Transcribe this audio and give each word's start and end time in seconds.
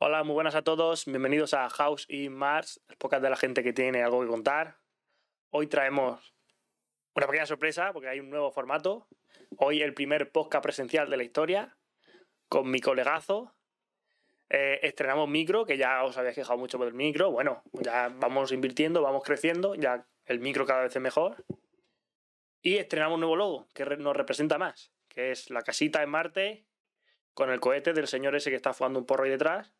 Hola, 0.00 0.22
muy 0.22 0.34
buenas 0.34 0.54
a 0.54 0.62
todos. 0.62 1.06
Bienvenidos 1.06 1.54
a 1.54 1.68
House 1.70 2.06
y 2.08 2.28
Mars, 2.28 2.80
el 2.88 2.96
podcast 2.98 3.20
de 3.20 3.30
la 3.30 3.36
gente 3.36 3.64
que 3.64 3.72
tiene 3.72 4.04
algo 4.04 4.20
que 4.20 4.28
contar. 4.28 4.78
Hoy 5.50 5.66
traemos 5.66 6.36
una 7.16 7.26
pequeña 7.26 7.46
sorpresa 7.46 7.92
porque 7.92 8.08
hay 8.08 8.20
un 8.20 8.30
nuevo 8.30 8.52
formato. 8.52 9.08
Hoy 9.56 9.82
el 9.82 9.94
primer 9.94 10.30
podcast 10.30 10.62
presencial 10.62 11.10
de 11.10 11.16
la 11.16 11.24
historia 11.24 11.76
con 12.48 12.70
mi 12.70 12.78
colegazo. 12.78 13.56
Eh, 14.48 14.78
estrenamos 14.84 15.28
micro, 15.28 15.66
que 15.66 15.76
ya 15.76 16.04
os 16.04 16.16
habéis 16.16 16.36
quejado 16.36 16.60
mucho 16.60 16.78
por 16.78 16.86
el 16.86 16.94
micro. 16.94 17.32
Bueno, 17.32 17.64
ya 17.72 18.08
vamos 18.08 18.52
invirtiendo, 18.52 19.02
vamos 19.02 19.24
creciendo, 19.24 19.74
ya 19.74 20.06
el 20.26 20.38
micro 20.38 20.64
cada 20.64 20.82
vez 20.82 20.94
es 20.94 21.02
mejor. 21.02 21.44
Y 22.62 22.76
estrenamos 22.76 23.16
un 23.16 23.22
nuevo 23.22 23.34
logo 23.34 23.66
que 23.74 23.84
nos 23.84 24.16
representa 24.16 24.58
más, 24.58 24.92
que 25.08 25.32
es 25.32 25.50
la 25.50 25.62
casita 25.62 26.04
en 26.04 26.10
Marte 26.10 26.66
con 27.34 27.50
el 27.50 27.58
cohete 27.58 27.92
del 27.94 28.06
señor 28.06 28.36
ese 28.36 28.50
que 28.50 28.56
está 28.56 28.72
jugando 28.72 29.00
un 29.00 29.04
porro 29.04 29.24
ahí 29.24 29.30
detrás. 29.30 29.74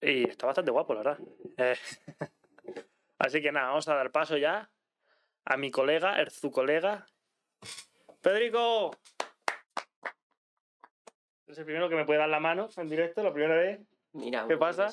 Y 0.00 0.28
está 0.28 0.46
bastante 0.46 0.70
guapo, 0.70 0.94
la 0.94 1.02
verdad. 1.02 1.18
Eh, 1.56 1.76
Así 3.18 3.40
que 3.40 3.50
nada, 3.52 3.68
vamos 3.68 3.88
a 3.88 3.94
dar 3.94 4.10
paso 4.12 4.36
ya 4.36 4.70
a 5.44 5.56
mi 5.56 5.70
colega, 5.70 6.20
el 6.20 6.30
su 6.30 6.50
colega. 6.50 7.06
Pedrico. 8.20 8.90
Es 11.46 11.56
el 11.58 11.64
primero 11.64 11.88
que 11.88 11.94
me 11.94 12.04
puede 12.04 12.18
dar 12.18 12.28
la 12.28 12.40
mano 12.40 12.68
en 12.76 12.88
directo, 12.88 13.22
la 13.22 13.32
primera 13.32 13.54
vez. 13.56 13.80
Mira, 14.12 14.46
¿Qué 14.48 14.56
pasa? 14.56 14.88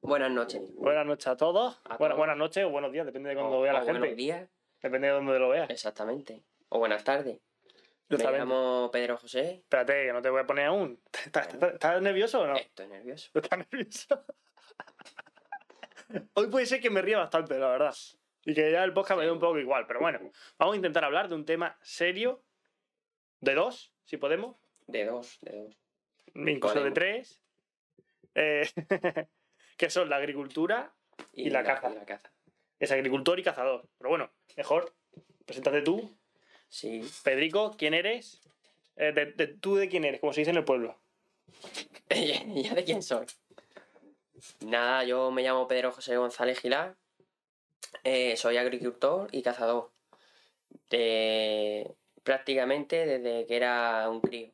Buenas 0.00 0.30
noches. 0.30 0.74
Buenas 0.76 1.04
noches 1.06 1.26
a 1.26 1.36
todos. 1.36 1.80
A 1.84 1.96
Buena- 1.96 2.14
todos. 2.14 2.16
buenas 2.16 2.36
noches 2.36 2.64
o 2.64 2.70
buenos 2.70 2.92
días, 2.92 3.04
depende 3.06 3.30
de 3.30 3.34
cuándo 3.36 3.60
vea 3.60 3.72
la 3.74 3.82
o 3.82 3.84
gente. 3.84 3.98
Buenos 3.98 4.16
días, 4.16 4.48
Depende 4.82 5.08
de 5.08 5.12
dónde 5.12 5.38
lo 5.38 5.48
veas. 5.48 5.68
exactamente. 5.70 6.42
O 6.70 6.78
buenas 6.78 7.02
tardes. 7.04 7.40
Me 8.08 8.16
llamo 8.38 8.90
Pedro 8.90 9.18
José. 9.18 9.56
Espérate, 9.62 10.06
que 10.06 10.12
no 10.12 10.22
te 10.22 10.30
voy 10.30 10.40
a 10.40 10.46
poner 10.46 10.66
aún. 10.66 11.00
¿Estás, 11.24 11.48
estás- 11.48 11.74
estás 11.74 12.02
nervioso 12.02 12.40
o 12.40 12.46
no? 12.46 12.56
Estoy 12.56 12.88
nervioso. 12.88 13.30
¿Estás 13.34 13.58
nervioso? 13.58 14.24
Hoy 16.34 16.46
puede 16.46 16.66
ser 16.66 16.80
que 16.80 16.88
me 16.90 17.02
ría 17.02 17.18
bastante, 17.18 17.58
la 17.58 17.68
verdad. 17.68 17.94
Y 18.44 18.54
que 18.54 18.70
ya 18.72 18.82
el 18.84 18.94
podcast 18.94 19.18
me 19.18 19.26
dé 19.26 19.32
un 19.32 19.38
poco 19.38 19.58
igual. 19.58 19.86
Pero 19.86 20.00
bueno, 20.00 20.18
vamos 20.58 20.72
a 20.72 20.76
intentar 20.76 21.04
hablar 21.04 21.28
de 21.28 21.34
un 21.34 21.44
tema 21.44 21.76
serio. 21.82 22.42
De 23.40 23.54
dos, 23.54 23.92
si 24.04 24.16
podemos. 24.16 24.56
De 24.86 25.04
dos, 25.04 25.38
de 25.42 25.52
dos. 25.64 25.76
Incluso 26.34 26.82
de 26.82 26.90
tres. 26.92 27.42
Eh, 28.34 28.62
que 29.76 29.90
son 29.90 30.08
la 30.08 30.16
agricultura. 30.16 30.94
Y 31.34 31.50
la 31.50 31.62
caza. 31.62 31.90
y 31.90 31.94
la 31.94 32.06
caza. 32.06 32.32
Es 32.78 32.90
agricultor 32.90 33.38
y 33.38 33.42
cazador. 33.42 33.86
Pero 33.98 34.08
bueno, 34.10 34.30
mejor. 34.56 34.94
Preséntate 35.44 35.82
tú. 35.82 36.17
Sí. 36.68 37.02
Pedrico, 37.22 37.74
¿quién 37.76 37.94
eres? 37.94 38.40
Eh, 38.96 39.12
de- 39.12 39.32
de- 39.32 39.46
¿Tú 39.46 39.76
de 39.76 39.88
quién 39.88 40.04
eres? 40.04 40.20
Como 40.20 40.32
se 40.32 40.40
dice 40.42 40.50
en 40.50 40.56
el 40.58 40.64
pueblo. 40.64 40.96
¿Ya 42.10 42.74
de 42.74 42.84
quién 42.84 43.02
soy? 43.02 43.26
Nada, 44.60 45.04
yo 45.04 45.30
me 45.30 45.42
llamo 45.42 45.66
Pedro 45.66 45.92
José 45.92 46.16
González 46.16 46.60
Gilar. 46.60 46.96
Eh, 48.04 48.36
soy 48.36 48.56
agricultor 48.56 49.28
y 49.32 49.42
cazador. 49.42 49.90
De- 50.90 51.94
prácticamente 52.22 53.06
desde 53.06 53.46
que 53.46 53.56
era 53.56 54.08
un 54.10 54.20
crío. 54.20 54.50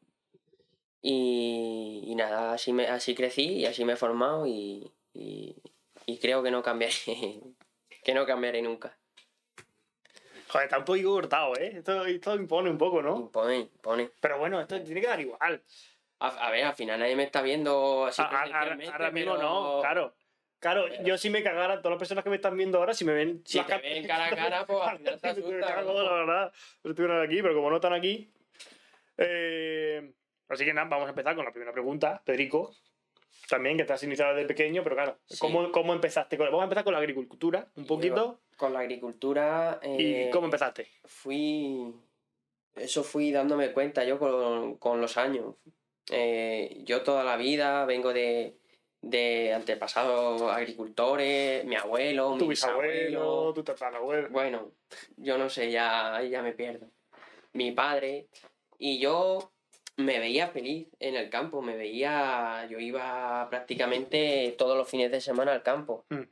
Y, 1.02 2.02
y 2.06 2.14
nada, 2.14 2.54
así, 2.54 2.72
me, 2.72 2.86
así 2.86 3.14
crecí 3.14 3.42
y 3.58 3.66
así 3.66 3.84
me 3.84 3.92
he 3.92 3.96
formado 3.96 4.46
y, 4.46 4.90
y, 5.12 5.54
y 6.06 6.18
creo 6.18 6.42
que 6.42 6.50
no 6.50 6.62
cambiaré. 6.62 6.94
que 8.04 8.14
no 8.14 8.24
cambiaré 8.26 8.62
nunca. 8.62 8.96
Joder, 10.54 10.66
está 10.66 10.78
un 10.78 10.84
poquito 10.84 11.10
cortado, 11.10 11.56
¿eh? 11.56 11.72
Esto, 11.78 12.06
esto 12.06 12.36
impone 12.36 12.70
un 12.70 12.78
poco, 12.78 13.02
¿no? 13.02 13.16
Impone, 13.16 13.56
impone. 13.58 14.10
Pero 14.20 14.38
bueno, 14.38 14.60
esto 14.60 14.80
tiene 14.80 15.00
que 15.00 15.06
dar 15.08 15.20
igual. 15.20 15.60
A, 16.20 16.28
a 16.28 16.50
ver, 16.52 16.62
al 16.64 16.74
final 16.74 17.00
nadie 17.00 17.16
me 17.16 17.24
está 17.24 17.42
viendo 17.42 18.06
así 18.06 18.22
A- 18.22 18.26
a- 18.26 18.42
ahora, 18.60 18.76
mismo 18.76 18.94
pero 19.12 19.36
no, 19.36 19.80
claro. 19.80 20.14
Claro, 20.60 20.84
pero- 20.88 21.02
yo 21.02 21.18
si 21.18 21.28
me 21.28 21.42
cagara, 21.42 21.78
todas 21.82 21.90
las 21.94 21.98
personas 21.98 22.22
que 22.22 22.30
me 22.30 22.36
están 22.36 22.56
viendo 22.56 22.78
ahora, 22.78 22.94
si 22.94 23.04
me 23.04 23.12
ven... 23.14 23.42
Si 23.44 23.60
te 23.64 23.78
ven 23.78 24.06
cara 24.06 24.26
a 24.26 24.30
cara, 24.36 24.64
pues 24.64 24.80
al 24.80 24.98
final 24.98 25.20
te 25.20 25.26
Me 25.26 25.30
asusta, 25.32 25.74
cago, 25.74 26.02
la 26.04 26.12
verdad. 26.12 26.52
Estuvieran 26.84 27.20
aquí, 27.22 27.42
pero 27.42 27.54
como 27.56 27.68
no 27.70 27.76
están 27.76 27.92
aquí... 27.94 28.30
eh, 29.18 30.12
así 30.48 30.64
que 30.64 30.72
nada, 30.72 30.86
vamos 30.88 31.06
a 31.06 31.10
empezar 31.10 31.34
con 31.34 31.44
la 31.44 31.50
primera 31.50 31.72
pregunta. 31.72 32.22
Pedrico, 32.24 32.72
también, 33.48 33.76
que 33.76 33.84
te 33.84 33.92
has 33.92 34.02
iniciado 34.04 34.34
desde 34.36 34.46
pequeño, 34.46 34.84
pero 34.84 34.94
claro, 34.94 35.18
Sí. 35.26 35.36
¿cómo, 35.40 35.72
cómo 35.72 35.92
empezaste? 35.92 36.36
con- 36.36 36.46
Vamos 36.46 36.60
a 36.62 36.64
empezar 36.64 36.84
con 36.84 36.92
la 36.92 37.00
agricultura, 37.00 37.66
un 37.74 37.86
poquito. 37.86 38.40
Con 38.56 38.72
la 38.72 38.80
agricultura. 38.80 39.78
eh, 39.82 40.26
¿Y 40.28 40.30
cómo 40.30 40.46
empezaste? 40.46 40.88
Fui. 41.04 41.92
Eso 42.74 43.04
fui 43.04 43.30
dándome 43.30 43.72
cuenta 43.72 44.04
yo 44.04 44.18
con, 44.18 44.76
con 44.76 45.00
los 45.00 45.16
años. 45.16 45.54
Eh, 46.10 46.80
yo 46.84 47.02
toda 47.02 47.24
la 47.24 47.36
vida 47.36 47.84
vengo 47.86 48.12
de, 48.12 48.56
de 49.00 49.52
antepasados 49.54 50.42
agricultores, 50.42 51.64
mi 51.64 51.76
abuelo, 51.76 52.34
Tu 52.36 52.44
mi 52.44 52.50
bisabuelo, 52.50 52.92
bisabuelo. 53.08 53.54
tu 53.54 53.62
tatarabuelo... 53.64 54.28
Bueno, 54.30 54.72
yo 55.16 55.38
no 55.38 55.48
sé, 55.48 55.70
ya, 55.70 56.20
ya 56.22 56.42
me 56.42 56.52
pierdo. 56.52 56.88
Mi 57.52 57.70
padre. 57.72 58.26
Y 58.78 58.98
yo 58.98 59.52
me 59.96 60.18
veía 60.18 60.48
feliz 60.48 60.88
en 60.98 61.14
el 61.14 61.30
campo, 61.30 61.62
me 61.62 61.76
veía. 61.76 62.66
Yo 62.68 62.78
iba 62.80 63.46
prácticamente 63.48 64.54
todos 64.58 64.76
los 64.76 64.88
fines 64.88 65.10
de 65.12 65.20
semana 65.20 65.52
al 65.52 65.62
campo. 65.62 66.04
Mm. 66.08 66.22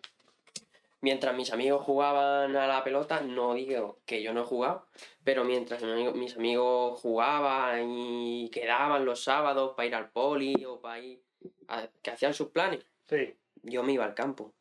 Mientras 1.02 1.34
mis 1.34 1.52
amigos 1.52 1.84
jugaban 1.84 2.54
a 2.54 2.66
la 2.68 2.84
pelota, 2.84 3.20
no 3.22 3.54
digo 3.54 3.98
que 4.06 4.22
yo 4.22 4.32
no 4.32 4.42
he 4.42 4.46
jugado, 4.46 4.86
pero 5.24 5.42
mientras 5.44 5.82
mis 6.14 6.36
amigos 6.36 7.00
jugaban 7.00 7.90
y 7.90 8.48
quedaban 8.50 9.04
los 9.04 9.24
sábados 9.24 9.74
para 9.76 9.86
ir 9.88 9.94
al 9.96 10.10
poli 10.10 10.64
o 10.64 10.80
para 10.80 11.00
ir. 11.00 11.20
a- 11.66 11.88
que 12.02 12.12
hacían 12.12 12.34
sus 12.34 12.50
planes, 12.50 12.86
Sí. 13.08 13.34
yo 13.64 13.82
me 13.82 13.94
iba 13.94 14.04
al 14.04 14.14
campo. 14.14 14.54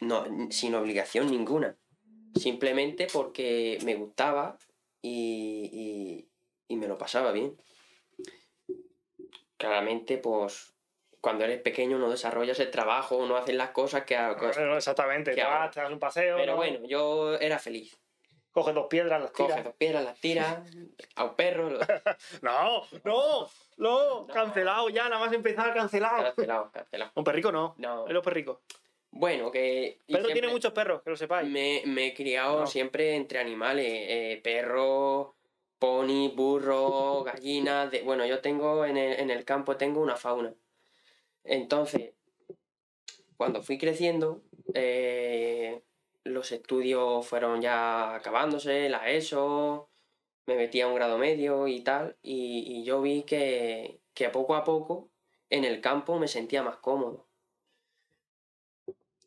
No, 0.00 0.24
sin 0.50 0.74
obligación 0.74 1.30
ninguna. 1.30 1.76
Simplemente 2.34 3.06
porque 3.12 3.78
me 3.84 3.94
gustaba 3.94 4.56
y, 5.02 5.68
y- 5.70 6.28
y 6.68 6.76
me 6.76 6.88
lo 6.88 6.96
pasaba 6.96 7.30
bien. 7.32 7.54
Claramente, 9.58 10.16
pues, 10.16 10.74
cuando 11.26 11.42
eres 11.42 11.60
pequeño 11.60 11.98
no 11.98 12.08
desarrollas 12.08 12.60
el 12.60 12.70
trabajo, 12.70 13.26
no 13.26 13.36
haces 13.36 13.56
las 13.56 13.70
cosas 13.70 14.04
que... 14.04 14.14
exactamente, 14.76 15.32
¿Qué 15.32 15.40
te 15.40 15.44
vas, 15.44 15.72
te 15.72 15.80
das 15.80 15.90
un 15.90 15.98
paseo, 15.98 16.36
Pero 16.36 16.52
¿no? 16.52 16.56
bueno, 16.56 16.78
yo 16.86 17.34
era 17.34 17.58
feliz. 17.58 17.98
coges 18.52 18.72
dos 18.76 18.86
piedras, 18.88 19.20
las 19.20 19.32
Coge 19.32 19.48
tiras. 19.48 19.64
dos 19.64 19.74
piedras, 19.74 20.04
las 20.04 20.20
tiras, 20.20 20.58
a 21.16 21.24
un 21.24 21.34
perro. 21.34 21.70
No, 22.42 22.82
no, 23.02 23.48
no, 23.78 24.26
cancelado 24.32 24.88
ya, 24.88 25.08
nada 25.08 25.18
más 25.24 25.32
empezar, 25.32 25.74
cancelado. 25.74 26.22
cancelado, 26.22 26.70
cancelado. 26.72 27.10
Un 27.16 27.24
perrico 27.24 27.50
no, 27.50 27.74
No. 27.78 28.06
es 28.06 28.12
los 28.12 28.22
perricos. 28.22 28.58
Bueno, 29.10 29.50
que... 29.50 29.98
Pedro 30.06 30.28
tiene 30.32 30.46
muchos 30.46 30.72
perros, 30.72 31.02
que 31.02 31.10
lo 31.10 31.16
sepáis. 31.16 31.48
Me, 31.50 31.82
me 31.86 32.06
he 32.06 32.14
criado 32.14 32.60
No. 32.60 32.66
siempre 32.68 33.16
entre 33.16 33.40
animales, 33.40 33.84
eh, 33.88 34.40
perro, 34.44 35.34
pony, 35.80 36.28
burro, 36.32 37.24
gallinas, 37.24 37.90
de... 37.90 38.02
bueno, 38.02 38.24
yo 38.26 38.38
tengo 38.40 38.84
en 38.84 38.96
el, 38.96 39.18
en 39.18 39.30
el 39.30 39.44
campo 39.44 39.76
tengo 39.76 40.00
una 40.00 40.14
fauna. 40.14 40.54
Entonces, 41.46 42.12
cuando 43.36 43.62
fui 43.62 43.78
creciendo, 43.78 44.42
eh, 44.74 45.82
los 46.24 46.52
estudios 46.52 47.26
fueron 47.26 47.60
ya 47.60 48.14
acabándose, 48.14 48.88
la 48.88 49.10
ESO, 49.10 49.88
me 50.46 50.56
metí 50.56 50.80
a 50.80 50.88
un 50.88 50.94
grado 50.94 51.18
medio 51.18 51.66
y 51.68 51.80
tal, 51.80 52.16
y, 52.22 52.64
y 52.66 52.84
yo 52.84 53.00
vi 53.02 53.22
que, 53.24 54.00
que 54.14 54.28
poco 54.30 54.54
a 54.54 54.64
poco 54.64 55.10
en 55.50 55.64
el 55.64 55.80
campo 55.80 56.18
me 56.18 56.28
sentía 56.28 56.62
más 56.62 56.76
cómodo. 56.78 57.26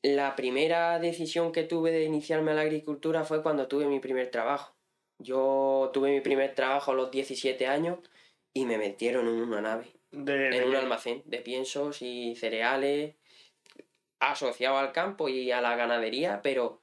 La 0.01 0.35
primera 0.35 0.97
decisión 0.99 1.51
que 1.51 1.63
tuve 1.63 1.91
de 1.91 2.05
iniciarme 2.05 2.51
a 2.51 2.53
la 2.55 2.61
agricultura 2.61 3.25
fue 3.25 3.43
cuando 3.43 3.67
tuve 3.67 3.85
mi 3.85 3.99
primer 3.99 4.31
trabajo. 4.31 4.75
Yo 5.19 5.91
tuve 5.93 6.11
mi 6.11 6.21
primer 6.21 6.55
trabajo 6.55 6.91
a 6.91 6.95
los 6.95 7.11
17 7.11 7.67
años 7.67 7.99
y 8.53 8.65
me 8.65 8.77
metieron 8.77 9.27
en 9.27 9.41
una 9.41 9.59
nave, 9.61 9.98
De, 10.11 10.45
en 10.47 10.51
de- 10.51 10.65
un 10.65 10.75
almacén 10.75 11.21
de 11.25 11.37
piensos 11.39 12.01
y 12.01 12.35
cereales 12.35 13.15
asociado 14.19 14.77
al 14.77 14.91
campo 14.91 15.29
y 15.29 15.51
a 15.51 15.61
la 15.61 15.75
ganadería, 15.75 16.41
pero 16.41 16.81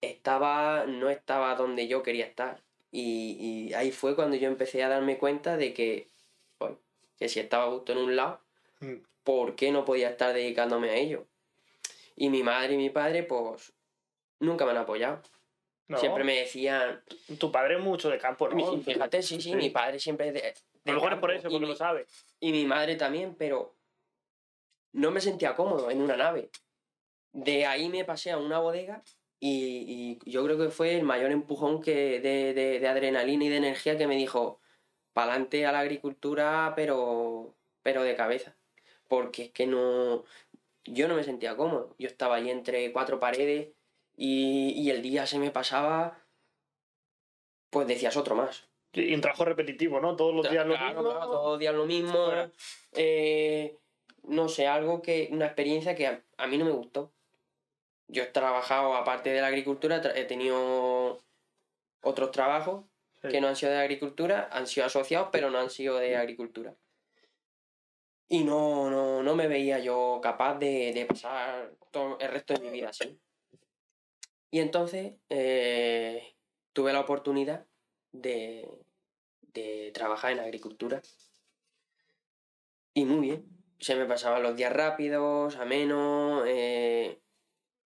estaba, 0.00 0.84
no 0.86 1.10
estaba 1.10 1.54
donde 1.54 1.88
yo 1.88 2.02
quería 2.02 2.26
estar. 2.26 2.62
Y, 2.90 3.36
y 3.68 3.74
ahí 3.74 3.90
fue 3.90 4.14
cuando 4.14 4.36
yo 4.36 4.48
empecé 4.48 4.82
a 4.82 4.88
darme 4.88 5.18
cuenta 5.18 5.56
de 5.56 5.74
que, 5.74 6.06
que 7.18 7.28
si 7.28 7.40
estaba 7.40 7.70
justo 7.70 7.92
en 7.92 7.98
un 7.98 8.16
lado, 8.16 8.40
Mm. 8.80 8.96
¿por 9.24 9.56
qué 9.56 9.72
no 9.72 9.86
podía 9.86 10.10
estar 10.10 10.34
dedicándome 10.34 10.90
a 10.90 10.96
ello? 10.96 11.26
Y 12.14 12.28
mi 12.28 12.42
madre 12.42 12.74
y 12.74 12.76
mi 12.76 12.90
padre, 12.90 13.22
pues, 13.22 13.72
nunca 14.38 14.66
me 14.66 14.72
han 14.72 14.76
apoyado. 14.76 15.22
No, 15.88 15.96
Siempre 15.98 16.24
me 16.24 16.36
decían, 16.40 17.02
Tu 17.38 17.50
padre 17.50 17.76
es 17.76 17.80
mucho 17.80 18.10
de 18.10 18.18
campo, 18.18 18.48
¿no? 18.50 18.54
mi- 18.54 18.82
fíjate, 18.82 19.22
sí, 19.22 19.36
sí, 19.40 19.50
Sí. 19.52 19.56
mi 19.56 19.70
padre 19.70 19.98
siempre... 19.98 20.54
A 20.90 20.94
lo 20.94 21.00
mejor 21.00 21.12
es 21.14 21.18
por 21.20 21.30
eso, 21.32 21.48
y 21.48 21.50
porque 21.50 21.60
mi- 21.66 21.70
lo 21.70 21.76
sabe. 21.76 22.06
y 22.40 22.52
mi 22.52 22.64
madre 22.64 22.96
también, 22.96 23.34
pero 23.34 23.74
no 24.92 25.10
me 25.10 25.20
sentía 25.20 25.54
cómodo 25.54 25.90
en 25.90 26.00
una 26.00 26.16
nave. 26.16 26.50
De 27.32 27.66
ahí 27.66 27.88
me 27.88 28.04
pasé 28.04 28.30
a 28.30 28.38
una 28.38 28.58
bodega 28.58 29.02
y, 29.38 30.18
y 30.24 30.30
yo 30.30 30.44
creo 30.44 30.56
que 30.58 30.70
fue 30.70 30.96
el 30.96 31.02
mayor 31.02 31.30
empujón 31.32 31.82
que 31.82 32.20
de, 32.20 32.54
de- 32.54 32.80
de 32.80 32.88
adrenalina 32.88 33.44
y 33.44 33.48
de 33.48 33.56
energía 33.58 33.98
que 33.98 34.06
me 34.06 34.16
dijo, 34.16 34.60
pa'lante 35.12 35.66
a 35.66 35.72
la 35.72 35.80
agricultura, 35.80 36.72
pero 36.76 37.54
pero 37.82 38.02
de 38.02 38.16
cabeza. 38.16 38.56
Porque 39.08 39.44
es 39.44 39.50
que 39.52 39.66
no. 39.66 40.24
Yo 40.84 41.06
no 41.08 41.14
me 41.14 41.22
sentía 41.24 41.56
cómodo. 41.56 41.94
Yo 41.98 42.08
estaba 42.08 42.36
ahí 42.36 42.50
entre 42.50 42.90
cuatro 42.92 43.20
paredes 43.20 43.68
y, 44.16 44.70
y 44.76 44.90
el 44.90 45.02
día 45.02 45.26
se 45.26 45.38
me 45.38 45.50
pasaba. 45.52 46.18
Pues 47.70 47.86
decías 47.86 48.16
otro 48.16 48.34
más. 48.34 48.68
Y 48.96 49.14
un 49.14 49.20
trabajo 49.20 49.44
repetitivo, 49.44 50.00
¿no? 50.00 50.16
Todos 50.16 50.34
los 50.34 50.50
días 50.50 50.66
lo 50.66 50.74
Claro, 50.74 50.94
mismo. 51.02 51.10
claro, 51.10 51.26
todos 51.30 51.50
los 51.52 51.58
días 51.58 51.74
lo 51.74 51.86
mismo. 51.86 52.28
Eh, 52.92 53.76
no 54.24 54.48
sé, 54.48 54.66
algo 54.66 55.02
que. 55.02 55.28
Una 55.30 55.46
experiencia 55.46 55.94
que 55.94 56.06
a, 56.06 56.22
a 56.38 56.46
mí 56.46 56.58
no 56.58 56.64
me 56.64 56.70
gustó. 56.72 57.12
Yo 58.08 58.22
he 58.22 58.26
trabajado, 58.26 58.94
aparte 58.94 59.30
de 59.30 59.40
la 59.40 59.48
agricultura, 59.48 60.00
he 60.14 60.24
tenido 60.24 61.20
otros 62.02 62.30
trabajos 62.30 62.84
Sí. 63.22 63.28
que 63.28 63.40
no 63.40 63.48
han 63.48 63.56
sido 63.56 63.72
de 63.72 63.78
agricultura, 63.78 64.48
han 64.52 64.66
sido 64.66 64.86
asociados, 64.86 65.30
pero 65.32 65.50
no 65.50 65.58
han 65.58 65.70
sido 65.70 65.96
de 65.96 66.16
agricultura. 66.16 66.74
Y 68.28 68.44
no, 68.44 68.90
no, 68.90 69.22
no 69.22 69.34
me 69.34 69.48
veía 69.48 69.78
yo 69.78 70.20
capaz 70.22 70.58
de, 70.58 70.92
de 70.92 71.06
pasar 71.06 71.72
todo 71.90 72.18
el 72.20 72.28
resto 72.28 72.52
de 72.54 72.60
mi 72.60 72.70
vida 72.70 72.90
así. 72.90 73.18
Y 74.50 74.60
entonces 74.60 75.14
eh, 75.30 76.34
tuve 76.74 76.92
la 76.92 77.00
oportunidad 77.00 77.64
de, 78.12 78.68
de 79.62 79.90
trabajar 79.92 80.32
en 80.32 80.40
agricultura. 80.40 81.00
Y 82.94 83.04
muy 83.04 83.20
bien. 83.20 83.44
Se 83.78 83.94
me 83.94 84.06
pasaban 84.06 84.42
los 84.42 84.56
días 84.56 84.72
rápidos, 84.72 85.56
amenos. 85.56 86.44
eh, 86.46 87.18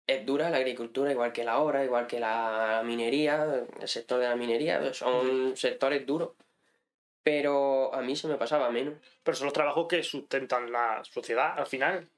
es 0.07 0.27
dura 0.27 0.51
la 0.51 0.57
agricultura, 0.59 1.13
igual 1.13 1.33
que 1.33 1.45
la 1.45 1.59
obra, 1.61 1.85
igual 1.85 2.07
que 2.07 2.19
la 2.21 2.83
minería, 2.85 3.65
el 3.81 3.89
sector 3.89 4.19
de 4.21 4.29
la 4.29 4.37
minería, 4.37 4.93
son 4.93 5.57
sectores 5.57 6.05
duros. 6.07 6.31
Pero 7.23 7.95
a 7.95 8.01
mí 8.03 8.17
se 8.17 8.29
me 8.29 8.37
pasaba 8.37 8.71
menos. 8.71 8.95
Pero 9.23 9.37
son 9.37 9.47
los 9.47 9.53
trabajos 9.53 9.87
que 9.89 10.03
sustentan 10.03 10.73
la 10.73 11.03
sociedad 11.05 11.59
al 11.59 11.67
final. 11.67 12.09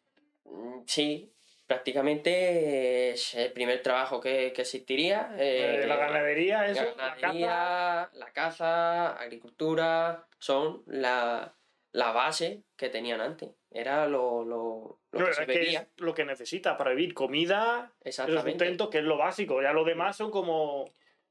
Mm, 0.44 0.82
Sí, 0.87 1.31
prácticamente 1.72 3.10
es 3.10 3.34
el 3.34 3.52
primer 3.52 3.80
trabajo 3.82 4.20
que, 4.20 4.52
que 4.52 4.62
existiría. 4.62 5.34
Eh, 5.38 5.80
eh, 5.82 5.86
la 5.86 5.96
ganadería, 5.96 6.66
eso, 6.66 6.82
la 6.84 6.94
caza. 6.94 7.14
ganadería, 7.20 8.10
la 8.12 8.32
caza, 8.32 9.16
agricultura, 9.16 10.26
son 10.38 10.82
la, 10.86 11.54
la 11.92 12.12
base 12.12 12.64
que 12.76 12.90
tenían 12.90 13.20
antes. 13.22 13.50
Era 13.70 14.06
lo, 14.06 14.44
lo, 14.44 15.00
lo 15.12 15.19
No, 15.19 15.24
que 15.24 15.30
es 15.30 15.36
se 15.38 15.46
que 15.46 15.58
veía. 15.58 15.80
es 15.80 15.88
lo 16.02 16.12
que 16.14 16.24
necesitas 16.26 16.76
para 16.76 16.90
vivir. 16.90 17.14
Comida, 17.14 17.92
el 18.02 18.08
Exactamente. 18.08 18.50
sustento, 18.50 18.90
que 18.90 18.98
es 18.98 19.04
lo 19.04 19.16
básico. 19.16 19.62
Ya 19.62 19.72
lo 19.72 19.84
demás 19.84 20.16
son 20.16 20.30
como... 20.30 20.84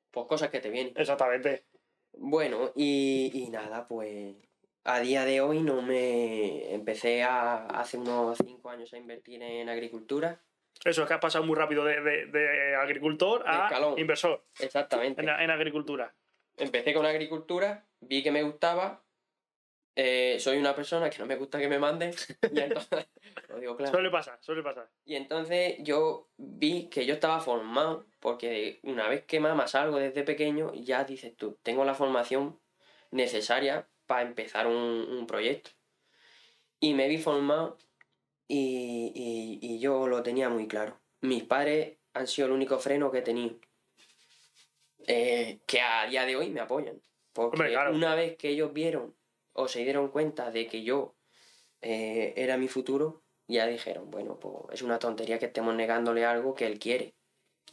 Pues 0.10 0.26
cosas 0.28 0.50
que 0.50 0.60
te 0.60 0.70
vienen. 0.70 0.94
Exactamente. 0.98 1.66
Bueno, 2.14 2.72
y, 2.76 3.32
y 3.34 3.50
nada, 3.50 3.88
pues 3.88 4.36
a 4.84 5.00
día 5.00 5.26
de 5.26 5.42
hoy 5.42 5.62
no 5.62 5.82
me 5.82 6.74
empecé 6.74 7.24
a, 7.24 7.66
hace 7.68 7.98
unos 7.98 8.38
cinco 8.44 8.70
años 8.70 8.92
a 8.94 8.98
invertir 8.98 9.42
en 9.44 9.70
agricultura. 9.70 10.42
Eso 10.84 11.02
es 11.04 11.08
que 11.08 11.14
has 11.14 11.20
pasado 11.20 11.44
muy 11.46 11.56
rápido 11.56 11.84
de, 11.86 12.02
de- 12.02 12.26
de 12.28 12.76
agricultor 12.76 13.44
a 13.46 13.70
inversor 13.98 14.44
Exactamente. 14.60 15.22
en, 15.22 15.30
en 15.30 15.52
agricultura. 15.52 16.14
Empecé 16.58 16.94
con 16.94 17.06
agricultura, 17.06 17.86
vi 18.00 18.24
que 18.24 18.32
me 18.32 18.42
gustaba. 18.44 19.04
eh, 19.96 20.38
soy 20.40 20.58
una 20.58 20.74
persona 20.74 21.10
que 21.10 21.20
no 21.20 21.26
me 21.26 21.36
gusta 21.36 21.60
que 21.60 21.68
me 21.68 21.78
manden. 21.78 22.14
Y 22.52 22.60
entonces, 22.62 23.08
lo 23.50 23.60
digo 23.60 23.76
claro. 23.78 23.92
Suele 23.92 24.10
pasar, 24.10 24.38
suele 24.42 24.64
pasar. 24.64 24.90
Y 25.06 25.16
entonces 25.16 25.76
yo 25.80 26.30
vi 26.38 26.90
que 26.90 27.06
yo 27.06 27.14
estaba 27.14 27.40
formado, 27.42 28.08
porque 28.20 28.80
una 28.84 29.08
vez 29.08 29.24
que 29.26 29.40
mamas 29.40 29.76
algo 29.76 30.00
desde 30.00 30.24
pequeño, 30.24 30.74
ya 30.74 31.04
dices 31.04 31.36
tú, 31.36 31.60
tengo 31.62 31.84
la 31.86 31.94
formación 31.94 32.60
necesaria 33.12 33.88
para 34.12 34.24
empezar 34.28 34.68
un, 34.68 34.76
un 34.76 35.26
proyecto. 35.26 35.70
Y 36.82 36.94
me 36.94 37.08
vi 37.08 37.18
formado 37.18 37.78
y, 38.46 39.14
y- 39.16 39.60
y 39.76 39.80
yo 39.80 40.06
lo 40.06 40.22
tenía 40.22 40.50
muy 40.50 40.68
claro. 40.68 41.00
Mis 41.22 41.44
padres 41.46 42.00
han 42.14 42.28
sido 42.28 42.48
el 42.48 42.54
único 42.54 42.78
freno 42.78 43.10
que 43.10 43.20
he 43.20 43.22
tenido. 43.22 43.58
Eh, 45.08 45.62
que 45.66 45.80
a 45.80 46.06
día 46.08 46.26
de 46.26 46.36
hoy 46.36 46.50
me 46.50 46.60
apoyan. 46.60 47.02
Porque 47.32 47.56
Hombre, 47.56 47.72
claro. 47.72 47.96
una 47.96 48.16
vez 48.16 48.36
que 48.36 48.50
ellos 48.50 48.74
vieron 48.74 49.16
o 49.54 49.70
se 49.70 49.80
dieron 49.86 50.10
cuenta 50.10 50.52
de 50.52 50.68
que 50.68 50.84
yo 50.84 51.16
eh, 51.80 52.34
era 52.36 52.58
mi 52.58 52.68
futuro, 52.68 53.24
ya 53.48 53.66
dijeron, 53.66 54.12
bueno, 54.12 54.38
pues 54.38 54.56
es 54.74 54.82
una 54.82 55.00
tontería 55.00 55.40
que 55.40 55.46
estemos 55.46 55.74
negándole 55.74 56.26
algo 56.26 56.54
que 56.54 56.66
él 56.66 56.80
quiere. 56.80 57.16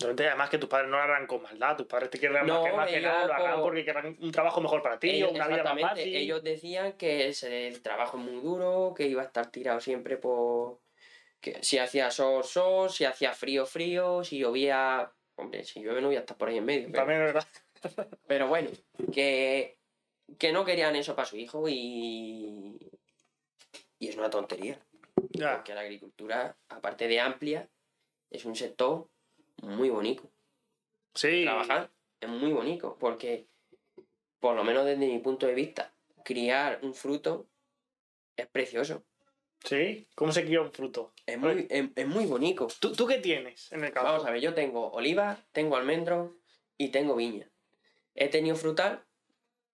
Además 0.01 0.49
que 0.49 0.59
tus 0.59 0.69
padres 0.69 0.89
no 0.89 0.97
lo 0.97 1.03
harán 1.03 1.27
con 1.27 1.43
maldad, 1.43 1.77
tus 1.77 1.87
padres 1.87 2.11
te 2.11 2.19
quieren 2.21 2.47
No, 2.47 2.61
más 2.63 2.71
que, 2.71 2.77
más 2.77 2.89
que 2.91 3.01
nada, 3.01 3.27
lo 3.27 3.33
harán 3.35 3.55
por- 3.55 3.63
porque 3.65 3.85
querrán 3.85 4.17
un 4.21 4.31
trabajo 4.31 4.61
mejor 4.61 4.81
para 4.81 4.99
ti, 5.01 5.11
Ellos, 5.11 5.31
o 5.31 5.35
una 5.35 5.49
vida 5.49 5.65
más 5.75 5.81
fácil. 5.81 6.15
ellos 6.15 6.43
decían 6.45 6.93
que 6.93 7.27
el 7.27 7.83
trabajo 7.83 8.17
es 8.17 8.23
muy 8.25 8.41
duro, 8.41 8.95
que 8.97 9.07
iba 9.07 9.23
a 9.23 9.25
estar 9.27 9.51
tirado 9.51 9.81
siempre 9.81 10.17
por... 10.17 10.79
Que 11.41 11.63
si 11.65 11.79
hacía 11.79 12.11
sol, 12.13 12.45
sol, 12.45 12.91
si 12.91 13.05
hacía 13.05 13.33
frío, 13.33 13.67
frío, 13.67 14.23
si 14.23 14.39
llovía... 14.39 15.11
Hombre, 15.37 15.65
si 15.65 15.81
llueve 15.83 16.01
no 16.01 16.09
voy 16.09 16.17
a 16.17 16.21
estar 16.21 16.37
por 16.37 16.49
ahí 16.49 16.59
en 16.59 16.65
medio. 16.65 16.87
Pero, 16.87 16.99
También 16.99 17.21
es 17.23 17.27
verdad. 17.33 17.49
pero 18.27 18.49
bueno, 18.49 18.71
que, 19.13 19.79
que 20.39 20.53
no 20.53 20.65
querían 20.65 20.95
eso 20.97 21.17
para 21.17 21.27
su 21.27 21.37
hijo 21.37 21.69
y... 21.69 22.79
Y 24.01 24.09
es 24.09 24.17
una 24.17 24.31
tontería. 24.31 24.79
Ya. 25.31 25.57
Porque 25.57 25.75
la 25.75 25.81
agricultura, 25.81 26.57
aparte 26.69 27.09
de 27.09 27.19
amplia, 27.19 27.69
es 28.31 28.45
un 28.45 28.55
sector 28.55 29.09
muy 29.63 29.91
bonito. 29.91 30.31
Sí. 31.15 31.43
Trabajar 31.45 31.91
es 32.21 32.29
muy 32.29 32.53
bonito 32.53 32.97
porque, 32.99 33.47
por 34.41 34.55
lo 34.57 34.65
menos 34.65 34.85
desde 34.85 35.07
mi 35.07 35.19
punto 35.19 35.47
de 35.47 35.55
vista, 35.55 35.93
criar 36.25 36.81
un 36.83 36.95
fruto 36.95 37.47
es 38.37 38.47
precioso. 38.47 39.05
Sí. 39.65 40.07
¿Cómo 40.15 40.33
se 40.33 40.45
cría 40.45 40.61
un 40.61 40.73
fruto? 40.73 41.13
Es 41.27 41.39
muy, 41.39 41.67
es, 41.69 41.89
es 41.95 42.07
muy 42.07 42.27
bonito. 42.27 42.69
¿Tú, 42.81 42.93
¿Tú 42.93 43.07
qué 43.07 43.19
tienes 43.19 43.73
en 43.73 43.85
el 43.85 43.93
campo? 43.93 44.11
Vamos 44.11 44.27
a 44.27 44.31
ver, 44.31 44.41
yo 44.41 44.55
tengo 44.55 44.91
olivas, 44.93 45.39
tengo 45.53 45.77
almendros 45.77 46.33
y 46.77 46.91
tengo 46.91 47.17
viña. 47.17 47.51
He 48.15 48.29
tenido 48.29 48.57
frutal, 48.57 49.05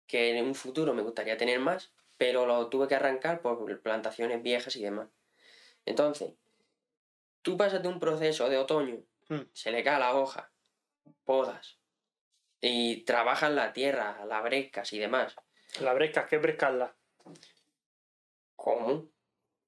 que 0.06 0.36
en 0.36 0.44
un 0.44 0.54
futuro 0.54 0.94
me 0.94 1.02
gustaría 1.02 1.36
tener 1.36 1.58
más, 1.58 1.92
pero 2.16 2.46
lo 2.46 2.68
tuve 2.68 2.86
que 2.86 2.94
arrancar 2.94 3.40
por 3.42 3.80
plantaciones 3.80 4.42
viejas 4.42 4.76
y 4.76 4.82
demás. 4.82 5.08
Entonces, 5.86 6.34
tú 7.42 7.56
pasas 7.56 7.82
de 7.82 7.88
un 7.88 7.98
proceso 7.98 8.48
de 8.48 8.58
otoño. 8.58 9.02
Se 9.52 9.70
le 9.70 9.82
cae 9.82 9.98
la 9.98 10.14
hoja, 10.14 10.50
podas, 11.24 11.78
y 12.60 13.04
trabajas 13.04 13.50
la 13.50 13.72
tierra, 13.72 14.24
las 14.26 14.42
brescas 14.42 14.92
y 14.92 14.98
demás. 14.98 15.36
La 15.80 15.92
bresca, 15.94 16.26
¿qué 16.26 16.38
bresca 16.38 16.68
es 16.68 16.74
la? 16.74 16.94
¿Cómo? 18.56 19.08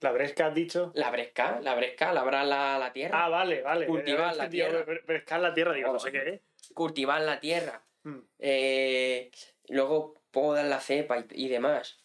¿La 0.00 0.12
bresca 0.12 0.46
has 0.48 0.54
dicho? 0.54 0.92
La 0.94 1.10
bresca, 1.10 1.60
la 1.60 1.74
bresca, 1.74 2.12
labrar 2.12 2.44
la, 2.46 2.78
la 2.78 2.92
tierra, 2.92 3.24
Ah, 3.24 3.28
vale, 3.28 3.62
vale. 3.62 3.86
Cultivar 3.86 4.36
la 4.36 4.48
tierra. 4.50 4.84
bre- 4.84 5.04
Brescar 5.06 5.40
la 5.40 5.54
tierra, 5.54 5.72
digo, 5.72 5.92
no 5.92 5.98
sé 5.98 6.12
qué 6.12 6.28
es. 6.34 6.72
cultivar 6.74 7.20
la 7.22 7.40
tierra, 7.40 7.82
Mm. 8.02 8.18
eh, 8.38 9.30
luego 9.68 10.14
podas 10.30 10.66
la 10.66 10.78
cepa 10.80 11.18
y, 11.20 11.24
y 11.30 11.48
demás, 11.48 12.04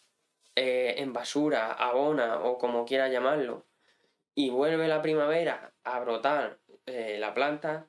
eh, 0.54 0.94
en 0.96 1.12
basura, 1.12 1.72
abona 1.74 2.40
o 2.42 2.56
como 2.56 2.86
quieras 2.86 3.10
llamarlo, 3.10 3.66
y 4.34 4.48
vuelve 4.48 4.88
la 4.88 5.02
primavera 5.02 5.74
a 5.84 6.00
brotar 6.00 6.58
eh, 6.92 7.18
la 7.18 7.32
planta 7.34 7.88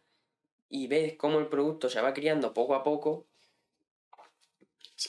y 0.70 0.88
ves 0.88 1.16
cómo 1.18 1.40
el 1.40 1.48
producto 1.48 1.90
se 1.90 2.02
va 2.02 2.14
criando 2.14 2.54
poco 2.54 2.76
a 2.76 2.84
poco, 2.84 3.28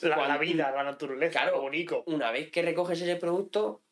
La, 0.01 0.39
vida, 0.39 0.71
la 0.71 0.85
naturaleza, 0.85 1.41
Claro. 1.43 1.57
lo 1.57 1.63
bonito. 1.63 2.03
una 2.07 2.31
vez 2.31 2.51
que 2.51 2.63
recoges 2.63 3.01
ese 3.03 3.17
producto, 3.17 3.83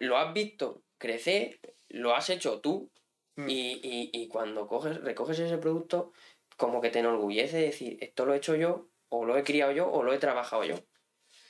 lo 0.00 0.18
has 0.18 0.32
visto 0.34 0.82
crecer, 0.98 1.60
lo 1.88 2.14
has 2.14 2.28
hecho 2.30 2.60
tú, 2.60 2.90
Mm. 3.36 3.48
y, 3.48 3.80
y- 3.82 4.10
y 4.12 4.28
cuando 4.28 4.66
coges, 4.66 5.00
recoges 5.02 5.38
ese 5.38 5.58
producto, 5.58 6.12
como 6.56 6.80
que 6.80 6.90
te 6.90 7.00
enorgullece 7.00 7.58
decir, 7.58 7.98
esto 8.00 8.24
lo 8.26 8.32
he 8.34 8.38
hecho 8.38 8.56
yo, 8.56 8.88
o 9.10 9.24
lo 9.26 9.36
he 9.36 9.44
criado 9.44 9.72
yo, 9.72 9.90
o 9.90 10.02
lo 10.02 10.12
he 10.14 10.18
trabajado 10.18 10.64
yo. 10.64 10.76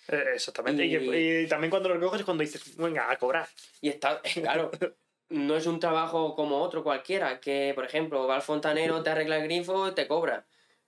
Eh, 0.09 0.25
exactamente. 0.35 0.85
Y... 0.85 0.97
Y- 0.97 1.49
también 1.49 1.71
cuando 1.71 1.89
lo 1.89 1.95
recoges 1.95 2.21
es 2.21 2.25
cuando 2.25 2.43
dices, 2.43 2.77
venga, 2.77 3.11
a 3.11 3.17
cobrar. 3.17 3.49
Y 3.81 3.89
está, 3.89 4.21
claro, 4.43 4.71
no 5.29 5.57
es 5.57 5.67
un 5.67 5.81
trabajo 5.81 6.35
como 6.35 6.59
otro 6.63 6.83
cualquiera, 6.83 7.41
que 7.41 7.73
por 7.75 7.85
ejemplo 7.85 8.27
va 8.27 8.37
al 8.37 8.43
fontanero, 8.43 9.03
te 9.03 9.11
arregla 9.11 9.37
el 9.39 9.45
grifo 9.45 9.89
y 9.89 9.93
te 9.95 10.07
cobra. 10.07 10.47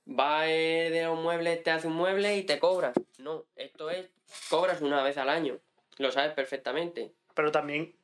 Va 0.09 0.49
eh, 0.49 0.90
de 0.90 1.04
los 1.04 1.18
muebles, 1.18 1.62
te 1.62 1.71
hace 1.71 1.87
un 1.87 1.95
mueble 1.95 2.37
y 2.37 2.45
te 2.45 2.59
cobra. 2.59 2.92
No, 3.18 3.45
esto 3.57 3.90
es, 3.90 4.09
cobras 4.49 4.80
una 4.80 5.02
vez 5.02 5.18
al 5.18 5.28
año. 5.28 5.59
Lo 5.99 6.11
sabes 6.12 6.33
perfectamente. 6.33 7.12
Pero 7.35 7.50
también, 7.52 7.95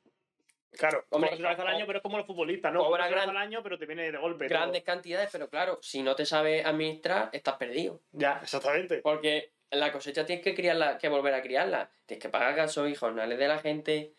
claro, 0.72 1.04
Hombre, 1.10 1.30
cobras 1.30 1.40
una 1.40 1.48
vez 1.50 1.58
al 1.60 1.66
año, 1.68 1.86
pero 1.86 1.98
es 1.98 2.02
como 2.02 2.18
los 2.18 2.26
futbolistas, 2.26 2.72
¿no? 2.72 2.80
cobra 2.80 3.04
Cobras 3.04 3.08
una 3.08 3.16
vez 3.16 3.24
gran- 3.26 3.36
al 3.36 3.42
año, 3.42 3.62
pero 3.62 3.78
te 3.78 3.86
viene 3.86 4.10
de 4.12 4.18
golpe. 4.18 4.48
todo. 4.48 4.58
Grandes 4.58 4.82
cantidades, 4.82 5.28
pero 5.32 5.48
claro, 5.48 5.78
si 5.80 6.02
no 6.02 6.14
te 6.14 6.26
sabes 6.26 6.66
administrar, 6.66 7.30
estás 7.32 7.54
perdido. 7.56 8.00
Ya, 8.12 8.40
exactamente. 8.42 8.98
Porque 8.98 9.52
la 9.70 9.90
cosecha 9.92 10.26
tienes 10.26 10.44
que 10.44 10.54
criarla, 10.54 10.98
que 10.98 11.08
volver 11.08 11.32
a 11.34 11.42
criarla. 11.42 11.90
Tienes 12.06 12.22
que 12.22 12.28
pagar 12.28 12.54
gasoil 12.54 12.92
y 12.92 12.96
jornales 12.96 13.38
de 13.38 13.48
la 13.48 13.58
gente, 13.58 14.12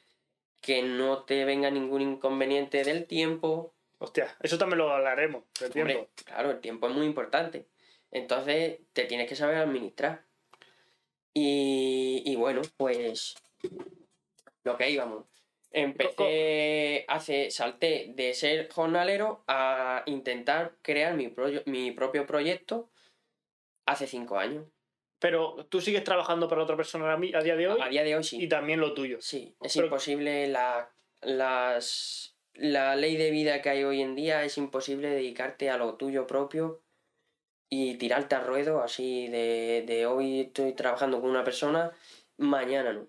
que 0.65 0.81
no 0.81 1.25
te 1.25 1.45
venga 1.45 1.69
ningún 1.69 2.01
inconveniente 2.01 2.83
del 2.83 3.05
tiempo. 3.05 3.75
Hostia, 3.99 4.35
eso 4.41 4.57
también 4.57 4.79
lo 4.79 4.91
hablaremos, 4.91 5.43
tiempo. 5.53 5.79
Hombre, 5.79 6.09
claro, 6.25 6.49
el 6.49 6.59
tiempo 6.59 6.87
es 6.89 6.95
muy 6.95 7.05
importante. 7.05 7.67
Entonces, 8.09 8.79
te 8.93 9.05
tienes 9.05 9.29
que 9.29 9.35
saber 9.35 9.57
administrar. 9.57 10.25
Y, 11.35 12.23
y 12.25 12.35
bueno, 12.35 12.63
pues 12.77 13.35
lo 14.63 14.75
que 14.75 14.89
íbamos. 14.89 15.25
Empecé, 15.69 17.05
hace, 17.09 17.51
salté 17.51 18.11
de 18.15 18.33
ser 18.33 18.67
jornalero 18.71 19.43
a 19.47 20.01
intentar 20.07 20.77
crear 20.81 21.13
mi, 21.13 21.31
mi 21.67 21.91
propio 21.91 22.25
proyecto 22.25 22.89
hace 23.85 24.07
cinco 24.07 24.39
años. 24.39 24.65
Pero 25.27 25.65
tú 25.69 25.81
sigues 25.81 26.03
trabajando 26.03 26.47
para 26.47 26.61
otra 26.61 26.77
persona 26.77 27.11
a, 27.11 27.17
mí- 27.17 27.33
a 27.33 27.41
día 27.41 27.55
de 27.55 27.67
hoy 27.67 27.81
A 27.81 27.89
día 27.89 28.03
de 28.03 28.15
hoy 28.15 28.23
sí. 28.23 28.43
y 28.43 28.47
también 28.47 28.79
lo 28.79 28.93
tuyo. 28.93 29.17
Sí, 29.21 29.55
es 29.59 29.73
Pero- 29.73 29.87
imposible 29.87 30.47
la, 30.47 30.93
las, 31.21 32.37
la 32.53 32.95
ley 32.95 33.17
de 33.17 33.31
vida 33.31 33.59
que 33.63 33.69
hay 33.69 33.83
hoy 33.83 34.01
en 34.03 34.13
día, 34.13 34.43
es 34.43 34.55
imposible 34.59 35.09
dedicarte 35.09 35.71
a 35.71 35.77
lo 35.77 35.95
tuyo 35.95 36.27
propio 36.27 36.83
y 37.71 37.95
tirarte 37.95 38.35
al 38.35 38.45
ruedo 38.45 38.83
así 38.83 39.27
de, 39.29 39.83
de 39.87 40.05
hoy 40.05 40.41
estoy 40.41 40.73
trabajando 40.73 41.19
con 41.19 41.31
una 41.31 41.43
persona, 41.43 41.91
mañana 42.37 42.93
no. 42.93 43.07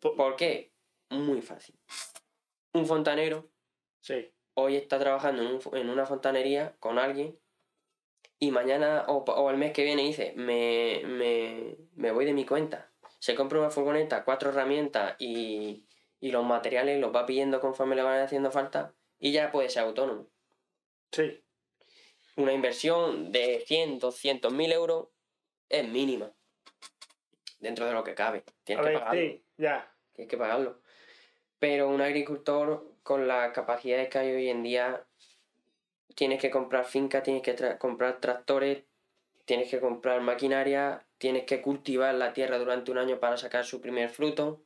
Po- 0.00 0.16
¿Por 0.16 0.34
qué? 0.34 0.72
Muy 1.10 1.40
fácil. 1.42 1.78
Un 2.74 2.86
fontanero 2.86 3.48
Sí. 4.00 4.32
hoy 4.54 4.74
está 4.74 4.98
trabajando 4.98 5.42
en, 5.42 5.48
un 5.48 5.60
fo- 5.60 5.78
en 5.78 5.90
una 5.90 6.06
fontanería 6.06 6.74
con 6.80 6.98
alguien 6.98 7.38
y 8.38 8.50
mañana 8.50 9.04
o, 9.08 9.18
o 9.24 9.50
el 9.50 9.56
mes 9.56 9.72
que 9.72 9.84
viene 9.84 10.02
dice, 10.02 10.32
me, 10.36 11.02
me, 11.06 11.76
me 11.94 12.10
voy 12.12 12.24
de 12.24 12.34
mi 12.34 12.44
cuenta. 12.44 12.90
Se 13.18 13.34
compra 13.34 13.58
una 13.58 13.70
furgoneta, 13.70 14.24
cuatro 14.24 14.50
herramientas 14.50 15.16
y, 15.18 15.86
y 16.20 16.30
los 16.30 16.44
materiales 16.44 17.00
los 17.00 17.14
va 17.14 17.26
pidiendo 17.26 17.60
conforme 17.60 17.96
le 17.96 18.02
van 18.02 18.20
haciendo 18.20 18.50
falta 18.50 18.94
y 19.18 19.32
ya 19.32 19.50
puede 19.50 19.68
ser 19.70 19.84
autónomo. 19.84 20.28
Sí. 21.12 21.42
Una 22.36 22.52
inversión 22.52 23.32
de 23.32 23.64
100, 23.66 23.98
200 23.98 24.52
mil 24.52 24.70
euros 24.70 25.08
es 25.68 25.88
mínima. 25.88 26.30
Dentro 27.58 27.86
de 27.86 27.92
lo 27.94 28.04
que 28.04 28.14
cabe. 28.14 28.44
A 28.46 28.52
Tienes 28.64 28.84
que 28.84 28.90
ver, 28.90 28.98
pagarlo. 29.00 29.20
sí, 29.20 29.44
ya. 29.56 29.94
Tienes 30.12 30.30
que 30.30 30.36
pagarlo. 30.36 30.82
Pero 31.58 31.88
un 31.88 32.02
agricultor 32.02 32.92
con 33.02 33.26
las 33.26 33.52
capacidades 33.52 34.10
que 34.10 34.18
hay 34.18 34.30
hoy 34.32 34.50
en 34.50 34.62
día, 34.62 35.05
tienes 36.16 36.40
que 36.40 36.50
comprar 36.50 36.84
finca, 36.86 37.22
tienes 37.22 37.42
que 37.42 37.54
tra- 37.56 37.78
comprar 37.78 38.20
tractores, 38.20 38.82
tienes 39.44 39.70
que 39.70 39.78
comprar 39.78 40.20
maquinaria, 40.22 41.04
tienes 41.18 41.44
que 41.44 41.62
cultivar 41.62 42.12
la 42.16 42.32
tierra 42.32 42.58
durante 42.58 42.90
un 42.90 42.98
año 42.98 43.20
para 43.20 43.36
sacar 43.36 43.64
su 43.64 43.80
primer 43.80 44.08
fruto. 44.08 44.60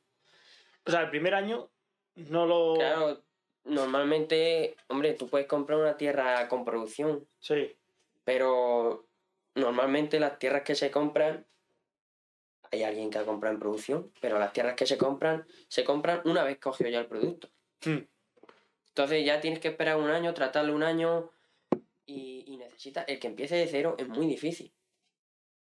O 0.86 0.90
sea, 0.90 1.02
el 1.02 1.10
primer 1.10 1.34
año 1.34 1.68
no 2.14 2.46
lo. 2.46 2.74
Claro, 2.76 3.20
normalmente, 3.64 4.76
hombre, 4.88 5.12
tú 5.12 5.28
puedes 5.28 5.46
comprar 5.46 5.78
una 5.78 5.96
tierra 5.98 6.48
con 6.48 6.64
producción, 6.64 7.26
Sí. 7.40 7.76
pero 8.24 9.06
normalmente 9.54 10.18
las 10.20 10.38
tierras 10.38 10.62
que 10.62 10.74
se 10.74 10.90
compran, 10.90 11.44
hay 12.72 12.84
alguien 12.84 13.10
que 13.10 13.18
ha 13.18 13.24
comprado 13.24 13.54
en 13.54 13.60
producción, 13.60 14.12
pero 14.20 14.38
las 14.38 14.52
tierras 14.52 14.74
que 14.76 14.86
se 14.86 14.96
compran, 14.96 15.44
se 15.68 15.82
compran 15.84 16.22
una 16.24 16.44
vez 16.44 16.58
cogió 16.58 16.88
ya 16.88 17.00
el 17.00 17.06
producto. 17.06 17.48
Hmm. 17.84 18.04
Entonces 18.88 19.24
ya 19.24 19.40
tienes 19.40 19.58
que 19.60 19.68
esperar 19.68 19.96
un 19.96 20.10
año, 20.10 20.32
tratarlo 20.34 20.74
un 20.74 20.82
año 20.82 21.30
y, 22.10 22.44
y 22.46 22.56
necesitas... 22.56 23.04
El 23.08 23.18
que 23.18 23.28
empiece 23.28 23.56
de 23.56 23.66
cero 23.66 23.94
es 23.98 24.08
muy 24.08 24.26
difícil. 24.26 24.74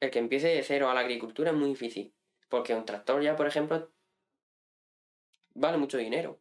El 0.01 0.11
que 0.11 0.19
empiece 0.19 0.49
de 0.49 0.63
cero 0.63 0.89
a 0.89 0.95
la 0.95 1.01
agricultura 1.01 1.51
es 1.51 1.57
muy 1.57 1.71
difícil. 1.71 2.15
Porque 2.49 2.75
un 2.75 2.85
tractor 2.85 3.23
ya, 3.23 3.37
por 3.37 3.47
ejemplo, 3.47 3.93
vale 5.55 5.79
mucho 5.79 5.99
dinero. 5.99 6.41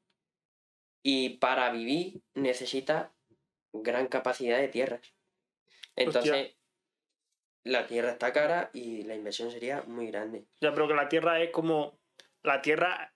Y 1.03 1.37
para 1.37 1.71
vivir 1.71 2.21
necesita 2.35 3.13
gran 3.73 4.07
capacidad 4.07 4.59
de 4.59 4.67
tierras. 4.67 5.13
Entonces, 5.95 6.31
Hostia. 6.31 6.57
la 7.63 7.87
tierra 7.87 8.11
está 8.11 8.31
cara 8.31 8.69
y 8.73 9.03
la 9.03 9.15
inversión 9.15 9.51
sería 9.51 9.81
muy 9.83 10.07
grande. 10.07 10.45
Ya, 10.61 10.73
pero 10.73 10.87
que 10.87 10.93
la 10.93 11.09
tierra 11.09 11.41
es 11.41 11.51
como. 11.51 11.99
La 12.43 12.61
tierra 12.61 13.13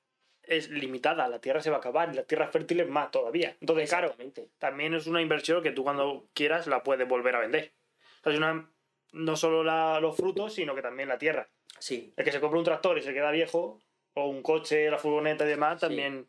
es 0.52 0.70
limitada, 0.70 1.28
la 1.28 1.40
tierra 1.40 1.62
se 1.62 1.70
va 1.70 1.78
a 1.78 1.80
acabar 1.80 2.10
y 2.12 2.16
la 2.16 2.24
tierra 2.24 2.48
fértil 2.48 2.82
es 2.82 2.90
más 2.90 3.10
todavía. 3.12 3.56
Entonces, 3.62 3.90
claro, 3.90 4.14
también 4.60 4.94
es 4.94 5.08
una 5.08 5.22
inversión 5.22 5.64
que 5.64 5.72
tú 5.72 5.84
cuando 5.84 6.28
quieras 6.34 6.68
la 6.68 6.84
puedes 6.84 7.08
volver 7.08 7.36
a 7.36 7.40
vender. 7.40 7.72
O 8.20 8.24
sea, 8.24 8.34
es 8.34 8.38
una, 8.38 8.70
no 9.14 9.36
solo 9.36 9.64
la- 9.64 10.00
los 10.00 10.16
frutos, 10.18 10.54
sino 10.54 10.76
que 10.76 10.82
también 10.82 11.10
la 11.10 11.18
tierra. 11.18 11.48
Sí, 11.80 12.14
El 12.18 12.26
que 12.26 12.32
se 12.32 12.40
compra 12.40 12.60
un 12.60 12.66
tractor 12.66 12.98
y 12.98 13.02
se 13.02 13.14
queda 13.14 13.32
viejo, 13.32 13.80
o 14.14 14.28
un 14.28 14.44
coche, 14.44 14.92
la 14.92 14.98
furgoneta 14.98 15.46
y 15.46 15.50
demás, 15.50 15.80
Sí. 15.80 15.88
también 15.88 16.28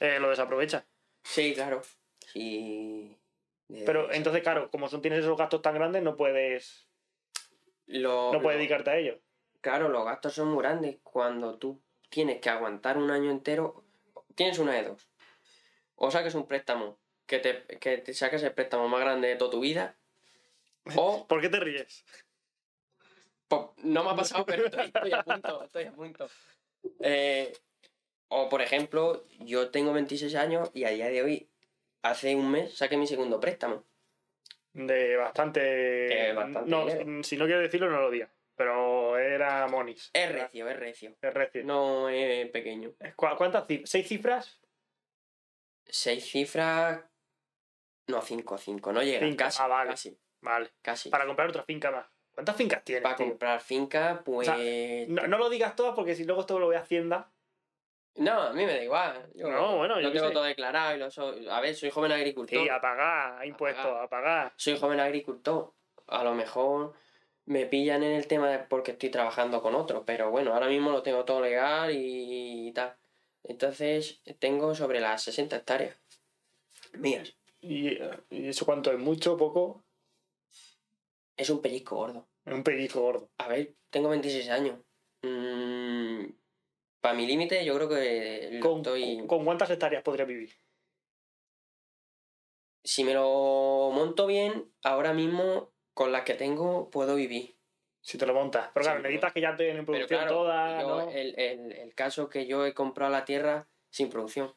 eh, 0.00 0.18
lo 0.20 0.30
desaprovecha. 0.30 0.86
sí, 1.22 1.52
claro. 1.54 1.82
Sí. 2.26 3.16
De- 3.68 3.82
Pero 3.84 4.12
entonces, 4.12 4.42
claro, 4.42 4.70
como 4.70 4.88
son, 4.88 5.02
tienes 5.02 5.20
esos 5.20 5.36
gastos 5.36 5.60
tan 5.62 5.74
grandes, 5.74 6.02
no 6.02 6.14
puedes, 6.16 6.86
Lo- 7.86 8.32
no 8.32 8.40
puedes 8.40 8.56
lo- 8.56 8.60
dedicarte 8.60 8.90
a 8.90 8.96
ello. 8.98 9.18
Claro, 9.60 9.88
los 9.88 10.04
gastos 10.04 10.34
son 10.34 10.48
muy 10.48 10.62
grandes. 10.62 10.98
Cuando 11.02 11.56
tú 11.58 11.80
tienes 12.08 12.40
que 12.40 12.50
aguantar 12.50 12.98
un 12.98 13.10
año 13.10 13.30
entero, 13.30 13.84
tienes 14.34 14.58
una 14.58 14.72
de 14.74 14.84
dos. 14.84 15.08
O 15.96 16.10
saques 16.10 16.34
un 16.34 16.46
préstamo, 16.46 16.98
que 17.26 17.38
te, 17.38 17.64
que 17.78 17.98
te 17.98 18.14
saques 18.14 18.42
el 18.42 18.52
préstamo 18.52 18.88
más 18.88 19.00
grande 19.00 19.28
de 19.28 19.36
toda 19.36 19.50
tu 19.50 19.60
vida. 19.60 19.96
O, 20.96 21.26
¿Por 21.28 21.40
qué 21.40 21.48
te 21.48 21.60
ríes? 21.60 22.04
po- 23.48 23.74
no 23.78 24.04
me 24.04 24.10
ha 24.10 24.14
pasado, 24.16 24.44
pero 24.46 24.66
estoy, 24.66 24.86
estoy 24.86 25.12
a 25.12 25.22
punto, 25.22 25.64
estoy 25.64 25.84
a 25.84 25.92
punto. 25.92 26.28
Eh, 27.00 27.52
o, 28.28 28.48
por 28.48 28.60
ejemplo, 28.62 29.24
yo 29.40 29.70
tengo 29.70 29.92
26 29.92 30.34
años 30.34 30.70
y 30.74 30.84
a 30.84 30.90
día 30.90 31.08
de 31.08 31.22
hoy, 31.22 31.48
hace 32.02 32.34
un 32.36 32.50
mes, 32.50 32.76
saqué 32.76 32.96
mi 32.96 33.06
segundo 33.06 33.40
préstamo. 33.40 33.84
De 34.72 35.16
bastante. 35.16 35.60
De 35.60 36.32
bastante 36.34 36.70
no, 36.70 36.86
dinero. 36.86 37.24
si 37.24 37.36
no 37.36 37.46
quiero 37.46 37.60
decirlo, 37.60 37.90
no 37.90 38.00
lo 38.00 38.10
diga. 38.10 38.30
Pero 38.58 39.16
era 39.16 39.66
Monis. 39.68 40.10
Es 40.12 40.32
recio, 40.32 40.68
es 40.68 40.76
recio. 40.76 41.16
Es 41.22 41.32
recio. 41.32 41.64
No 41.64 42.08
es 42.10 42.50
pequeño. 42.50 42.92
¿Cu- 43.16 43.28
¿Cuántas 43.36 43.66
cifras? 43.66 43.88
¿Seis 43.90 44.08
cifras? 44.08 44.60
Seis 45.86 46.24
cifras... 46.30 47.00
No, 48.08 48.20
cinco, 48.22 48.58
cinco. 48.58 48.92
No 48.92 49.02
llega. 49.02 49.26
Casi, 49.36 49.62
Ah, 49.62 49.66
vale. 49.68 49.90
casi, 49.90 50.18
Vale. 50.40 50.70
casi. 50.82 51.08
Para 51.10 51.26
comprar 51.26 51.48
otra 51.48 51.62
finca 51.62 51.90
más. 51.90 52.06
¿Cuántas 52.32 52.56
fincas 52.56 52.82
tienes? 52.84 53.02
Para 53.02 53.16
comprar 53.16 53.60
finca, 53.60 54.22
pues. 54.24 54.46
sea, 54.48 54.56
No, 55.08 55.26
no 55.26 55.38
lo 55.38 55.48
digas 55.50 55.74
todas 55.76 55.94
porque 55.94 56.14
si 56.14 56.24
luego 56.24 56.40
esto 56.42 56.58
lo 56.58 56.66
voy 56.66 56.76
a 56.76 56.80
Hacienda. 56.80 57.30
No, 58.16 58.32
a 58.42 58.52
mí 58.52 58.64
me 58.64 58.72
da 58.74 58.82
igual. 58.82 59.30
Yo 59.34 59.48
No, 59.50 59.76
bueno, 59.76 60.00
yo 60.00 60.10
tengo 60.12 60.28
sé. 60.28 60.32
todo 60.34 60.42
declarado 60.44 60.96
y 60.96 60.98
lo 60.98 61.10
soy. 61.10 61.48
A 61.48 61.60
ver, 61.60 61.74
soy 61.74 61.90
joven 61.90 62.10
agricultor. 62.12 62.58
Sí, 62.62 62.68
a 62.68 62.80
pagar, 62.80 63.40
a 63.40 63.46
impuestos, 63.46 63.86
a 63.86 64.08
pagar. 64.08 64.52
Soy 64.56 64.76
joven 64.78 64.98
agricultor. 65.00 65.72
A 66.08 66.24
lo 66.24 66.34
mejor 66.34 66.94
me 67.48 67.64
pillan 67.64 68.02
en 68.02 68.12
el 68.12 68.26
tema 68.26 68.50
de 68.50 68.58
porque 68.58 68.90
estoy 68.90 69.08
trabajando 69.08 69.62
con 69.62 69.74
otros, 69.74 70.02
pero 70.04 70.30
bueno, 70.30 70.52
ahora 70.52 70.68
mismo 70.68 70.90
lo 70.90 71.02
tengo 71.02 71.24
todo 71.24 71.40
legal 71.40 71.90
y, 71.94 72.70
tal. 72.74 72.94
Entonces, 73.42 74.20
tengo 74.38 74.74
sobre 74.74 75.00
las 75.00 75.22
60 75.22 75.56
hectáreas 75.56 75.96
mías. 76.92 77.34
¿Y, 77.60 77.94
¿y 78.28 78.48
eso 78.48 78.66
cuánto 78.66 78.92
es? 78.92 78.98
¿Mucho? 78.98 79.38
¿Poco? 79.38 79.82
Es 81.38 81.48
un 81.48 81.62
pellizco 81.62 81.96
gordo. 81.96 82.28
Es 82.44 82.52
un 82.52 82.62
pellizco 82.62 83.00
gordo. 83.00 83.30
A 83.38 83.48
ver, 83.48 83.74
tengo 83.88 84.10
26 84.10 84.50
años. 84.50 84.78
para 87.00 87.14
mi 87.14 87.26
límite, 87.26 87.64
yo 87.64 87.74
creo 87.76 87.88
que 87.88 88.50
lo 88.52 88.60
¿Con, 88.60 88.78
estoy. 88.78 89.26
¿Con 89.26 89.46
cuántas 89.46 89.70
hectáreas 89.70 90.02
podría 90.02 90.26
vivir? 90.26 90.52
Si 92.84 93.04
me 93.04 93.14
lo 93.14 93.90
monto 93.94 94.26
bien, 94.26 94.70
ahora 94.82 95.14
mismo 95.14 95.72
con 95.98 96.12
las 96.12 96.22
que 96.22 96.34
tengo 96.34 96.88
puedo 96.90 97.16
vivir. 97.16 97.56
Si 98.00 98.16
te 98.18 98.24
lo 98.24 98.32
montas. 98.32 98.70
Pero 98.72 98.84
Sí, 98.84 98.86
claro, 98.90 99.00
necesitas 99.02 99.32
que 99.32 99.40
ya 99.40 99.50
estén 99.50 99.76
en 99.78 99.84
producción 99.84 100.20
claro, 100.20 100.32
todas, 100.36 100.80
yo- 100.80 100.88
¿no? 100.88 101.10
el, 101.10 101.34
el, 101.36 101.72
el 101.72 101.92
caso 101.96 102.28
que 102.28 102.46
yo 102.46 102.64
he 102.64 102.72
comprado 102.72 103.10
la 103.10 103.24
tierra 103.24 103.66
sin 103.90 104.08
producción. 104.08 104.54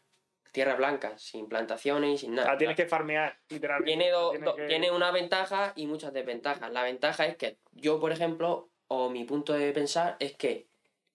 Tierra 0.52 0.76
blanca, 0.76 1.18
sin 1.18 1.48
plantaciones 1.50 2.12
y 2.12 2.18
sin 2.20 2.36
nada. 2.36 2.52
La 2.52 2.58
tienes 2.60 2.76
que 2.78 2.86
farmear, 2.86 3.40
literalmente. 3.50 3.88
tiene, 3.98 4.12
do- 4.12 4.30
Tienes 4.30 4.46
do- 4.46 4.56
que- 4.56 4.68
tiene 4.68 4.92
una 4.92 5.10
ventaja 5.10 5.74
y 5.76 5.88
muchas 5.88 6.14
desventajas. 6.14 6.72
La 6.72 6.84
ventaja 6.84 7.26
es 7.26 7.38
que 7.38 7.58
yo, 7.72 8.00
por 8.00 8.12
ejemplo, 8.12 8.70
o 8.88 9.10
mi 9.10 9.24
punto 9.24 9.54
de 9.54 9.72
pensar 9.72 10.18
es 10.20 10.36
que 10.38 10.68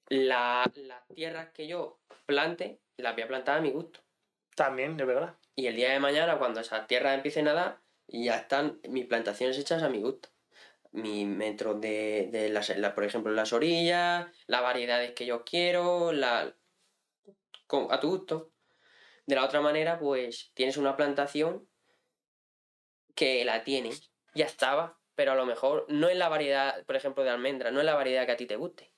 la- 0.08 0.68
las 0.74 1.06
tierras 1.14 1.50
que 1.52 1.68
yo 1.68 2.00
plante, 2.26 2.80
las 2.96 3.14
voy 3.14 3.22
a 3.22 3.28
plantar 3.28 3.58
a 3.58 3.60
mi 3.60 3.70
gusto. 3.70 4.00
También, 4.56 4.96
de 4.96 5.04
verdad. 5.04 5.36
Y 5.54 5.68
el 5.68 5.76
día 5.76 5.90
de 5.92 6.00
mañana, 6.00 6.38
cuando 6.38 6.60
esas 6.60 6.86
tierras 6.88 7.14
empiecen 7.14 7.46
a 7.46 7.52
dar, 7.52 7.78
ya 8.08 8.36
están 8.36 8.80
mis 8.88 9.06
plantaciones 9.06 9.58
hechas 9.58 9.82
a 9.82 9.88
mi 9.88 10.00
gusto. 10.00 10.28
Mis 10.92 11.26
metros 11.26 11.80
de, 11.80 12.28
de 12.32 12.48
las, 12.48 12.68
la- 12.76 12.94
por 12.94 13.04
ejemplo, 13.04 13.32
las 13.32 13.52
orillas, 13.52 14.26
las 14.46 14.62
variedades 14.62 15.12
que 15.12 15.26
yo 15.26 15.44
quiero, 15.44 16.12
la, 16.12 16.54
con- 17.66 17.88
a 17.90 18.00
tu 18.00 18.08
gusto. 18.10 18.52
De 19.26 19.34
la 19.34 19.44
otra 19.44 19.60
manera, 19.60 19.98
pues 19.98 20.52
tienes 20.54 20.76
una 20.76 20.96
plantación 20.96 21.68
que 23.14 23.44
la 23.44 23.64
tienes, 23.64 24.10
ya 24.34 24.44
estaba, 24.44 24.98
pero 25.14 25.32
a 25.32 25.34
lo 25.34 25.46
mejor 25.46 25.86
no 25.88 26.08
es 26.08 26.16
la 26.16 26.28
variedad, 26.28 26.84
por 26.84 26.96
ejemplo, 26.96 27.24
de 27.24 27.30
almendra, 27.30 27.70
no 27.70 27.80
es 27.80 27.86
la 27.86 27.94
variedad 27.94 28.26
que 28.26 28.32
a 28.32 28.36
ti 28.36 28.46
te 28.46 28.56
guste. 28.56 28.92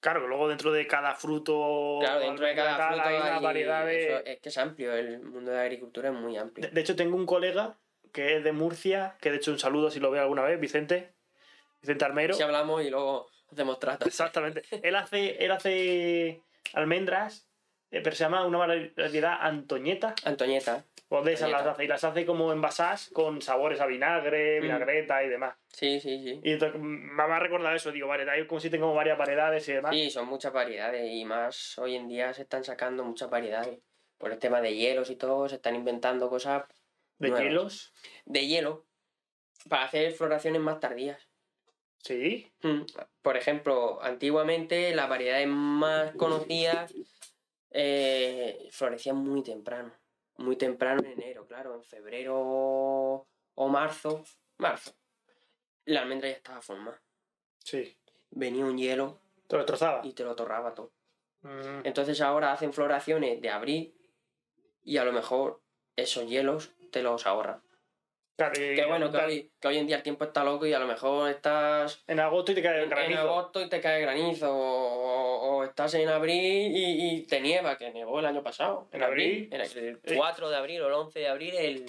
Claro, 0.00 0.22
que 0.22 0.28
luego 0.28 0.48
dentro 0.48 0.72
de 0.72 0.86
cada 0.86 1.14
fruto. 1.14 1.98
Claro, 2.00 2.20
dentro 2.20 2.46
de 2.46 2.54
cada 2.54 2.88
fruto 2.88 3.02
hay 3.08 3.16
una 3.16 3.40
variedad 3.40 3.84
de. 3.84 4.22
es 4.24 4.40
que 4.40 4.48
es 4.48 4.56
amplio, 4.58 4.94
el 4.94 5.20
mundo 5.20 5.50
de 5.50 5.58
la 5.58 5.62
agricultura 5.64 6.08
es 6.08 6.14
muy 6.14 6.36
amplio. 6.38 6.66
De, 6.66 6.72
de 6.72 6.80
hecho, 6.80 6.96
tengo 6.96 7.16
un 7.16 7.26
colega 7.26 7.78
que 8.12 8.36
es 8.36 8.44
de 8.44 8.52
Murcia, 8.52 9.16
que 9.20 9.30
de 9.30 9.36
hecho 9.38 9.50
un 9.52 9.58
saludo 9.58 9.90
si 9.90 10.00
lo 10.00 10.10
ve 10.10 10.18
alguna 10.20 10.42
vez, 10.42 10.58
Vicente. 10.60 11.12
Vicente 11.80 12.04
Armero. 12.04 12.34
Si 12.34 12.42
hablamos 12.42 12.82
y 12.84 12.90
luego 12.90 13.28
hacemos 13.50 13.78
tratos. 13.78 14.06
Exactamente. 14.06 14.62
Él 14.82 14.96
hace, 14.96 15.44
él 15.44 15.50
hace 15.50 16.42
almendras 16.74 17.50
eh, 17.92 18.00
pero 18.04 18.14
se 18.14 18.22
llama 18.22 18.44
una 18.46 18.58
variedad 18.58 19.38
Antoñeta. 19.40 20.14
Antoñeta. 20.24 20.84
O 21.08 21.22
de 21.22 21.32
esas 21.32 21.50
las 21.50 21.66
hace. 21.66 21.84
Y 21.84 21.88
las 21.88 22.04
hace 22.04 22.24
como 22.24 22.52
envasadas 22.52 23.10
con 23.12 23.42
sabores 23.42 23.80
a 23.80 23.86
vinagre, 23.86 24.60
Mm. 24.60 24.62
vinagreta 24.62 25.24
y 25.24 25.28
demás. 25.28 25.56
Sí, 25.72 25.98
sí, 25.98 26.22
sí. 26.22 26.40
Y 26.44 26.52
entonces, 26.52 26.80
me 26.80 27.20
ha 27.20 27.38
recordado 27.40 27.74
eso, 27.74 27.90
digo, 27.90 28.06
vale, 28.06 28.30
hay 28.30 28.46
como 28.46 28.58
existen 28.58 28.80
como 28.80 28.94
varias 28.94 29.18
variedades 29.18 29.68
y 29.68 29.72
demás. 29.72 29.92
Sí, 29.92 30.08
son 30.08 30.28
muchas 30.28 30.52
variedades 30.52 31.10
y 31.10 31.24
más 31.24 31.76
hoy 31.78 31.96
en 31.96 32.06
día 32.06 32.32
se 32.32 32.42
están 32.42 32.62
sacando 32.62 33.02
muchas 33.02 33.28
variedades. 33.28 33.80
Por 34.18 34.30
el 34.30 34.38
tema 34.38 34.60
de 34.60 34.76
hielos 34.76 35.10
y 35.10 35.16
todo, 35.16 35.48
se 35.48 35.56
están 35.56 35.74
inventando 35.74 36.28
cosas 36.28 36.62
de 37.20 37.28
nuevas. 37.28 37.44
hielos. 37.44 37.92
de 38.24 38.46
hielo 38.46 38.86
para 39.68 39.84
hacer 39.84 40.12
floraciones 40.12 40.60
más 40.60 40.80
tardías. 40.80 41.28
Sí. 41.98 42.50
Mm, 42.62 42.82
Por 43.22 43.36
ejemplo, 43.36 44.02
antiguamente 44.02 44.94
las 44.94 45.08
variedades 45.08 45.46
más 45.48 46.14
conocidas 46.16 46.92
eh, 47.70 48.68
florecían 48.72 49.16
muy 49.16 49.42
temprano. 49.42 49.92
Muy 50.38 50.56
temprano 50.56 51.02
en 51.04 51.12
enero, 51.12 51.46
claro. 51.46 51.74
En 51.74 51.84
febrero 51.84 52.34
o 53.54 53.68
marzo. 53.68 54.24
Marzo. 54.58 54.92
La 55.84 56.00
almendra 56.00 56.28
ya 56.30 56.36
estaba 56.36 56.62
formada. 56.62 57.02
Sí. 57.62 57.96
Venía 58.30 58.64
un 58.64 58.78
hielo 58.78 59.20
Te 59.46 59.56
lo 59.56 59.62
destrozaba. 59.62 60.00
y 60.04 60.14
te 60.14 60.24
lo 60.24 60.34
torraba 60.34 60.74
todo. 60.74 60.92
Mm. 61.42 61.80
Entonces 61.84 62.20
ahora 62.22 62.52
hacen 62.52 62.72
floraciones 62.72 63.40
de 63.42 63.50
abril 63.50 63.94
y 64.82 64.96
a 64.96 65.04
lo 65.04 65.12
mejor 65.12 65.62
esos 65.96 66.26
hielos 66.26 66.72
te 66.90 67.02
los 67.02 67.26
ahorran. 67.26 67.62
Claro, 68.36 68.54
y- 68.58 68.74
Que 68.74 68.86
bueno, 68.86 69.10
que 69.10 69.18
hoy, 69.18 69.52
que 69.60 69.68
hoy 69.68 69.76
en 69.78 69.86
día 69.86 69.96
el 69.96 70.02
tiempo 70.02 70.24
está 70.24 70.42
loco 70.42 70.64
y 70.66 70.72
a 70.72 70.78
lo 70.78 70.86
mejor 70.86 71.28
estás 71.28 72.02
En 72.06 72.20
agosto 72.20 72.52
y 72.52 72.54
te 72.54 72.62
cae 72.62 72.76
el 72.76 72.78
en, 72.78 72.84
en 72.84 72.90
granizo. 72.90 73.20
agosto 73.20 73.60
y 73.60 73.68
te 73.68 73.80
cae 73.82 74.00
granizo, 74.00 74.50
o, 74.50 75.56
o 75.58 75.64
estás 75.64 75.92
en 75.94 76.08
abril 76.08 76.72
y, 76.74 77.16
y 77.16 77.22
te 77.26 77.40
nieva, 77.40 77.76
que 77.76 77.90
nevó 77.90 78.18
el 78.20 78.26
año 78.26 78.42
pasado. 78.42 78.88
¿En 78.92 79.02
abril? 79.02 79.48
En 79.52 79.60
el 79.60 79.66
Sí. 79.68 80.16
4 80.16 80.48
de 80.48 80.56
abril 80.56 80.80
o 80.82 80.86
el 80.86 80.92
11 80.94 81.18
de 81.18 81.28
abril 81.28 81.54
el 81.54 81.86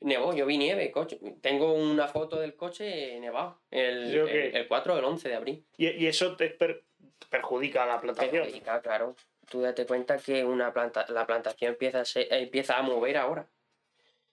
nevó, 0.00 0.32
yo 0.32 0.46
vi 0.46 0.56
nieve, 0.56 0.92
coche. 0.92 1.18
Tengo 1.40 1.72
una 1.72 2.06
foto 2.06 2.38
del 2.38 2.54
coche 2.54 3.18
nevado, 3.18 3.60
el, 3.72 4.14
el, 4.14 4.56
el 4.56 4.68
4 4.68 4.94
o 4.94 4.98
el 4.98 5.04
11 5.04 5.28
de 5.28 5.34
abril. 5.34 5.66
Y, 5.76 5.88
y 5.88 6.06
eso 6.06 6.36
te 6.36 6.50
per- 6.50 6.84
perjudica 7.28 7.82
a 7.82 7.86
la 7.86 8.00
plantación. 8.00 8.44
Perjudica, 8.44 8.80
claro. 8.82 9.16
Tú 9.50 9.62
date 9.62 9.84
cuenta 9.86 10.16
que 10.18 10.44
una 10.44 10.72
planta, 10.72 11.06
la 11.08 11.26
plantación 11.26 11.72
empieza 11.72 12.02
a, 12.02 12.04
se- 12.04 12.28
empieza 12.32 12.78
a 12.78 12.82
mover 12.82 13.16
ahora. 13.16 13.48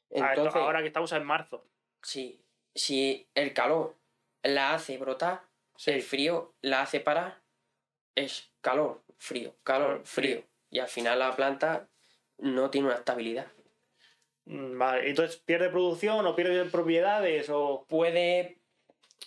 Entonces, 0.10 0.56
ahora 0.56 0.82
que 0.82 0.88
estamos 0.88 1.12
en 1.12 1.24
marzo. 1.24 1.66
si, 2.02 2.40
si 2.74 3.28
el 3.36 3.54
calor 3.54 3.96
la 4.44 4.74
hace 4.74 4.98
brotar, 4.98 5.42
Sí. 5.78 5.92
el 5.92 6.02
frío 6.04 6.54
la 6.62 6.82
hace 6.84 7.00
parar, 7.02 7.42
es 8.16 8.52
calor, 8.62 9.02
frío, 9.18 9.56
calor, 9.64 10.02
frío. 10.06 10.44
Y 10.70 10.80
al 10.80 10.88
final 10.88 11.20
la 11.20 11.36
planta 11.36 11.90
no 12.38 12.70
tiene 12.70 12.88
una 12.88 12.98
estabilidad. 12.98 13.48
Mm, 14.46 14.78
Vale, 14.78 15.10
entonces 15.10 15.38
pierde 15.38 15.70
producción 15.70 16.26
o 16.26 16.36
pierde 16.36 16.66
propiedades 16.66 17.50
o. 17.50 17.86
Puede. 17.90 18.60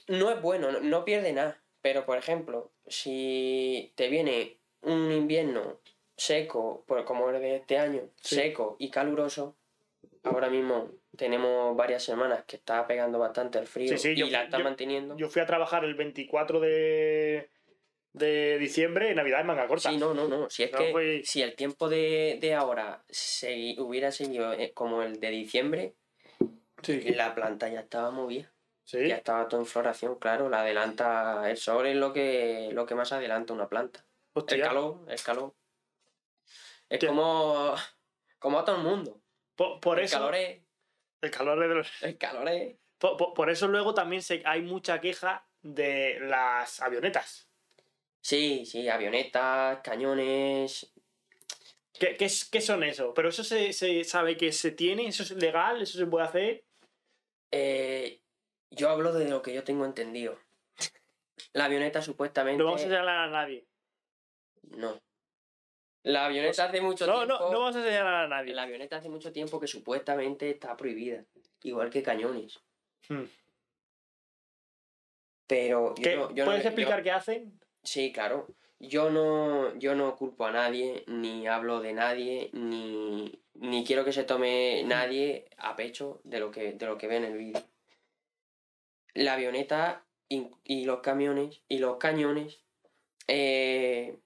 No 0.06 0.30
es 0.30 0.40
bueno, 0.40 0.70
no, 0.72 0.80
no 0.80 1.04
pierde 1.04 1.32
nada. 1.32 1.60
Pero 1.82 2.06
por 2.06 2.16
ejemplo, 2.18 2.70
si 2.86 3.92
te 3.96 4.08
viene 4.08 4.58
un 4.82 5.10
invierno 5.12 5.80
seco, 6.16 6.84
como 7.04 7.28
el 7.30 7.40
de 7.40 7.56
este 7.56 7.78
año, 7.78 8.08
Sí. 8.22 8.36
seco 8.36 8.76
y 8.78 8.90
caluroso, 8.90 9.56
ahora 10.24 10.48
mismo 10.48 10.90
tenemos 11.16 11.76
varias 11.76 12.02
semanas 12.02 12.44
que 12.46 12.56
está 12.56 12.86
pegando 12.86 13.18
bastante 13.18 13.58
el 13.58 13.66
frío 13.66 13.88
Sí, 13.96 13.98
sí, 13.98 14.10
y 14.12 14.16
yo- 14.16 14.26
la 14.28 14.44
está 14.44 14.58
yo- 14.58 14.64
manteniendo. 14.64 15.16
Yo 15.16 15.28
fui 15.28 15.42
a 15.42 15.46
trabajar 15.46 15.84
el 15.84 15.94
24 15.94 16.60
de, 16.60 17.50
de 18.12 18.58
diciembre, 18.58 19.14
Navidad 19.14 19.40
en 19.40 19.46
manga 19.46 19.66
corta. 19.66 19.90
Sí, 19.90 19.96
no, 19.96 20.14
no, 20.14 20.28
no. 20.28 20.48
Si 20.50 20.62
es 20.64 20.72
No 20.72 20.78
que 20.78 20.92
fue- 20.92 21.22
si 21.24 21.42
el 21.42 21.54
tiempo 21.56 21.88
de, 21.88 22.38
de 22.40 22.54
ahora 22.54 23.04
se 23.08 23.74
hubiera 23.78 24.10
seguido 24.12 24.52
eh, 24.52 24.72
como 24.74 25.02
el 25.02 25.20
de 25.20 25.30
diciembre, 25.30 25.94
Sí. 26.82 27.00
la 27.14 27.34
planta 27.34 27.68
ya 27.68 27.80
estaba 27.80 28.10
movida. 28.10 28.52
Sí. 28.84 29.06
Ya 29.08 29.16
estaba 29.16 29.48
todo 29.48 29.60
en 29.60 29.66
floración, 29.66 30.18
claro. 30.18 30.48
La 30.48 30.60
adelanta. 30.62 31.50
El 31.50 31.56
sol 31.58 31.86
es 31.86 31.96
lo 31.96 32.12
que, 32.12 32.70
lo 32.72 32.86
que 32.86 32.94
más 32.94 33.12
adelanta 33.12 33.52
una 33.52 33.68
planta. 33.68 34.04
Hostia. 34.32 34.56
El 34.56 34.62
calor, 34.62 35.00
el 35.08 35.20
calor. 35.22 35.54
Es 36.88 36.94
Hostia. 36.96 37.08
como. 37.10 37.74
Como 38.38 38.58
a 38.60 38.64
todo 38.64 38.76
el 38.76 38.82
mundo. 38.84 39.20
Por, 39.58 39.80
por 39.80 39.98
el 39.98 40.04
eso. 40.04 40.16
El 41.20 41.30
calor 41.32 41.60
es 41.64 41.68
de 41.68 41.74
los- 41.74 42.02
El 42.04 42.16
calor 42.16 42.48
es. 42.48 42.76
por, 42.96 43.16
por- 43.16 43.34
por 43.34 43.50
eso 43.50 43.66
luego 43.66 43.92
también 43.92 44.22
se, 44.22 44.40
hay 44.46 44.62
mucha 44.62 45.00
queja 45.00 45.44
de 45.62 46.20
las 46.20 46.80
avionetas. 46.80 47.50
Sí, 48.20 48.64
sí, 48.64 48.88
avionetas, 48.88 49.80
cañones. 49.82 50.92
¿Qué, 51.98 52.16
qué, 52.16 52.28
qué 52.52 52.60
son 52.60 52.84
eso? 52.84 53.12
¿Pero 53.14 53.30
eso 53.30 53.42
se, 53.42 53.72
se 53.72 54.04
sabe 54.04 54.36
que 54.36 54.52
se 54.52 54.70
tiene? 54.70 55.08
¿Eso 55.08 55.24
es 55.24 55.32
legal? 55.32 55.82
¿Eso 55.82 55.98
se 55.98 56.06
puede 56.06 56.26
hacer? 56.26 56.64
Eh, 57.50 58.22
yo 58.70 58.90
hablo 58.90 59.12
de 59.12 59.28
lo 59.28 59.42
que 59.42 59.52
yo 59.54 59.64
tengo 59.64 59.84
entendido. 59.84 60.38
La 61.52 61.64
avioneta 61.64 62.00
supuestamente. 62.00 62.58
No 62.58 62.66
vamos 62.66 62.82
a 62.82 62.84
señalar 62.84 63.16
a 63.16 63.28
nadie. 63.30 63.66
No. 64.62 65.00
La 66.08 66.24
avioneta 66.26 66.64
hace 66.64 66.80
mucho 66.80 67.06
No, 67.06 67.16
tiempo. 67.16 67.34
no, 67.38 67.50
no 67.52 67.58
vamos 67.60 67.76
a 67.76 67.82
señalar 67.84 68.14
a 68.14 68.28
nadie. 68.28 68.54
La 68.54 68.62
avioneta 68.62 68.96
hace 68.96 69.08
mucho 69.10 69.30
tiempo 69.32 69.60
que 69.60 69.66
supuestamente 69.66 70.48
está 70.50 70.76
prohibida. 70.76 71.22
Igual 71.62 71.90
que 71.90 72.02
cañones. 72.02 72.58
Hmm. 73.08 73.24
Pero 75.46 75.94
yo 75.96 76.02
¿Qué- 76.02 76.16
no- 76.16 76.34
yo 76.34 76.44
no- 76.44 76.50
¿Puedes 76.50 76.62
yo- 76.62 76.68
explicar 76.70 77.02
qué 77.02 77.10
hacen? 77.10 77.58
Sí, 77.82 78.12
claro. 78.12 78.46
Yo 78.80 79.10
no, 79.10 79.74
yo 79.76 79.94
no 79.94 80.16
culpo 80.16 80.46
a 80.46 80.52
nadie, 80.52 81.04
ni 81.08 81.46
hablo 81.48 81.80
de 81.80 81.92
nadie, 81.92 82.50
ni, 82.52 83.40
ni 83.54 83.84
quiero 83.84 84.04
que 84.04 84.12
se 84.12 84.24
tome 84.24 84.84
nadie 84.84 85.46
a 85.56 85.74
pecho 85.74 86.20
de 86.24 86.38
lo 86.38 86.50
que, 86.50 86.72
de 86.72 86.86
lo 86.86 86.96
que 86.96 87.08
ve 87.08 87.16
en 87.16 87.24
el 87.24 87.36
vídeo. 87.36 87.62
La 89.14 89.32
avioneta 89.34 90.04
y, 90.28 90.48
y 90.64 90.84
los 90.84 91.00
camiones 91.00 91.60
y 91.68 91.78
los 91.78 91.96
cañones 91.96 92.60
eh, 93.26 94.16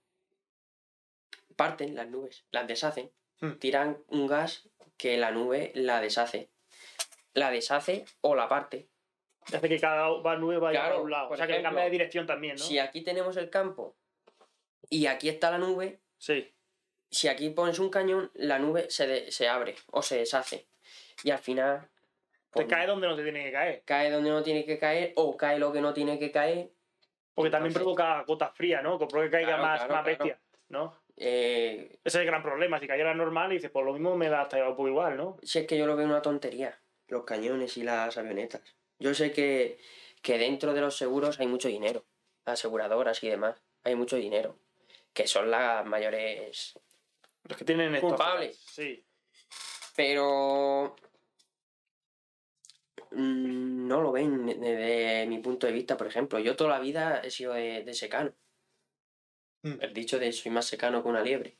parten 1.56 1.94
las 1.94 2.08
nubes, 2.08 2.46
las 2.50 2.66
deshacen, 2.66 3.10
Hmm. 3.40 3.58
tiran 3.58 4.02
un 4.08 4.26
gas 4.26 4.68
que 4.96 5.16
la 5.16 5.30
nube 5.32 5.72
la 5.74 6.00
deshace. 6.00 6.50
La 7.34 7.50
deshace 7.50 8.04
o 8.20 8.34
la 8.36 8.48
parte. 8.48 8.88
Hace 9.52 9.68
que 9.68 9.80
cada 9.80 10.08
va- 10.08 10.36
nube 10.36 10.58
vaya 10.58 10.78
Claro, 10.80 10.94
para 10.94 11.02
un 11.04 11.10
lado. 11.10 11.28
O 11.30 11.36
sea, 11.36 11.46
que 11.46 11.52
ejemplo, 11.54 11.68
cambia 11.70 11.84
de 11.84 11.90
dirección 11.90 12.26
también, 12.26 12.54
¿no? 12.56 12.62
Si 12.62 12.78
aquí 12.78 13.02
tenemos 13.02 13.36
el 13.36 13.50
campo 13.50 13.96
y 14.88 15.06
aquí 15.06 15.28
está 15.28 15.50
la 15.50 15.58
nube, 15.58 16.00
Sí. 16.18 16.54
si 17.10 17.26
aquí 17.28 17.50
pones 17.50 17.78
un 17.80 17.90
cañón, 17.90 18.30
la 18.34 18.58
nube 18.60 18.88
se, 18.90 19.06
de- 19.08 19.32
se 19.32 19.48
abre 19.48 19.74
o 19.88 20.02
se 20.02 20.18
deshace. 20.18 20.68
Y 21.24 21.30
al 21.30 21.38
final 21.38 21.80
Te 21.80 21.88
pues, 22.52 22.66
cae 22.68 22.86
donde 22.86 23.08
no 23.08 23.16
te 23.16 23.22
tiene 23.24 23.44
que 23.44 23.52
caer. 23.52 23.82
cae 23.84 24.10
donde 24.10 24.30
no 24.30 24.42
tiene 24.42 24.64
que 24.64 24.78
caer 24.78 25.12
o 25.16 25.36
cae 25.36 25.58
lo 25.58 25.72
que 25.72 25.80
no 25.80 25.92
tiene 25.92 26.18
que 26.20 26.30
caer. 26.30 26.70
Porque 27.34 27.50
también 27.50 27.70
Entonces- 27.70 27.82
provoca 27.96 28.22
gotas 28.24 28.54
frías, 28.54 28.82
¿no? 28.82 28.98
Que 28.98 29.06
provoca 29.06 29.26
que 29.26 29.30
caiga 29.32 29.48
Claro, 29.56 29.62
más, 29.62 29.78
claro, 29.80 29.94
más 29.94 30.04
bestia, 30.04 30.40
¿no? 30.68 31.01
Eh, 31.16 31.98
Ese 32.04 32.18
es 32.18 32.22
el 32.22 32.26
gran 32.26 32.42
problema. 32.42 32.78
Si 32.80 32.86
cayera 32.86 33.14
normal 33.14 33.52
y 33.52 33.56
dices, 33.56 33.70
pues 33.70 33.84
lo 33.84 33.92
mismo 33.92 34.16
me 34.16 34.28
da 34.28 34.42
hasta 34.42 34.64
poco 34.66 34.88
igual, 34.88 35.16
¿no? 35.16 35.38
si 35.42 35.58
es 35.60 35.66
que 35.66 35.76
yo 35.78 35.86
lo 35.86 35.96
veo 35.96 36.06
una 36.06 36.22
tontería, 36.22 36.78
los 37.08 37.24
cañones 37.24 37.76
y 37.76 37.82
las 37.82 38.16
avionetas. 38.18 38.62
Yo 38.98 39.14
sé 39.14 39.32
que, 39.32 39.78
que 40.22 40.38
dentro 40.38 40.72
de 40.74 40.80
los 40.80 40.96
seguros 40.96 41.38
hay 41.40 41.46
mucho 41.46 41.68
dinero, 41.68 42.04
aseguradoras 42.44 43.22
y 43.22 43.28
demás, 43.28 43.62
hay 43.84 43.94
mucho 43.94 44.16
dinero, 44.16 44.56
que 45.12 45.26
son 45.26 45.50
las 45.50 45.84
mayores 45.84 46.78
Los 47.44 47.58
que 47.58 47.64
tienen 47.64 47.94
estos. 47.94 48.10
Culpables. 48.10 48.56
Sí. 48.70 49.04
pero 49.96 50.96
mm, 53.10 53.86
no 53.88 54.00
lo 54.00 54.12
ven 54.12 54.46
desde 54.46 55.26
mi 55.26 55.38
punto 55.38 55.66
de 55.66 55.72
vista, 55.72 55.96
por 55.96 56.06
ejemplo. 56.06 56.38
Yo 56.38 56.56
toda 56.56 56.70
la 56.70 56.80
vida 56.80 57.20
he 57.22 57.30
sido 57.30 57.52
de, 57.54 57.82
de 57.84 57.94
secano. 57.94 58.32
Mm. 59.62 59.74
El 59.80 59.94
dicho 59.94 60.18
de 60.18 60.32
soy 60.32 60.50
más 60.50 60.66
secano 60.66 61.02
que 61.02 61.08
una 61.08 61.22
liebre. 61.22 61.56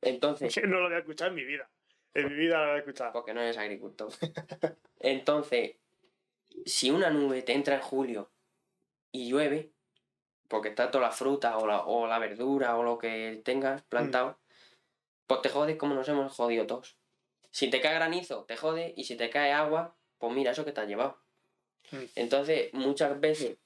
Entonces, 0.00 0.54
No 0.66 0.80
lo 0.80 0.86
había 0.86 0.98
escuchado 0.98 1.30
en 1.30 1.36
mi 1.36 1.44
vida. 1.44 1.68
En 2.14 2.28
mi 2.28 2.34
vida 2.34 2.58
lo 2.58 2.64
había 2.64 2.78
escuchado. 2.78 3.12
porque 3.12 3.34
no 3.34 3.40
eres 3.40 3.58
agricultor. 3.58 4.10
Entonces, 5.00 5.76
si 6.66 6.90
una 6.90 7.10
nube 7.10 7.42
te 7.42 7.52
entra 7.52 7.76
en 7.76 7.80
julio 7.80 8.30
y 9.10 9.28
llueve, 9.30 9.72
porque 10.48 10.68
está 10.68 10.90
toda 10.90 11.04
la 11.04 11.10
fruta 11.10 11.56
o 11.56 11.66
la, 11.66 11.80
o 11.86 12.06
la 12.06 12.18
verdura 12.18 12.76
o 12.76 12.82
lo 12.82 12.98
que 12.98 13.40
tengas 13.44 13.82
plantado, 13.82 14.38
pues 15.26 15.40
te 15.40 15.48
jodes 15.48 15.76
como 15.76 15.94
nos 15.94 16.08
hemos 16.08 16.34
jodido 16.34 16.66
todos. 16.66 16.98
Si 17.50 17.70
te 17.70 17.80
cae 17.80 17.94
granizo, 17.94 18.44
te 18.44 18.56
jode, 18.56 18.92
y 18.96 19.04
si 19.04 19.16
te 19.16 19.30
cae 19.30 19.52
agua, 19.52 19.96
pues 20.18 20.34
mira 20.34 20.52
eso 20.52 20.64
que 20.64 20.72
te 20.72 20.80
has 20.82 20.88
llevado. 20.88 21.18
Mm. 21.90 22.04
Entonces, 22.16 22.72
muchas 22.74 23.18
veces 23.20 23.56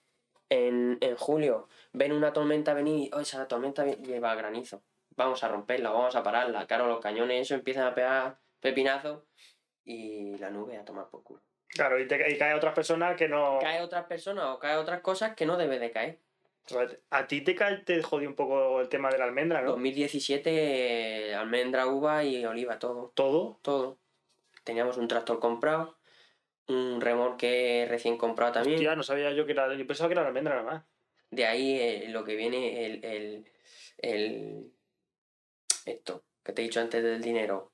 en, 0.48 0.98
en 1.00 1.16
julio 1.16 1.68
ven 1.92 2.12
una 2.12 2.32
tormenta 2.32 2.74
venir 2.74 3.09
y 3.09 3.11
"Oh, 3.14 3.20
esa 3.20 3.46
tormenta 3.48 3.85
lleva 3.85 4.35
granizo. 4.35 4.82
Vamos 5.16 5.42
a 5.44 5.48
romperla, 5.48 5.90
vamos 5.90 6.14
a 6.16 6.22
pararla. 6.22 6.66
Claro, 6.66 6.87
los 6.88 7.00
cañones 7.00 7.42
eso 7.42 7.54
empiezan 7.54 7.87
a 7.87 7.94
pegar 7.94 8.38
pepinazos 8.61 9.22
y 9.85 10.37
la 10.38 10.50
nube 10.50 10.76
a 10.76 10.85
tomar 10.85 11.09
por 11.09 11.22
culo. 11.22 11.42
Claro, 11.68 11.98
y, 12.00 12.06
te, 12.06 12.30
y 12.30 12.38
cae 12.38 12.54
otras 12.54 12.74
personas 12.74 13.16
que 13.16 13.28
no. 13.28 13.59
Cae 13.61 13.80
otras 13.82 14.04
personas 14.06 14.44
o 14.46 14.59
cae 14.59 14.76
otras 14.76 15.00
cosas 15.00 15.35
que 15.35 15.46
no 15.46 15.56
debe 15.56 15.78
de 15.78 15.90
caer. 15.90 16.18
A 17.11 17.26
ti 17.28 17.42
te, 17.42 17.54
ca- 17.54 17.85
te 17.85 18.02
jodió 18.02 18.28
un 18.28 18.35
poco 18.35 18.80
el 18.80 18.88
tema 18.88 19.09
de 19.11 19.18
la 19.18 19.24
almendra, 19.24 19.62
¿no? 19.62 19.72
2017, 19.72 21.35
almendra, 21.35 21.87
uva 21.87 22.24
y 22.24 22.44
oliva, 22.44 22.78
todo. 22.78 23.12
Todo. 23.14 23.59
Todo. 23.62 23.98
Teníamos 24.64 24.96
un 24.96 25.06
tractor 25.06 25.38
comprado, 25.38 25.95
un 26.68 27.00
remolque 27.00 27.87
recién 27.88 28.16
comprado 28.16 28.52
también. 28.52 28.76
Hostia, 28.76 28.96
no 28.96 29.02
sabía 29.02 29.33
yo 29.33 29.46
que 29.46 29.52
era. 29.52 29.72
Yo 29.74 29.87
pensaba 29.87 30.09
que 30.09 30.14
era 30.14 30.26
almendra 30.26 30.55
nada 30.57 30.66
más. 30.70 30.85
De 31.31 31.46
ahí 31.46 31.79
eh, 31.81 32.07
lo 32.09 32.24
que 32.24 32.37
viene 32.37 32.87
el, 32.87 33.05
el, 33.05 33.52
el- 33.98 34.72
Esto, 35.85 36.24
que 36.42 36.52
te 36.52 36.62
he 36.62 36.64
dicho 36.64 36.81
antes 36.81 37.02
del 37.02 37.20
dinero. 37.22 37.72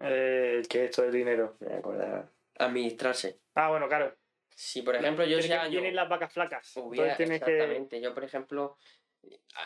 Eh, 0.00 0.62
que 0.68 0.86
esto 0.86 1.02
del 1.02 1.12
dinero. 1.12 1.56
Me 1.60 1.66
voy 1.68 1.76
a 1.76 1.78
acordar. 1.78 2.28
Administrarse. 2.58 3.40
Ah, 3.54 3.68
bueno, 3.70 3.88
claro. 3.88 4.14
Si, 4.54 4.82
por 4.82 4.96
ejemplo, 4.96 5.24
yo 5.24 5.38
año... 5.38 5.70
Vienen 5.70 5.96
las 5.96 6.08
vacas 6.08 6.32
flacas. 6.32 6.76
Hubiera- 6.76 7.16
que. 7.16 7.24
exactamente. 7.24 8.00
Yo, 8.00 8.14
por 8.14 8.24
ejemplo, 8.24 8.76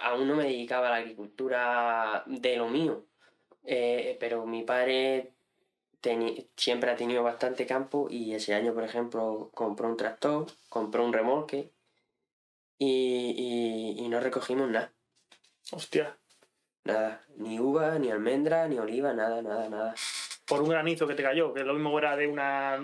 aún 0.03 0.27
no 0.27 0.35
me 0.37 0.45
dedicaba 0.45 0.89
a 0.89 0.91
la 0.91 0.97
agricultura 0.97 2.23
de 2.27 2.57
lo 2.57 2.69
mío. 2.69 3.07
Eh, 3.65 4.17
pero 4.19 4.47
mi 4.47 4.63
padre 4.63 5.35
siempre 6.57 6.91
ha 6.91 6.97
tenido 6.97 7.23
bastante 7.23 7.67
campo 7.67 8.09
y 8.11 8.35
ese 8.35 8.55
año, 8.55 8.73
por 8.75 8.85
ejemplo, 8.85 9.51
compró 9.55 9.89
un 9.89 9.97
tractor, 9.97 10.47
compró 10.69 11.05
un 11.05 11.13
remolque 11.13 11.71
y, 12.79 13.97
y- 13.99 14.05
y 14.05 14.09
no 14.09 14.21
recogimos 14.21 14.69
nada. 14.71 14.93
Hostia. 15.73 16.17
Nada. 16.85 17.23
Ni 17.37 17.59
uva, 17.61 17.99
ni 17.99 18.11
almendra, 18.11 18.67
ni 18.69 18.79
oliva, 18.79 19.13
nada, 19.13 19.43
nada, 19.43 19.69
nada. 19.69 19.95
Por 20.47 20.63
un 20.63 20.71
granizo 20.71 21.07
que 21.07 21.15
te 21.15 21.23
cayó, 21.23 21.53
que 21.53 21.65
lo 21.65 21.75
mismo 21.75 21.99
era 21.99 22.17
de 22.17 22.27
una 22.29 22.81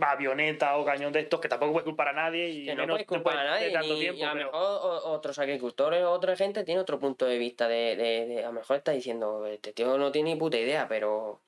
avioneta 0.00 0.76
o 0.78 0.84
cañón 0.84 1.12
de 1.12 1.20
estos, 1.20 1.40
que 1.40 1.48
tampoco 1.48 1.72
puedes 1.72 1.84
culpar 1.84 2.08
a 2.08 2.12
nadie 2.12 2.48
y 2.48 2.64
Que 2.64 2.74
no 2.74 2.82
menos 2.82 2.94
puedes 2.94 3.06
culpar 3.06 3.36
a 3.38 3.44
nadie, 3.44 3.72
tanto 3.72 3.94
ni- 3.94 4.00
tiempo. 4.00 4.18
y 4.18 4.22
a 4.22 4.28
lo 4.28 4.32
pero- 4.34 4.46
mejor 4.52 5.00
otros 5.04 5.38
agricultores 5.38 6.02
o 6.04 6.10
otra 6.10 6.36
gente 6.36 6.64
tiene 6.64 6.80
otro 6.80 6.98
punto 6.98 7.26
de 7.26 7.38
vista 7.38 7.68
de, 7.68 7.96
de- 7.96 8.26
de- 8.26 8.44
a 8.44 8.48
lo 8.48 8.52
mejor 8.54 8.76
está 8.78 8.92
diciendo, 8.92 9.46
este 9.46 9.72
tío 9.72 9.96
no 9.98 10.10
tiene 10.12 10.34
ni 10.34 10.40
puta 10.40 10.56
idea, 10.58 10.88
pero 10.88 11.40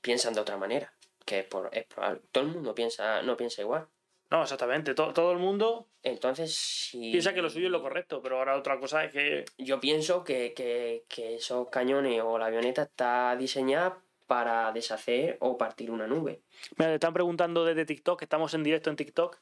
piensan 0.00 0.34
de 0.34 0.40
otra 0.40 0.56
manera, 0.56 0.92
que 1.24 1.40
es, 1.40 1.44
por, 1.46 1.68
es 1.72 1.84
probable. 1.86 2.20
Todo 2.32 2.44
el 2.44 2.50
mundo 2.50 2.74
piensa, 2.74 3.22
no 3.22 3.36
piensa 3.36 3.62
igual. 3.62 3.86
No, 4.30 4.42
exactamente. 4.42 4.94
To- 4.94 5.12
todo 5.12 5.32
el 5.32 5.38
mundo 5.38 5.88
Entonces, 6.02 6.54
si... 6.54 7.10
piensa 7.10 7.34
que 7.34 7.42
lo 7.42 7.50
suyo 7.50 7.66
es 7.66 7.72
lo 7.72 7.82
correcto, 7.82 8.22
pero 8.22 8.38
ahora 8.38 8.56
otra 8.56 8.80
cosa 8.80 9.04
es 9.04 9.12
que. 9.12 9.44
Yo 9.58 9.78
pienso 9.78 10.24
que, 10.24 10.54
que, 10.54 11.04
que 11.08 11.34
esos 11.34 11.68
cañones 11.68 12.22
o 12.24 12.38
la 12.38 12.46
avioneta 12.46 12.82
está 12.82 13.36
diseñada 13.36 14.02
para 14.26 14.72
deshacer 14.72 15.36
o 15.40 15.58
partir 15.58 15.90
una 15.90 16.06
nube. 16.06 16.40
Mira, 16.78 16.90
te 16.90 16.94
están 16.94 17.12
preguntando 17.12 17.66
desde 17.66 17.84
TikTok, 17.84 18.18
que 18.20 18.24
estamos 18.24 18.54
en 18.54 18.62
directo 18.62 18.88
en 18.88 18.96
TikTok, 18.96 19.38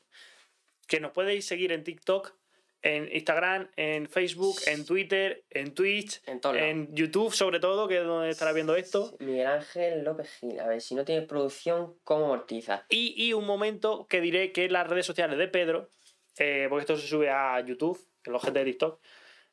que 0.88 0.98
nos 0.98 1.12
podéis 1.12 1.46
seguir 1.46 1.70
en 1.70 1.84
TikTok, 1.84 2.34
en 2.82 3.14
Instagram, 3.14 3.68
en 3.76 4.08
Facebook, 4.08 4.56
en 4.66 4.86
Twitter, 4.86 5.44
en 5.50 5.74
Twitch, 5.74 6.22
En 6.26 6.94
YouTube 6.94 7.32
sobre 7.32 7.60
todo, 7.60 7.86
que 7.86 7.98
es 7.98 8.04
donde 8.04 8.30
estarás 8.30 8.54
viendo 8.54 8.74
esto. 8.74 9.16
Miguel 9.20 9.46
Ángel 9.46 10.02
López 10.02 10.30
Gil, 10.38 10.58
a 10.60 10.66
ver, 10.66 10.80
si 10.80 10.94
no 10.94 11.04
tienes 11.04 11.26
producción, 11.26 11.94
¿cómo 12.04 12.26
amortizas? 12.26 12.82
Y, 12.88 13.14
y 13.16 13.32
un 13.32 13.46
momento 13.46 14.06
que 14.08 14.20
diré 14.20 14.52
que 14.52 14.68
las 14.68 14.88
redes 14.88 15.06
sociales 15.06 15.38
de 15.38 15.48
Pedro, 15.48 15.90
eh, 16.38 16.66
porque 16.68 16.82
esto 16.82 16.96
se 16.96 17.06
sube 17.06 17.30
a 17.30 17.60
YouTube, 17.60 18.00
en 18.24 18.32
los 18.32 18.42
gente 18.42 18.60
de 18.60 18.64
TikTok, 18.64 19.00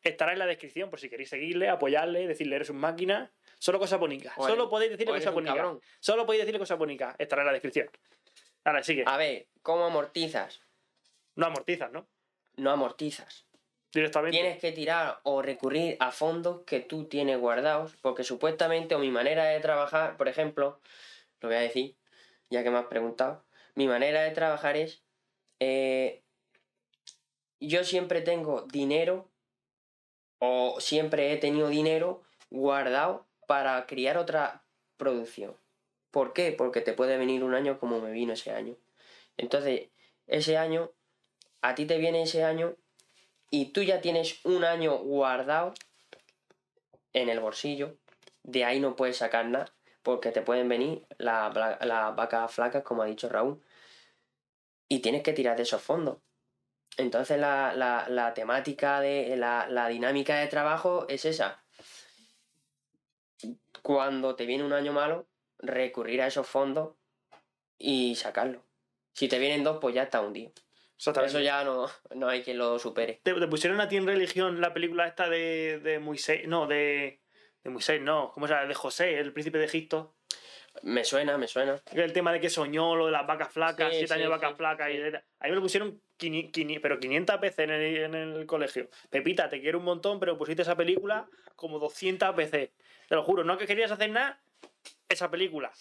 estará 0.01 0.33
en 0.33 0.39
la 0.39 0.45
descripción 0.45 0.89
por 0.89 0.99
si 0.99 1.09
queréis 1.09 1.29
seguirle, 1.29 1.69
apoyarle, 1.69 2.27
decirle 2.27 2.55
eres 2.55 2.69
un 2.69 2.77
máquina. 2.77 3.31
Solo 3.59 3.79
cosas 3.79 3.99
bonitas. 3.99 4.33
Solo 4.37 4.69
podéis 4.69 4.91
decirle 4.91 5.15
cosas 5.15 5.33
bonitas. 5.33 5.77
Solo 5.99 6.25
podéis 6.25 6.43
decirle 6.43 6.59
cosas 6.59 6.77
bonitas. 6.77 7.15
Estará 7.17 7.41
en 7.41 7.47
la 7.47 7.53
descripción. 7.53 7.89
Ahora, 8.63 8.83
sigue. 8.83 9.03
A 9.07 9.17
ver, 9.17 9.47
¿cómo 9.63 9.85
amortizas? 9.85 10.61
No 11.35 11.47
amortizas, 11.47 11.91
¿no? 11.91 12.07
No 12.57 12.71
amortizas. 12.71 13.45
Directamente. 13.93 14.37
Tienes 14.37 14.59
que 14.59 14.71
tirar 14.71 15.21
o 15.23 15.41
recurrir 15.41 15.95
a 15.99 16.11
fondos 16.11 16.61
que 16.65 16.81
tú 16.81 17.05
tienes 17.05 17.39
guardados, 17.39 17.95
porque 18.01 18.23
supuestamente, 18.23 18.95
o 18.95 18.99
mi 18.99 19.11
manera 19.11 19.45
de 19.45 19.59
trabajar, 19.59 20.17
por 20.17 20.27
ejemplo, 20.27 20.81
lo 21.39 21.47
voy 21.47 21.57
a 21.57 21.61
decir, 21.61 21.95
ya 22.49 22.63
que 22.63 22.69
me 22.69 22.77
has 22.77 22.87
preguntado, 22.87 23.45
mi 23.75 23.87
manera 23.87 24.21
de 24.23 24.31
trabajar 24.31 24.75
es, 24.75 25.03
eh, 25.59 26.21
yo 27.59 27.83
siempre 27.83 28.21
tengo 28.21 28.63
dinero, 28.63 29.29
o 30.39 30.79
siempre 30.79 31.31
he 31.31 31.37
tenido 31.37 31.69
dinero 31.69 32.23
guardado 32.49 33.25
para 33.47 33.85
criar 33.87 34.17
otra 34.17 34.63
producción. 34.97 35.55
¿Por 36.11 36.33
qué? 36.33 36.51
Porque 36.51 36.81
te 36.81 36.93
puede 36.93 37.17
venir 37.17 37.43
un 37.43 37.53
año 37.53 37.79
como 37.79 37.99
me 37.99 38.11
vino 38.11 38.33
ese 38.33 38.51
año. 38.51 38.75
Entonces, 39.37 39.89
ese 40.27 40.57
año, 40.57 40.91
a 41.69 41.75
ti 41.75 41.85
te 41.85 41.97
viene 41.97 42.23
ese 42.23 42.43
año 42.43 42.75
y 43.49 43.71
tú 43.71 43.81
ya 43.83 44.01
tienes 44.01 44.43
un 44.45 44.63
año 44.63 44.97
guardado 44.97 45.73
en 47.13 47.29
el 47.29 47.39
bolsillo, 47.39 47.97
de 48.43 48.65
ahí 48.65 48.79
no 48.79 48.95
puedes 48.95 49.17
sacar 49.17 49.45
nada, 49.47 49.73
porque 50.03 50.31
te 50.31 50.41
pueden 50.41 50.69
venir 50.69 51.05
las 51.17 51.53
las 51.55 52.15
vacas 52.15 52.51
flacas, 52.53 52.83
como 52.83 53.01
ha 53.01 53.05
dicho 53.05 53.27
Raúl, 53.29 53.61
y 54.87 54.99
tienes 54.99 55.23
que 55.23 55.33
tirar 55.33 55.57
de 55.57 55.63
esos 55.63 55.81
fondos. 55.81 56.17
Entonces 56.97 57.39
la, 57.39 57.73
la- 57.73 58.07
la 58.09 58.33
temática 58.33 58.99
de 59.01 59.35
la, 59.37 59.67
la 59.69 59.87
dinámica 59.87 60.37
de 60.37 60.47
trabajo 60.47 61.05
es 61.09 61.25
esa. 61.25 61.63
Cuando 63.81 64.35
te 64.35 64.45
viene 64.45 64.63
un 64.63 64.73
año 64.73 64.93
malo, 64.93 65.27
recurrir 65.59 66.21
a 66.21 66.27
esos 66.27 66.47
fondos 66.47 66.95
y 67.77 68.15
sacarlo. 68.15 68.63
Si 69.13 69.27
te 69.27 69.39
vienen 69.39 69.63
dos, 69.63 69.77
pues 69.79 69.95
ya 69.95 70.03
está 70.03 70.21
hundido. 70.21 70.51
Eso 70.97 71.39
ya 71.39 71.63
no, 71.63 71.89
no 72.15 72.27
hay 72.27 72.41
quien 72.43 72.57
lo 72.57 72.79
supere. 72.79 73.19
¿Te, 73.23 73.33
te 73.33 73.47
pusieron 73.47 73.79
a 73.81 73.87
ti 73.87 73.97
en 73.97 74.07
religión 74.07 74.59
la 74.61 74.73
película 74.73 75.07
esta 75.07 75.29
de, 75.29 75.79
de 75.79 75.99
Moisés? 75.99 76.47
No, 76.47 76.67
de. 76.67 77.21
De 77.63 77.69
Moisés, 77.69 78.01
no. 78.01 78.31
¿Cómo 78.33 78.47
se 78.47 78.53
llama? 78.53 78.65
De 78.67 78.73
José, 78.73 79.19
el 79.19 79.33
príncipe 79.33 79.57
de 79.57 79.65
Egipto. 79.65 80.15
Me 80.83 81.03
suena, 81.03 81.37
me 81.37 81.47
suena. 81.47 81.81
El 81.91 82.13
tema 82.13 82.31
de 82.31 82.39
que 82.39 82.49
soñó 82.49 82.95
lo 82.95 83.07
de 83.07 83.11
las 83.11 83.25
vacas 83.25 83.51
flacas, 83.51 83.91
Sí, 83.91 83.97
siete 83.99 84.13
años 84.13 84.25
de 84.25 84.29
vacas 84.29 84.51
sí, 84.51 84.57
flacas. 84.57 84.91
Y, 84.91 85.01
a 85.01 85.09
mí 85.09 85.49
me 85.49 85.55
lo 85.55 85.61
pusieron, 85.61 86.01
quini- 86.19 86.51
quini- 86.51 86.79
pero 86.81 86.99
500 86.99 87.39
veces 87.39 87.59
en 87.59 87.71
el, 87.71 87.97
en 87.97 88.13
el 88.15 88.45
colegio. 88.45 88.89
Pepita, 89.09 89.49
te 89.49 89.59
quiero 89.59 89.79
un 89.79 89.85
montón, 89.85 90.19
pero 90.19 90.37
pusiste 90.37 90.61
esa 90.61 90.75
película 90.75 91.27
como 91.55 91.79
200 91.79 92.35
veces. 92.35 92.69
Te 93.09 93.15
lo 93.15 93.23
juro, 93.23 93.43
no 93.43 93.57
que 93.57 93.65
querías 93.65 93.91
hacer 93.91 94.11
nada, 94.11 94.39
esa 95.09 95.31
película. 95.31 95.71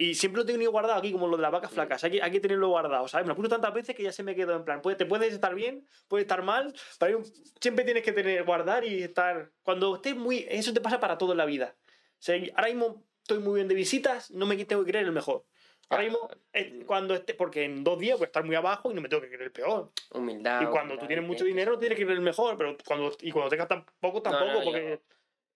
Y 0.00 0.14
siempre 0.14 0.40
lo 0.40 0.46
tengo 0.46 0.56
tenido 0.56 0.72
guardado 0.72 0.98
aquí, 0.98 1.12
como 1.12 1.28
lo 1.28 1.36
de 1.36 1.42
las 1.42 1.52
vacas 1.52 1.70
flacas. 1.72 2.02
Hay 2.04 2.12
que, 2.12 2.22
hay 2.22 2.30
que 2.30 2.40
tenerlo 2.40 2.68
guardado, 2.68 3.06
¿sabes? 3.06 3.26
Me 3.26 3.32
lo 3.32 3.36
puse 3.36 3.50
tantas 3.50 3.74
veces 3.74 3.94
que 3.94 4.02
ya 4.02 4.12
se 4.12 4.22
me 4.22 4.34
quedó 4.34 4.56
en 4.56 4.64
plan. 4.64 4.80
Puede, 4.80 4.96
te 4.96 5.04
puedes 5.04 5.30
estar 5.34 5.54
bien, 5.54 5.86
puedes 6.08 6.24
estar 6.24 6.42
mal, 6.42 6.74
pero 6.98 7.18
un- 7.18 7.24
siempre 7.60 7.84
tienes 7.84 8.02
que 8.02 8.12
tener, 8.12 8.42
guardar 8.44 8.82
y 8.86 9.02
estar. 9.02 9.50
Cuando 9.62 9.96
estés 9.96 10.16
muy. 10.16 10.46
Eso 10.48 10.72
te 10.72 10.80
pasa 10.80 11.00
para 11.00 11.18
todo 11.18 11.32
en 11.32 11.38
la 11.38 11.44
vida. 11.44 11.76
O 11.84 12.16
sea, 12.18 12.34
ahora 12.56 12.68
mismo 12.68 13.04
estoy 13.22 13.40
muy 13.40 13.56
bien 13.56 13.68
de 13.68 13.74
visitas, 13.74 14.30
no 14.30 14.46
me 14.46 14.56
tengo 14.64 14.82
que 14.86 14.90
creer 14.90 15.04
el 15.04 15.12
mejor. 15.12 15.44
Ahora 15.90 16.04
mismo, 16.04 16.30
eh, 16.54 16.82
cuando 16.86 17.12
esté. 17.12 17.34
Porque 17.34 17.64
en 17.64 17.84
dos 17.84 17.98
días 17.98 18.16
voy 18.16 18.24
a 18.24 18.28
estar 18.28 18.42
muy 18.42 18.54
abajo 18.56 18.90
y 18.90 18.94
no 18.94 19.02
me 19.02 19.08
tengo 19.10 19.20
que 19.20 19.28
creer 19.28 19.42
el 19.42 19.52
peor. 19.52 19.92
Humildad. 20.12 20.62
y 20.62 20.64
cuando 20.64 20.94
humildad, 20.94 21.00
tú 21.02 21.06
tienes 21.08 21.26
mucho 21.26 21.44
dinero, 21.44 21.78
tienes 21.78 21.98
que 21.98 22.04
creer 22.04 22.16
el 22.18 22.24
mejor, 22.24 22.56
pero 22.56 22.74
cuando, 22.86 23.12
y 23.20 23.30
cuando 23.32 23.50
tengas 23.50 23.68
tan 23.68 23.84
poco, 24.00 24.22
tampoco, 24.22 24.46
no, 24.46 24.58
yo- 24.60 24.64
porque. 24.64 25.00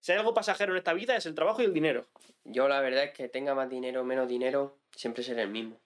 Si 0.05 0.13
hay 0.13 0.19
algo 0.19 0.35
pasajero 0.35 0.73
en 0.73 0.77
esta 0.77 0.93
vida 0.93 1.17
es 1.17 1.25
el 1.25 1.35
trabajo 1.35 1.63
y 1.63 1.65
el 1.65 1.73
dinero. 1.73 2.05
Yo 2.45 2.69
la 2.69 2.79
verdad 2.83 3.05
es 3.05 3.13
que 3.13 3.31
tenga 3.31 3.55
más 3.55 3.71
dinero 3.71 4.03
o 4.03 4.05
menos 4.05 4.29
dinero, 4.29 4.77
siempre 4.95 5.23
seré 5.23 5.41
el 5.41 5.49
mismo. 5.49 5.81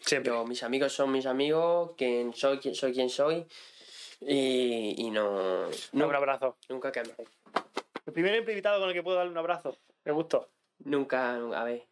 Siempre. 0.00 0.32
Yo, 0.32 0.46
mis 0.46 0.62
amigos 0.62 0.94
son 0.94 1.12
mis 1.12 1.26
amigos, 1.26 1.90
quien 1.98 2.32
soy, 2.32 2.58
quien 2.60 2.74
soy 2.74 2.94
quien 2.94 3.10
soy. 3.10 3.46
Y, 4.22 4.94
y 4.96 5.10
no, 5.10 5.68
Un 5.92 6.02
abrazo. 6.02 6.56
nunca 6.70 6.90
cambiaré. 6.90 7.26
El 8.06 8.12
primer 8.14 8.36
invitado 8.36 8.80
con 8.80 8.88
el 8.88 8.94
que 8.94 9.02
puedo 9.02 9.18
darle 9.18 9.32
un 9.32 9.36
abrazo. 9.36 9.76
Me 10.06 10.12
gustó. 10.12 10.48
Nunca, 10.78 11.36
nunca, 11.36 11.60
a 11.60 11.64
ver. 11.64 11.86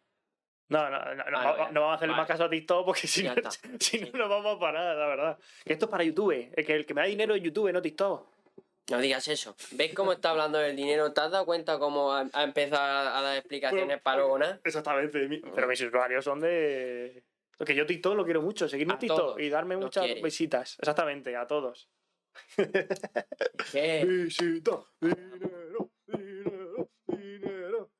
No, 0.70 0.88
no, 0.88 1.14
no, 1.14 1.14
no, 1.14 1.38
Vale, 1.38 1.72
no 1.72 1.80
vamos 1.82 1.92
a 1.92 1.94
hacerle 1.96 2.12
Vale. 2.12 2.22
más 2.22 2.26
caso 2.28 2.44
a 2.44 2.48
TikTok 2.48 2.86
porque 2.86 3.06
si 3.06 3.24
no, 3.24 3.34
si 3.80 4.00
no 4.00 4.16
nos 4.16 4.30
vamos 4.30 4.56
a 4.56 4.58
parar, 4.58 4.96
la 4.96 5.06
verdad. 5.06 5.38
Que 5.62 5.74
esto 5.74 5.84
es 5.84 5.90
para 5.90 6.04
YouTube. 6.04 6.50
El 6.56 6.64
que, 6.64 6.74
el 6.74 6.86
que 6.86 6.94
me 6.94 7.02
da 7.02 7.06
dinero 7.06 7.34
es 7.34 7.42
YouTube, 7.42 7.70
no 7.70 7.82
TikTok. 7.82 8.37
No 8.90 8.98
digas 8.98 9.28
eso. 9.28 9.54
¿Ves 9.72 9.92
cómo 9.94 10.12
está 10.12 10.30
hablando 10.30 10.58
del 10.58 10.74
dinero? 10.74 11.12
¿Te 11.12 11.20
has 11.20 11.30
dado 11.30 11.44
cuenta 11.44 11.78
cómo 11.78 12.12
ha, 12.12 12.26
ha 12.32 12.42
empezado 12.42 12.82
a, 12.82 13.20
dar 13.20 13.36
explicaciones 13.36 13.86
Bueno, 13.86 14.02
para 14.02 14.16
luego 14.18 14.38
nada? 14.38 14.60
Exactamente. 14.64 15.42
Pero 15.54 15.68
mis 15.68 15.80
usuarios 15.80 16.24
son 16.24 16.40
de. 16.40 17.22
Porque 17.58 17.74
yo 17.74 17.84
TikTok 17.84 18.14
lo 18.14 18.24
quiero 18.24 18.40
mucho, 18.40 18.68
seguirme 18.68 18.92
A 18.92 18.96
en 18.96 19.00
TikTok 19.00 19.40
y 19.40 19.48
darme 19.50 19.76
muchas 19.76 20.06
visitas. 20.22 20.78
Exactamente, 20.78 21.36
a 21.36 21.46
todos. 21.46 21.90
¿Qué? 23.72 24.04
Visita, 24.06 24.78
dinero, 25.00 25.90
dinero, 26.06 26.90
dinero. 27.06 27.90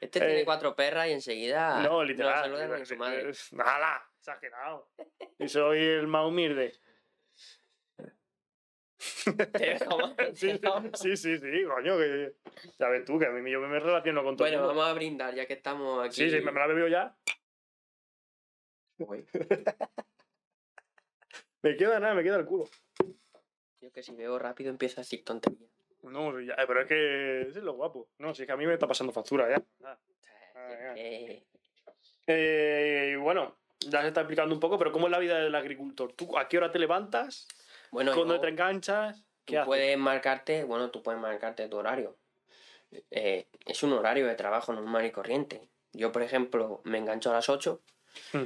Este 0.00 0.18
Eh, 0.18 0.26
tiene 0.26 0.44
cuatro 0.44 0.74
perras 0.74 1.08
y 1.08 1.12
enseguida 1.12 1.82
no, 1.82 2.02
literal. 2.02 2.50
no 2.50 2.56
saludan 2.56 2.82
a 2.82 2.84
su 2.84 2.96
madre. 2.96 3.32
Nada, 3.52 4.10
exagerado. 4.18 4.88
Y 5.38 5.48
soy 5.48 5.78
el 5.78 6.06
más 6.06 6.26
humilde. 6.26 6.72
Te 7.96 8.06
dejo 8.06 8.22
mal, 8.22 8.93
te 8.93 8.93
Sí, 10.34 10.50
sí, 10.94 11.16
sí, 11.16 11.38
sí, 11.38 11.64
coño, 11.64 11.98
que 11.98 12.34
ya 12.78 12.88
ves 12.88 13.04
tú 13.04 13.18
que 13.18 13.26
a 13.26 13.30
mí 13.30 13.50
yo 13.50 13.60
me 13.60 13.78
relaciono 13.78 14.22
con 14.22 14.36
todo. 14.36 14.46
Bueno, 14.46 14.58
mundo. 14.58 14.74
vamos 14.74 14.90
a 14.90 14.92
brindar 14.94 15.34
ya 15.34 15.46
que 15.46 15.54
estamos 15.54 16.04
aquí. 16.04 16.16
Sí, 16.16 16.30
sí, 16.30 16.40
me, 16.40 16.52
me 16.52 16.60
la 16.60 16.66
bebido 16.66 16.88
ya. 16.88 17.16
Me 21.62 21.76
queda 21.76 21.98
nada, 21.98 22.14
me 22.14 22.22
queda 22.22 22.36
el 22.36 22.44
culo. 22.44 22.68
Yo 23.80 23.90
que 23.90 24.02
si 24.02 24.14
veo 24.14 24.38
rápido 24.38 24.68
empiezo 24.70 25.00
a 25.00 25.02
decir 25.02 25.24
tonterías. 25.24 25.70
No, 26.02 26.38
ya, 26.40 26.54
pero 26.66 26.82
es 26.82 26.86
que 26.86 27.40
eso 27.42 27.58
es 27.58 27.64
lo 27.64 27.72
guapo. 27.72 28.10
No, 28.18 28.34
si 28.34 28.42
es 28.42 28.46
que 28.46 28.52
a 28.52 28.56
mí 28.56 28.66
me 28.66 28.74
está 28.74 28.86
pasando 28.86 29.12
factura 29.14 29.48
ya. 29.48 29.62
Ah. 29.82 29.98
Ah, 30.54 30.94
Eh, 30.96 31.42
Eh, 32.26 33.16
bueno, 33.18 33.56
ya 33.80 34.02
se 34.02 34.08
está 34.08 34.20
explicando 34.20 34.54
un 34.54 34.60
poco, 34.60 34.78
pero 34.78 34.92
¿cómo 34.92 35.06
es 35.06 35.10
la 35.10 35.18
vida 35.18 35.38
del 35.38 35.54
agricultor? 35.54 36.12
¿Tú 36.12 36.36
a 36.38 36.46
qué 36.48 36.58
hora 36.58 36.70
te 36.70 36.78
levantas? 36.78 37.48
Bueno, 37.94 38.12
¿Cuándo 38.14 38.34
yo- 38.36 38.40
te 38.40 38.48
enganchas? 38.48 39.16
tú 39.22 39.24
¿Qué 39.52 39.58
haces? 39.58 39.66
puedes 39.66 39.96
marcarte, 39.98 40.64
bueno, 40.64 40.90
tú 40.90 41.02
puedes 41.02 41.20
marcarte 41.20 41.68
tu 41.68 41.76
horario. 41.78 42.16
Eh, 43.10 43.46
es 43.66 43.82
un 43.82 43.92
horario 43.92 44.26
de 44.26 44.34
trabajo 44.34 44.72
normal 44.72 45.04
y 45.06 45.10
corriente. 45.10 45.68
Yo, 45.92 46.12
por 46.12 46.22
ejemplo, 46.22 46.80
me 46.84 46.98
engancho 46.98 47.30
a 47.30 47.34
las 47.34 47.48
8. 47.48 47.80
Hmm. 48.32 48.42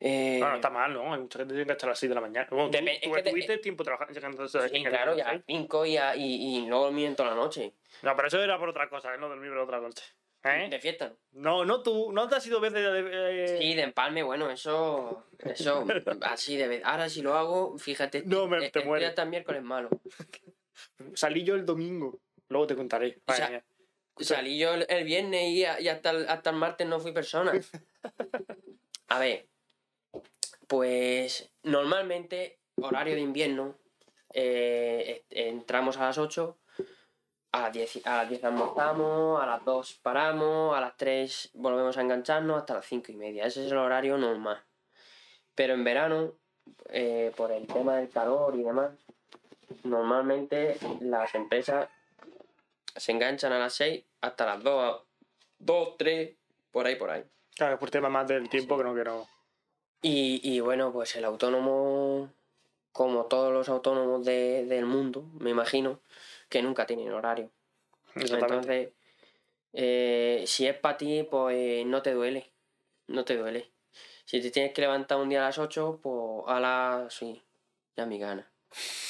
Eh, 0.00 0.38
Bueno, 0.40 0.54
está 0.56 0.70
mal, 0.70 0.92
¿no? 0.94 1.12
Hay 1.12 1.20
mucha 1.20 1.40
gente 1.40 1.52
que 1.54 1.58
se 1.58 1.62
engancha 1.62 1.86
a 1.86 1.90
las 1.90 1.98
6 1.98 2.08
de 2.08 2.14
la 2.14 2.20
mañana. 2.20 2.46
Bueno, 2.50 2.70
tú, 2.70 2.78
Depe- 2.78 3.00
tú 3.02 3.16
es 3.16 3.22
que 3.24 3.46
te- 3.46 3.58
tiempo 3.58 3.82
trabajando, 3.84 4.14
sí, 4.48 4.84
claro, 4.84 5.16
ya 5.16 5.28
a 5.28 5.30
seis. 5.32 5.42
5 5.46 5.84
y, 5.86 5.96
y, 5.96 6.58
y 6.58 6.66
no 6.66 6.80
dormir 6.82 7.06
en 7.06 7.16
toda 7.16 7.30
la 7.30 7.34
noche. 7.36 7.74
No, 8.02 8.14
pero 8.14 8.28
eso 8.28 8.40
era 8.42 8.58
por 8.58 8.68
otra 8.68 8.88
cosa, 8.88 9.12
¿eh? 9.14 9.18
no 9.18 9.28
dormir 9.28 9.50
por 9.50 9.58
otra 9.58 9.80
cosa. 9.80 10.02
¿Eh? 10.56 10.68
De 10.68 10.78
fiesta. 10.80 11.14
No, 11.32 11.64
no 11.64 11.82
tú, 11.82 12.12
no 12.12 12.28
te 12.28 12.36
has 12.36 12.46
ido 12.46 12.60
veces 12.60 12.80
de... 12.82 13.44
eh, 13.44 13.58
Sí, 13.58 13.74
de 13.74 13.82
empalme, 13.82 14.22
bueno, 14.22 14.50
eso. 14.50 15.24
Eso, 15.38 15.84
así 16.22 16.56
de 16.56 16.68
vez. 16.68 16.82
Ahora 16.84 17.08
si 17.08 17.22
lo 17.22 17.34
hago, 17.34 17.76
fíjate. 17.78 18.22
No, 18.24 18.46
me- 18.46 18.66
eh, 18.66 18.70
te 18.70 18.84
mueres. 18.84 19.16
el 19.16 19.28
miércoles 19.28 19.62
malo. 19.62 19.88
Salí 21.14 21.44
yo 21.44 21.54
el 21.54 21.66
domingo. 21.66 22.20
Luego 22.48 22.66
te 22.66 22.76
contaré. 22.76 23.20
O 23.26 23.32
sea. 23.32 23.62
Salí 24.20 24.58
yo 24.58 24.74
el, 24.74 25.04
viernes 25.04 25.42
y, 25.50 25.60
y 25.60 25.88
hasta, 25.88 26.10
el, 26.10 26.28
hasta 26.28 26.50
el 26.50 26.56
martes 26.56 26.86
no 26.88 26.98
fui 26.98 27.12
persona. 27.12 27.52
A 29.08 29.18
ver, 29.20 29.46
pues 30.66 31.50
normalmente, 31.62 32.58
horario 32.76 33.14
de 33.14 33.20
invierno, 33.20 33.78
eh, 34.34 35.24
entramos 35.30 35.96
a 35.96 36.02
las 36.06 36.18
8, 36.18 36.58
a 37.52 37.62
las 37.62 37.72
10, 37.72 38.06
a 38.06 38.16
las 38.18 38.28
10 38.28 38.44
almorzamos, 38.44 39.42
a 39.42 39.46
las 39.46 39.64
2 39.64 40.00
paramos, 40.02 40.76
a 40.76 40.80
las 40.80 40.96
3 40.96 41.50
volvemos 41.54 41.96
a 41.96 42.02
engancharnos 42.02 42.58
hasta 42.58 42.74
las 42.74 42.86
5 42.86 43.12
y 43.12 43.16
media. 43.16 43.44
Ese 43.46 43.64
es 43.66 43.72
el 43.72 43.78
horario 43.78 44.18
normal. 44.18 44.62
Pero 45.54 45.74
en 45.74 45.82
verano, 45.84 46.32
eh, 46.90 47.32
por 47.36 47.50
el 47.52 47.66
tema 47.66 47.96
del 47.96 48.10
calor 48.10 48.54
y 48.54 48.62
demás, 48.62 48.90
normalmente 49.84 50.78
las 51.00 51.34
empresas 51.34 51.88
se 52.96 53.12
enganchan 53.12 53.52
a 53.52 53.58
las 53.58 53.74
6 53.74 54.04
hasta 54.20 54.46
las 54.46 54.62
2, 54.62 55.02
2, 55.58 55.96
3, 55.98 56.36
por 56.70 56.86
ahí, 56.86 56.96
por 56.96 57.10
ahí. 57.10 57.24
Claro, 57.56 57.74
es 57.74 57.80
por 57.80 57.90
tema 57.90 58.08
más 58.08 58.26
del 58.28 58.48
tiempo 58.48 58.76
que 58.76 58.84
no 58.84 58.94
quiero... 58.94 59.26
Y, 60.00 60.40
y 60.44 60.60
bueno, 60.60 60.92
pues 60.92 61.16
el 61.16 61.24
autónomo, 61.24 62.30
como 62.92 63.24
todos 63.24 63.52
los 63.52 63.68
autónomos 63.68 64.24
de- 64.24 64.64
del 64.66 64.86
mundo, 64.86 65.24
me 65.40 65.50
imagino, 65.50 65.98
que 66.48 66.62
nunca 66.62 66.86
tienen 66.86 67.12
horario. 67.12 67.50
Entonces, 68.14 68.90
eh, 69.72 70.44
si 70.46 70.66
es 70.66 70.76
para 70.78 70.96
ti, 70.96 71.22
pues 71.30 71.84
no 71.86 72.02
te 72.02 72.12
duele. 72.12 72.50
No 73.06 73.24
te 73.24 73.36
duele. 73.36 73.70
Si 74.24 74.40
te 74.40 74.50
tienes 74.50 74.72
que 74.72 74.82
levantar 74.82 75.18
un 75.18 75.28
día 75.28 75.40
a 75.42 75.46
las 75.46 75.58
8, 75.58 76.00
pues 76.02 76.44
a 76.46 76.60
las... 76.60 77.14
Sí, 77.14 77.42
ya 77.96 78.04
mi 78.06 78.18
gana. 78.18 78.50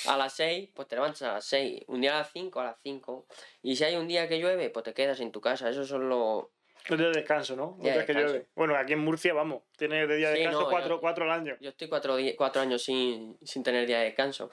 A 0.06 0.16
las 0.16 0.34
6, 0.34 0.70
pues 0.72 0.86
te 0.86 0.94
levantas 0.94 1.22
a 1.22 1.32
las 1.34 1.44
6. 1.46 1.82
Un 1.88 2.00
día 2.00 2.14
a 2.14 2.18
las 2.20 2.30
5, 2.32 2.60
a 2.60 2.64
las 2.64 2.76
5. 2.82 3.26
Y 3.62 3.74
si 3.76 3.84
hay 3.84 3.96
un 3.96 4.06
día 4.06 4.28
que 4.28 4.38
llueve, 4.38 4.70
pues 4.70 4.84
te 4.84 4.94
quedas 4.94 5.18
en 5.20 5.32
tu 5.32 5.40
casa. 5.40 5.68
Esos 5.68 5.88
son 5.88 6.08
los... 6.08 6.46
Un 6.90 6.96
día 6.96 7.08
de 7.08 7.14
descanso, 7.14 7.56
¿no? 7.56 7.76
Día 7.80 7.98
de 7.98 8.06
que 8.06 8.14
llueve. 8.14 8.46
Bueno, 8.54 8.76
aquí 8.76 8.92
en 8.92 9.00
Murcia, 9.00 9.34
vamos, 9.34 9.64
tiene 9.76 10.06
de 10.06 10.16
día 10.16 10.28
de 10.30 10.36
Sí, 10.36 10.40
descanso 10.42 10.62
no, 10.64 10.70
cuatro, 10.70 10.94
yo- 10.96 11.00
cuatro 11.00 11.24
al 11.24 11.32
año. 11.32 11.56
Yo 11.60 11.70
estoy 11.70 11.88
cuatro, 11.88 12.16
cuatro 12.36 12.62
años 12.62 12.82
sin, 12.82 13.36
sin 13.42 13.62
tener 13.64 13.86
día 13.86 13.98
de 13.98 14.04
descanso. 14.06 14.52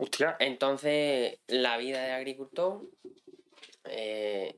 Hostia. 0.00 0.36
Entonces, 0.38 1.38
la 1.46 1.76
vida 1.76 2.02
de 2.02 2.12
agricultor 2.12 2.82
eh, 3.84 4.54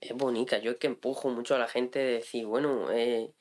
es 0.00 0.12
bonita. 0.14 0.58
Yo 0.58 0.72
es 0.72 0.78
que 0.78 0.88
empujo 0.88 1.30
mucho 1.30 1.54
a 1.54 1.58
la 1.58 1.68
gente 1.68 2.00
de 2.00 2.12
decir, 2.14 2.46
bueno, 2.46 2.90
eh, 2.90 3.32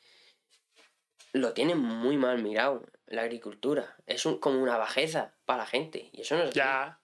lo 1.34 1.54
tienen 1.54 1.80
muy 1.80 2.17
mal 2.17 2.41
mirado, 2.43 2.86
la 3.08 3.24
agricultura. 3.24 3.98
Es 4.06 4.26
un- 4.28 4.39
como 4.39 4.62
una 4.62 4.78
bajeza 4.78 5.36
para 5.46 5.63
la 5.63 5.65
gente. 5.65 6.10
Y 6.12 6.22
eso 6.22 6.36
no 6.36 6.43
es 6.43 6.50
así. 6.50 6.60
Ya. 6.60 7.00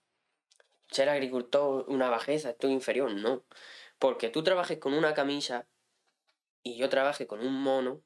Ser 0.91 1.09
agricultor, 1.09 1.85
una 1.87 2.09
bajeza, 2.09 2.51
estoy 2.51 2.71
inferior, 2.71 3.11
no. 3.11 3.43
Porque 3.97 4.29
tú 4.29 4.43
trabajes 4.43 4.77
con 4.77 4.93
una 4.93 5.13
camisa 5.13 5.67
y 6.63 6.77
yo 6.77 6.89
trabaje 6.89 7.25
con 7.25 7.39
un 7.41 7.53
mono, 7.61 8.03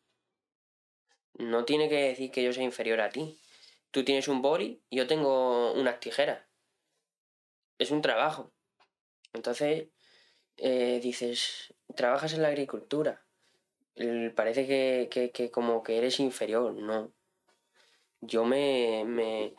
no 1.35 1.65
tiene 1.65 1.89
que 1.89 1.95
decir 1.95 2.31
que 2.31 2.43
yo 2.43 2.53
sea 2.53 2.63
inferior 2.63 3.01
a 3.01 3.09
ti. 3.09 3.39
Tú 3.93 4.03
tienes 4.03 4.27
un 4.27 4.41
boli 4.41 4.81
y 4.89 4.97
yo 4.97 5.05
tengo 5.05 5.71
unas 5.73 5.99
tijeras. 5.99 6.41
Es 7.77 7.91
un 7.91 8.01
trabajo. 8.01 8.51
Entonces, 9.33 9.87
eh, 10.57 10.99
dices, 11.01 11.75
trabajas 11.95 12.33
en 12.33 12.41
la 12.41 12.47
agricultura. 12.47 13.23
El- 13.95 14.33
Parece 14.33 14.65
que, 14.65 15.09
que, 15.11 15.29
que 15.29 15.51
como 15.51 15.83
que 15.83 15.99
eres 15.99 16.19
inferior, 16.19 16.73
no. 16.73 17.13
Yo 18.21 18.45
me, 18.45 19.03
me, 19.05 19.53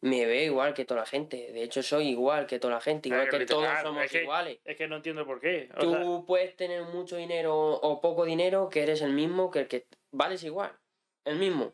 me 0.00 0.26
veo 0.26 0.42
igual 0.46 0.74
que 0.74 0.84
toda 0.84 1.00
la 1.02 1.06
gente. 1.06 1.52
De 1.52 1.62
hecho, 1.62 1.80
soy 1.84 2.08
igual 2.08 2.48
que 2.48 2.58
toda 2.58 2.74
la 2.74 2.80
gente. 2.80 3.08
Igual 3.08 3.28
Claro, 3.28 3.38
que 3.38 3.46
todos 3.46 3.62
literal, 3.62 3.84
somos 3.84 4.04
es 4.04 4.10
que- 4.10 4.22
iguales. 4.22 4.58
Es 4.64 4.76
que 4.76 4.88
no 4.88 4.96
entiendo 4.96 5.24
por 5.24 5.38
qué. 5.40 5.68
O 5.76 5.78
Tú 5.78 5.92
sea, 5.92 6.26
puedes 6.26 6.56
tener 6.56 6.82
mucho 6.86 7.14
dinero 7.16 7.54
o 7.56 8.00
poco 8.00 8.24
dinero, 8.24 8.68
que 8.68 8.82
eres 8.82 9.00
el 9.02 9.12
mismo 9.12 9.48
que 9.52 9.60
el 9.60 9.68
que 9.68 9.86
vales 10.10 10.42
igual. 10.42 10.76
El 11.24 11.36
mismo. 11.38 11.72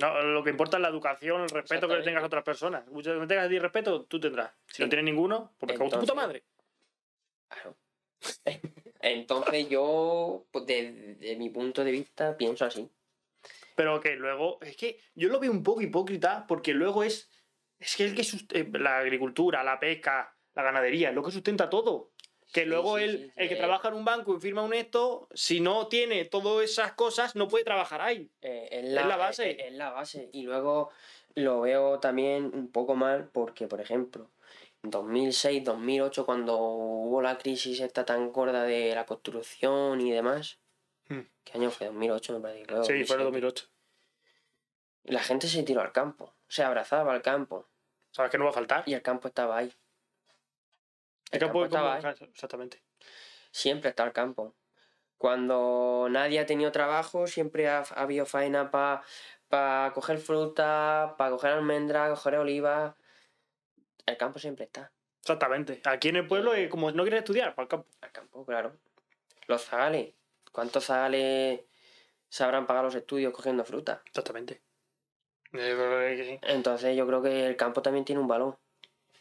No, 0.00 0.20
lo 0.22 0.42
que 0.44 0.50
importa 0.50 0.76
es 0.76 0.82
la 0.82 0.88
educación, 0.88 1.42
el 1.42 1.48
respeto 1.50 1.86
que 1.88 1.96
le 1.96 2.02
tengas 2.02 2.22
a 2.22 2.26
otras 2.26 2.44
personas. 2.44 2.86
Muchas 2.88 3.14
veces 3.14 3.28
tengas 3.28 3.46
a 3.46 3.48
ti 3.48 3.58
respeto, 3.58 4.02
tú 4.04 4.18
tendrás. 4.20 4.50
Si 4.66 4.76
Sí. 4.76 4.82
no 4.82 4.88
tienes 4.88 5.04
ninguno, 5.04 5.52
pues 5.58 5.68
me 5.72 5.74
cago 5.74 5.84
en 5.84 5.90
tu 5.90 6.00
puta 6.00 6.12
Entonces- 6.12 6.16
madre. 6.16 6.42
Claro. 7.48 7.76
Entonces 9.00 9.68
yo, 9.68 10.44
pues, 10.50 10.66
desde 10.66 11.36
mi 11.36 11.48
punto 11.50 11.82
de 11.84 11.90
vista, 11.90 12.36
pienso 12.36 12.64
así. 12.64 12.88
Pero 13.74 14.00
que 14.00 14.16
luego, 14.16 14.58
es 14.60 14.76
que 14.76 15.00
yo 15.14 15.28
lo 15.28 15.40
veo 15.40 15.50
un 15.50 15.62
poco 15.62 15.80
hipócrita 15.80 16.44
porque 16.46 16.74
luego 16.74 17.02
es, 17.02 17.30
es 17.78 17.96
que 17.96 18.04
el 18.04 18.14
que 18.14 18.22
eh, 18.22 18.68
la 18.78 18.98
agricultura, 18.98 19.64
la 19.64 19.80
pesca, 19.80 20.34
la 20.54 20.62
ganadería, 20.62 21.08
es 21.10 21.14
lo 21.14 21.22
que 21.22 21.30
sustenta 21.30 21.70
todo. 21.70 22.10
Que 22.52 22.62
Sí, 22.62 22.66
luego 22.66 22.98
sí, 22.98 23.04
el, 23.04 23.32
que 23.36 23.48
sí. 23.48 23.54
trabaja 23.56 23.88
en 23.88 23.94
un 23.94 24.04
banco 24.04 24.36
y 24.36 24.40
firma 24.40 24.62
un 24.62 24.74
esto, 24.74 25.28
si 25.34 25.60
no 25.60 25.86
tiene 25.86 26.24
todas 26.24 26.64
esas 26.64 26.92
cosas, 26.94 27.36
no 27.36 27.46
puede 27.48 27.64
trabajar 27.64 28.00
ahí. 28.00 28.30
Eh, 28.42 28.68
es, 28.72 28.84
Es 28.86 28.92
la 28.92 29.16
base. 29.16 29.50
Es, 29.52 29.66
es 29.66 29.72
la 29.74 29.90
base. 29.90 30.28
Y 30.32 30.42
luego 30.42 30.90
lo 31.34 31.60
veo 31.60 32.00
también 32.00 32.50
un 32.54 32.70
poco 32.72 32.96
mal 32.96 33.28
porque, 33.32 33.68
por 33.68 33.80
ejemplo, 33.80 34.30
en 34.82 34.90
2006, 34.90 35.62
2008, 35.64 36.26
cuando 36.26 36.58
hubo 36.58 37.22
la 37.22 37.38
crisis 37.38 37.80
esta 37.80 38.04
tan 38.04 38.32
gorda 38.32 38.64
de 38.64 38.94
la 38.94 39.06
construcción 39.06 40.00
y 40.00 40.10
demás, 40.10 40.58
Hmm. 41.08 41.22
¿qué 41.42 41.52
año 41.58 41.70
fue? 41.72 41.88
2008 41.88 42.32
me 42.34 42.40
parece. 42.40 42.62
creo, 42.66 42.84
sí, 42.84 43.04
fue 43.04 43.16
en 43.16 43.22
2007. 43.24 43.24
2008. 43.24 43.64
La 45.04 45.20
gente 45.22 45.48
se 45.48 45.62
tiró 45.64 45.80
al 45.80 45.90
campo, 45.92 46.34
se 46.46 46.62
abrazaba 46.62 47.12
al 47.12 47.22
campo 47.22 47.66
¿Sabes 48.12 48.30
que 48.30 48.38
no 48.38 48.44
va 48.44 48.50
a 48.50 48.54
faltar? 48.54 48.82
y 48.86 48.94
el 48.94 49.02
campo 49.02 49.28
estaba 49.28 49.56
ahí. 49.58 49.72
El 51.30 51.36
El 51.36 51.40
campo 51.40 51.60
campo 51.60 51.64
es 51.64 51.70
como- 51.70 51.94
estaba 51.94 52.10
ahí. 52.12 52.28
Exactamente. 52.32 52.82
Siempre 53.50 53.90
está 53.90 54.04
el 54.04 54.12
campo. 54.12 54.54
Cuando 55.18 56.08
nadie 56.10 56.40
ha 56.40 56.46
tenido 56.46 56.72
trabajo, 56.72 57.26
siempre 57.26 57.68
ha, 57.68 57.80
ha 57.80 58.02
habido 58.02 58.24
faena 58.26 58.70
para 58.70 59.92
coger 59.92 60.18
fruta, 60.18 61.14
para 61.18 61.30
coger 61.30 61.52
almendras, 61.52 62.10
coger 62.10 62.36
olivas. 62.36 62.94
El 64.06 64.16
campo 64.16 64.38
siempre 64.38 64.64
está. 64.64 64.92
Exactamente. 65.20 65.82
Aquí 65.84 66.08
en 66.08 66.16
el 66.16 66.26
pueblo, 66.26 66.54
eh, 66.54 66.68
como 66.70 66.90
no 66.92 67.02
quieres 67.02 67.18
estudiar, 67.20 67.54
para 67.54 67.64
el 67.64 67.68
campo. 67.68 67.86
El 68.00 68.12
campo, 68.12 68.46
claro. 68.46 68.76
Los 69.46 69.62
zagales. 69.64 70.14
¿Cuántos 70.52 70.86
zagales 70.86 71.60
se 72.28 72.42
habrán 72.44 72.66
pagado 72.66 72.86
los 72.86 72.94
estudios 72.94 73.32
cogiendo 73.34 73.64
fruta? 73.64 74.02
Exactamente. 74.06 74.62
Eh. 75.52 76.38
Entonces 76.42 76.96
yo 76.96 77.06
creo 77.06 77.20
que 77.22 77.46
el 77.46 77.56
campo 77.56 77.82
también 77.82 78.04
tiene 78.04 78.20
un 78.20 78.28
valor. 78.28 78.58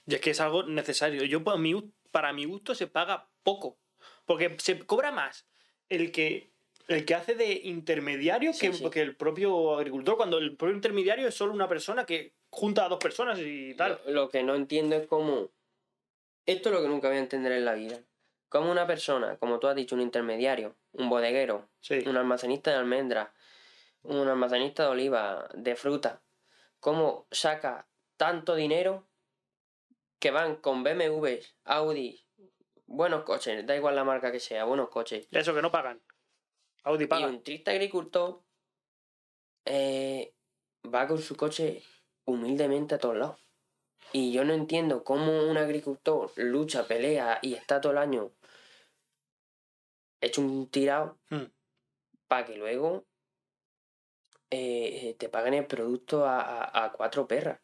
Y 0.08 0.16
es 0.16 0.22
que 0.22 0.32
es 0.32 0.40
algo 0.40 0.64
necesario. 0.64 1.24
Yo, 1.26 1.44
para 1.44 1.58
gu- 1.58 1.92
para 2.12 2.34
mi 2.34 2.46
gusto, 2.46 2.76
se 2.76 2.88
paga 2.88 3.30
poco. 3.44 3.78
Porque 4.26 4.56
se 4.60 4.80
cobra 4.86 5.12
más 5.12 5.48
el 5.90 6.12
que, 6.12 6.54
el 6.88 7.06
que 7.06 7.16
hace 7.16 7.36
de 7.36 7.52
intermediario 7.64 8.54
Sí, 8.54 8.68
que, 8.68 8.74
sí. 8.74 8.90
que 8.90 9.02
el 9.02 9.16
propio 9.16 9.76
agricultor. 9.76 10.18
Cuando 10.18 10.38
el 10.38 10.56
propio 10.56 10.76
intermediario 10.76 11.28
es 11.28 11.36
solo 11.36 11.54
una 11.54 11.68
persona 11.68 12.06
que 12.06 12.36
junta 12.50 12.86
a 12.86 12.90
dos 12.90 13.00
personas 13.00 13.40
y 13.40 13.74
tal. 13.76 14.00
Lo, 14.06 14.12
lo 14.14 14.30
que 14.30 14.44
no 14.44 14.56
entiendo 14.56 14.96
es 14.96 15.08
cómo. 15.08 15.50
Esto 16.46 16.70
es 16.70 16.76
lo 16.76 16.82
que 16.82 16.88
nunca 16.88 17.08
voy 17.10 17.18
a 17.18 17.22
entender 17.22 17.52
en 17.52 17.66
la 17.66 17.74
vida. 17.74 18.00
Como 18.48 18.72
una 18.72 18.88
persona, 18.88 19.38
como 19.38 19.60
tú 19.60 19.68
has 19.68 19.76
dicho, 19.76 19.94
un 19.96 20.02
intermediario, 20.02 20.76
un 20.94 21.10
bodeguero, 21.10 21.70
Sí. 21.82 22.00
un 22.08 22.18
almacenista 22.18 22.72
de 22.72 22.78
almendras, 22.78 23.30
un 24.02 24.28
almacenista 24.28 24.84
de 24.84 24.90
oliva, 24.90 25.48
de 25.54 25.76
fruta, 25.76 26.22
cómo 26.80 27.28
saca 27.30 27.88
tanto 28.18 28.56
dinero 28.56 29.08
que 30.20 30.32
van 30.32 30.58
con 30.58 30.84
BMWs, 30.84 31.56
Audi, 31.66 32.22
buenos 32.86 33.24
coches, 33.24 33.66
da 33.66 33.76
igual 33.76 33.96
la 33.96 34.04
marca 34.04 34.32
que 34.32 34.40
sea, 34.40 34.66
buenos 34.66 34.90
coches. 34.90 35.28
Eso 35.32 35.54
que 35.56 35.62
no 35.62 35.72
pagan. 35.72 36.02
Audi 36.84 37.06
Y 37.06 37.08
paga. 37.08 37.28
un 37.28 37.42
triste 37.44 37.72
agricultor 37.72 38.42
eh, 39.66 40.34
va 40.94 41.08
con 41.08 41.20
su 41.20 41.36
coche 41.36 41.84
humildemente 42.26 42.96
a 42.96 42.98
todos 43.00 43.18
lados. 43.18 43.40
Y 44.12 44.32
yo 44.32 44.44
no 44.44 44.54
entiendo 44.54 45.04
cómo 45.04 45.44
un 45.44 45.58
agricultor 45.58 46.32
lucha, 46.38 46.88
pelea 46.88 47.40
y 47.42 47.54
está 47.54 47.80
todo 47.80 47.92
el 47.92 47.98
año 48.00 48.32
hecho 50.22 50.42
un 50.42 50.70
tirado 50.70 51.18
Hmm. 51.30 51.46
para 52.28 52.46
que 52.46 52.58
luego 52.58 53.06
eh, 54.50 55.16
te 55.20 55.30
paguen 55.30 55.54
el 55.54 55.68
producto 55.68 56.26
a, 56.26 56.42
a- 56.42 56.86
a 56.86 56.92
cuatro 56.92 57.28
perras. 57.28 57.60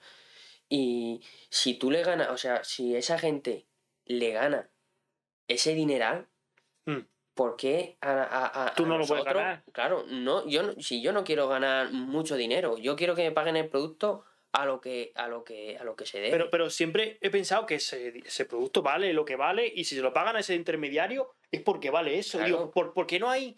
Y 0.69 1.21
si 1.49 1.75
tú 1.75 1.91
le 1.91 2.03
ganas, 2.03 2.29
o 2.29 2.37
sea, 2.37 2.63
si 2.63 2.95
esa 2.95 3.17
gente 3.19 3.67
le 4.05 4.31
gana 4.31 4.69
ese 5.47 5.73
dineral, 5.75 6.27
Hmm. 6.85 7.01
¿por 7.33 7.55
qué 7.55 7.97
a, 8.01 8.11
a- 8.23 8.67
a- 8.67 8.75
Tú 8.75 8.83
a 8.85 8.87
no 8.87 8.97
lo 8.99 9.05
puedes 9.05 9.25
ganar. 9.25 9.63
Claro, 9.71 10.05
no, 10.07 10.47
yo 10.47 10.63
no- 10.63 10.73
si 10.81 11.01
yo 11.01 11.11
no 11.13 11.23
quiero 11.23 11.47
ganar 11.47 11.91
mucho 11.91 12.35
dinero, 12.35 12.77
yo 12.77 12.95
quiero 12.95 13.15
que 13.15 13.23
me 13.23 13.31
paguen 13.31 13.55
el 13.57 13.67
producto 13.69 14.23
a 14.51 14.65
lo 14.65 14.79
que, 14.79 15.11
a 15.15 15.27
lo 15.27 15.43
que, 15.43 15.77
a 15.77 15.83
lo 15.83 15.95
que 15.95 16.05
se 16.05 16.19
debe. 16.19 16.31
Pero, 16.31 16.49
pero 16.49 16.69
siempre 16.69 17.17
he 17.21 17.29
pensado 17.29 17.65
que 17.65 17.75
ese, 17.75 18.19
ese 18.19 18.45
producto 18.45 18.81
vale 18.81 19.11
lo 19.13 19.25
que 19.25 19.35
vale 19.35 19.67
y 19.67 19.83
si 19.83 19.95
se 19.95 20.01
lo 20.01 20.13
pagan 20.13 20.35
a 20.35 20.39
ese 20.39 20.55
intermediario 20.55 21.35
es 21.51 21.61
porque 21.61 21.89
vale 21.89 22.17
eso. 22.17 22.37
Claro. 22.37 22.45
Digo, 22.53 22.71
¿por, 22.71 22.93
por 22.93 23.05
qué 23.05 23.19
no 23.19 23.29
hay 23.29 23.57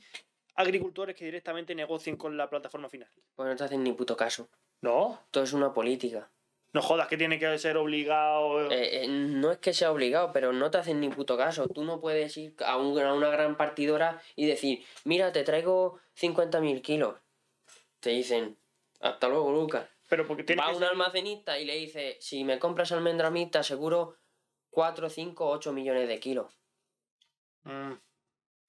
agricultores 0.56 1.16
que 1.16 1.26
directamente 1.26 1.76
negocien 1.76 2.16
con 2.18 2.36
la 2.36 2.50
plataforma 2.50 2.90
final? 2.90 3.10
Pues 3.36 3.48
no 3.48 3.56
te 3.56 3.64
hacen 3.66 3.84
ni 3.84 3.92
puto 3.94 4.18
caso. 4.18 4.50
No, 4.82 5.22
Todo 5.32 5.44
es 5.44 5.54
una 5.54 5.72
política. 5.74 6.32
No 6.78 6.82
jodas 6.84 7.08
que 7.08 7.18
tiene 7.18 7.40
que 7.40 7.58
ser 7.58 7.76
obligado. 7.78 8.70
Eh, 8.72 9.04
eh, 9.04 9.08
no 9.08 9.52
es 9.52 9.58
que 9.58 9.74
sea 9.74 9.92
obligado, 9.92 10.32
pero 10.32 10.54
no 10.54 10.70
te 10.72 10.78
hacen 10.78 11.00
ni 11.00 11.10
puto 11.10 11.36
caso. 11.38 11.68
Tú 11.68 11.84
no 11.84 12.00
puedes 12.00 12.36
ir 12.38 12.56
a, 12.66 12.78
un- 12.78 13.00
a 13.00 13.14
una 13.14 13.30
gran 13.30 13.58
partidora 13.58 14.22
y 14.36 14.46
decir, 14.46 14.86
mira, 15.04 15.32
te 15.32 15.44
traigo 15.44 16.00
50.000 16.16 16.82
kilos. 16.82 17.16
Te 18.00 18.12
dicen, 18.12 18.58
hasta 19.00 19.28
luego, 19.28 19.52
Lucas. 19.52 19.88
pero 20.10 20.26
porque 20.28 20.44
tiene 20.44 20.62
Va 20.62 20.70
que 20.70 20.74
un 20.76 20.80
ser- 20.80 20.90
almacenista 20.90 21.60
y 21.60 21.66
le 21.66 21.76
dice, 21.76 22.18
si 22.22 22.44
me 22.44 22.60
compras 22.60 22.92
almendra 22.92 23.28
a 23.28 23.32
mí, 23.32 23.50
te 23.50 23.58
aseguro 23.58 24.16
4, 24.70 25.10
5, 25.10 25.50
8 25.50 25.74
millones 25.74 26.08
de 26.08 26.20
kilos. 26.20 26.54
Mm, 27.64 27.94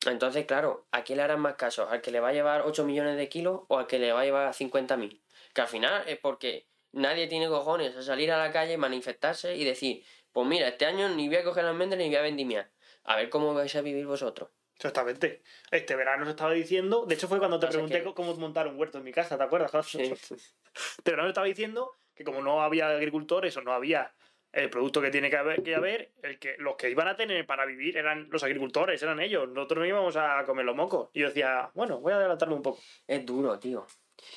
Entonces, 0.06 0.46
claro, 0.46 0.86
¿a 0.92 1.02
quién 1.02 1.18
le 1.18 1.24
harán 1.24 1.40
más 1.40 1.56
caso? 1.56 1.88
¿Al 1.88 2.00
que 2.00 2.10
le 2.10 2.20
va 2.20 2.28
a 2.28 2.32
llevar 2.32 2.62
8 2.62 2.84
millones 2.84 3.16
de 3.16 3.28
kilos 3.28 3.62
o 3.68 3.78
al 3.78 3.86
que 3.86 3.98
le 3.98 4.12
va 4.12 4.20
a 4.20 4.24
llevar 4.24 4.54
50.000? 4.54 5.20
Que 5.54 5.60
al 5.60 5.68
final 5.68 6.04
es 6.06 6.18
porque 6.18 6.66
nadie 6.98 7.26
tiene 7.26 7.48
cojones 7.48 7.96
a 7.96 8.02
salir 8.02 8.30
a 8.32 8.38
la 8.38 8.52
calle, 8.52 8.76
manifestarse 8.76 9.56
y 9.56 9.64
decir, 9.64 10.04
pues 10.32 10.46
mira, 10.46 10.68
este 10.68 10.86
año 10.86 11.08
ni 11.08 11.28
voy 11.28 11.36
a 11.38 11.44
coger 11.44 11.64
almendras 11.64 11.98
ni 11.98 12.06
voy 12.08 12.16
a 12.16 12.22
vendimiar. 12.22 12.70
A 13.04 13.16
ver 13.16 13.30
cómo 13.30 13.54
vais 13.54 13.74
a 13.74 13.80
vivir 13.80 14.06
vosotros. 14.06 14.50
Exactamente. 14.76 15.42
Este 15.70 15.96
verano 15.96 16.24
se 16.24 16.30
estaba 16.30 16.52
diciendo. 16.52 17.04
De 17.06 17.14
hecho, 17.14 17.26
fue 17.26 17.38
cuando 17.38 17.58
te 17.58 17.66
Pasa 17.66 17.78
pregunté 17.78 18.02
que- 18.04 18.14
cómo 18.14 18.34
montar 18.36 18.68
un 18.68 18.78
huerto 18.78 18.98
en 18.98 19.04
mi 19.04 19.12
casa, 19.12 19.36
¿te 19.36 19.42
acuerdas? 19.44 19.72
Sí. 19.86 20.02
Este 20.02 21.10
verano 21.10 21.28
estaba 21.28 21.46
diciendo 21.46 21.96
que 22.14 22.22
como 22.24 22.42
no 22.42 22.62
había 22.62 22.88
agricultores 22.88 23.56
o 23.56 23.62
no 23.62 23.72
había 23.72 24.14
el 24.52 24.70
producto 24.70 25.00
que 25.02 25.10
tiene 25.10 25.28
que 25.30 25.36
haber, 25.36 25.62
que 25.62 25.74
haber 25.74 26.12
el 26.22 26.38
que, 26.38 26.54
los 26.58 26.76
que 26.76 26.88
iban 26.90 27.08
a 27.08 27.16
tener 27.16 27.44
para 27.46 27.66
vivir 27.66 27.96
eran 27.96 28.28
los 28.30 28.42
agricultores, 28.44 29.02
eran 29.02 29.20
ellos. 29.20 29.48
Nosotros 29.48 29.80
no 29.80 29.86
íbamos 29.86 30.16
a 30.16 30.42
comer 30.46 30.64
los 30.64 30.76
mocos. 30.76 31.10
Y 31.12 31.20
yo 31.20 31.28
decía, 31.28 31.70
bueno, 31.74 32.00
voy 32.00 32.12
a 32.12 32.16
adelantarme 32.16 32.54
un 32.54 32.62
poco. 32.62 32.80
Es 33.06 33.26
duro, 33.26 33.58
tío. 33.58 33.86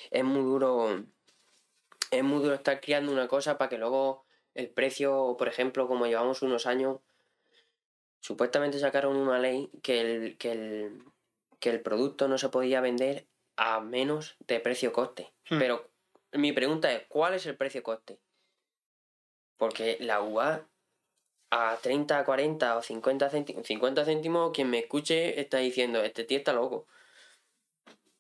Es 0.10 0.24
muy 0.24 0.42
duro. 0.42 1.04
Es 2.12 2.24
muy 2.24 2.42
duro 2.44 2.56
estar 2.56 2.82
criando 2.82 3.12
una 3.12 3.28
cosa 3.28 3.58
para 3.58 3.70
que 3.70 3.78
luego 3.78 4.26
el 4.54 4.70
precio, 4.70 5.36
por 5.38 5.48
ejemplo, 5.48 5.88
como 5.88 6.06
llevamos 6.06 6.42
unos 6.42 6.68
años, 6.68 7.00
supuestamente 8.20 8.80
sacaron 8.80 9.16
una 9.16 9.40
ley 9.40 9.70
que 9.82 10.02
el, 10.02 10.38
que 10.38 10.52
el, 10.52 11.04
que 11.60 11.70
el 11.70 11.82
producto 11.82 12.28
no 12.28 12.38
se 12.38 12.50
podía 12.50 12.82
vender 12.82 13.28
a 13.56 13.80
menos 13.80 14.36
de 14.48 14.60
precio-coste. 14.60 15.32
Hmm. 15.50 15.60
Pero 15.60 15.90
mi 16.34 16.52
pregunta 16.52 16.92
es, 16.92 17.04
¿cuál 17.08 17.34
es 17.34 17.46
el 17.46 17.56
precio-coste? 17.56 18.20
Porque 19.58 19.98
la 20.00 20.22
uva 20.22 20.68
a 21.52 21.78
30, 21.82 22.24
40 22.24 22.78
o 22.78 22.82
50 22.82 23.30
céntimos, 23.30 23.68
50 23.68 24.06
céntimos, 24.06 24.52
quien 24.54 24.70
me 24.70 24.80
escuche 24.80 25.40
está 25.40 25.58
diciendo, 25.58 26.02
este 26.02 26.24
tío 26.24 26.38
está 26.38 26.54
loco. 26.54 26.88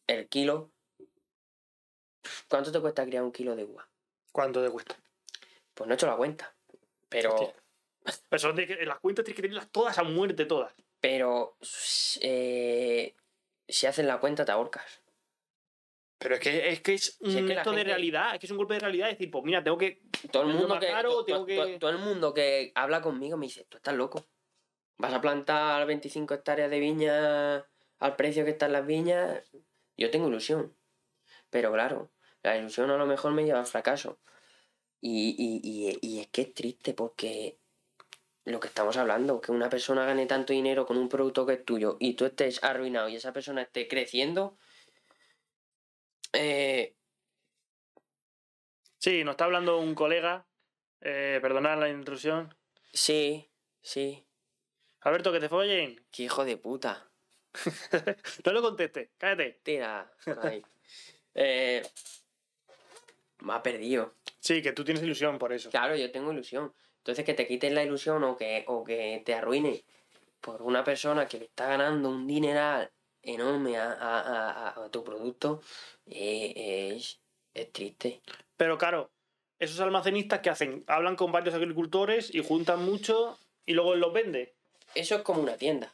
El 0.07 0.27
kilo. 0.27 0.71
¿Cuánto 2.47 2.71
te 2.71 2.79
cuesta 2.79 3.05
criar 3.05 3.23
un 3.23 3.31
kilo 3.31 3.55
de 3.55 3.63
uva? 3.65 3.87
¿Cuánto 4.31 4.63
te 4.63 4.69
cuesta? 4.69 4.95
Pues 5.73 5.87
no 5.87 5.93
he 5.93 5.95
hecho 5.95 6.07
la 6.07 6.15
cuenta. 6.15 6.53
Pero. 7.09 7.53
Eso 8.31 8.53
tiene 8.55 8.75
que- 8.77 8.85
las 8.85 8.99
cuentas 8.99 9.23
tienes 9.25 9.35
que 9.35 9.41
tenerlas 9.43 9.71
todas 9.71 9.97
a 9.99 10.03
muerte, 10.03 10.45
todas. 10.45 10.73
pero 10.99 11.55
eh, 12.21 13.15
si 13.67 13.87
haces 13.87 14.05
la 14.05 14.19
cuenta 14.19 14.43
te 14.45 14.51
ahorcas. 14.51 15.01
Pero 16.19 16.35
es 16.35 16.41
que 16.41 16.69
es, 16.69 16.81
que 16.81 16.93
es 16.93 17.17
un 17.21 17.31
Si 17.31 17.37
es 17.39 17.45
que 17.45 17.57
acto 17.57 17.71
de 17.71 17.83
realidad, 17.83 18.33
es 18.35 18.39
que 18.39 18.45
es 18.45 18.51
un 18.51 18.57
golpe 18.57 18.75
de 18.75 18.79
realidad. 18.81 19.09
Es 19.09 19.17
decir, 19.17 19.31
pues 19.31 19.43
mira, 19.43 19.63
tengo 19.63 19.77
que. 19.77 20.01
Todo 20.31 20.43
el 20.43 20.49
Es 20.49 20.53
lo 20.55 20.59
mundo 20.61 20.75
más 20.75 20.79
que, 20.85 20.91
caro, 20.91 21.09
to- 21.11 21.25
tengo 21.25 21.45
que- 21.45 21.55
to- 21.55 21.79
todo 21.79 21.89
el 21.89 21.97
mundo 21.97 22.33
que 22.33 22.71
habla 22.75 23.01
conmigo 23.01 23.37
me 23.37 23.47
dice, 23.47 23.65
tú 23.69 23.77
estás 23.77 23.95
loco. 23.95 24.25
Vas 24.97 25.13
a 25.13 25.21
plantar 25.21 25.85
25 25.87 26.35
hectáreas 26.35 26.69
de 26.69 26.79
viña 26.79 27.65
al 27.99 28.15
precio 28.15 28.45
que 28.45 28.51
están 28.51 28.71
las 28.71 28.85
viñas. 28.85 29.43
Yo 29.97 30.11
tengo 30.11 30.27
ilusión. 30.27 30.75
Pero 31.51 31.71
claro, 31.71 32.09
la 32.41 32.57
ilusión 32.57 32.89
a 32.89 32.97
lo 32.97 33.05
mejor 33.05 33.33
me 33.33 33.43
lleva 33.45 33.59
al 33.59 33.67
fracaso. 33.67 34.19
Y, 34.99 35.35
y, 35.37 35.61
y, 35.63 35.99
y 36.01 36.19
es 36.21 36.27
que 36.29 36.41
es 36.41 36.53
triste 36.53 36.93
porque 36.95 37.59
lo 38.45 38.59
que 38.59 38.67
estamos 38.67 38.97
hablando, 38.97 39.39
que 39.41 39.51
una 39.51 39.69
persona 39.69 40.05
gane 40.05 40.25
tanto 40.25 40.53
dinero 40.53 40.87
con 40.87 40.97
un 40.97 41.09
producto 41.09 41.45
que 41.45 41.53
es 41.53 41.65
tuyo 41.65 41.97
y 41.99 42.13
tú 42.15 42.25
estés 42.25 42.63
arruinado 42.63 43.07
y 43.09 43.15
esa 43.15 43.33
persona 43.33 43.61
esté 43.61 43.87
creciendo, 43.87 44.57
eh, 46.33 46.95
Sí, 49.01 49.23
nos 49.23 49.33
está 49.33 49.45
hablando 49.45 49.79
un 49.79 49.95
colega. 49.95 50.45
Eh, 51.01 51.39
perdonad 51.41 51.79
la 51.79 51.89
intrusión. 51.89 52.55
sí, 52.93 53.49
sí, 53.81 54.23
Alberto, 54.99 55.31
que 55.31 55.39
te 55.39 55.49
follen. 55.49 56.05
qué 56.11 56.23
hijo 56.23 56.45
de 56.45 56.57
puta. 56.57 57.09
no 58.45 58.51
lo 58.51 58.61
contestes, 58.61 59.09
cállate. 59.17 59.59
Tira, 59.63 60.13
por 60.23 60.45
ahí. 60.45 60.63
Eh, 61.35 61.81
me 63.39 63.53
ha 63.53 63.63
perdido. 63.63 64.13
Sí, 64.39 64.61
que 64.61 64.73
tú 64.73 64.83
tienes 64.83 65.03
ilusión 65.03 65.37
por 65.37 65.53
eso. 65.53 65.69
Claro, 65.69 65.95
yo 65.95 66.11
tengo 66.11 66.31
ilusión. 66.31 66.73
Entonces 66.97 67.25
que 67.25 67.33
te 67.33 67.47
quiten 67.47 67.73
la 67.75 67.83
ilusión 67.83 68.23
o 68.23 68.37
que, 68.37 68.63
o 68.67 68.83
que 68.83 69.21
te 69.25 69.33
arruine 69.33 69.83
por 70.39 70.61
una 70.61 70.83
persona 70.83 71.27
que 71.27 71.39
le 71.39 71.45
está 71.45 71.67
ganando 71.67 72.09
un 72.09 72.27
dineral 72.27 72.91
enorme 73.23 73.77
a, 73.77 73.91
a- 73.93 74.69
a- 74.69 74.85
a 74.85 74.89
tu 74.89 75.03
producto, 75.03 75.61
eh, 76.07 76.93
es, 76.95 77.19
es 77.53 77.71
triste. 77.71 78.21
Pero 78.57 78.77
claro, 78.77 79.11
esos 79.59 79.79
almacenistas 79.79 80.39
que 80.41 80.49
hacen, 80.49 80.83
hablan 80.87 81.15
con 81.15 81.31
varios 81.31 81.53
agricultores 81.55 82.33
y 82.33 82.43
juntan 82.43 82.83
mucho 82.83 83.37
y 83.65 83.73
luego 83.73 83.95
los 83.95 84.13
vende. 84.13 84.55
Eso 84.95 85.15
es 85.15 85.21
como 85.21 85.41
una 85.41 85.57
tienda. 85.57 85.93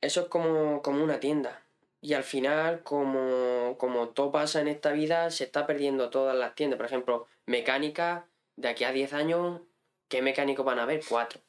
Eso 0.00 0.22
es 0.22 0.26
como, 0.28 0.80
como 0.82 1.02
una 1.02 1.18
tienda. 1.20 1.62
Y 2.00 2.14
al 2.14 2.22
final, 2.22 2.82
como, 2.82 3.76
como 3.78 4.10
todo 4.10 4.30
pasa 4.30 4.60
en 4.60 4.68
esta 4.68 4.92
vida, 4.92 5.30
se 5.30 5.44
está 5.44 5.66
perdiendo 5.66 6.10
todas 6.10 6.36
las 6.36 6.54
tiendas. 6.54 6.76
Por 6.76 6.86
ejemplo, 6.86 7.26
mecánica, 7.46 8.28
de 8.56 8.68
aquí 8.68 8.84
a 8.84 8.92
10 8.92 9.12
años, 9.12 9.60
¿qué 10.08 10.22
mecánicos 10.22 10.64
van 10.64 10.78
a 10.78 10.84
haber? 10.84 11.00
Cuatro. 11.08 11.40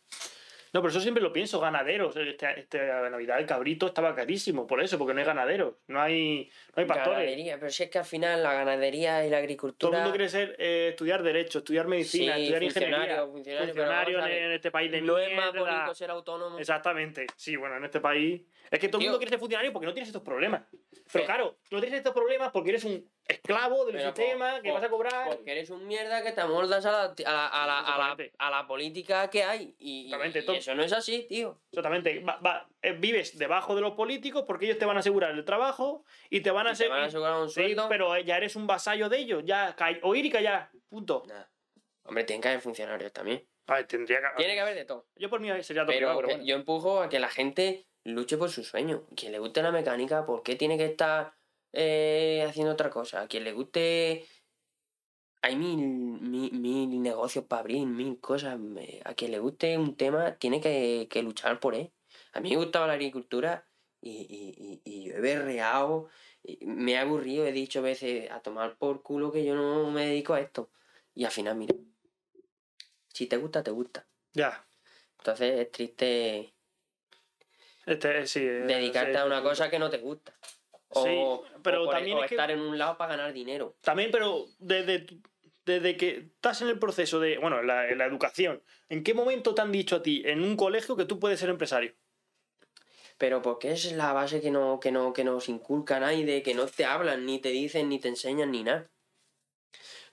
No, 0.72 0.82
pero 0.82 0.90
eso 0.90 1.00
siempre 1.02 1.24
lo 1.24 1.34
pienso, 1.34 1.60
ganaderos. 1.60 2.16
Este, 2.16 2.60
este 2.60 2.78
Navidad 3.10 3.40
el 3.40 3.46
cabrito 3.46 3.88
estaba 3.88 4.14
carísimo, 4.14 4.68
por 4.68 4.82
eso, 4.82 4.98
porque 4.98 5.14
no 5.14 5.20
hay 5.20 5.26
ganaderos, 5.26 5.76
no 5.88 6.00
hay, 6.02 6.50
no 6.76 6.82
hay 6.82 6.86
pastores. 6.86 7.20
Ganadería, 7.20 7.58
pero 7.60 7.72
si 7.72 7.84
es 7.84 7.90
que 7.90 7.98
al 8.00 8.06
final 8.06 8.44
la 8.44 8.54
ganadería 8.54 9.26
y 9.26 9.30
la 9.30 9.38
Todo 9.38 9.38
el 9.38 9.44
agricultura. 9.44 9.98
mundo 10.00 10.12
quiere 10.12 10.30
ser, 10.30 10.56
eh, 10.60 10.90
estudiar 10.90 11.24
Derecho, 11.24 11.60
estudiar 11.60 11.88
Medicina, 11.88 12.36
Sí, 12.36 12.42
estudiar 12.42 12.64
Ingeniería. 12.64 13.26
funcionario, 13.26 14.26
en, 14.26 14.52
este 14.52 14.70
país 14.72 14.92
de 14.92 15.02
no 15.02 15.18
es 15.18 15.36
más 15.36 15.54
bonito 15.54 15.96
ser 15.96 16.12
autónomo. 16.12 16.60
Exactamente, 16.60 17.26
sí, 17.36 17.56
bueno, 17.56 17.78
en 17.78 17.86
este 17.86 18.00
país. 18.00 18.42
Es 18.70 18.80
que 18.80 18.88
todo 18.90 19.00
el 19.02 19.06
mundo 19.08 19.18
quiere 19.18 19.30
ser 19.32 19.40
funcionario 19.40 19.74
porque 19.74 19.88
no 19.88 19.94
tienes 19.94 20.10
estos 20.10 20.22
problemas. 20.22 20.62
Pero 21.12 21.24
Eh. 21.24 21.26
claro, 21.26 21.58
no 21.72 21.80
tienes 21.80 21.98
estos 21.98 22.14
problemas 22.14 22.52
porque 22.52 22.70
eres 22.70 22.84
un 22.84 23.10
esclavo 23.30 23.86
del 23.86 23.96
Pero 23.96 24.08
sistema 24.08 24.54
por- 24.54 24.62
que 24.62 24.72
vas 24.72 24.84
a 24.84 24.90
cobrar. 24.90 25.30
Porque 25.30 25.52
eres 25.52 25.70
un 25.70 25.88
mierda 25.88 26.22
que 26.24 26.32
te 26.32 26.42
amoldas 26.42 26.86
a 26.86 26.92
la, 26.92 27.04
a 27.04 27.14
la, 27.32 27.48
a 27.48 27.68
la, 27.68 27.80
a 27.80 27.82
la, 27.82 27.82
Exactamente. 27.82 28.34
a 28.40 28.50
la 28.50 28.68
política 28.68 29.30
que 29.30 29.44
hay. 29.44 29.76
Y, 29.80 30.12
eso 30.56 30.76
no 30.76 30.84
es 30.84 30.92
así, 30.94 31.26
tío. 31.30 31.62
Exactamente. 31.72 32.20
Va- 32.22 32.40
va- 32.46 32.68
eh, 32.82 32.94
vives 32.94 33.38
debajo 33.38 33.76
de 33.76 33.82
los 33.82 33.94
políticos 33.94 34.44
porque 34.48 34.66
ellos 34.66 34.78
te 34.78 34.86
van 34.86 34.98
a 34.98 35.02
asegurar 35.02 35.32
el 35.32 35.46
trabajo 35.46 36.04
y 36.30 36.42
te 36.42 36.52
van 36.52 36.68
a 36.68 36.72
Y 36.72 36.74
te 36.74 36.74
hacer. 36.74 36.90
van 36.90 37.04
a 37.04 37.06
asegurar 37.06 37.36
un 37.42 37.50
Sí, 37.50 37.54
sueldo. 37.62 37.88
pero 37.88 38.16
eh, 38.16 38.24
ya 38.26 38.38
eres 38.38 38.56
un 38.56 38.68
vasallo 38.68 39.08
de 39.10 39.18
ellos. 39.20 39.44
Ya, 39.46 39.76
oír 40.02 40.26
y 40.26 40.30
callar. 40.32 40.70
Punto. 40.90 41.24
Nah. 41.28 41.44
Hombre, 42.04 42.24
tienen 42.24 42.42
que 42.42 42.48
haber 42.50 42.62
funcionarios 42.62 43.14
también. 43.14 43.48
A 43.68 43.76
ver, 43.76 43.86
tendría 43.86 44.20
que. 44.20 44.28
Tiene 44.38 44.56
que 44.56 44.60
haber 44.62 44.74
de 44.76 44.86
todo. 44.86 45.06
Yo 45.16 45.30
por 45.30 45.40
mí 45.40 45.50
sería 45.62 45.84
todo 45.84 45.88
Pero, 45.94 46.00
privado, 46.00 46.18
pero 46.18 46.28
que 46.30 46.34
bueno. 46.36 46.48
yo 46.48 46.56
empujo 46.56 47.02
a 47.04 47.10
que 47.10 47.20
la 47.20 47.30
gente 47.30 47.86
luche 48.04 48.36
por 48.38 48.50
su 48.50 48.64
sueño. 48.64 49.06
Quien 49.16 49.32
le 49.32 49.38
guste 49.38 49.62
la 49.62 49.72
mecánica, 49.72 50.26
¿por 50.26 50.42
qué 50.42 50.56
tiene 50.56 50.76
que 50.78 50.86
estar 50.86 51.34
eh, 51.74 52.46
haciendo 52.48 52.74
otra 52.74 52.90
cosa? 52.90 53.22
A 53.22 53.28
quien 53.28 53.44
le 53.44 53.54
guste... 53.54 54.26
Hay 55.42 55.56
mil, 55.56 55.78
mil, 55.78 56.52
mil 56.52 57.02
negocios 57.02 57.46
para 57.46 57.62
abrir, 57.62 57.86
mil 57.88 58.20
cosas. 58.20 58.60
A 59.06 59.14
quien 59.14 59.32
le 59.32 59.40
guste 59.40 59.78
un 59.78 59.96
tema, 59.96 60.36
tiene 60.36 60.60
que, 60.60 61.08
que 61.10 61.24
luchar 61.24 61.62
por 61.62 61.76
él. 61.76 61.92
A 62.34 62.42
mí 62.42 62.50
me 62.50 62.58
gustaba 62.58 62.88
la 62.88 62.94
agricultura 62.94 63.66
y, 64.02 64.12
y, 64.30 64.54
y, 64.58 64.82
y 64.84 65.04
yo 65.06 65.16
he 65.16 65.22
berreado, 65.22 66.10
me 66.62 66.92
he 66.92 66.98
aburrido, 66.98 67.46
he 67.46 67.54
dicho 67.54 67.82
veces 67.82 68.30
a 68.32 68.42
tomar 68.42 68.78
por 68.78 69.02
culo 69.02 69.32
que 69.32 69.46
yo 69.46 69.56
no 69.56 69.90
me 69.92 70.08
dedico 70.08 70.34
a 70.34 70.42
esto. 70.42 70.70
Y 71.16 71.24
al 71.24 71.32
final, 71.32 71.56
mira, 71.56 71.74
Si 73.14 73.28
te 73.28 73.38
gusta, 73.38 73.64
te 73.64 73.72
gusta. 73.72 74.08
Ya. 74.34 74.66
Entonces 75.20 75.60
es 75.60 75.72
triste 75.72 76.54
Este, 77.86 78.28
sí. 78.28 78.40
eh, 78.40 78.66
dedicarte 78.68 79.18
a 79.18 79.26
una 79.26 79.42
cosa 79.42 79.70
que 79.70 79.80
no 79.80 79.90
te 79.90 79.98
gusta. 80.00 80.34
O, 80.90 81.04
Sí, 81.06 81.54
pero 81.64 81.82
o 81.84 81.86
por- 81.86 81.94
también 81.96 82.18
o 82.18 82.24
es 82.24 82.30
que- 82.30 82.36
estar 82.36 82.50
en 82.52 82.60
un 82.60 82.78
lado 82.78 82.98
para 82.98 83.16
ganar 83.16 83.32
dinero. 83.34 83.76
También, 83.82 84.10
pero 84.12 84.46
desde, 84.58 85.06
desde 85.66 85.98
que 85.98 86.18
estás 86.36 86.62
en 86.64 86.70
el 86.70 86.80
proceso 86.80 87.20
de, 87.20 87.38
bueno, 87.38 87.60
en 87.60 87.68
la, 87.68 87.86
la 87.96 88.06
educación, 88.06 88.64
¿en 88.90 89.04
qué 89.04 89.14
momento 89.14 89.54
te 89.54 89.62
han 89.62 89.72
dicho 89.72 89.98
a 89.98 90.02
ti 90.02 90.24
en 90.26 90.44
un 90.44 90.56
colegio 90.56 90.96
que 90.96 91.06
tú 91.06 91.20
puedes 91.20 91.40
ser 91.40 91.50
empresario? 91.50 91.94
Pero 93.18 93.42
porque 93.42 93.72
es 93.72 93.92
la 93.92 94.14
base 94.14 94.40
que 94.42 94.50
no, 94.50 94.80
que 94.80 94.92
no, 94.92 95.12
que 95.14 95.24
nos 95.24 95.50
inculca 95.50 96.00
nadie, 96.00 96.26
de 96.26 96.42
que 96.42 96.54
no 96.56 96.66
te 96.68 96.86
hablan, 96.86 97.26
ni 97.26 97.40
te 97.40 97.50
dicen, 97.50 97.90
ni 97.90 98.00
te 98.00 98.08
enseñan, 98.08 98.50
ni 98.52 98.64
nada. 98.64 98.90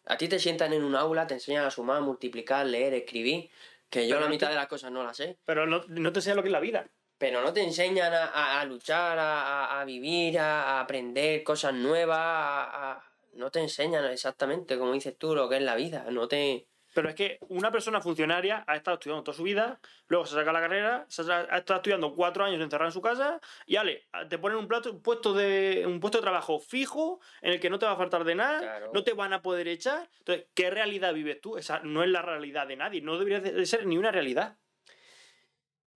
A 0.06 0.16
ti 0.16 0.28
te 0.28 0.38
sientan 0.38 0.72
en 0.72 0.84
un 0.84 0.94
aula, 0.94 1.26
te 1.26 1.34
enseñan 1.34 1.64
a 1.64 1.70
sumar, 1.70 2.02
multiplicar, 2.02 2.66
leer, 2.66 2.94
escribir, 2.94 3.48
que 3.88 4.06
yo 4.06 4.16
Pero 4.16 4.20
la 4.20 4.26
no 4.26 4.30
mitad 4.30 4.48
te- 4.48 4.52
de 4.52 4.56
las 4.58 4.66
cosas 4.68 4.90
no 4.92 5.02
las 5.04 5.16
sé. 5.16 5.38
Pero 5.44 5.66
no, 5.66 5.82
no 5.88 6.12
te 6.12 6.18
enseñan 6.18 6.36
lo 6.36 6.42
que 6.42 6.48
es 6.48 6.52
la 6.52 6.60
vida. 6.60 6.88
Pero 7.18 7.40
no 7.40 7.52
te 7.52 7.62
enseñan 7.62 8.12
a, 8.12 8.24
a- 8.26 8.60
a 8.60 8.64
luchar, 8.64 9.18
a, 9.18 9.80
a- 9.80 9.84
vivir, 9.84 10.38
a, 10.38 10.80
aprender 10.80 11.42
cosas 11.42 11.72
nuevas, 11.74 12.98
no 13.34 13.50
te 13.50 13.60
enseñan 13.60 14.04
exactamente, 14.06 14.78
como 14.78 14.92
dices 14.92 15.16
tú, 15.16 15.34
lo 15.34 15.48
que 15.48 15.56
es 15.56 15.62
la 15.62 15.76
vida. 15.76 16.06
No 16.10 16.28
te... 16.28 16.66
Pero 16.94 17.10
es 17.10 17.14
que 17.14 17.38
una 17.48 17.70
persona 17.70 18.00
funcionaria 18.00 18.64
ha 18.66 18.74
estado 18.74 18.94
estudiando 18.94 19.22
toda 19.22 19.36
su 19.36 19.42
vida, 19.42 19.78
luego 20.08 20.24
se 20.24 20.34
saca 20.34 20.50
la 20.50 20.60
carrera, 20.62 21.04
se 21.08 21.30
ha 21.30 21.46
ha 21.50 21.58
estado 21.58 21.76
estudiando 21.80 22.14
cuatro 22.14 22.42
años 22.42 22.58
encerrado 22.62 22.88
en 22.88 22.92
su 22.92 23.02
casa 23.02 23.38
y 23.66 23.76
ale, 23.76 24.06
te 24.30 24.38
ponen 24.38 24.56
un, 24.56 24.66
plato, 24.66 24.90
un, 24.92 25.02
puesto 25.02 25.34
de, 25.34 25.84
un 25.86 26.00
puesto 26.00 26.16
de 26.18 26.22
trabajo 26.22 26.58
fijo 26.58 27.20
en 27.42 27.52
el 27.52 27.60
que 27.60 27.68
no 27.68 27.78
te 27.78 27.84
va 27.84 27.92
a 27.92 27.96
faltar 27.96 28.24
de 28.24 28.34
nada, 28.34 28.60
Claro. 28.60 28.90
no 28.94 29.04
te 29.04 29.12
van 29.12 29.34
a 29.34 29.42
poder 29.42 29.68
echar. 29.68 30.08
Entonces, 30.20 30.46
¿qué 30.54 30.70
realidad 30.70 31.12
vives 31.12 31.38
tú? 31.42 31.58
Esa 31.58 31.80
no 31.80 32.02
es 32.02 32.08
la 32.08 32.22
realidad 32.22 32.66
de 32.66 32.76
nadie, 32.76 33.02
no 33.02 33.18
debería 33.18 33.40
de 33.40 33.66
ser 33.66 33.84
ni 33.86 33.98
una 33.98 34.10
realidad. 34.10 34.56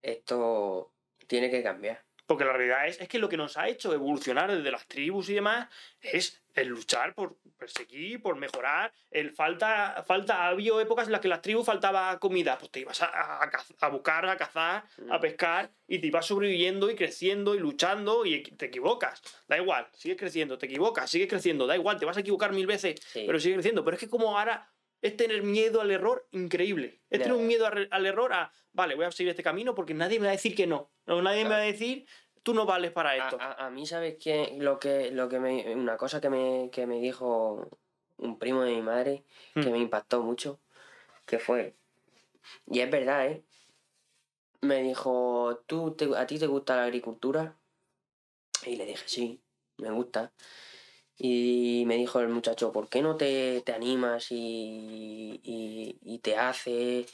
Esto 0.02 0.92
tiene 1.30 1.48
que 1.48 1.62
cambiar. 1.62 2.02
Porque 2.26 2.44
la 2.44 2.52
realidad 2.52 2.86
es, 2.86 3.00
es 3.00 3.08
que 3.08 3.18
lo 3.18 3.28
que 3.28 3.36
nos 3.36 3.56
ha 3.56 3.68
hecho 3.68 3.92
evolucionar 3.92 4.50
desde 4.54 4.70
las 4.70 4.86
tribus 4.86 5.28
y 5.30 5.34
demás 5.34 5.68
es 6.00 6.40
el 6.54 6.68
luchar 6.68 7.12
por 7.14 7.36
perseguir, 7.58 8.20
por 8.22 8.36
mejorar. 8.36 8.92
El 9.10 9.30
falta, 9.32 10.04
falta, 10.06 10.42
ha 10.44 10.48
habido 10.48 10.80
épocas 10.80 11.06
en 11.06 11.12
las 11.12 11.20
que 11.20 11.26
las 11.28 11.42
tribus 11.42 11.66
faltaba 11.66 12.18
comida. 12.20 12.56
Pues 12.58 12.70
te 12.70 12.80
ibas 12.80 13.00
a, 13.02 13.42
a 13.42 13.50
caz- 13.50 13.74
a 13.80 13.88
buscar, 13.88 14.26
a 14.26 14.36
cazar, 14.36 14.84
a 15.10 15.18
Mm. 15.18 15.20
pescar 15.20 15.70
y 15.88 15.98
te 16.00 16.06
ibas 16.08 16.26
sobreviviendo 16.26 16.88
y 16.90 16.94
creciendo 16.94 17.54
y 17.54 17.58
luchando 17.58 18.24
y 18.26 18.42
te 18.42 18.66
equivocas. 18.66 19.22
Da 19.48 19.56
igual, 19.56 19.88
sigues 19.94 20.16
creciendo, 20.18 20.56
te 20.58 20.66
equivocas, 20.66 21.10
sigues 21.10 21.28
creciendo, 21.28 21.66
da 21.66 21.74
igual, 21.76 21.98
te 21.98 22.06
vas 22.06 22.16
a 22.16 22.20
equivocar 22.20 22.52
mil 22.52 22.66
veces, 22.66 23.00
Sí. 23.12 23.24
pero 23.26 23.38
sigues 23.40 23.56
creciendo. 23.56 23.84
Pero 23.84 23.96
es 23.96 24.00
que 24.00 24.08
como 24.08 24.36
ahora 24.38 24.68
es 25.02 25.16
tener 25.16 25.42
miedo 25.42 25.80
al 25.80 25.90
error 25.90 26.26
increíble. 26.32 27.00
Es 27.10 27.20
tener 27.22 27.36
un 27.36 27.46
miedo 27.46 27.66
al, 27.66 28.06
error 28.06 28.32
a, 28.32 28.52
vale, 28.72 28.94
voy 28.94 29.04
a 29.06 29.12
seguir 29.12 29.30
este 29.30 29.42
camino 29.42 29.74
porque 29.74 29.94
nadie 29.94 30.18
me 30.18 30.26
va 30.26 30.32
a 30.32 30.36
decir 30.36 30.54
que 30.54 30.66
no. 30.66 30.90
No, 31.06 31.22
nadie 31.22 31.44
me 31.44 31.50
va 31.50 31.56
a 31.56 31.60
decir, 31.60 32.06
tú 32.42 32.54
no 32.54 32.66
vales 32.66 32.92
para 32.92 33.16
esto. 33.16 33.36
a- 33.40 33.66
a 33.66 33.70
mí, 33.70 33.86
¿sabes 33.86 34.16
qué? 34.20 34.56
Lo 34.58 34.78
que, 34.78 35.10
lo 35.10 35.28
que 35.28 35.40
me, 35.40 35.74
una 35.74 35.96
cosa 35.96 36.20
que 36.20 36.30
me, 36.30 36.70
que 36.70 36.86
me 36.86 37.00
dijo 37.00 37.68
un 38.18 38.38
primo 38.38 38.62
de 38.62 38.72
mi 38.74 38.82
madre 38.82 39.24
que 39.54 39.60
Hmm. 39.68 39.72
me 39.72 39.78
impactó 39.78 40.22
mucho, 40.22 40.60
que 41.26 41.38
fue, 41.38 41.74
y 42.66 42.80
es 42.80 42.90
verdad, 42.90 43.26
¿eh? 43.26 43.42
Me 44.62 44.82
dijo, 44.82 45.62
¿tú 45.66 45.92
te- 45.94 46.14
¿a 46.16 46.26
ti 46.26 46.38
te 46.38 46.46
gusta 46.46 46.76
la 46.76 46.84
agricultura? 46.84 47.56
Y 48.66 48.76
le 48.76 48.84
dije, 48.84 49.02
sí, 49.06 49.40
me 49.78 49.90
gusta. 49.90 50.32
Y 51.22 51.84
me 51.86 51.96
dijo 51.96 52.18
el 52.20 52.28
muchacho, 52.28 52.72
¿por 52.72 52.88
qué 52.88 53.02
no 53.02 53.14
te, 53.16 53.60
te 53.60 53.72
animas 53.72 54.32
y, 54.32 55.38
y, 55.42 55.98
y 56.02 56.18
te 56.20 56.34
haces? 56.36 57.12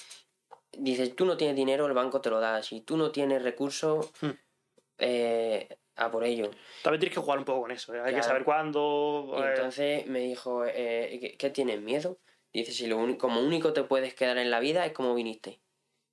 Dices, 0.70 1.16
tú 1.16 1.24
no 1.24 1.36
tienes 1.36 1.56
dinero, 1.56 1.86
el 1.86 1.92
banco 1.92 2.20
te 2.20 2.30
lo 2.30 2.38
da. 2.38 2.62
Si 2.62 2.82
tú 2.82 2.96
no 2.96 3.10
tienes 3.10 3.42
recursos, 3.42 4.12
Hmm. 4.20 4.30
eh, 4.98 5.76
a 5.96 6.08
por 6.10 6.22
ello. 6.22 6.50
También 6.84 7.00
tienes 7.00 7.14
que 7.16 7.20
jugar 7.20 7.38
un 7.40 7.44
poco 7.44 7.62
con 7.62 7.72
eso. 7.72 7.94
¿eh? 7.94 8.00
Hay 8.00 8.14
que 8.14 8.22
saber 8.22 8.44
cuándo. 8.44 9.34
Y 9.38 9.42
eh, 9.42 9.48
entonces 9.48 10.06
me 10.06 10.20
dijo, 10.20 10.64
eh, 10.64 11.18
¿qué, 11.20 11.36
qué 11.36 11.50
tienes 11.50 11.80
miedo? 11.80 12.20
Dice, 12.52 12.70
si 12.70 12.86
lo 12.86 12.98
único, 12.98 13.18
como 13.26 13.40
único 13.40 13.72
te 13.72 13.82
puedes 13.82 14.14
quedar 14.14 14.38
en 14.38 14.52
la 14.52 14.60
vida 14.60 14.86
es 14.86 14.92
como 14.92 15.14
viniste, 15.16 15.60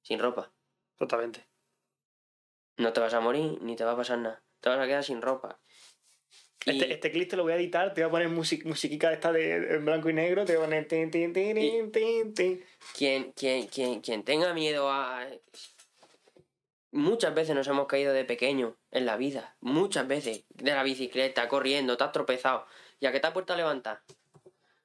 sin 0.02 0.18
ropa. 0.18 0.52
Totalmente. 0.98 1.46
No 2.78 2.92
te 2.92 3.02
vas 3.02 3.14
a 3.14 3.20
morir 3.20 3.60
ni 3.62 3.76
te 3.76 3.84
va 3.84 3.92
a 3.92 3.98
pasar 3.98 4.18
nada. 4.18 4.42
Te 4.62 4.70
vas 4.70 4.80
a 4.80 4.88
quedar 4.88 5.04
sin 5.04 5.22
ropa. 5.22 5.60
Y- 6.66 6.72
Este, 6.72 6.94
este 6.94 7.12
clip 7.12 7.30
te 7.30 7.36
lo 7.36 7.44
voy 7.44 7.54
a 7.54 7.56
editar, 7.56 7.94
te 7.94 8.02
voy 8.02 8.08
a 8.08 8.12
poner 8.12 8.30
music, 8.30 8.66
musiquica 8.66 9.12
esta 9.12 9.32
de 9.32 9.76
en 9.76 9.86
blanco 9.86 10.10
y 10.10 10.14
negro, 10.14 10.46
te 10.46 10.56
voy 10.56 10.64
a 10.64 10.66
poner 10.66 10.88
tin, 10.88 11.12
tin, 11.12 11.34
tin, 11.34 11.56
tin, 11.56 11.92
tin, 11.92 12.34
tin. 12.34 12.66
quien, 12.96 13.32
quien, 13.34 13.68
quien, 13.68 14.02
quien 14.02 14.24
tenga 14.24 14.54
miedo 14.54 14.90
a... 14.90 15.28
Muchas 16.92 17.34
veces 17.34 17.56
nos 17.56 17.68
hemos 17.68 17.88
caído 17.88 18.14
de 18.14 18.24
pequeño 18.24 18.78
en 18.92 19.06
la 19.06 19.18
vida. 19.18 19.56
Muchas 19.62 20.08
veces. 20.08 20.46
De 20.50 20.74
la 20.74 20.84
bicicleta, 20.84 21.48
corriendo, 21.48 21.98
te 21.98 22.04
has 22.04 22.12
tropezado. 22.12 22.68
Y 23.00 23.08
a 23.08 23.12
que 23.12 23.20
te 23.20 23.28
has 23.28 23.34
vuelto 23.34 23.54
a 23.54 23.58
levantar. 23.58 24.02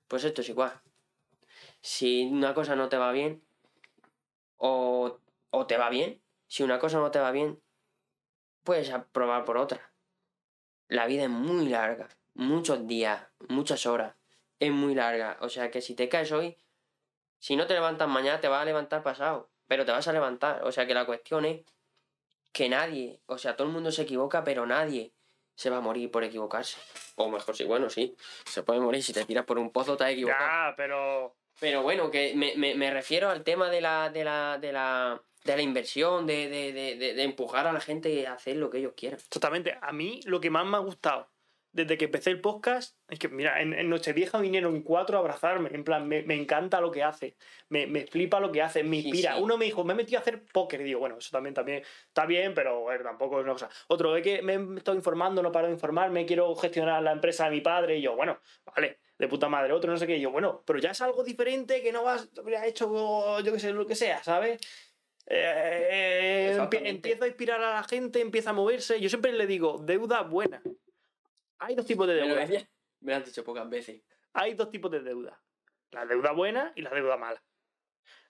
Pues 0.08 0.24
esto 0.24 0.40
es 0.40 0.48
igual. 0.48 0.72
Si 1.82 2.24
una 2.24 2.54
cosa 2.54 2.74
no 2.76 2.88
te 2.88 2.96
va 2.96 3.12
bien, 3.12 3.42
o, 4.56 5.20
o 5.50 5.66
te 5.66 5.76
va 5.76 5.90
bien, 5.90 6.20
si 6.46 6.62
una 6.62 6.78
cosa 6.78 6.98
no 6.98 7.10
te 7.10 7.18
va 7.18 7.30
bien, 7.30 7.60
puedes 8.64 8.90
probar 9.12 9.44
por 9.44 9.58
otra. 9.58 9.92
La 10.88 11.06
vida 11.06 11.24
es 11.24 11.30
muy 11.30 11.68
larga. 11.68 12.08
Muchos 12.34 12.86
días, 12.86 13.22
muchas 13.48 13.86
horas. 13.86 14.14
Es 14.58 14.70
muy 14.70 14.94
larga. 14.94 15.36
O 15.40 15.48
sea 15.48 15.70
que 15.70 15.80
si 15.80 15.94
te 15.94 16.08
caes 16.08 16.32
hoy, 16.32 16.56
si 17.38 17.56
no 17.56 17.66
te 17.66 17.74
levantas 17.74 18.08
mañana, 18.08 18.40
te 18.40 18.48
vas 18.48 18.62
a 18.62 18.64
levantar 18.64 19.02
pasado. 19.02 19.50
Pero 19.66 19.84
te 19.84 19.92
vas 19.92 20.08
a 20.08 20.12
levantar. 20.12 20.64
O 20.64 20.72
sea 20.72 20.86
que 20.86 20.94
la 20.94 21.04
cuestión 21.06 21.44
es 21.44 21.60
que 22.52 22.68
nadie, 22.68 23.20
o 23.26 23.38
sea, 23.38 23.54
todo 23.56 23.68
el 23.68 23.74
mundo 23.74 23.92
se 23.92 24.02
equivoca, 24.02 24.42
pero 24.42 24.66
nadie 24.66 25.12
se 25.54 25.70
va 25.70 25.78
a 25.78 25.80
morir 25.80 26.10
por 26.10 26.24
equivocarse. 26.24 26.78
O 27.16 27.28
mejor, 27.28 27.54
sí, 27.54 27.64
bueno, 27.64 27.90
sí. 27.90 28.16
Se 28.44 28.62
puede 28.62 28.80
morir 28.80 29.02
si 29.02 29.12
te 29.12 29.24
tiras 29.24 29.44
por 29.44 29.58
un 29.58 29.70
pozo, 29.70 29.96
te 29.96 30.04
has 30.04 30.10
equivocado. 30.10 30.70
Ya, 30.70 30.74
pero. 30.76 31.34
Pero 31.60 31.82
bueno, 31.82 32.08
que 32.10 32.34
me, 32.36 32.54
me, 32.56 32.76
me 32.76 32.90
refiero 32.92 33.28
al 33.30 33.42
tema 33.42 33.68
de 33.68 33.80
la, 33.80 34.10
de 34.10 34.22
la, 34.22 34.58
de 34.58 34.72
la, 34.72 35.20
de 35.52 35.58
la 35.58 35.62
inversión, 35.62 36.26
de, 36.26 36.48
de, 36.48 36.72
de, 36.72 37.14
de, 37.14 37.22
empujar 37.22 37.66
a 37.66 37.72
la 37.72 37.80
gente 37.80 38.26
a 38.26 38.34
hacer 38.34 38.56
lo 38.56 38.70
que 38.70 38.78
ellos 38.78 38.94
quieran. 38.96 39.20
Totalmente. 39.28 39.76
A 39.80 39.92
mí 39.92 40.20
lo 40.24 40.40
que 40.40 40.50
más 40.50 40.66
me 40.66 40.76
ha 40.76 40.80
gustado 40.80 41.28
desde 41.72 41.98
que 41.98 42.06
empecé 42.06 42.30
el 42.30 42.40
podcast 42.40 42.96
es 43.08 43.18
que, 43.18 43.28
mira, 43.28 43.60
en, 43.60 43.72
en 43.72 43.88
Nochevieja 43.88 44.38
vinieron 44.38 44.82
cuatro 44.82 45.16
a 45.16 45.20
abrazarme. 45.20 45.70
En 45.72 45.84
plan, 45.84 46.08
me, 46.08 46.22
me 46.22 46.34
encanta 46.34 46.80
lo 46.80 46.90
que 46.90 47.02
hace. 47.02 47.36
Me, 47.68 47.86
me 47.86 48.06
flipa 48.06 48.40
lo 48.40 48.50
que 48.50 48.62
hace. 48.62 48.82
Me 48.82 48.98
inspira. 48.98 49.34
sí. 49.34 49.42
Uno 49.42 49.56
me 49.56 49.66
dijo, 49.66 49.84
me 49.84 49.92
he 49.92 49.96
metido 49.96 50.18
a 50.18 50.22
hacer 50.22 50.44
póker. 50.44 50.80
Y 50.80 50.84
digo, 50.84 51.00
bueno, 51.00 51.18
eso 51.18 51.30
también, 51.30 51.54
también 51.54 51.82
está 52.06 52.26
bien, 52.26 52.54
pero 52.54 52.84
ver, 52.84 53.02
tampoco 53.02 53.38
es 53.38 53.44
una 53.44 53.52
cosa. 53.52 53.68
Otro, 53.88 54.16
es 54.16 54.22
que 54.22 54.42
me 54.42 54.54
he 54.54 54.76
estado 54.76 54.96
informando, 54.96 55.42
no 55.42 55.52
paro 55.52 55.66
de 55.66 55.74
informarme, 55.74 56.26
quiero 56.26 56.54
gestionar 56.56 57.02
la 57.02 57.12
empresa 57.12 57.44
de 57.44 57.50
mi 57.50 57.60
padre. 57.60 57.98
Y 57.98 58.02
yo, 58.02 58.16
bueno, 58.16 58.40
vale, 58.64 59.00
de 59.18 59.28
puta 59.28 59.48
madre. 59.48 59.72
Otro, 59.72 59.92
no 59.92 59.98
sé 59.98 60.06
qué. 60.06 60.16
Y 60.16 60.20
yo, 60.20 60.30
bueno, 60.30 60.62
pero 60.66 60.78
ya 60.78 60.90
es 60.90 61.00
algo 61.02 61.22
diferente 61.22 61.82
que 61.82 61.92
no 61.92 62.08
has 62.08 62.28
habría 62.38 62.66
hecho, 62.66 63.40
yo 63.40 63.52
qué 63.52 63.60
sé, 63.60 63.72
lo 63.72 63.86
que 63.86 63.94
sea, 63.94 64.22
¿sabes? 64.24 64.60
Eh, 65.30 66.48
Exactamente. 66.50 66.90
empieza 66.90 67.24
a 67.24 67.28
inspirar 67.28 67.62
a 67.62 67.74
la 67.74 67.84
gente, 67.84 68.20
empieza 68.20 68.50
a 68.50 68.54
moverse. 68.54 69.00
Yo 69.00 69.08
siempre 69.08 69.32
le 69.32 69.46
digo, 69.46 69.78
deuda 69.84 70.22
buena. 70.22 70.62
Hay 71.58 71.74
dos 71.74 71.84
tipos 71.86 72.06
de 72.06 72.14
Me 72.14 72.28
lo, 72.28 72.34
deuda. 72.34 72.68
me 73.00 73.12
lo 73.12 73.16
han 73.16 73.24
dicho 73.24 73.44
pocas 73.44 73.68
veces. 73.68 74.02
Hay 74.32 74.54
dos 74.54 74.70
tipos 74.70 74.90
de 74.90 75.00
deuda. 75.00 75.40
La 75.90 76.06
deuda 76.06 76.32
buena 76.32 76.72
y 76.76 76.82
la 76.82 76.90
deuda 76.90 77.16
mala. 77.16 77.42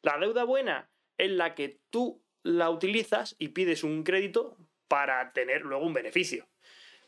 La 0.03 0.19
deuda 0.19 0.45
buena 0.45 0.91
es 1.17 1.31
la 1.31 1.55
que 1.55 1.81
tú 1.91 2.23
la 2.43 2.71
utilizas 2.71 3.37
y 3.39 3.49
pides 3.49 3.85
un 3.85 4.03
crédito 4.03 4.57
para 4.89 5.33
tener 5.33 5.63
luego 5.63 5.85
un 5.85 5.93
beneficio. 5.93 6.49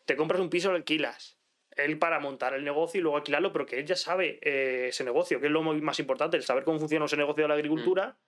Te 0.05 0.17
compras 0.17 0.41
un 0.41 0.51
piso, 0.51 0.71
lo 0.71 0.77
alquilas. 0.77 1.39
Él 1.71 1.99
para 1.99 2.19
montar 2.19 2.53
el 2.55 2.65
negocio 2.65 2.99
y 2.99 3.03
luego 3.03 3.17
alquilarlo, 3.17 3.53
pero 3.53 3.65
que 3.65 3.79
él 3.79 3.87
ya 3.87 3.97
sabe 3.97 4.39
eh, 4.43 4.89
ese 4.89 5.05
negocio, 5.05 5.41
que 5.41 5.47
es 5.47 5.53
lo 5.53 5.63
más 5.63 5.99
importante, 6.01 6.37
el 6.37 6.43
saber 6.43 6.65
cómo 6.65 6.79
funciona 6.79 7.07
ese 7.07 7.17
negocio 7.17 7.45
de 7.45 7.49
la 7.49 7.55
agricultura, 7.55 8.19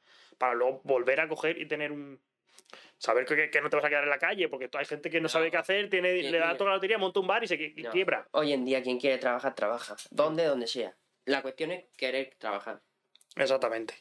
para 0.43 0.55
luego 0.55 0.81
volver 0.83 1.21
a 1.21 1.29
coger 1.29 1.57
y 1.57 1.67
tener 1.67 1.93
un... 1.93 2.21
Saber 2.99 3.25
que, 3.25 3.49
que 3.49 3.61
no 3.61 3.71
te 3.71 3.77
vas 3.77 3.85
a 3.85 3.89
quedar 3.89 4.03
en 4.03 4.11
la 4.11 4.19
calle, 4.19 4.49
porque 4.49 4.69
hay 4.77 4.85
gente 4.85 5.09
que 5.09 5.21
no, 5.21 5.29
sabe 5.29 5.53
qué 5.53 5.57
hacer, 5.57 5.89
tiene, 5.89 6.15
le 6.21 6.37
da 6.37 6.57
toda 6.57 6.71
la 6.71 6.77
lotería, 6.77 6.99
monta 6.99 7.21
un 7.21 7.29
bar 7.29 7.45
y 7.45 7.47
se 7.47 7.57
qui- 7.57 7.75
y 7.77 7.83
No. 7.85 7.91
quiebra. 7.93 8.27
Hoy 8.33 8.53
en 8.53 8.65
día 8.65 8.83
quien 8.83 8.99
quiere 8.99 9.19
trabajar, 9.19 9.55
trabaja. 9.55 9.95
Donde, 10.11 10.45
donde 10.47 10.67
sea. 10.67 10.97
La 11.27 11.43
cuestión 11.43 11.71
es 11.71 11.85
querer 11.97 12.35
trabajar. 12.39 12.83
Exactamente. 13.37 13.95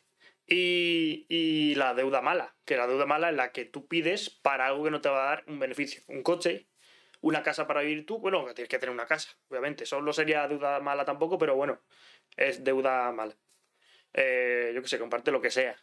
Y, 0.47 1.27
y 1.29 1.75
la 1.75 1.93
deuda 1.93 2.21
mala, 2.23 2.55
que 2.65 2.75
la 2.75 2.87
deuda 2.87 3.05
mala 3.05 3.29
es 3.29 3.35
la 3.35 3.51
que 3.51 3.65
tú 3.65 3.85
pides 3.87 4.31
para 4.31 4.65
algo 4.65 4.83
que 4.85 4.89
no 4.89 4.99
te 4.99 5.09
va 5.09 5.21
a 5.21 5.35
dar 5.35 5.43
un 5.45 5.59
beneficio. 5.59 6.01
Un 6.07 6.23
coche, 6.23 6.65
una 7.21 7.43
casa 7.43 7.67
para 7.67 7.81
vivir 7.81 8.07
tú, 8.07 8.17
bueno, 8.17 8.43
tienes 8.55 8.67
que 8.67 8.79
tener 8.79 8.95
una 8.95 9.05
casa, 9.05 9.29
obviamente. 9.49 9.83
Eso 9.83 10.01
no 10.01 10.11
sería 10.11 10.47
deuda 10.47 10.79
mala 10.79 11.05
tampoco, 11.05 11.37
pero 11.37 11.55
bueno, 11.55 11.79
es 12.35 12.63
deuda 12.63 13.11
mala. 13.11 13.35
Eh, 14.13 14.71
yo 14.73 14.81
que 14.81 14.87
sé, 14.87 14.97
comparte 14.97 15.29
lo 15.29 15.39
que 15.39 15.51
sea. 15.51 15.77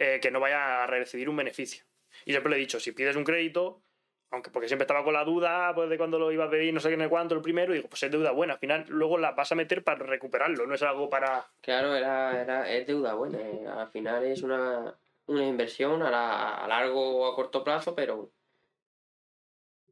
Eh, 0.00 0.20
que 0.22 0.30
no 0.30 0.38
vaya 0.38 0.84
a 0.84 0.86
recibir 0.86 1.28
un 1.28 1.34
beneficio. 1.36 1.84
Y 2.24 2.30
siempre 2.30 2.50
le 2.50 2.56
he 2.56 2.60
dicho, 2.60 2.78
si 2.78 2.92
pides 2.92 3.16
un 3.16 3.24
crédito, 3.24 3.82
Aunque 4.30 4.50
porque 4.50 4.68
siempre 4.68 4.84
estaba 4.84 5.02
con 5.02 5.14
la 5.14 5.24
duda 5.24 5.72
pues, 5.74 5.88
de 5.88 5.96
cuando 5.96 6.18
lo 6.18 6.30
iba 6.30 6.44
a 6.44 6.50
pedir, 6.50 6.72
no 6.74 6.80
sé 6.80 6.90
qué, 6.90 6.96
no 6.98 7.08
cuánto, 7.08 7.34
el 7.34 7.40
primero, 7.40 7.72
y 7.72 7.78
digo, 7.78 7.88
pues 7.88 8.02
es 8.02 8.10
deuda 8.10 8.30
buena. 8.30 8.52
Al 8.54 8.58
final, 8.60 8.84
luego 8.88 9.16
la 9.16 9.32
vas 9.32 9.50
a 9.50 9.54
meter 9.54 9.82
para 9.82 10.04
recuperarlo, 10.04 10.66
no 10.66 10.74
es 10.74 10.82
algo 10.82 11.08
para. 11.08 11.46
Claro, 11.62 11.96
era, 11.96 12.40
era, 12.42 12.70
es 12.70 12.86
deuda 12.86 13.14
buena. 13.14 13.38
eh, 13.40 13.66
Al 13.66 13.88
final 13.88 14.24
es 14.26 14.42
una, 14.42 14.94
una 15.26 15.46
inversión 15.46 16.02
a, 16.02 16.10
la- 16.10 16.54
a 16.56 16.68
largo 16.68 17.00
o 17.20 17.32
a 17.32 17.34
corto 17.34 17.64
plazo, 17.64 17.94
pero 17.94 18.30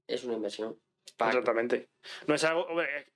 es 0.06 0.22
una 0.24 0.34
inversión. 0.34 0.78
Exactamente. 1.18 1.88
No 2.26 2.34
es 2.34 2.44
algo. 2.44 2.68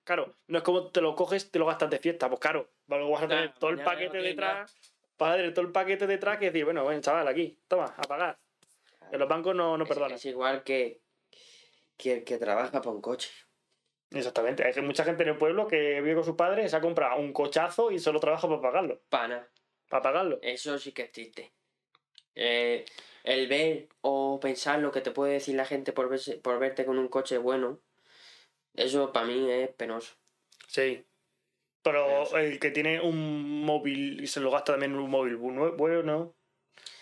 Claro, 0.05 0.35
no 0.47 0.59
es 0.59 0.65
como 0.65 0.91
te 0.91 1.01
lo 1.03 1.15
coges, 1.15 1.51
te 1.51 1.59
lo 1.59 1.67
gastas 1.67 1.91
de 1.91 1.99
fiesta. 1.99 2.29
Pues 2.29 2.41
claro, 2.41 2.71
luego 2.89 3.11
vas 3.11 3.23
a 3.25 3.29
tener 3.29 3.45
Claro, 3.49 3.59
todo 3.61 3.71
el 3.71 3.81
paquete 3.83 4.19
detrás. 4.19 4.90
Vas 5.21 5.35
a 5.35 5.37
tener 5.37 5.53
todo 5.53 5.67
el 5.67 5.73
paquete 5.73 6.07
detrás 6.07 6.39
que 6.39 6.47
decir, 6.47 6.65
bueno, 6.65 6.83
bueno, 6.83 6.99
chaval, 7.03 7.29
aquí, 7.29 7.59
toma, 7.69 7.95
a 7.95 8.03
pagar. 8.03 8.39
En 9.13 9.21
los 9.21 9.29
bancos 9.29 9.55
no, 9.55 9.77
no 9.77 9.85
es, 9.85 9.89
perdonan. 9.89 10.17
es 10.17 10.25
igual 10.25 10.65
que, 10.65 11.03
que 11.99 12.15
el 12.15 12.25
que 12.25 12.39
trabaja 12.39 12.81
para 12.81 12.91
un 12.91 13.03
coche. 13.03 13.31
Exactamente. 14.11 14.65
Hay 14.65 14.83
mucha 14.83 15.05
gente 15.05 15.23
en 15.25 15.29
el 15.29 15.37
pueblo 15.37 15.67
que 15.69 16.01
vive 16.01 16.15
con 16.15 16.25
sus 16.25 16.37
padres, 16.37 16.71
se 16.71 16.77
ha 16.79 16.81
comprado 16.81 17.21
un 17.21 17.35
cochazo 17.35 17.91
y 17.91 17.99
solo 17.99 18.19
trabaja 18.19 18.49
para 18.49 18.63
pagarlo. 18.63 19.03
Pana. 19.11 19.47
Para 19.91 20.03
pagarlo. 20.03 20.39
Eso 20.41 20.79
sí 20.79 20.93
que 20.93 21.03
es 21.03 21.13
triste. 21.13 21.53
Eh, 22.35 22.87
el 23.23 23.47
ver 23.47 23.91
o 24.01 24.41
pensar 24.41 24.79
lo 24.79 24.91
que 24.91 25.03
te 25.03 25.11
puede 25.11 25.35
decir 25.35 25.55
la 25.55 25.67
gente 25.67 25.93
por, 25.93 26.09
verse, 26.09 26.39
por 26.39 26.59
verte 26.59 26.87
con 26.87 26.99
un 26.99 27.09
coche 27.09 27.37
bueno, 27.37 27.79
eso 28.73 29.13
para 29.13 29.27
mí 29.27 29.51
es 29.51 29.69
penoso. 29.75 30.15
Sí. 30.67 31.05
Pero 31.83 32.37
el 32.37 32.59
que 32.59 32.71
tiene 32.71 33.01
un 33.01 33.65
móvil 33.65 34.23
y 34.23 34.27
se 34.27 34.41
lo 34.41 34.51
gasta 34.51 34.73
también 34.73 34.93
en 34.93 34.99
un 34.99 35.11
móvil 35.11 35.39
bu- 35.39 35.77
bueno. 35.77 36.35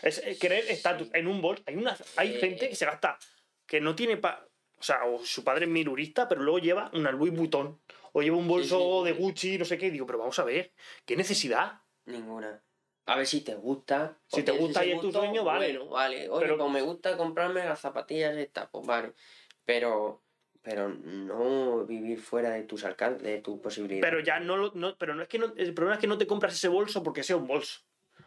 Es 0.03 0.21
querer 0.41 0.65
estatus 0.69 1.09
en 1.13 1.27
un 1.27 1.41
bolso. 1.43 1.63
Hay, 1.67 1.77
una, 1.77 1.97
hay 2.17 2.35
gente 2.39 2.69
que 2.69 2.77
se 2.77 2.87
gasta, 2.87 3.19
que 3.67 3.81
no 3.81 3.95
tiene 3.97 4.17
pa. 4.17 4.47
O 4.79 4.83
sea, 4.83 5.05
o 5.07 5.19
su 5.25 5.43
padre 5.43 5.65
es 5.65 5.71
milurista, 5.71 6.29
pero 6.29 6.41
luego 6.43 6.61
lleva 6.61 6.91
una 6.95 7.11
Louis 7.11 7.33
Vuitton. 7.35 7.81
O 8.13 8.23
lleva 8.23 8.37
un 8.37 8.47
bolso 8.47 9.01
sí, 9.05 9.11
de. 9.11 9.13
Gucci, 9.19 9.59
no 9.59 9.65
sé 9.65 9.77
qué. 9.77 9.87
Y 9.87 9.91
digo, 9.91 10.07
pero 10.07 10.19
vamos 10.21 10.39
a 10.39 10.45
ver, 10.45 10.73
¿qué 11.05 11.17
necesidad? 11.17 11.81
Ninguna. 12.07 12.63
A 13.07 13.17
ver 13.17 13.27
si 13.27 13.41
te 13.41 13.55
gusta. 13.57 14.19
Si 14.29 14.43
te 14.45 14.53
gusta 14.53 14.85
y 14.85 14.93
es 14.93 15.01
tu 15.01 15.11
sueño, 15.11 15.43
vale. 15.43 15.73
Bueno, 15.77 15.91
vale. 15.91 16.29
Oye, 16.29 16.41
Pero- 16.47 16.59
pues 16.59 16.71
me 16.71 16.83
gusta 16.83 17.17
comprarme 17.17 17.65
las 17.65 17.81
zapatillas 17.81 18.37
estas, 18.37 18.69
pues 18.71 18.87
vale. 18.87 19.13
Pero, 19.65 20.23
pero 20.63 20.89
no 20.89 21.85
vivir 21.87 22.21
fuera 22.21 22.51
de 22.51 22.63
tus 22.65 22.85
alcances, 22.85 23.23
de 23.23 23.39
tus 23.41 23.59
posibilidades. 23.61 24.03
Pero 24.11 24.21
ya 24.23 24.41
no 24.41 24.57
lo. 24.57 24.73
No, 24.75 24.97
pero 24.99 25.15
no 25.15 25.23
es 25.23 25.29
que 25.29 25.39
no, 25.39 25.53
el 25.57 25.75
problema 25.75 25.95
es 25.95 26.01
que 26.01 26.07
no 26.07 26.19
te 26.19 26.27
compras 26.27 26.55
ese 26.55 26.69
bolso 26.69 27.03
porque 27.03 27.23
sea 27.23 27.37
un 27.37 27.47
bolso. 27.47 27.81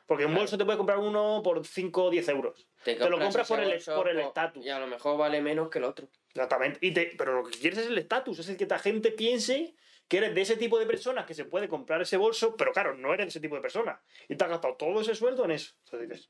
Porque 0.08 0.26
un 0.26 0.32
Claro. 0.32 0.42
bolso 0.42 0.58
te 0.58 0.66
puedes 0.66 0.78
comprar 0.78 0.98
uno 0.98 1.42
por 1.44 1.66
5 1.66 2.06
o 2.06 2.10
10 2.10 2.28
euros. 2.30 2.68
te 2.84 2.96
lo 2.98 3.20
compras 3.20 3.48
por 3.48 3.60
el- 3.60 3.70
bolso, 3.70 3.96
por 3.96 4.10
el 4.10 4.20
estatus. 4.20 4.66
Y 4.66 4.70
a 4.70 4.80
lo 4.80 4.88
mejor 4.88 5.18
vale 5.18 5.42
menos 5.42 5.70
que 5.70 5.78
el 5.80 5.86
otro. 5.86 6.08
Exactamente. 6.30 6.80
Y 6.82 6.92
te, 6.92 7.14
pero 7.18 7.42
lo 7.42 7.44
que 7.50 7.58
quieres 7.60 7.80
es 7.80 7.88
el 7.88 7.98
estatus, 7.98 8.40
es 8.40 8.50
el 8.50 8.58
que 8.58 8.66
la 8.66 8.80
gente 8.80 9.12
piense 9.12 9.76
que 10.08 10.18
eres 10.18 10.34
de 10.36 10.42
ese 10.42 10.58
tipo 10.58 10.80
de 10.80 10.86
personas 10.86 11.26
que 11.26 11.34
se 11.34 11.46
puede 11.46 11.70
comprar 11.70 12.02
ese 12.02 12.18
bolso, 12.18 12.56
pero 12.58 12.74
claro, 12.74 12.96
no 12.96 13.14
eres 13.14 13.28
de 13.28 13.30
ese 13.30 13.40
tipo 13.40 13.56
de 13.56 13.62
persona. 13.62 14.02
Y 14.28 14.36
te 14.36 14.44
has 14.44 14.50
gastado 14.50 14.76
todo 14.76 15.02
ese 15.02 15.14
sueldo 15.16 15.46
en 15.46 15.52
eso. 15.52 15.74
Entonces 15.86 16.10
dices, 16.10 16.30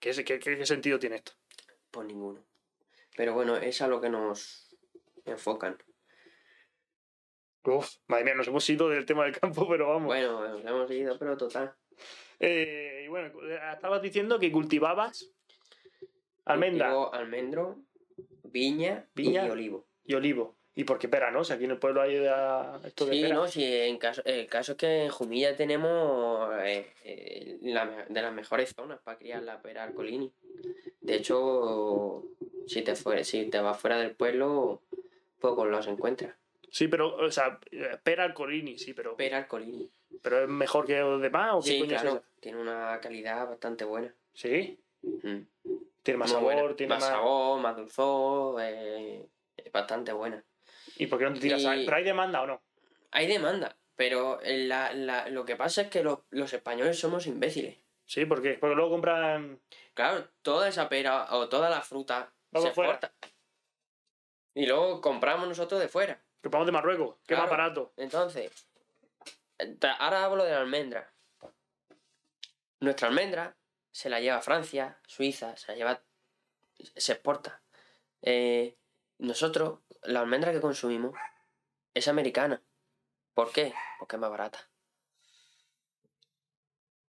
¿qué, 0.00 0.10
es- 0.10 0.24
qué- 0.24 0.38
qué- 0.38 0.58
qué 0.58 0.66
sentido 0.66 0.98
tiene 0.98 1.16
esto? 1.16 1.32
Pues 1.90 2.06
ninguno. 2.08 2.40
Pero 3.16 3.32
bueno, 3.34 3.56
es 3.56 3.80
a 3.80 3.86
lo 3.88 4.00
que 4.00 4.08
nos 4.10 4.73
enfocan. 5.24 5.76
Uf, 7.64 7.96
madre 8.08 8.24
mía, 8.24 8.34
nos 8.34 8.48
hemos 8.48 8.68
ido 8.68 8.88
del 8.90 9.06
tema 9.06 9.24
del 9.24 9.38
campo, 9.38 9.66
pero 9.68 9.88
vamos. 9.88 10.06
Bueno, 10.06 10.46
nos 10.48 10.64
hemos 10.64 10.90
ido, 10.90 11.18
pero 11.18 11.36
total. 11.36 11.74
Eh, 12.40 13.02
y 13.06 13.08
bueno, 13.08 13.32
estabas 13.72 14.02
diciendo 14.02 14.38
que 14.38 14.50
cultivabas 14.52 15.30
almendra 16.44 16.88
Cultivo 16.90 17.14
almendro, 17.14 17.78
viña, 18.42 19.08
Viña. 19.14 19.46
y 19.46 19.50
olivo. 19.50 19.86
y 20.04 20.14
olivo. 20.14 20.56
¿Y 20.76 20.82
por 20.82 20.98
qué 20.98 21.08
pera, 21.08 21.30
no? 21.30 21.44
Si 21.44 21.52
aquí 21.52 21.64
en 21.64 21.70
el 21.70 21.78
pueblo 21.78 22.02
hay 22.02 22.16
eh, 22.16 22.30
esto 22.84 23.06
de 23.06 23.14
Sí, 23.14 23.22
pera. 23.22 23.34
no, 23.36 23.46
sí, 23.46 23.64
en 23.64 23.96
caso, 23.96 24.22
el 24.24 24.46
caso 24.48 24.72
es 24.72 24.78
que 24.78 25.04
en 25.04 25.10
Jumilla 25.10 25.56
tenemos 25.56 26.50
eh, 26.64 26.92
eh, 27.04 27.58
la 27.62 28.04
de 28.08 28.20
las 28.22 28.34
mejores 28.34 28.74
zonas 28.74 28.98
para 29.00 29.16
criar 29.16 29.42
la 29.44 29.62
pera 29.62 29.84
arcolini. 29.84 30.32
De 31.00 31.14
hecho, 31.14 32.24
si 32.66 32.82
te, 32.82 32.96
fue, 32.96 33.22
si 33.22 33.46
te 33.50 33.60
vas 33.60 33.78
fuera 33.80 33.98
del 33.98 34.16
pueblo, 34.16 34.82
pocos 35.44 35.68
los 35.68 35.86
encuentras. 35.86 36.34
Sí, 36.70 36.88
pero, 36.88 37.14
o 37.16 37.30
sea, 37.30 37.60
pera 38.02 38.24
alcolini, 38.24 38.78
sí, 38.78 38.94
pero, 38.94 39.14
Pera 39.16 39.36
arcolini. 39.38 39.90
pero 40.22 40.42
es 40.42 40.48
mejor 40.48 40.86
que 40.86 40.98
los 40.98 41.20
demás 41.20 41.50
o 41.52 41.60
qué 41.60 41.68
Sí, 41.72 41.78
coño 41.80 41.94
es 41.96 42.00
claro, 42.02 42.16
eso? 42.16 42.24
tiene 42.40 42.58
una 42.60 42.98
calidad 43.02 43.46
bastante 43.46 43.84
buena. 43.84 44.12
Sí, 44.32 44.80
Mm. 45.02 45.40
tiene 46.02 46.18
más 46.18 46.30
Muy 46.30 46.38
sabor, 46.40 46.54
buena. 46.54 46.76
tiene 46.76 46.94
más, 46.94 47.00
más. 47.02 47.10
sabor, 47.10 47.60
más 47.60 47.76
dulzor, 47.76 48.60
eh, 48.62 49.26
es 49.56 49.70
bastante 49.70 50.12
buena. 50.14 50.42
¿Y 50.96 51.06
por 51.08 51.18
qué 51.18 51.26
no 51.26 51.34
te 51.34 51.40
tiras 51.40 51.60
Y- 51.62 51.66
a- 51.66 51.74
¿Pero 51.84 51.96
hay 51.96 52.04
demanda 52.04 52.40
o 52.42 52.46
no? 52.46 52.62
Hay 53.10 53.26
demanda, 53.26 53.76
pero 53.96 54.40
la- 54.44 54.94
la- 54.94 55.28
lo 55.28 55.44
que 55.44 55.56
pasa 55.56 55.82
es 55.82 55.88
que 55.88 56.02
los, 56.02 56.20
los 56.30 56.52
españoles 56.54 56.98
somos 56.98 57.26
imbéciles. 57.26 57.76
Sí, 58.06 58.24
¿por 58.24 58.42
qué? 58.42 58.54
Porque 58.54 58.74
luego 58.74 58.90
compran. 58.90 59.60
Claro, 59.94 60.26
toda 60.42 60.68
esa 60.68 60.88
pera 60.88 61.34
o 61.36 61.48
toda 61.48 61.68
la 61.70 61.82
fruta 61.82 62.32
se 62.52 62.66
exporta. 62.68 63.12
Y 64.54 64.66
luego 64.66 65.00
compramos 65.00 65.48
nosotros 65.48 65.80
de 65.80 65.88
fuera. 65.88 66.22
Vamos 66.42 66.66
de 66.66 66.72
Marruecos, 66.72 67.16
que 67.26 67.34
es 67.34 67.40
más 67.40 67.50
barato. 67.50 67.92
Entonces, 67.96 68.50
ahora 69.98 70.24
hablo 70.24 70.44
de 70.44 70.52
la 70.52 70.60
almendra. 70.60 71.12
Nuestra 72.80 73.08
almendra 73.08 73.56
se 73.90 74.10
la 74.10 74.20
lleva 74.20 74.42
Francia, 74.42 74.98
Suiza, 75.06 75.56
se 75.56 75.72
la 75.72 75.78
lleva. 75.78 76.02
se 76.76 77.12
exporta. 77.12 77.62
Eh, 78.22 78.76
nosotros, 79.18 79.80
la 80.02 80.20
almendra 80.20 80.52
que 80.52 80.60
consumimos 80.60 81.14
es 81.94 82.08
americana. 82.08 82.62
¿Por 83.32 83.52
qué? 83.52 83.72
Porque 83.98 84.16
es 84.16 84.20
más 84.20 84.30
barata. 84.30 84.68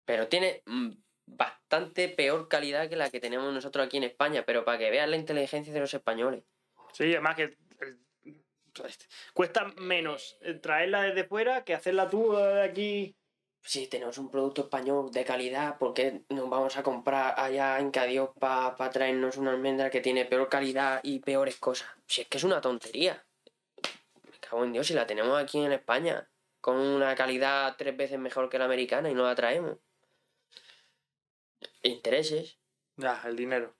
Pero 0.05 0.27
tiene 0.27 0.61
mm, 0.65 0.91
bastante 1.25 2.09
peor 2.09 2.47
calidad 2.47 2.89
que 2.89 2.95
la 2.95 3.09
que 3.09 3.19
tenemos 3.19 3.53
nosotros 3.53 3.85
aquí 3.85 3.97
en 3.97 4.03
España, 4.03 4.43
pero 4.45 4.63
para 4.65 4.77
que 4.77 4.91
veas 4.91 5.09
la 5.09 5.17
inteligencia 5.17 5.73
de 5.73 5.79
los 5.79 5.93
españoles. 5.93 6.43
Sí, 6.93 7.11
además 7.11 7.35
que. 7.35 7.43
eh, 7.43 8.39
Cuesta 9.33 9.65
menos 9.77 10.37
traerla 10.61 11.03
desde 11.03 11.25
fuera 11.25 11.63
que 11.63 11.75
hacerla 11.75 12.09
tú 12.09 12.37
eh, 12.37 12.63
aquí. 12.63 13.15
Si 13.61 13.87
tenemos 13.87 14.17
un 14.17 14.29
producto 14.29 14.63
español 14.63 15.09
de 15.11 15.23
calidad, 15.23 15.77
¿por 15.77 15.93
qué 15.93 16.23
nos 16.29 16.49
vamos 16.49 16.75
a 16.75 16.83
comprar 16.83 17.39
allá 17.39 17.79
en 17.79 17.91
Cadios 17.91 18.31
para 18.37 18.75
traernos 18.89 19.37
una 19.37 19.51
almendra 19.51 19.89
que 19.89 20.01
tiene 20.01 20.25
peor 20.25 20.49
calidad 20.49 20.99
y 21.03 21.19
peores 21.19 21.57
cosas? 21.57 21.87
Si 22.05 22.21
es 22.21 22.27
que 22.27 22.37
es 22.37 22.43
una 22.43 22.59
tontería. 22.59 23.23
Me 24.23 24.37
cago 24.39 24.65
en 24.65 24.73
Dios, 24.73 24.87
si 24.87 24.93
la 24.93 25.07
tenemos 25.07 25.41
aquí 25.41 25.63
en 25.63 25.71
España, 25.71 26.29
con 26.59 26.75
una 26.77 27.15
calidad 27.15 27.75
tres 27.77 27.95
veces 27.95 28.19
mejor 28.19 28.49
que 28.49 28.59
la 28.59 28.65
americana 28.65 29.09
y 29.09 29.13
no 29.13 29.23
la 29.23 29.35
traemos. 29.35 29.77
Intereses, 31.83 32.59
Ya, 32.97 33.21
el 33.25 33.35
dinero. 33.35 33.75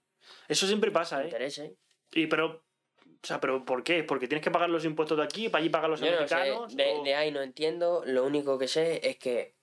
Eso 0.48 0.66
siempre 0.66 0.92
pasa, 0.92 1.22
¿eh? 1.22 1.26
intereses. 1.26 1.74
Y 2.12 2.28
pero. 2.28 2.64
O 3.24 3.26
sea, 3.28 3.40
pero 3.40 3.64
¿por 3.64 3.84
qué? 3.84 4.04
¿Porque 4.04 4.28
tienes 4.28 4.44
que 4.44 4.52
pagar 4.52 4.70
los 4.70 4.84
impuestos 4.84 5.18
de 5.18 5.24
aquí 5.24 5.48
para 5.48 5.62
allí 5.62 5.70
pagar 5.70 5.90
los 5.90 6.02
Yo 6.02 6.08
no 6.08 6.28
sé, 6.28 6.36
americanos? 6.36 6.76
de, 6.76 6.86
o- 6.92 7.04
de 7.04 7.16
ahí 7.16 7.32
no 7.32 7.42
entiendo. 7.42 8.04
Lo 8.06 8.26
único 8.26 8.58
que 8.60 8.68
sé 8.68 9.08
es 9.08 9.18
que 9.18 9.56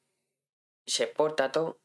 se 0.86 1.04
exporta 1.04 1.52
todo, 1.52 1.78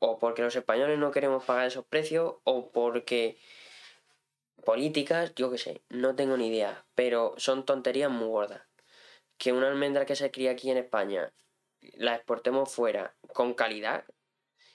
o 0.00 0.18
porque 0.18 0.42
los 0.42 0.54
españoles 0.54 0.98
no 0.98 1.10
queremos 1.10 1.44
pagar 1.44 1.66
esos 1.66 1.86
precios, 1.86 2.34
o 2.44 2.70
porque 2.70 3.38
políticas, 4.64 5.34
yo 5.34 5.50
qué 5.50 5.56
sé, 5.58 5.82
no 5.88 6.14
tengo 6.14 6.36
ni 6.36 6.48
idea. 6.48 6.84
Pero 6.94 7.34
son 7.38 7.64
tonterías 7.64 8.10
muy 8.10 8.28
gordas. 8.28 8.62
Que 9.38 9.52
una 9.52 9.68
almendra 9.68 10.04
que 10.04 10.14
se 10.16 10.30
cría 10.30 10.50
aquí 10.50 10.70
en 10.70 10.76
España 10.76 11.32
la 11.94 12.16
exportemos 12.16 12.70
fuera 12.70 13.16
con 13.32 13.54
calidad, 13.54 14.04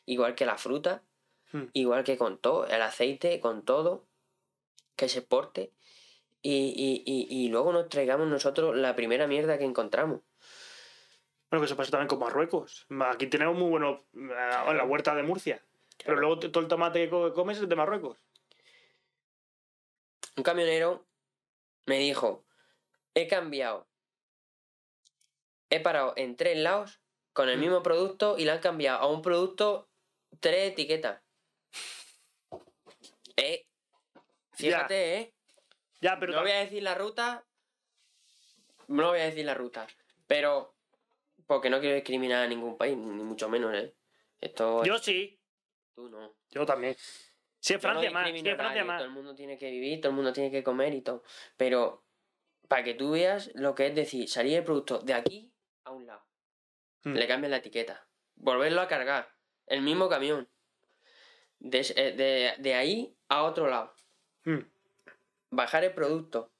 igual 0.05 0.33
que 0.35 0.45
la 0.45 0.57
fruta, 0.57 1.03
Hmm. 1.51 1.65
igual 1.73 2.03
que 2.03 2.17
con 2.17 2.39
todo, 2.39 2.65
el 2.65 2.81
aceite, 2.81 3.39
con 3.39 3.63
todo, 3.63 4.07
que 4.95 5.07
se 5.07 5.19
exporte. 5.19 5.71
Y, 6.45 6.73
y, 6.75 7.03
y, 7.05 7.45
y 7.45 7.47
luego 7.47 7.71
nos 7.71 7.87
traigamos 7.87 8.27
nosotros 8.27 8.75
la 8.75 8.95
primera 8.95 9.27
mierda 9.27 9.57
que 9.57 9.63
encontramos. 9.63 10.21
Bueno, 11.49 11.61
que 11.61 11.65
eso 11.67 11.77
pasa 11.77 11.91
también 11.91 12.09
con 12.09 12.19
Marruecos. 12.19 12.85
Aquí 13.07 13.27
tenemos 13.27 13.57
muy 13.57 13.69
buenos. 13.69 14.01
eh, 14.13 14.51
en 14.67 14.77
la 14.77 14.83
huerta 14.83 15.15
de 15.15 15.23
Murcia. 15.23 15.63
Pero 16.03 16.17
luego 16.17 16.37
todo 16.39 16.59
el 16.59 16.67
tomate 16.67 17.05
que 17.05 17.09
co- 17.09 17.33
comes 17.33 17.59
es 17.61 17.69
de 17.69 17.75
Marruecos. 17.75 18.17
Un 20.35 20.43
camionero 20.43 21.05
me 21.85 21.99
dijo, 21.99 22.43
he 23.13 23.27
cambiado, 23.27 23.87
he 25.69 25.79
parado 25.79 26.13
en 26.17 26.35
tres 26.35 26.57
lados 26.57 26.99
con 27.33 27.47
el 27.49 27.57
Mm. 27.57 27.61
mismo 27.61 27.83
producto 27.83 28.37
y 28.37 28.43
le 28.45 28.51
han 28.51 28.59
cambiado 28.59 28.99
a 28.99 29.07
un 29.07 29.21
producto 29.21 29.87
tres 30.41 30.71
etiquetas. 30.73 31.21
Eh, 33.35 33.65
fíjate, 34.51 35.17
eh. 35.17 35.32
Ya, 36.03 36.19
pero. 36.19 36.33
no 36.33 36.41
voy 36.41 36.51
a 36.51 36.59
decir 36.59 36.83
la 36.83 36.95
ruta. 36.95 37.45
No 38.87 39.09
voy 39.09 39.19
a 39.21 39.25
decir 39.25 39.45
la 39.45 39.53
ruta. 39.53 39.87
Pero. 40.27 40.75
Porque 41.47 41.69
no 41.69 41.79
quiero 41.79 41.95
discriminar 41.95 42.43
a 42.43 42.47
ningún 42.47 42.77
país, 42.77 42.95
ni 42.97 43.23
mucho 43.23 43.49
menos, 43.49 43.73
¿eh? 43.73 43.95
Esto. 44.39 44.83
Yo 44.83 44.97
sí. 44.97 45.39
Tú 45.95 46.09
no. 46.09 46.35
Yo 46.51 46.65
también. 46.65 46.95
Si 47.59 47.73
es 47.73 47.81
Yo 47.81 47.87
no 47.87 47.93
Francia 47.93 48.11
más, 48.11 48.29
si 48.29 48.49
es 48.49 48.55
Francia 48.57 48.83
más. 48.83 48.97
Todo 48.99 49.07
el 49.07 49.13
mundo 49.13 49.33
tiene 49.35 49.57
que 49.57 49.71
vivir, 49.71 50.01
todo 50.01 50.09
el 50.09 50.15
mundo 50.15 50.33
tiene 50.33 50.51
que 50.51 50.63
comer 50.63 50.93
y 50.93 51.01
todo. 51.01 51.23
Pero 51.55 52.05
para 52.67 52.83
que 52.83 52.93
tú 52.93 53.11
veas 53.11 53.51
lo 53.55 53.73
que 53.75 53.87
es 53.87 53.95
decir, 53.95 54.27
salir 54.27 54.57
el 54.57 54.63
producto 54.65 54.99
de 54.99 55.13
aquí 55.13 55.53
a 55.85 55.91
un 55.91 56.05
lado. 56.05 56.25
Hmm. 57.03 57.13
Le 57.13 57.27
cambian 57.27 57.51
la 57.51 57.57
etiqueta. 57.57 58.05
Volverlo 58.35 58.81
a 58.81 58.87
cargar. 58.87 59.29
El 59.67 59.81
mismo 59.81 60.09
camión. 60.09 60.49
De, 61.59 61.79
eh, 61.95 62.11
de- 62.11 62.55
de 62.59 62.73
ahí 62.75 63.15
a 63.29 63.43
otro 63.43 63.69
lado. 63.69 63.93
Hmm. 64.43 64.59
Bajar 65.55 65.83
el 65.83 65.93
producto. 65.93 66.51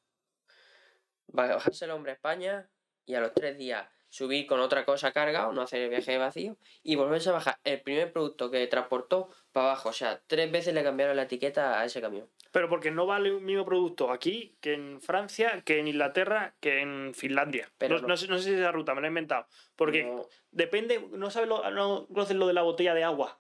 Bajarse 1.28 1.86
el 1.86 1.92
hombre 1.92 2.12
a 2.12 2.16
España 2.16 2.70
y 3.06 3.16
a 3.16 3.20
los 3.20 3.34
tres 3.34 3.58
días 3.58 3.88
subir 4.14 4.46
con 4.46 4.60
otra 4.60 4.86
cosa 4.86 5.12
cargado, 5.12 5.54
no 5.54 5.64
hacer 5.64 5.82
el 5.82 5.90
viaje 5.90 6.20
vacío 6.20 6.56
y 6.84 6.96
volverse 6.96 7.30
a 7.30 7.32
bajar 7.32 7.58
el 7.64 7.82
primer 7.82 8.14
producto 8.14 8.52
que 8.52 8.68
transportó 8.68 9.30
para 9.52 9.72
abajo. 9.72 9.90
O 9.90 9.94
sea, 9.94 10.22
tres 10.28 10.52
veces 10.52 10.76
le 10.76 10.84
cambiaron 10.84 11.16
la 11.16 11.24
etiqueta 11.24 11.80
a 11.80 11.86
ese 11.86 12.00
camión. 12.00 12.30
Pero 12.52 12.70
porque 12.70 12.92
no 12.92 13.08
vale 13.08 13.34
un 13.34 13.44
mismo 13.44 13.66
producto 13.66 14.12
aquí 14.12 14.56
que 14.62 14.76
en 14.76 15.02
Francia, 15.02 15.64
que 15.66 15.80
en 15.80 15.88
Inglaterra, 15.88 16.54
que 16.60 16.82
en 16.82 17.16
Finlandia. 17.16 17.72
Pero 17.80 17.96
no, 17.96 18.02
no. 18.04 18.08
no 18.10 18.18
sé, 18.18 18.28
no 18.28 18.38
sé 18.38 18.44
si 18.44 18.54
esa 18.54 18.72
ruta 18.72 18.94
me 18.94 19.02
la 19.02 19.08
he 19.08 19.10
inventado. 19.10 19.48
Porque 19.76 20.16
depende, 20.52 21.04
no 21.14 21.32
sabes 21.32 21.50
lo, 21.50 21.68
no 21.72 22.06
conoces 22.06 22.38
lo 22.38 22.46
de 22.46 22.54
la 22.54 22.62
botella 22.62 22.94
de 22.94 23.04
agua. 23.04 23.40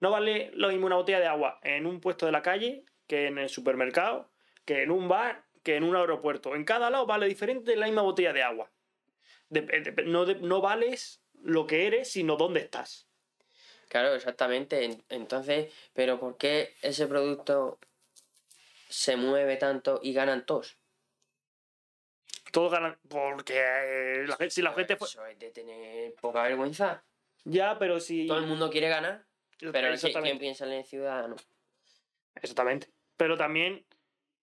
No 0.00 0.10
vale 0.10 0.50
lo 0.52 0.68
mismo 0.68 0.84
una 0.84 0.96
botella 0.96 1.20
de 1.20 1.28
agua 1.28 1.60
en 1.62 1.86
un 1.86 2.00
puesto 2.00 2.26
de 2.26 2.32
la 2.32 2.42
calle 2.42 2.84
que 3.06 3.28
en 3.28 3.38
el 3.38 3.48
supermercado, 3.48 4.30
que 4.68 4.82
en 4.82 4.90
un 4.90 5.08
bar, 5.08 5.46
que 5.62 5.76
en 5.76 5.82
un 5.82 5.96
aeropuerto. 5.96 6.54
En 6.54 6.62
cada 6.66 6.90
lado 6.90 7.06
vale 7.06 7.26
diferente 7.26 7.74
la 7.74 7.86
misma 7.86 8.02
botella 8.02 8.34
de 8.34 8.42
agua. 8.42 8.70
Dep- 9.48 9.70
dep- 9.82 10.04
no, 10.04 10.26
de- 10.26 10.34
no 10.34 10.60
vales 10.60 11.22
lo 11.42 11.66
que 11.66 11.86
eres, 11.86 12.12
sino 12.12 12.36
dónde 12.36 12.60
estás. 12.60 13.08
Claro, 13.88 14.14
exactamente. 14.14 14.84
En- 14.84 15.02
Entonces, 15.08 15.72
¿pero 15.94 16.20
por 16.20 16.36
qué 16.36 16.74
ese 16.82 17.06
producto 17.06 17.78
se 18.90 19.16
mueve 19.16 19.56
tanto 19.56 20.00
y 20.02 20.12
ganan 20.12 20.44
todos? 20.44 20.76
Todos 22.52 22.70
ganan. 22.70 22.98
Porque 23.08 23.54
eh, 23.58 24.24
la 24.26 24.36
gente- 24.36 24.50
si 24.50 24.60
la 24.60 24.74
gente. 24.74 24.98
Eso 25.00 25.24
es 25.24 25.38
de 25.38 25.50
tener 25.50 26.14
poca 26.16 26.42
vergüenza. 26.42 27.02
Ya, 27.44 27.78
pero 27.78 28.00
si. 28.00 28.26
Todo 28.26 28.36
el 28.38 28.46
mundo 28.46 28.68
quiere 28.68 28.90
ganar, 28.90 29.24
pero 29.58 29.88
¿qui- 29.88 29.94
Exactamente. 29.94 30.28
¿quién 30.32 30.38
piensa 30.38 30.66
en 30.66 30.72
el 30.72 30.84
ciudadano? 30.84 31.36
Exactamente. 32.34 32.90
Pero 33.16 33.38
también, 33.38 33.84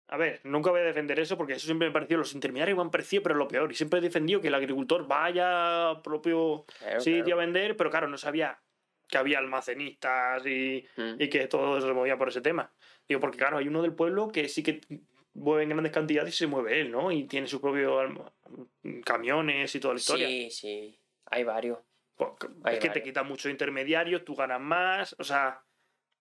a 0.07 0.17
ver, 0.17 0.39
nunca 0.43 0.69
voy 0.71 0.81
a 0.81 0.83
defender 0.83 1.19
eso 1.19 1.35
porque 1.37 1.53
eso 1.53 1.65
siempre 1.65 1.87
me 1.87 1.93
pareció, 1.93 2.17
los 2.17 2.33
intermediarios 2.35 2.75
me 2.77 2.83
han 2.83 2.91
parecido, 2.91 3.23
pero 3.23 3.35
lo 3.35 3.47
peor. 3.47 3.71
Y 3.71 3.75
siempre 3.75 3.99
he 3.99 4.01
defendido 4.03 4.39
que 4.41 4.49
el 4.49 4.55
agricultor 4.55 5.07
vaya 5.07 5.89
al 5.89 6.01
propio 6.01 6.65
Claro, 6.79 6.99
sitio 7.01 7.23
claro. 7.23 7.41
a 7.41 7.45
vender, 7.45 7.75
pero 7.77 7.89
claro, 7.89 8.07
no 8.07 8.17
sabía 8.17 8.59
que 9.07 9.17
había 9.17 9.39
almacenistas 9.39 10.45
y, 10.45 10.85
Mm. 10.97 11.15
y 11.21 11.29
que 11.29 11.47
todo 11.47 11.79
se 11.81 11.91
movía 11.93 12.17
por 12.17 12.29
ese 12.29 12.41
tema. 12.41 12.71
Digo, 13.07 13.19
porque 13.19 13.37
claro, 13.37 13.57
hay 13.57 13.67
uno 13.67 13.81
del 13.81 13.93
pueblo 13.93 14.29
que 14.29 14.47
sí 14.49 14.63
que 14.63 14.81
mueve 15.33 15.63
en 15.63 15.69
grandes 15.69 15.91
cantidades 15.91 16.33
y 16.33 16.37
se 16.37 16.47
mueve 16.47 16.81
él, 16.81 16.91
¿no? 16.91 17.11
Y 17.11 17.25
tiene 17.25 17.45
sus 17.47 17.59
propios 17.61 18.09
camiones 19.03 19.73
y 19.75 19.79
toda 19.79 19.93
la 19.93 19.99
historia. 19.99 20.27
Sí, 20.27 20.49
sí, 20.51 20.99
hay 21.25 21.43
varios. 21.43 21.79
Pues, 22.15 22.31
Hay 22.63 22.75
es 22.75 22.79
que 22.79 22.87
te 22.87 22.99
varios. 22.99 23.03
quita 23.05 23.23
muchos 23.23 23.51
intermediarios, 23.51 24.23
tú 24.23 24.35
ganas 24.35 24.61
más, 24.61 25.15
o 25.19 25.23
sea, 25.23 25.61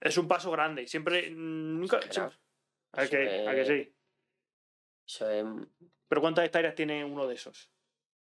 es 0.00 0.18
un 0.18 0.26
paso 0.26 0.50
grande. 0.50 0.82
y 0.82 0.88
Siempre, 0.88 1.30
mm, 1.30 1.78
nunca... 1.80 2.00
Claro. 2.00 2.12
siempre- 2.12 2.38
¿A 2.96 3.06
que, 3.06 3.48
a 3.48 3.54
que 3.54 3.60
es- 3.62 3.68
sí? 3.68 3.94
Eso 5.06 5.30
es... 5.30 5.44
Pero 6.08 6.20
¿cuántas 6.20 6.44
hectáreas 6.44 6.74
tiene 6.74 7.04
uno 7.04 7.26
de 7.26 7.34
esos? 7.34 7.70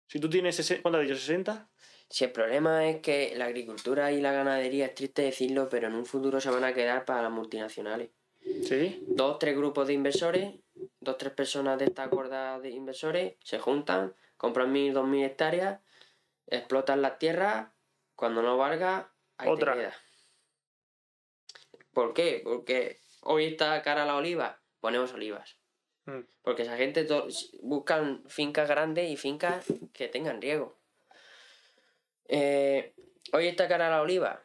Si 0.06 0.18
tú 0.18 0.28
tienes, 0.28 0.58
sesen- 0.58 0.82
¿cuánto 0.82 0.98
has 0.98 1.06
dicho? 1.06 1.16
¿60? 1.18 1.68
Si 2.08 2.24
el 2.24 2.32
problema 2.32 2.88
es 2.88 3.00
que 3.00 3.34
la 3.36 3.44
agricultura 3.46 4.10
y 4.12 4.20
la 4.20 4.32
ganadería, 4.32 4.86
es 4.86 4.94
triste 4.94 5.22
decirlo, 5.22 5.68
pero 5.68 5.86
en 5.86 5.94
un 5.94 6.04
futuro 6.06 6.40
se 6.40 6.50
van 6.50 6.64
a 6.64 6.74
quedar 6.74 7.04
para 7.04 7.22
las 7.22 7.30
multinacionales. 7.30 8.10
Sí. 8.64 9.04
dos, 9.06 9.38
tres 9.38 9.54
grupos 9.56 9.86
de 9.86 9.92
inversores, 9.92 10.54
dos, 11.00 11.18
tres 11.18 11.32
personas 11.34 11.78
de 11.78 11.84
esta 11.84 12.08
cuerda 12.08 12.58
de 12.58 12.70
inversores 12.70 13.36
se 13.44 13.58
juntan, 13.58 14.14
compran 14.38 14.72
mil, 14.72 14.94
dos 14.94 15.06
mil 15.06 15.22
hectáreas, 15.24 15.80
explotan 16.46 17.02
las 17.02 17.18
tierras, 17.18 17.68
cuando 18.16 18.42
no 18.42 18.56
valga, 18.56 19.12
te 19.38 19.48
Otra. 19.48 19.74
quedas. 19.74 19.96
¿Por 21.92 22.14
qué? 22.14 22.40
Porque 22.42 23.00
hoy 23.22 23.44
está 23.44 23.80
cara 23.82 24.04
la 24.06 24.16
oliva, 24.16 24.59
ponemos 24.80 25.12
olivas. 25.12 25.56
Mm. 26.06 26.20
Porque 26.42 26.62
esa 26.62 26.76
gente 26.76 27.06
buscan 27.62 28.22
fincas 28.28 28.68
grandes 28.68 29.10
y 29.10 29.16
fincas 29.16 29.64
que 29.92 30.08
tengan 30.08 30.40
riego. 30.40 30.76
Eh, 32.28 32.94
hoy 33.32 33.48
está 33.48 33.68
cara 33.68 33.90
la 33.90 34.02
oliva, 34.02 34.42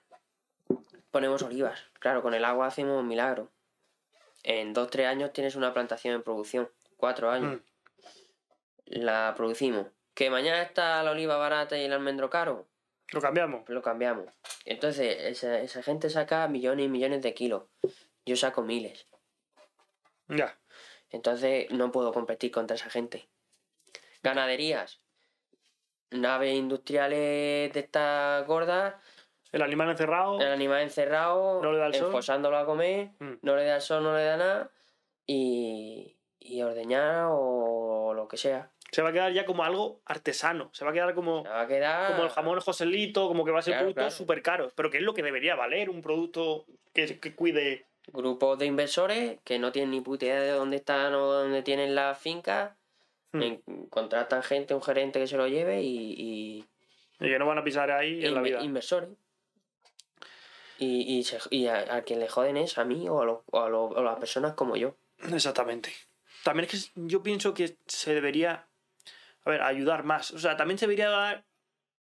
ponemos 1.11 1.41
olivas. 1.43 1.79
Claro, 1.99 2.21
con 2.21 2.33
el 2.33 2.45
agua 2.45 2.67
hacemos 2.67 2.99
un 2.99 3.07
milagro. 3.07 3.51
En 4.43 4.73
dos, 4.73 4.89
tres 4.89 5.07
años 5.07 5.33
tienes 5.33 5.55
una 5.55 5.73
plantación 5.73 6.13
en 6.13 6.23
producción. 6.23 6.69
Cuatro 6.97 7.31
años. 7.31 7.55
Mm. 7.55 9.01
La 9.01 9.33
producimos. 9.35 9.87
Que 10.13 10.29
mañana 10.29 10.61
está 10.61 11.01
la 11.03 11.11
oliva 11.11 11.37
barata 11.37 11.77
y 11.77 11.83
el 11.83 11.93
almendro 11.93 12.29
caro, 12.29 12.67
Lo 13.11 13.21
cambiamos. 13.21 13.67
lo 13.67 13.81
cambiamos. 13.81 14.25
Entonces, 14.63 15.17
esa, 15.19 15.59
esa 15.59 15.83
gente 15.83 16.09
saca 16.09 16.47
millones 16.47 16.85
y 16.85 16.89
millones 16.89 17.21
de 17.21 17.33
kilos. 17.33 17.63
Yo 18.25 18.35
saco 18.35 18.61
miles. 18.61 19.07
Ya. 20.27 20.57
Entonces, 21.09 21.69
no 21.71 21.91
puedo 21.91 22.11
competir 22.13 22.51
contra 22.51 22.75
esa 22.75 22.89
gente. 22.89 23.27
Ganaderías. 24.23 25.01
Naves 26.11 26.53
industriales 26.55 27.73
de 27.73 27.79
estas 27.79 28.45
gordas, 28.47 28.95
El 29.51 29.61
animal 29.61 29.89
encerrado. 29.89 30.39
el 30.39 30.47
animal 30.51 30.81
encerrado, 30.81 31.61
No 31.61 31.71
le 31.71 31.79
da 31.79 31.87
el 31.87 31.93
sol. 31.95 32.55
a 32.55 32.65
comer, 32.65 33.09
Mm. 33.19 33.33
no 33.41 33.55
le 33.55 33.65
da 33.65 33.75
el 33.75 33.81
sol, 33.81 34.03
no 34.03 34.15
le 34.15 34.23
da 34.23 34.37
nada, 34.37 34.71
y, 35.25 36.17
y 36.39 36.61
ordeñar 36.61 37.27
o 37.29 38.13
lo 38.15 38.27
que 38.27 38.37
sea. 38.37 38.71
Se 38.91 39.01
va 39.01 39.09
a 39.09 39.13
quedar 39.13 39.33
ya 39.33 39.45
como 39.45 39.63
algo 39.63 40.01
artesano. 40.05 40.69
Se 40.73 40.85
va 40.85 40.91
a 40.91 40.93
quedar 40.93 41.15
como, 41.15 41.41
Se 41.43 41.49
va 41.49 41.61
a 41.61 41.67
quedar. 41.67 42.11
como 42.11 42.23
el 42.23 42.29
jamón 42.29 42.61
Joselito, 42.61 43.27
como 43.27 43.43
que 43.43 43.51
va 43.51 43.59
a 43.59 43.63
ser 43.63 43.73
Claro, 43.73 43.85
productos 43.87 44.03
claro. 44.03 44.15
súper 44.15 44.41
caros. 44.41 44.73
Pero 44.75 44.89
que 44.89 44.97
es 44.99 45.03
lo 45.03 45.13
que 45.13 45.23
debería 45.23 45.55
valer 45.55 45.89
un 45.89 46.01
producto 46.01 46.65
que, 46.93 47.19
que 47.19 47.35
cuide. 47.35 47.87
Grupos 48.13 48.59
de 48.59 48.65
inversores 48.67 49.39
que 49.43 49.57
no 49.59 49.71
tienen 49.71 49.91
ni 49.91 50.01
puta 50.01 50.25
idea 50.25 50.39
de 50.41 50.51
dónde 50.51 50.77
están 50.77 51.13
o 51.15 51.25
dónde 51.31 51.63
tienen 51.63 51.95
las 51.95 52.17
fincas. 52.17 52.73
Mm. 53.31 53.41
en- 53.41 53.87
contratan 53.89 54.43
gente, 54.43 54.73
un 54.73 54.81
gerente 54.81 55.19
que 55.19 55.27
se 55.27 55.35
lo 55.35 55.47
lleve 55.47 55.81
y, 55.81 56.13
y, 56.13 56.65
Y 57.19 57.29
que 57.29 57.37
no 57.39 57.45
van 57.45 57.57
a 57.57 57.63
pisar 57.63 57.91
ahí 57.91 58.23
en 58.25 58.33
la 58.33 58.41
vida. 58.41 58.61
inversores. 58.63 59.09
Y, 60.77 61.17
y, 61.17 61.23
se- 61.23 61.39
y 61.49 61.67
a, 61.67 61.95
a 61.95 62.01
quien 62.03 62.19
le 62.19 62.27
joden 62.27 62.57
es 62.57 62.77
a 62.77 62.85
mí 62.85 63.07
o 63.09 63.21
a, 63.21 63.25
los- 63.25 63.39
o 63.51 63.59
a, 63.61 63.69
los- 63.69 63.91
o 63.91 63.97
a 63.99 64.03
las 64.03 64.17
personas 64.19 64.53
como 64.53 64.75
yo. 64.75 64.95
Exactamente. 65.33 65.91
También 66.43 66.69
es 66.69 66.85
que 66.91 66.91
yo 67.07 67.23
pienso 67.23 67.53
que 67.53 67.77
se 67.87 68.13
debería, 68.13 68.67
a 69.43 69.49
ver, 69.49 69.61
ayudar 69.61 70.03
más. 70.03 70.31
O 70.31 70.39
sea, 70.39 70.55
también 70.57 70.77
se 70.77 70.85
debería 70.85 71.09
dar 71.09 71.45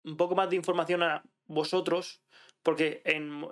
un 0.05 0.17
poco 0.17 0.35
más 0.35 0.49
de 0.51 0.57
información 0.57 1.03
a 1.03 1.23
vosotros, 1.47 2.23
porque 2.63 3.03
en, 3.05 3.45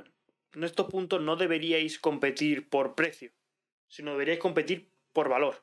en 0.59 0.65
estos 0.65 0.89
puntos 0.89 1.21
no 1.21 1.37
deberíais 1.37 1.99
competir 2.01 2.69
por 2.69 2.95
precio, 2.97 3.31
sino 3.87 4.11
deberíais 4.13 4.41
competir 4.41 4.91
por 5.13 5.29
valor. 5.29 5.63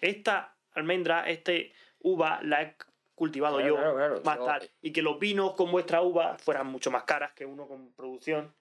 Esta 0.00 0.54
almendra, 0.72 1.28
este 1.28 1.72
uva, 2.00 2.40
la 2.42 2.62
he 2.62 2.76
cultivado 3.14 3.56
Claro, 3.56 3.74
yo 3.74 3.80
claro, 3.80 3.94
claro. 3.96 4.22
más 4.24 4.44
tal, 4.44 4.70
y 4.82 4.92
que 4.92 5.00
los 5.00 5.18
vinos 5.18 5.54
con 5.54 5.72
vuestra 5.72 6.02
uva 6.02 6.36
fueran 6.38 6.66
mucho 6.66 6.90
más 6.90 7.04
caras 7.04 7.32
que 7.32 7.46
uno 7.46 7.66
con 7.66 7.92
producción 7.92 8.52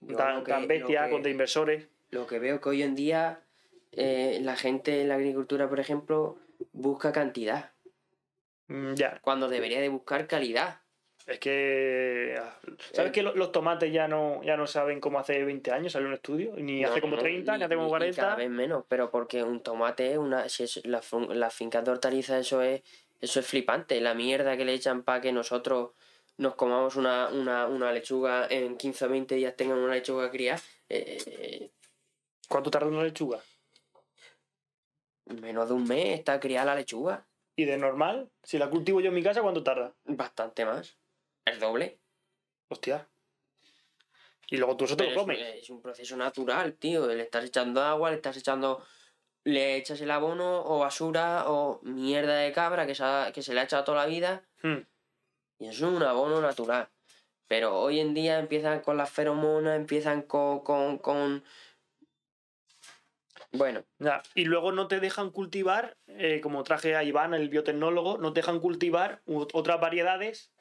Yo 0.00 0.16
tan, 0.16 0.44
que- 0.44 0.66
bestia, 0.66 1.04
que- 1.06 1.10
con 1.10 1.22
de 1.22 1.30
inversores. 1.30 1.88
Lo 2.10 2.28
que 2.28 2.38
veo 2.38 2.60
que 2.60 2.68
hoy 2.68 2.82
en 2.82 2.94
día 2.94 3.40
eh, 3.90 4.38
la 4.40 4.54
gente 4.56 5.00
en 5.02 5.08
la 5.08 5.16
agricultura, 5.16 5.68
por 5.68 5.80
ejemplo, 5.80 6.38
busca 6.72 7.12
cantidad, 7.12 7.72
Mm, 8.66 8.94
Ya, 8.94 9.20
cuando 9.20 9.48
debería 9.48 9.78
de 9.80 9.90
buscar 9.90 10.26
calidad. 10.26 10.80
Es 11.26 11.38
que. 11.38 12.38
¿Sabes 12.92 13.08
Eh, 13.10 13.12
que 13.12 13.22
lo- 13.22 13.34
los 13.34 13.50
tomates 13.50 13.90
ya 13.92 14.06
no, 14.08 14.42
ya 14.42 14.56
no 14.56 14.66
saben 14.66 15.00
cómo 15.00 15.18
hace 15.18 15.42
20 15.42 15.70
años? 15.72 15.92
Salió 15.92 16.08
un 16.08 16.14
estudio. 16.14 16.54
Ni 16.56 16.82
No, 16.82 16.90
hace 16.90 17.00
como 17.00 17.16
no, 17.16 17.22
30, 17.22 17.52
ni, 17.52 17.58
ni- 17.58 17.64
hace 17.64 17.74
como 17.74 17.86
ni- 17.86 17.92
ni 17.92 17.98
40. 17.98 18.22
cada 18.22 18.34
vez 18.36 18.50
menos, 18.50 18.84
pero 18.88 19.10
porque 19.10 19.42
un 19.42 19.60
tomate, 19.62 20.18
una, 20.18 20.48
si 20.48 20.64
es, 20.64 20.84
la 20.84 21.00
las 21.30 21.54
fincas 21.54 21.84
de 21.84 21.90
hortalizas, 21.92 22.40
eso 22.40 22.60
es, 22.62 22.82
eso 23.20 23.40
es 23.40 23.46
flipante. 23.46 24.00
La 24.02 24.12
mierda 24.14 24.56
que 24.56 24.64
le 24.66 24.74
echan 24.74 25.02
para 25.02 25.22
que 25.22 25.32
nosotros 25.32 25.92
nos 26.36 26.56
comamos 26.56 26.96
una, 26.96 27.28
una, 27.28 27.66
una 27.68 27.90
lechuga 27.92 28.46
en 28.50 28.76
15 28.76 29.06
o 29.06 29.08
20 29.08 29.34
días 29.36 29.56
tengan 29.56 29.78
una 29.78 29.94
lechuga 29.94 30.30
criada. 30.30 30.60
eh, 30.90 31.70
¿Cuánto 32.48 32.70
tarda 32.70 32.88
una 32.88 33.02
lechuga? 33.02 33.40
menos 35.26 35.68
de 35.68 35.74
un 35.74 35.84
mes 35.84 36.18
está 36.18 36.38
criada 36.38 36.66
la 36.66 36.74
lechuga. 36.74 37.26
Y 37.56 37.64
de 37.64 37.78
normal, 37.78 38.28
si 38.42 38.58
la 38.58 38.68
cultivo 38.68 39.00
yo 39.00 39.08
en 39.08 39.14
mi 39.14 39.22
casa, 39.22 39.40
¿cuánto 39.40 39.62
tarda? 39.62 39.94
Bastante 40.04 40.66
más. 40.66 40.98
El 41.44 41.58
doble. 41.60 41.98
Hostia. 42.68 43.08
Y 44.48 44.56
luego 44.56 44.76
tú 44.76 44.84
eso 44.84 44.96
te 44.96 45.04
lo 45.04 45.10
es, 45.10 45.16
comes. 45.16 45.38
es 45.62 45.70
un 45.70 45.80
proceso 45.82 46.16
natural, 46.16 46.74
tío. 46.74 47.06
Le 47.06 47.22
estás 47.22 47.44
echando 47.44 47.82
agua, 47.82 48.10
le 48.10 48.16
estás 48.16 48.36
echando. 48.36 48.84
Le 49.44 49.76
echas 49.76 50.00
el 50.00 50.10
abono 50.10 50.62
o 50.64 50.78
basura 50.78 51.44
o 51.50 51.80
mierda 51.82 52.36
de 52.36 52.52
cabra 52.52 52.86
que 52.86 52.94
se, 52.94 53.04
ha- 53.04 53.30
que 53.32 53.42
se 53.42 53.52
le 53.52 53.60
ha 53.60 53.64
echado 53.64 53.84
toda 53.84 53.98
la 54.02 54.06
vida. 54.06 54.42
Hmm. 54.62 54.78
Y 55.58 55.68
eso 55.68 55.86
es 55.88 55.92
un 55.94 56.02
abono 56.02 56.40
natural. 56.40 56.88
Pero 57.46 57.78
hoy 57.78 58.00
en 58.00 58.14
día 58.14 58.38
empiezan 58.38 58.80
con 58.80 58.96
las 58.96 59.10
feromonas, 59.10 59.76
empiezan 59.76 60.22
con, 60.22 60.60
con, 60.60 60.96
con 60.98 61.44
Bueno, 63.52 63.84
Ya, 63.98 64.22
Y 64.34 64.46
luego 64.46 64.72
no 64.72 64.88
te 64.88 64.98
dejan 64.98 65.30
cultivar, 65.30 65.98
eh, 66.06 66.40
como 66.40 66.64
traje 66.64 66.96
a 66.96 67.04
Iván, 67.04 67.34
el 67.34 67.50
biotecnólogo, 67.50 68.16
no 68.16 68.32
te 68.32 68.40
dejan 68.40 68.60
cultivar 68.60 69.20
otras 69.26 69.78
variedades 69.78 70.53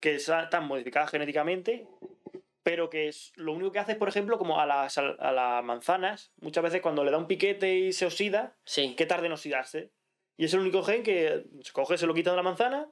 que 0.00 0.14
están 0.14 0.66
modificadas 0.66 1.10
genéticamente, 1.10 1.86
pero 2.62 2.90
que 2.90 3.08
es, 3.08 3.32
lo 3.36 3.52
único 3.52 3.72
que 3.72 3.78
hace 3.78 3.92
es, 3.92 3.98
por 3.98 4.08
ejemplo, 4.08 4.38
como 4.38 4.60
a 4.60 4.66
las, 4.66 4.98
a 4.98 5.32
las 5.32 5.64
manzanas, 5.64 6.32
muchas 6.40 6.64
veces 6.64 6.82
cuando 6.82 7.04
le 7.04 7.10
da 7.10 7.18
un 7.18 7.26
piquete 7.26 7.74
y 7.74 7.92
se 7.92 8.06
oxida, 8.06 8.56
sí. 8.64 8.94
que 8.96 9.06
tarda 9.06 9.26
en 9.26 9.32
oxidarse. 9.32 9.92
Y 10.36 10.44
es 10.44 10.54
el 10.54 10.60
único 10.60 10.82
gen 10.82 11.02
que 11.02 11.44
se 11.62 11.72
coge, 11.72 11.98
se 11.98 12.06
lo 12.06 12.14
quita 12.14 12.30
de 12.30 12.36
la 12.36 12.42
manzana 12.42 12.90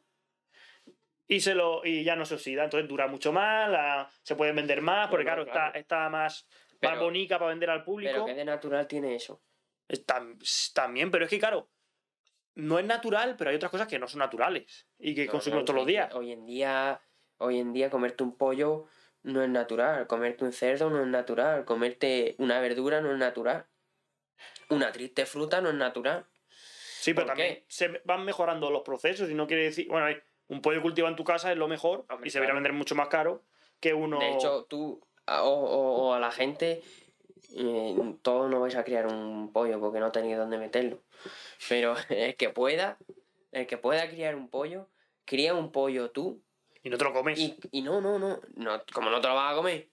y, 1.26 1.40
se 1.40 1.54
lo, 1.54 1.84
y 1.84 2.04
ya 2.04 2.16
no 2.16 2.24
se 2.24 2.34
oxida. 2.34 2.64
Entonces 2.64 2.88
dura 2.88 3.06
mucho 3.06 3.32
más, 3.32 3.70
la- 3.70 4.10
se 4.22 4.36
pueden 4.36 4.56
vender 4.56 4.82
más, 4.82 5.08
porque 5.08 5.24
No, 5.24 5.28
claro, 5.28 5.44
claro. 5.44 5.66
Está, 5.68 5.78
está 5.78 6.08
más, 6.10 6.46
más 6.82 6.98
bonita 6.98 7.38
para 7.38 7.50
vender 7.50 7.70
al 7.70 7.84
público. 7.84 8.12
Pero 8.12 8.26
que 8.26 8.34
de 8.34 8.44
natural 8.44 8.86
tiene 8.86 9.14
eso. 9.14 9.42
Es 9.86 10.06
tam- 10.06 10.38
también, 10.74 11.10
pero 11.10 11.24
es 11.24 11.30
que 11.30 11.38
claro, 11.38 11.70
no 12.58 12.78
es 12.78 12.84
natural, 12.84 13.36
pero 13.38 13.50
hay 13.50 13.56
otras 13.56 13.70
cosas 13.70 13.86
que 13.86 13.98
no 14.00 14.08
son 14.08 14.18
naturales 14.18 14.88
y 14.98 15.14
que 15.14 15.26
No, 15.26 15.32
consumimos 15.32 15.62
no, 15.62 15.64
todos 15.66 15.76
los 15.76 15.86
días. 15.86 16.12
Hoy 16.14 16.32
en 16.32 16.44
día, 16.44 17.00
hoy 17.38 17.58
en 17.60 17.72
día 17.72 17.88
comerte 17.88 18.24
un 18.24 18.36
pollo 18.36 18.86
no 19.22 19.42
es 19.42 19.48
natural, 19.48 20.06
comerte 20.08 20.44
un 20.44 20.52
cerdo 20.52 20.90
no 20.90 21.00
es 21.00 21.06
natural, 21.06 21.64
comerte 21.64 22.34
una 22.38 22.60
verdura 22.60 23.00
no 23.00 23.12
es 23.12 23.18
natural. 23.18 23.66
Una 24.70 24.90
triste 24.92 25.24
fruta 25.24 25.60
no 25.60 25.68
es 25.70 25.74
natural. 25.76 26.26
Sí, 26.48 27.14
pero 27.14 27.26
¿por 27.26 27.36
también 27.36 27.54
qué? 27.54 27.64
se 27.68 28.02
van 28.04 28.24
mejorando 28.24 28.70
los 28.70 28.82
procesos 28.82 29.30
y 29.30 29.34
no 29.34 29.46
quiere 29.46 29.64
decir, 29.64 29.86
bueno, 29.88 30.06
un 30.48 30.60
pollo 30.60 30.82
cultivado 30.82 31.10
en 31.10 31.16
tu 31.16 31.24
casa 31.24 31.52
es 31.52 31.58
lo 31.58 31.68
mejor 31.68 32.06
Hombre, 32.10 32.26
y 32.26 32.30
se 32.30 32.38
claro. 32.40 32.54
vender 32.54 32.72
mucho 32.72 32.94
más 32.96 33.08
caro 33.08 33.44
que 33.80 33.94
uno... 33.94 34.18
De 34.18 34.32
hecho, 34.32 34.64
tú 34.68 35.00
o- 35.28 35.42
o 36.08 36.14
a 36.14 36.18
la 36.18 36.32
gente, 36.32 36.82
eh, 37.54 37.96
todos 38.22 38.50
no 38.50 38.60
vais 38.60 38.76
a 38.76 38.84
criar 38.84 39.06
un 39.06 39.52
pollo 39.52 39.80
porque 39.80 40.00
no 40.00 40.12
tenéis 40.12 40.36
dónde 40.36 40.58
meterlo. 40.58 41.02
Pero 41.68 41.94
el 42.08 42.36
que 42.36 42.50
pueda, 42.50 42.98
el 43.52 43.66
que 43.66 43.78
pueda 43.78 44.08
criar 44.08 44.34
un 44.34 44.48
pollo, 44.48 44.88
cría 45.24 45.54
un 45.54 45.72
pollo 45.72 46.10
tú 46.10 46.42
y 46.82 46.90
no 46.90 46.98
te 46.98 47.04
lo 47.04 47.12
comes. 47.12 47.38
y, 47.38 47.56
y 47.72 47.82
no, 47.82 48.00
no, 48.00 48.18
no, 48.18 48.40
no, 48.54 48.82
como 48.92 49.10
no 49.10 49.20
te 49.20 49.28
lo 49.28 49.34
vas 49.34 49.52
a 49.52 49.56
comer. 49.56 49.88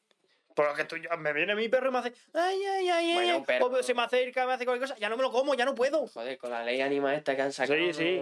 Porque 0.56 0.86
tú, 0.86 0.96
me 1.18 1.34
viene 1.34 1.54
mi 1.54 1.68
perro 1.68 1.90
y 1.90 1.92
me 1.92 1.98
hace, 1.98 2.14
ay, 2.34 2.58
ay, 2.64 2.90
ay, 2.90 2.90
ay, 2.90 3.14
Bueno, 3.14 3.32
ay", 3.34 3.38
un 3.40 3.46
perro. 3.46 3.66
o 3.66 3.84
se 3.84 3.94
me 3.94 4.04
acerca, 4.04 4.48
me 4.48 4.54
hace 4.54 4.64
cualquier 4.64 4.88
cosa, 4.88 4.98
ya 5.00 5.10
no 5.10 5.18
me 5.18 5.24
lo 5.24 5.30
como, 5.30 5.54
ya 5.54 5.66
no 5.66 5.76
puedo. 5.76 6.08
Joder, 6.08 6.38
con 6.38 6.50
la 6.50 6.64
ley 6.64 6.80
animal 6.80 7.14
esta 7.16 7.36
que 7.36 7.42
han 7.42 7.52
sacado 7.52 7.78
Sí, 7.78 7.94
sí. 7.94 8.22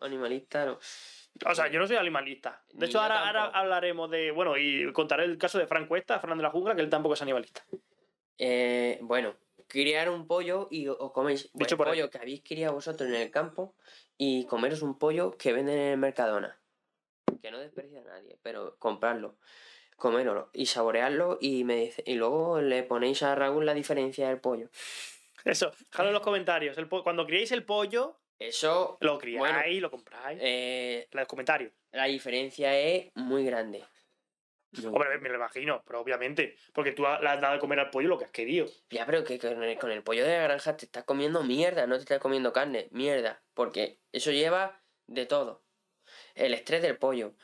animalista, 0.00 0.64
no. 0.64 0.78
O 1.44 1.54
sea, 1.54 1.68
yo 1.68 1.78
no 1.78 1.86
soy 1.86 1.96
animalista. 1.96 2.62
De 2.72 2.86
hecho, 2.86 2.98
ahora, 2.98 3.26
ahora 3.26 3.44
hablaremos 3.48 4.10
de, 4.10 4.30
bueno, 4.30 4.56
y 4.56 4.90
contaré 4.94 5.24
el 5.24 5.36
caso 5.36 5.58
de 5.58 5.66
Fran 5.66 5.86
Cuesta, 5.86 6.18
Fran 6.18 6.38
de 6.38 6.44
la 6.44 6.50
Jungla, 6.50 6.74
que 6.74 6.80
él 6.80 6.88
tampoco 6.88 7.12
es 7.12 7.20
animalista. 7.20 7.62
Eh, 8.38 8.98
bueno, 9.02 9.34
criar 9.66 10.10
un 10.10 10.26
pollo 10.26 10.68
y 10.70 10.88
os 10.88 11.12
coméis 11.12 11.50
Dicho 11.52 11.74
el 11.74 11.78
pollo 11.78 12.10
que 12.10 12.18
habéis 12.18 12.42
criado 12.42 12.74
vosotros 12.74 13.08
en 13.08 13.16
el 13.16 13.30
campo 13.30 13.74
y 14.16 14.44
comeros 14.46 14.82
un 14.82 14.98
pollo 14.98 15.36
que 15.36 15.52
venden 15.52 15.78
en 15.78 15.88
el 15.92 15.98
Mercadona. 15.98 16.58
Que 17.42 17.50
no 17.50 17.58
desperdicia 17.58 18.00
a 18.00 18.04
nadie, 18.04 18.38
pero 18.42 18.76
comprarlo, 18.78 19.36
coméroslo 19.96 20.50
y 20.52 20.66
saborearlo 20.66 21.38
y, 21.40 21.64
me 21.64 21.76
dice, 21.76 22.02
y 22.06 22.14
luego 22.14 22.60
le 22.60 22.82
ponéis 22.82 23.22
a 23.22 23.34
Raúl 23.34 23.66
la 23.66 23.74
diferencia 23.74 24.28
del 24.28 24.40
pollo. 24.40 24.68
Eso, 25.44 25.70
dejadlo 25.90 26.10
en 26.10 26.14
los 26.14 26.22
comentarios. 26.22 26.76
El 26.78 26.88
cuando 26.88 27.26
criéis 27.26 27.52
el 27.52 27.64
pollo, 27.64 28.18
Eso, 28.38 28.98
lo 29.00 29.18
criáis, 29.18 29.38
Bueno. 29.38 29.80
lo 29.80 29.90
compráis. 29.90 30.38
eh, 30.42 31.08
En 31.10 31.18
los 31.20 31.28
comentarios. 31.28 31.72
la 31.92 32.04
diferencia 32.04 32.78
es 32.78 33.10
muy 33.14 33.44
grande. 33.44 33.84
Hombre, 34.84 35.18
me 35.20 35.28
lo 35.28 35.36
imagino, 35.36 35.82
pero 35.86 36.00
obviamente. 36.00 36.56
Porque 36.72 36.92
tú 36.92 37.02
le 37.02 37.28
has 37.28 37.40
dado 37.40 37.54
de 37.54 37.60
comer 37.60 37.80
al 37.80 37.90
pollo 37.90 38.08
lo 38.08 38.18
que 38.18 38.24
has 38.26 38.30
querido. 38.30 38.66
Ya, 38.90 39.06
pero 39.06 39.24
que 39.24 39.38
con 39.38 39.62
el, 39.62 39.78
con 39.78 39.90
el 39.90 40.02
pollo 40.02 40.24
de 40.24 40.36
la 40.36 40.42
granja 40.44 40.76
te 40.76 40.84
estás 40.86 41.04
comiendo 41.04 41.42
mierda, 41.44 41.86
no 41.86 41.94
te 41.96 42.00
estás 42.02 42.18
comiendo 42.18 42.52
carne, 42.52 42.88
mierda. 42.90 43.42
Porque 43.54 44.00
eso 44.12 44.30
lleva 44.32 44.82
de 45.06 45.24
todo. 45.26 45.64
El 46.34 46.52
estrés 46.54 46.82
del 46.82 46.98
pollo. 46.98 47.34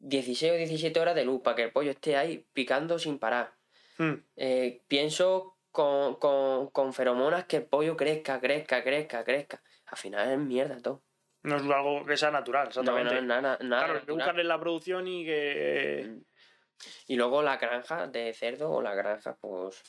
16 0.00 0.52
o 0.52 0.56
17 0.56 1.00
horas 1.00 1.14
de 1.14 1.24
luz 1.24 1.40
para 1.42 1.56
que 1.56 1.62
el 1.64 1.72
pollo 1.72 1.90
esté 1.90 2.16
ahí 2.16 2.46
picando 2.52 2.98
sin 2.98 3.18
parar. 3.18 3.54
Hmm. 3.96 4.14
Eh, 4.36 4.82
pienso 4.86 5.56
con, 5.72 6.16
con, 6.16 6.68
con 6.70 6.92
feromonas 6.92 7.46
que 7.46 7.56
el 7.58 7.66
pollo 7.66 7.96
crezca, 7.96 8.40
crezca, 8.40 8.82
crezca, 8.84 9.24
crezca. 9.24 9.62
Al 9.86 9.96
final 9.98 10.30
es 10.32 10.38
mierda 10.38 10.80
todo. 10.80 11.02
No 11.42 11.56
es 11.56 11.62
algo 11.62 12.04
que 12.04 12.16
sea 12.16 12.30
natural, 12.30 12.64
No, 12.64 12.68
exactamente. 12.68 13.14
no 13.14 13.20
es 13.20 13.26
nada, 13.26 13.40
nada 13.40 13.58
claro, 13.60 13.82
hay 13.84 13.88
que 13.88 13.94
natural. 14.00 14.16
buscarle 14.16 14.44
la 14.44 14.60
producción 14.60 15.08
y 15.08 15.24
que. 15.24 16.18
Y 17.06 17.16
luego 17.16 17.42
la 17.42 17.56
granja 17.56 18.06
de 18.06 18.32
cerdo 18.34 18.70
o 18.70 18.82
la 18.82 18.94
granja, 18.94 19.36
pues 19.40 19.82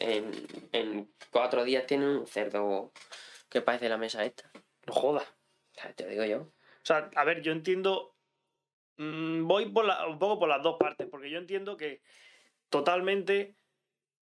en, 0.00 0.30
en 0.72 1.12
cuatro 1.30 1.64
días 1.64 1.86
tiene 1.86 2.06
un 2.18 2.26
cerdo 2.26 2.92
que 3.48 3.60
parece 3.62 3.88
la 3.88 3.96
mesa 3.98 4.24
esta. 4.24 4.50
No 4.86 4.92
joda. 4.92 5.24
Te 5.96 6.04
lo 6.04 6.10
digo 6.10 6.24
yo. 6.24 6.40
O 6.40 6.84
sea, 6.84 7.10
a 7.14 7.24
ver, 7.24 7.42
yo 7.42 7.52
entiendo. 7.52 8.14
mm, 8.96 9.46
voy 9.46 9.66
por 9.70 9.84
la- 9.84 10.06
un 10.06 10.18
poco 10.18 10.38
por 10.40 10.48
las 10.48 10.62
dos 10.62 10.76
partes, 10.78 11.08
porque 11.10 11.30
yo 11.30 11.38
entiendo 11.38 11.76
que 11.76 12.02
totalmente. 12.68 13.56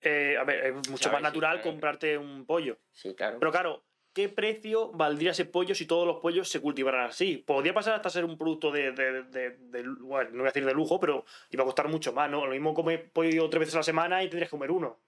eh, 0.03 0.37
a 0.39 0.45
ver, 0.45 0.65
es 0.67 0.75
mucho 0.75 0.97
Claro, 1.11 1.13
más 1.13 1.21
sí, 1.21 1.23
natural 1.25 1.57
claro. 1.57 1.71
comprarte 1.71 2.17
un 2.17 2.47
pollo. 2.47 2.79
Sí, 2.93 3.15
claro. 3.15 3.39
Pero 3.39 3.51
claro, 3.53 3.85
¿qué 4.13 4.29
precio 4.29 4.91
valdría 4.93 5.31
ese 5.33 5.45
pollo 5.45 5.75
si 5.75 5.87
todos 5.87 6.07
los 6.07 6.19
pollos 6.21 6.49
se 6.49 6.61
cultivaran 6.61 7.07
así? 7.07 7.39
Podría 7.39 7.73
pasar 7.75 7.95
hasta 7.95 8.11
ser 8.11 8.25
un 8.25 8.37
producto 8.37 8.71
de, 8.71 8.93
de- 8.93 9.23
de- 9.25 9.51
de- 9.51 9.83
bueno, 10.01 10.31
no 10.31 10.37
voy 10.39 10.47
a 10.47 10.53
decir 10.53 10.65
de 10.65 10.75
lujo, 10.75 10.99
pero 11.01 11.25
iba 11.51 11.63
a 11.63 11.67
costar 11.67 11.89
mucho 11.89 12.13
más, 12.13 12.31
¿no? 12.31 12.45
Lo 12.47 12.53
mismo 12.53 12.75
comer 12.75 13.11
pollo 13.13 13.49
tres 13.49 13.61
veces 13.61 13.75
a 13.75 13.79
la 13.79 13.83
semana 13.85 14.23
y 14.23 14.29
tendrías 14.29 14.49
que 14.49 14.57
comer 14.57 14.71
uno. 14.71 15.01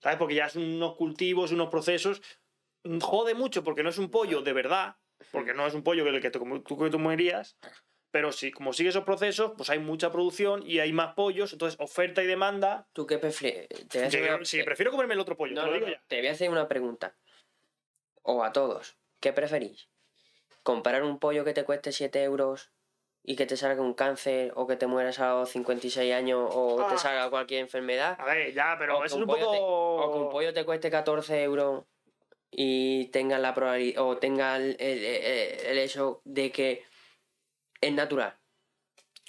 ¿Sabes? 0.00 0.18
Porque 0.18 0.34
ya 0.36 0.46
es 0.46 0.54
unos 0.56 0.94
cultivos, 0.94 1.50
unos 1.52 1.68
procesos. 1.70 2.22
Jode 3.00 3.34
mucho 3.34 3.64
porque 3.64 3.82
no 3.82 3.90
es 3.90 3.98
un 3.98 4.10
pollo 4.10 4.42
de 4.42 4.52
verdad, 4.52 4.96
porque 5.32 5.52
no 5.54 5.66
es 5.66 5.74
un 5.74 5.82
pollo 5.82 6.04
que 6.04 6.10
el 6.10 6.20
que 6.20 6.30
com- 6.30 6.62
tú 6.62 6.78
que 6.78 6.90
tú 6.90 6.98
comerías. 6.98 7.56
Pero 8.10 8.32
sí, 8.32 8.50
como 8.50 8.72
sigue 8.72 8.88
esos 8.88 9.04
procesos, 9.04 9.52
pues 9.56 9.68
hay 9.68 9.80
mucha 9.80 10.10
producción 10.10 10.62
y 10.66 10.78
hay 10.78 10.92
más 10.94 11.14
pollos, 11.14 11.52
entonces 11.52 11.78
oferta 11.78 12.22
y 12.22 12.26
demanda. 12.26 12.88
¿Tú 12.94 13.06
qué 13.06 13.18
prefieres? 13.18 13.68
Una- 13.94 14.44
sí, 14.44 14.62
prefiero 14.62 14.90
comerme 14.90 15.12
el 15.14 15.20
otro 15.20 15.36
pollo, 15.36 15.54
no, 15.54 15.60
te 15.62 15.66
lo 15.66 15.74
digo 15.74 15.86
no, 15.88 15.92
ya. 15.92 16.02
te 16.06 16.18
voy 16.18 16.28
a 16.28 16.32
hacer 16.32 16.48
una 16.48 16.68
pregunta. 16.68 17.14
O 18.30 18.44
a 18.44 18.52
todos. 18.52 18.98
¿Qué 19.20 19.32
preferís? 19.32 19.88
¿Comprar 20.62 21.02
un 21.02 21.18
pollo 21.18 21.46
que 21.46 21.54
te 21.54 21.64
cueste 21.64 21.92
7 21.92 22.22
euros 22.22 22.70
y 23.24 23.36
que 23.36 23.46
te 23.46 23.56
salga 23.56 23.80
un 23.80 23.94
cáncer 23.94 24.52
o 24.54 24.66
que 24.66 24.76
te 24.76 24.86
mueras 24.86 25.18
a 25.18 25.30
los 25.32 25.48
56 25.48 26.12
años 26.12 26.50
o 26.52 26.78
Ah. 26.82 26.88
te 26.90 26.98
salga 26.98 27.30
cualquier 27.30 27.60
enfermedad? 27.62 28.18
A 28.20 28.26
ver, 28.26 28.52
ya, 28.52 28.76
pero 28.78 29.02
eso 29.02 29.16
es 29.16 29.22
un 29.22 29.26
te- 29.26 29.26
poco. 29.40 29.50
O 29.50 30.12
que 30.12 30.18
un 30.18 30.28
pollo 30.28 30.52
te 30.52 30.66
cueste 30.66 30.90
14 30.90 31.42
euros 31.42 31.84
y 32.50 33.06
tengas 33.06 33.40
la 33.40 33.54
probabilidad, 33.54 34.02
o 34.04 34.18
tenga 34.18 34.56
el, 34.56 34.76
el- 34.78 35.04
el- 35.04 35.60
el 35.66 35.78
hecho 35.78 36.20
de 36.24 36.52
que 36.52 36.84
es 37.80 37.92
natural. 37.94 38.36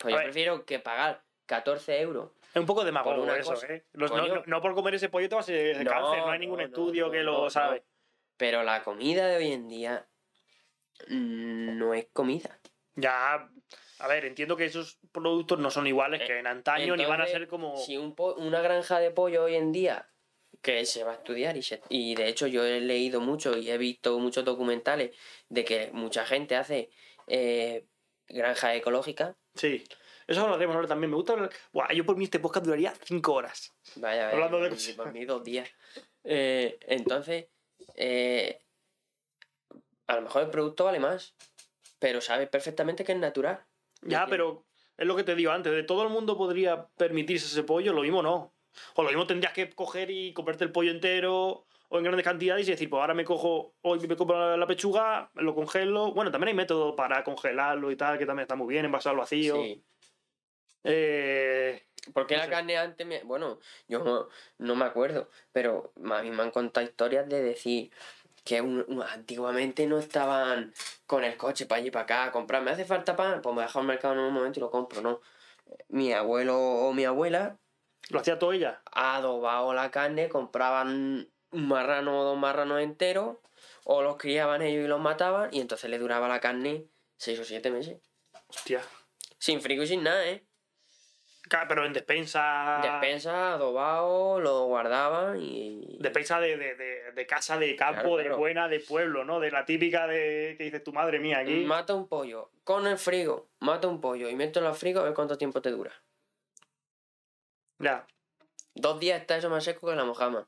Pues 0.01 0.11
yo 0.11 0.17
ver. 0.17 0.25
prefiero 0.25 0.65
que 0.65 0.79
pagar 0.79 1.23
14 1.45 2.01
euros. 2.01 2.31
Es 2.53 2.59
un 2.59 2.65
poco 2.65 2.83
demagogo 2.83 3.23
una 3.23 3.37
eso, 3.37 3.51
cosa. 3.51 3.65
¿eh? 3.67 3.85
Los- 3.93 4.11
no, 4.11 4.17
Coño. 4.19 4.35
no- 4.35 4.43
no 4.45 4.61
por 4.61 4.75
comer 4.75 4.95
ese 4.95 5.07
pollo 5.07 5.29
te 5.29 5.35
vas 5.35 5.47
a 5.47 5.53
de 5.53 5.83
No, 5.85 5.89
cáncer, 5.89 6.19
no 6.19 6.31
hay 6.31 6.39
ningún 6.39 6.59
estudio 6.59 7.09
que 7.09 7.23
lo 7.23 7.49
sabe. 7.49 7.83
Pero 8.39 8.63
la 8.63 8.83
comida 8.83 9.27
de 9.27 9.35
hoy 9.35 9.51
en 9.51 9.67
día 9.67 10.07
no 11.09 11.93
es 11.93 12.07
comida. 12.13 12.57
Ya, 12.95 13.49
a 13.99 14.07
ver, 14.07 14.23
entiendo 14.23 14.55
que 14.55 14.63
esos 14.65 14.97
productos 15.11 15.59
no 15.59 15.69
son 15.69 15.87
iguales 15.87 16.21
Eh, 16.21 16.25
que 16.25 16.39
en 16.39 16.47
antaño, 16.47 16.95
ni 16.95 17.03
van 17.05 17.19
a 17.21 17.27
ser 17.27 17.49
como... 17.49 17.75
Si 17.77 17.97
un 17.97 18.15
una 18.37 18.61
granja 18.61 18.99
de 18.99 19.11
pollo 19.11 19.43
hoy 19.43 19.55
en 19.55 19.73
día, 19.73 20.09
que 20.61 20.85
se 20.85 21.03
va 21.03 21.11
a 21.11 21.15
estudiar, 21.15 21.57
y, 21.57 21.63
se- 21.63 21.81
y 21.89 22.15
de 22.15 22.29
hecho 22.29 22.47
yo 22.47 22.65
he 22.65 22.79
leído 22.79 23.19
mucho 23.19 23.57
y 23.57 23.69
he 23.69 23.77
visto 23.77 24.17
muchos 24.19 24.45
documentales 24.45 25.15
de 25.49 25.65
que 25.65 25.91
mucha 25.91 26.25
gente 26.25 26.55
hace 26.55 26.89
eh, 27.27 27.85
granja 28.29 28.73
ecológica. 28.73 29.35
Sí. 29.55 29.83
Eso 30.27 30.41
hablaremos 30.45 30.75
ahora 30.77 30.87
también. 30.87 31.09
Me 31.09 31.17
gusta 31.17 31.33
hablar... 31.33 31.49
Buah, 31.73 31.91
yo 31.93 32.05
por 32.05 32.15
mí 32.15 32.23
este 32.23 32.39
podcast 32.39 32.65
duraría 32.65 32.93
cinco 33.03 33.33
horas. 33.33 33.73
Vaya, 33.95 34.29
Hablando 34.29 34.61
de 34.61 34.69
por 34.95 35.11
mí 35.11 35.25
dos 35.25 35.43
días. 35.43 35.69
Eh, 36.23 36.77
entonces, 36.87 37.47
eh, 37.99 38.61
a 40.07 40.15
lo 40.15 40.21
mejor 40.23 40.43
el 40.43 40.49
producto 40.49 40.85
vale 40.85 40.99
más, 40.99 41.35
pero 41.99 42.21
sabes 42.21 42.49
perfectamente 42.49 43.03
que 43.03 43.11
es 43.11 43.17
natural. 43.19 43.63
Ya, 44.01 44.25
pero 44.27 44.65
es 44.97 45.05
lo 45.05 45.15
que 45.15 45.23
te 45.23 45.35
digo 45.35 45.51
antes. 45.51 45.71
De 45.71 45.83
todo 45.83 46.03
el 46.03 46.09
mundo 46.09 46.37
podría 46.37 46.87
permitirse 46.97 47.45
ese 47.45 47.63
pollo, 47.63 47.93
lo 47.93 48.01
mismo 48.01 48.23
no. 48.23 48.53
O 48.95 49.03
lo 49.03 49.09
mismo 49.09 49.27
tendrías 49.27 49.53
que 49.53 49.69
coger 49.69 50.09
y 50.09 50.33
comprarte 50.33 50.63
el 50.63 50.71
pollo 50.71 50.91
entero 50.91 51.65
o 51.89 51.97
en 51.97 52.03
grandes 52.03 52.23
cantidades 52.23 52.67
y 52.67 52.71
decir, 52.71 52.89
pues 52.89 53.01
ahora 53.01 53.13
me 53.13 53.25
cojo, 53.25 53.73
hoy 53.81 53.99
me 54.07 54.15
compro 54.15 54.55
la, 54.55 54.67
pechuga, 54.67 55.29
lo 55.35 55.53
congelo. 55.53 56.13
Bueno, 56.13 56.31
también 56.31 56.49
hay 56.49 56.53
métodos 56.53 56.95
para 56.95 57.23
congelarlo 57.23 57.91
y 57.91 57.97
tal, 57.97 58.17
que 58.17 58.25
también 58.25 58.43
está 58.43 58.55
muy 58.55 58.71
bien, 58.71 58.85
envasado 58.85 59.13
al 59.13 59.19
vacío. 59.19 59.55
Sí. 59.55 59.83
Eh, 60.83 61.83
Porque 62.13 62.35
No 62.35 62.39
la 62.39 62.45
sé. 62.45 62.51
carne 62.51 62.77
antes, 62.77 63.05
me- 63.05 63.23
bueno, 63.23 63.59
yo 63.87 63.99
no, 64.03 64.29
no 64.57 64.75
me 64.75 64.85
acuerdo, 64.85 65.29
pero 65.51 65.91
a 66.11 66.21
mí 66.23 66.31
me 66.31 66.41
han 66.43 66.49
contado 66.51 66.85
historias 66.87 67.27
de 67.29 67.43
decir 67.43 67.91
que 68.45 68.61
un- 68.61 68.85
un- 68.87 69.03
antiguamente 69.03 69.85
no 69.85 69.99
estaban 69.99 70.73
con 71.05 71.23
el 71.23 71.35
coche 71.37 71.65
para 71.65 71.81
allí 71.81 71.91
para 71.91 72.03
acá 72.03 72.23
a 72.25 72.31
comprar. 72.31 72.63
¿Me 72.63 72.71
hace 72.71 72.85
falta 72.85 73.15
pan? 73.15 73.41
Pues 73.41 73.53
me 73.55 73.61
dejo 73.63 73.79
al 73.79 73.85
mercado 73.85 74.13
en 74.13 74.21
un 74.21 74.33
momento 74.33 74.59
y 74.59 74.61
lo 74.61 74.71
compro, 74.71 75.01
no. 75.01 75.19
Mi 75.89 76.13
abuelo 76.13 76.57
o 76.57 76.93
mi 76.93 77.03
abuela 77.05 77.57
lo 78.09 78.19
hacía 78.21 78.39
todo 78.39 78.53
ella. 78.53 78.81
adobado 78.91 79.73
la 79.73 79.91
carne, 79.91 80.29
compraban 80.29 81.29
un 81.51 81.67
marrano 81.67 82.21
o 82.21 82.23
dos 82.23 82.37
marranos 82.37 82.81
enteros, 82.81 83.37
o 83.83 84.01
los 84.01 84.17
criaban 84.17 84.61
ellos 84.61 84.85
y 84.85 84.87
los 84.87 84.99
mataban, 85.01 85.49
y 85.53 85.59
entonces 85.61 85.89
le 85.89 85.99
duraba 85.99 86.27
la 86.27 86.39
carne 86.39 86.87
seis 87.17 87.39
o 87.39 87.43
siete 87.43 87.69
meses. 87.71 87.99
Hostia. 88.47 88.81
Sin 89.37 89.61
frigo 89.61 89.83
y 89.83 89.87
sin 89.87 90.03
nada, 90.03 90.25
¿eh? 90.27 90.43
Claro, 91.49 91.65
Pero 91.67 91.85
en 91.85 91.93
despensa. 91.93 92.79
Despensa, 92.81 93.53
adobado, 93.53 94.39
lo 94.39 94.65
guardaban 94.65 95.41
y... 95.41 95.97
Despensa 95.99 96.39
de, 96.39 96.55
de, 96.57 96.75
de, 96.75 97.11
de 97.11 97.25
casa, 97.25 97.57
de 97.57 97.75
campo, 97.75 98.01
Claro, 98.15 98.17
de 98.17 98.29
buena, 98.35 98.67
de 98.67 98.79
pueblo, 98.79 99.25
¿no? 99.25 99.39
De 99.39 99.49
la 99.51 99.65
típica 99.65 100.05
de 100.07 100.55
que 100.57 100.63
dices 100.65 100.83
tu 100.83 100.93
madre 100.93 101.19
mía 101.19 101.39
aquí. 101.39 101.65
Mata 101.65 101.95
un 101.95 102.07
pollo 102.07 102.51
con 102.63 102.85
el 102.85 102.97
frigo, 102.99 103.49
mata 103.59 103.87
un 103.87 103.99
pollo 103.99 104.29
y 104.29 104.35
mételo 104.35 104.67
al 104.67 104.75
frigo 104.75 104.99
a 105.01 105.03
ver 105.03 105.13
cuánto 105.15 105.37
tiempo 105.39 105.59
te 105.61 105.71
dura. 105.71 105.91
Ya. 107.79 108.05
Dos 108.75 108.99
días 108.99 109.19
está 109.21 109.37
eso 109.37 109.49
más 109.49 109.63
seco 109.63 109.87
que 109.89 109.95
la 109.95 110.05
mojama. 110.05 110.47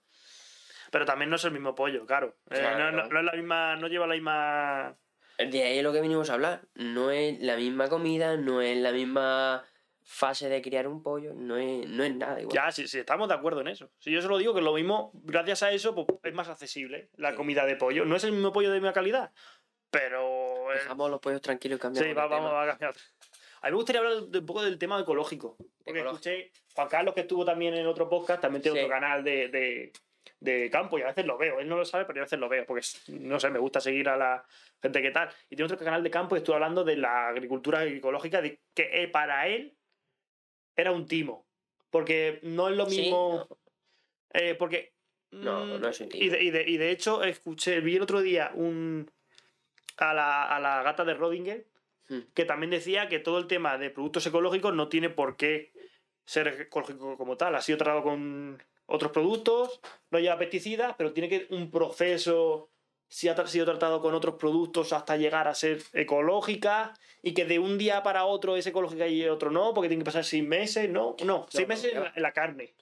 Pero 0.92 1.06
también 1.06 1.30
no 1.30 1.38
es 1.38 1.44
el 1.46 1.52
mismo 1.52 1.74
pollo, 1.74 2.06
claro. 2.06 2.36
Eh, 2.50 2.62
no, 2.78 2.92
no- 2.92 3.08
no 3.08 3.20
es 3.20 3.26
la 3.26 3.32
misma. 3.34 3.76
No 3.78 3.88
lleva 3.88 4.06
la 4.08 4.14
misma. 4.14 4.96
De 5.40 5.64
ahí 5.64 5.78
es 5.80 5.84
lo 5.84 5.94
que 5.94 6.02
venimos 6.02 6.30
a 6.30 6.34
hablar. 6.34 6.62
No 6.76 7.10
es 7.12 7.40
la 7.40 7.56
misma 7.56 7.90
comida, 7.90 8.36
no 8.38 8.62
es 8.62 8.78
la 8.78 8.92
misma 8.92 9.66
fase 10.14 10.50
de 10.50 10.62
criar 10.62 10.88
un 10.88 11.02
pollo, 11.02 11.34
no 11.34 11.56
es, 11.58 11.88
no 11.88 12.04
es 12.04 12.14
nada 12.14 12.40
igual. 12.42 12.54
Ya, 12.54 12.72
sí, 12.72 12.86
sí, 12.88 13.00
estamos 13.00 13.30
de 13.30 13.34
acuerdo 13.34 13.62
en 13.62 13.70
eso. 13.70 13.90
Si 14.00 14.12
yo 14.12 14.22
solo 14.22 14.38
digo 14.38 14.54
que 14.54 14.62
lo 14.62 14.74
mismo, 14.74 15.12
gracias 15.24 15.64
a 15.64 15.72
eso, 15.72 15.96
pues, 15.96 16.06
es 16.24 16.34
más 16.34 16.50
accesible 16.50 17.10
la 17.16 17.32
Sí. 17.32 17.38
comida 17.38 17.66
de 17.66 17.76
pollo. 17.78 18.04
No 18.06 18.16
es 18.18 18.24
el 18.26 18.34
mismo 18.34 18.52
pollo 18.52 18.70
de 18.72 18.80
misma 18.80 18.92
calidad, 18.94 19.32
pero. 19.90 20.72
eh, 20.72 20.76
Dejamos 20.76 21.10
los 21.10 21.20
pollos 21.20 21.42
tranquilos 21.42 21.78
y 21.78 21.82
cambiamos 21.82 22.08
Sí, 22.10 22.14
va- 22.14 22.28
vamos 22.28 22.52
a 22.54 22.68
cambiar. 22.72 22.94
A 23.62 23.68
mí 23.68 23.72
me 23.72 23.76
gustaría 23.78 24.02
hablar 24.02 24.24
de- 24.24 24.40
un 24.40 24.46
poco 24.46 24.64
del 24.64 24.78
tema 24.78 25.00
ecológico. 25.00 25.56
Porque 25.58 26.00
Ecológico. 26.00 26.30
escuché, 26.30 26.52
Juan 26.76 26.88
Carlos, 26.90 27.14
que 27.14 27.22
estuvo 27.22 27.46
también 27.46 27.74
en 27.76 27.86
otro 27.88 28.10
podcast, 28.10 28.42
también 28.42 28.62
tiene 28.62 28.80
Sí. 28.80 28.86
otro 28.86 28.94
canal 28.96 29.24
de, 29.24 29.48
de, 29.50 29.94
de 30.40 30.70
campo 30.72 30.98
y 30.98 31.04
a 31.04 31.08
veces 31.08 31.26
lo 31.26 31.38
veo. 31.38 31.60
Él 31.60 31.70
no 31.70 31.78
lo 31.78 31.86
sabe, 31.86 32.06
pero 32.06 32.18
yo 32.18 32.22
a 32.24 32.26
veces 32.26 32.40
lo 32.40 32.50
veo, 32.50 32.66
porque 32.66 32.80
es- 32.82 33.08
no 33.10 33.40
sé, 33.40 33.50
me 33.50 33.60
gusta 33.60 33.80
seguir 33.80 34.10
a 34.10 34.18
la 34.18 34.44
gente 34.82 35.02
que 35.02 35.12
tal. 35.12 35.30
Y 35.50 35.56
tiene 35.56 35.72
otro 35.72 35.78
canal 35.86 36.02
de 36.04 36.10
campo 36.10 36.36
y 36.36 36.40
estuvo 36.40 36.56
hablando 36.56 36.84
de 36.84 36.96
la 36.98 37.28
agricultura 37.30 37.86
ecológica, 37.86 38.42
de 38.42 38.60
que 38.74 39.04
eh, 39.04 39.08
para 39.08 39.48
él 39.48 39.78
era 40.76 40.92
un 40.92 41.06
timo. 41.06 41.46
Porque 41.90 42.40
no 42.44 42.70
es 42.70 42.76
lo 42.78 42.90
Sí, 42.90 43.02
mismo. 43.02 43.48
no. 43.50 43.58
eh, 44.34 44.56
porque. 44.56 44.94
No, 45.32 45.66
mm, 45.66 45.82
no 45.82 45.88
es 45.90 46.00
un 46.02 46.10
timo. 46.10 46.24
Y 46.24 46.30
de, 46.30 46.44
y, 46.44 46.50
de, 46.52 46.70
y 46.70 46.78
de 46.78 46.92
hecho, 46.92 47.24
escuché, 47.24 47.80
vi 47.82 47.96
el 47.96 48.02
otro 48.04 48.22
día 48.22 48.52
un. 48.56 49.10
A 49.98 50.14
la, 50.14 50.44
a 50.44 50.60
la 50.60 50.82
gata 50.84 51.04
de 51.06 51.14
Rodinger, 51.14 51.68
Hmm. 52.10 52.22
que 52.34 52.44
también 52.44 52.72
decía 52.72 53.08
que 53.08 53.20
todo 53.20 53.38
el 53.38 53.48
tema 53.48 53.78
de 53.78 53.90
productos 53.90 54.26
ecológicos 54.26 54.74
no 54.74 54.90
tiene 54.90 55.10
por 55.10 55.38
qué 55.38 55.72
ser 56.26 56.48
ecológico 56.50 57.16
como 57.18 57.38
tal. 57.38 57.56
Ha 57.56 57.62
sido 57.62 57.78
tratado 57.78 58.04
con 58.04 58.62
otros 58.86 59.12
productos, 59.14 59.80
no 60.10 60.20
lleva 60.20 60.38
pesticidas, 60.38 60.96
pero 60.98 61.14
tiene 61.14 61.30
que 61.30 61.48
un 61.52 61.72
proceso 61.72 62.70
si 63.12 63.28
ha 63.28 63.46
sido 63.46 63.66
tratado 63.66 64.00
con 64.00 64.14
otros 64.14 64.36
productos 64.36 64.94
hasta 64.94 65.18
llegar 65.18 65.50
a 65.50 65.54
ser 65.54 65.84
ecológica 65.92 66.94
y 67.22 67.34
que 67.34 67.44
de 67.44 67.60
un 67.60 67.78
día 67.78 68.04
para 68.04 68.24
otro 68.24 68.56
es 68.56 68.66
ecológica 68.66 69.06
y 69.06 69.28
otro 69.28 69.52
no, 69.52 69.74
porque 69.74 69.90
tiene 69.90 70.02
que 70.02 70.06
pasar 70.06 70.24
seis 70.24 70.46
meses, 70.46 70.90
no, 70.90 71.18
no, 71.26 71.46
seis 71.50 71.68
no, 71.68 71.74
meses 71.74 71.94
en 71.94 72.04
la, 72.04 72.14
en 72.16 72.24
la 72.24 72.32
carne. 72.32 72.74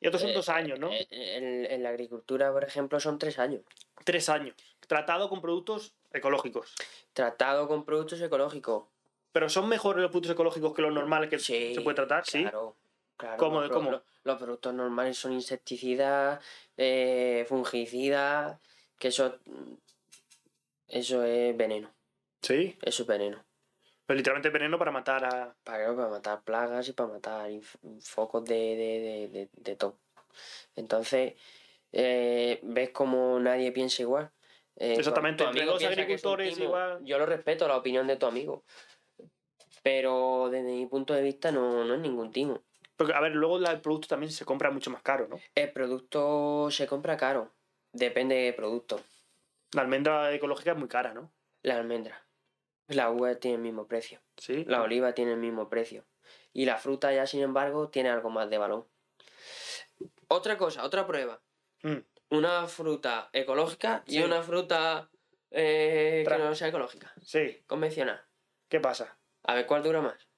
Y 0.00 0.06
otros 0.06 0.22
son 0.22 0.30
Eh, 0.30 0.34
dos 0.34 0.48
años, 0.48 0.78
¿no? 0.80 0.90
eh, 0.90 1.06
En, 1.10 1.66
en 1.70 1.82
la 1.82 1.90
agricultura, 1.90 2.50
por 2.50 2.64
ejemplo, 2.64 2.98
son 2.98 3.18
tres 3.18 3.38
años. 3.38 3.60
Tres 4.04 4.30
años. 4.30 4.54
Tratado 4.88 5.28
con 5.28 5.42
productos 5.42 5.92
ecológicos. 6.14 6.74
Tratado 7.12 7.68
con 7.68 7.84
productos 7.84 8.22
ecológicos. 8.22 8.84
Pero 9.32 9.50
son 9.50 9.68
mejores 9.68 10.00
los 10.00 10.10
productos 10.10 10.32
ecológicos 10.32 10.72
que 10.72 10.80
los 10.80 10.94
normales 10.94 11.28
que 11.28 11.38
Sí, 11.38 11.74
se 11.74 11.82
puede 11.82 11.96
tratar, 11.96 12.24
sí. 12.24 12.40
Claro, 12.40 12.74
claro. 13.18 13.36
¿Cómo, 13.36 13.60
los, 13.60 13.70
cómo? 13.70 13.90
Los, 13.90 14.02
los 14.24 14.38
productos 14.38 14.72
normales 14.72 15.18
son 15.18 15.34
insecticidas, 15.34 16.42
eh, 16.78 17.44
fungicidas, 17.48 18.58
que 18.98 19.08
eso, 19.08 19.38
eso 20.88 21.24
es 21.24 21.56
veneno. 21.56 21.92
Sí. 22.42 22.76
Eso 22.82 23.02
es 23.02 23.08
veneno. 23.08 23.44
Pero 24.06 24.16
literalmente 24.16 24.50
veneno 24.50 24.78
para 24.78 24.90
matar 24.90 25.24
a. 25.24 25.56
Para, 25.64 25.94
para 25.96 26.08
matar 26.08 26.42
plagas 26.42 26.88
y 26.88 26.92
para 26.92 27.08
matar 27.08 27.50
focos 28.02 28.44
de, 28.44 28.54
de, 28.54 29.00
de, 29.00 29.28
de, 29.28 29.48
de 29.52 29.76
todo. 29.76 29.98
Entonces, 30.76 31.34
eh, 31.92 32.60
ves 32.62 32.90
como 32.90 33.38
nadie 33.40 33.72
piensa 33.72 34.02
igual. 34.02 34.30
Eh, 34.76 34.96
Exactamente, 34.98 35.44
tu 35.44 35.50
entre 35.50 35.68
un 35.70 35.84
agricultores 35.84 36.58
igual. 36.58 37.04
Yo 37.04 37.18
lo 37.18 37.26
respeto, 37.26 37.68
la 37.68 37.76
opinión 37.76 38.06
de 38.06 38.16
tu 38.16 38.26
amigo. 38.26 38.64
Pero 39.82 40.48
desde 40.50 40.72
mi 40.72 40.86
punto 40.86 41.14
de 41.14 41.22
vista 41.22 41.52
no, 41.52 41.84
no 41.84 41.94
es 41.94 42.00
ningún 42.00 42.32
timo. 42.32 42.62
Porque, 42.96 43.12
a 43.12 43.20
ver, 43.20 43.32
luego 43.32 43.58
el 43.58 43.80
producto 43.80 44.08
también 44.08 44.32
se 44.32 44.44
compra 44.44 44.70
mucho 44.70 44.90
más 44.90 45.02
caro, 45.02 45.28
¿no? 45.28 45.38
El 45.54 45.72
producto 45.72 46.70
se 46.70 46.86
compra 46.86 47.16
caro. 47.16 47.53
Depende 47.94 48.34
del 48.34 48.54
producto. 48.54 49.00
La 49.72 49.82
almendra 49.82 50.32
ecológica 50.32 50.72
es 50.72 50.76
muy 50.76 50.88
cara, 50.88 51.14
¿no? 51.14 51.32
La 51.62 51.76
almendra. 51.76 52.26
La 52.88 53.10
uva 53.10 53.36
tiene 53.36 53.56
el 53.56 53.62
mismo 53.62 53.86
precio. 53.86 54.20
Sí. 54.36 54.64
La 54.66 54.82
oliva 54.82 55.14
tiene 55.14 55.32
el 55.32 55.38
mismo 55.38 55.68
precio. 55.68 56.04
Y 56.52 56.66
la 56.66 56.76
fruta 56.76 57.12
ya, 57.12 57.26
sin 57.26 57.42
embargo, 57.42 57.88
tiene 57.88 58.10
algo 58.10 58.30
más 58.30 58.50
de 58.50 58.58
valor. 58.58 58.88
Otra 60.28 60.58
cosa, 60.58 60.84
otra 60.84 61.06
prueba. 61.06 61.40
Mm. 61.82 61.98
Una 62.30 62.66
fruta 62.66 63.30
ecológica 63.32 64.02
y 64.06 64.20
una 64.22 64.42
fruta 64.42 65.08
eh, 65.50 66.24
que 66.26 66.38
no 66.38 66.54
sea 66.54 66.68
ecológica. 66.68 67.12
Sí. 67.22 67.62
Convencional. 67.66 68.24
¿Qué 68.68 68.80
pasa? 68.80 69.16
A 69.44 69.54
ver 69.54 69.66
cuál 69.66 69.84
dura 69.84 70.00
más. 70.00 70.28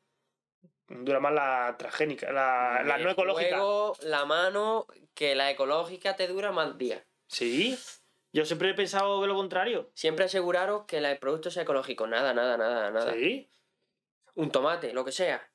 Dura 0.88 1.20
más 1.20 1.32
la 1.32 1.74
transgénica, 1.78 2.30
la, 2.32 2.98
no 2.98 3.10
ecológica. 3.10 3.56
juego 3.56 3.96
la 4.02 4.24
mano 4.24 4.86
que 5.14 5.34
la 5.34 5.50
ecológica 5.50 6.14
te 6.16 6.28
dura 6.28 6.52
más 6.52 6.76
días. 6.76 7.02
Sí. 7.26 7.78
Yo 8.32 8.44
siempre 8.44 8.70
he 8.70 8.74
pensado 8.74 9.20
que 9.20 9.26
lo 9.28 9.34
contrario. 9.34 9.90
Siempre 9.94 10.26
aseguraros 10.26 10.84
que 10.86 10.98
el 10.98 11.18
producto 11.18 11.50
sea 11.50 11.62
ecológico. 11.62 12.06
Nada, 12.06 12.34
nada, 12.34 12.56
nada, 12.56 12.90
nada. 12.90 13.12
Sí. 13.14 13.48
Un 14.34 14.50
tomate, 14.50 14.92
lo 14.92 15.04
que 15.04 15.12
sea. 15.12 15.50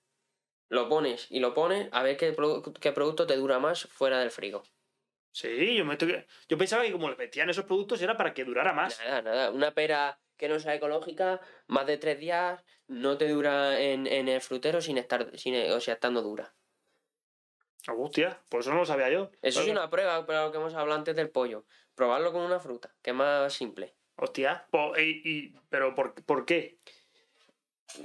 Lo 0.69 0.87
pones 0.89 1.27
y 1.29 1.39
lo 1.39 1.53
pones 1.53 1.89
a 1.91 2.01
ver 2.01 2.17
qué, 2.17 2.35
produ- 2.35 2.73
qué 2.79 2.91
producto 2.91 3.27
te 3.27 3.35
dura 3.35 3.59
más 3.59 3.83
fuera 3.83 4.19
del 4.19 4.31
frigo. 4.31 4.63
Sí, 5.31 5.75
yo, 5.75 5.85
me 5.85 5.93
estoy- 5.93 6.25
yo 6.49 6.57
pensaba 6.57 6.83
que 6.83 6.91
como 6.91 7.09
le 7.09 7.15
metían 7.15 7.49
esos 7.49 7.65
productos 7.65 8.01
era 8.01 8.17
para 8.17 8.33
que 8.33 8.43
durara 8.45 8.73
más. 8.73 8.99
Nada, 8.99 9.21
nada. 9.21 9.51
Una 9.51 9.73
pera 9.73 10.19
que 10.37 10.49
no 10.49 10.59
sea 10.59 10.73
ecológica, 10.73 11.39
más 11.67 11.85
de 11.85 11.97
tres 11.97 12.19
días, 12.19 12.63
no 12.87 13.17
te 13.17 13.27
dura 13.29 13.79
en, 13.79 14.07
en 14.07 14.27
el 14.27 14.41
frutero 14.41 14.81
sin 14.81 14.97
estar, 14.97 15.37
sin, 15.37 15.55
o 15.71 15.79
sea, 15.79 15.93
estando 15.93 16.21
dura. 16.21 16.53
Ah, 17.87 17.93
Hostia, 17.97 18.39
por 18.49 18.61
eso 18.61 18.71
no 18.71 18.77
lo 18.77 18.85
sabía 18.85 19.09
yo. 19.09 19.31
Eso 19.41 19.61
es 19.61 19.67
una 19.69 19.89
prueba 19.89 20.25
para 20.25 20.45
lo 20.45 20.51
que 20.51 20.57
hemos 20.57 20.73
hablado 20.75 20.99
antes 20.99 21.15
del 21.15 21.29
pollo. 21.29 21.65
Probarlo 21.95 22.31
con 22.31 22.41
una 22.43 22.59
fruta, 22.59 22.93
que 23.01 23.09
es 23.11 23.15
más 23.15 23.51
simple. 23.53 23.95
Hostia. 24.17 24.65
Po- 24.69 24.97
y- 24.97 25.21
y- 25.25 25.55
pero 25.69 25.95
¿por, 25.95 26.13
¿por 26.23 26.45
qué? 26.45 26.77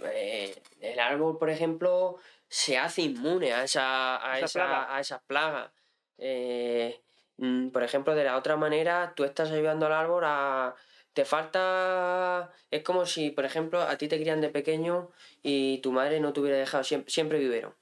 Eh, 0.04 0.60
el 0.80 0.98
árbol, 0.98 1.38
por 1.38 1.50
ejemplo, 1.50 2.16
se 2.48 2.78
hace 2.78 3.02
inmune 3.02 3.52
a, 3.52 3.64
esa, 3.64 4.16
a, 4.32 4.36
Esa 4.38 4.46
esa- 4.46 4.58
plaga. 4.66 4.96
a 4.96 5.00
esas 5.00 5.22
plagas. 5.22 5.70
Eh, 6.18 7.00
mm, 7.36 7.68
por 7.68 7.82
ejemplo, 7.82 8.14
de 8.14 8.24
la 8.24 8.36
otra 8.36 8.56
manera, 8.56 9.12
tú 9.14 9.24
estás 9.24 9.50
ayudando 9.50 9.86
al 9.86 9.92
árbol 9.92 10.24
a... 10.26 10.74
Te 11.12 11.24
falta... 11.24 12.52
Es 12.70 12.82
como 12.82 13.06
si, 13.06 13.30
por 13.30 13.44
ejemplo, 13.44 13.80
a 13.80 13.96
ti 13.96 14.06
te 14.08 14.18
crían 14.20 14.40
de 14.40 14.48
pequeño 14.50 15.10
y 15.42 15.78
tu 15.78 15.92
madre 15.92 16.20
no 16.20 16.32
te 16.32 16.40
hubiera 16.40 16.58
dejado 16.58 16.84
siempre, 16.84 17.10
siempre 17.10 17.38
biberón. 17.38 17.74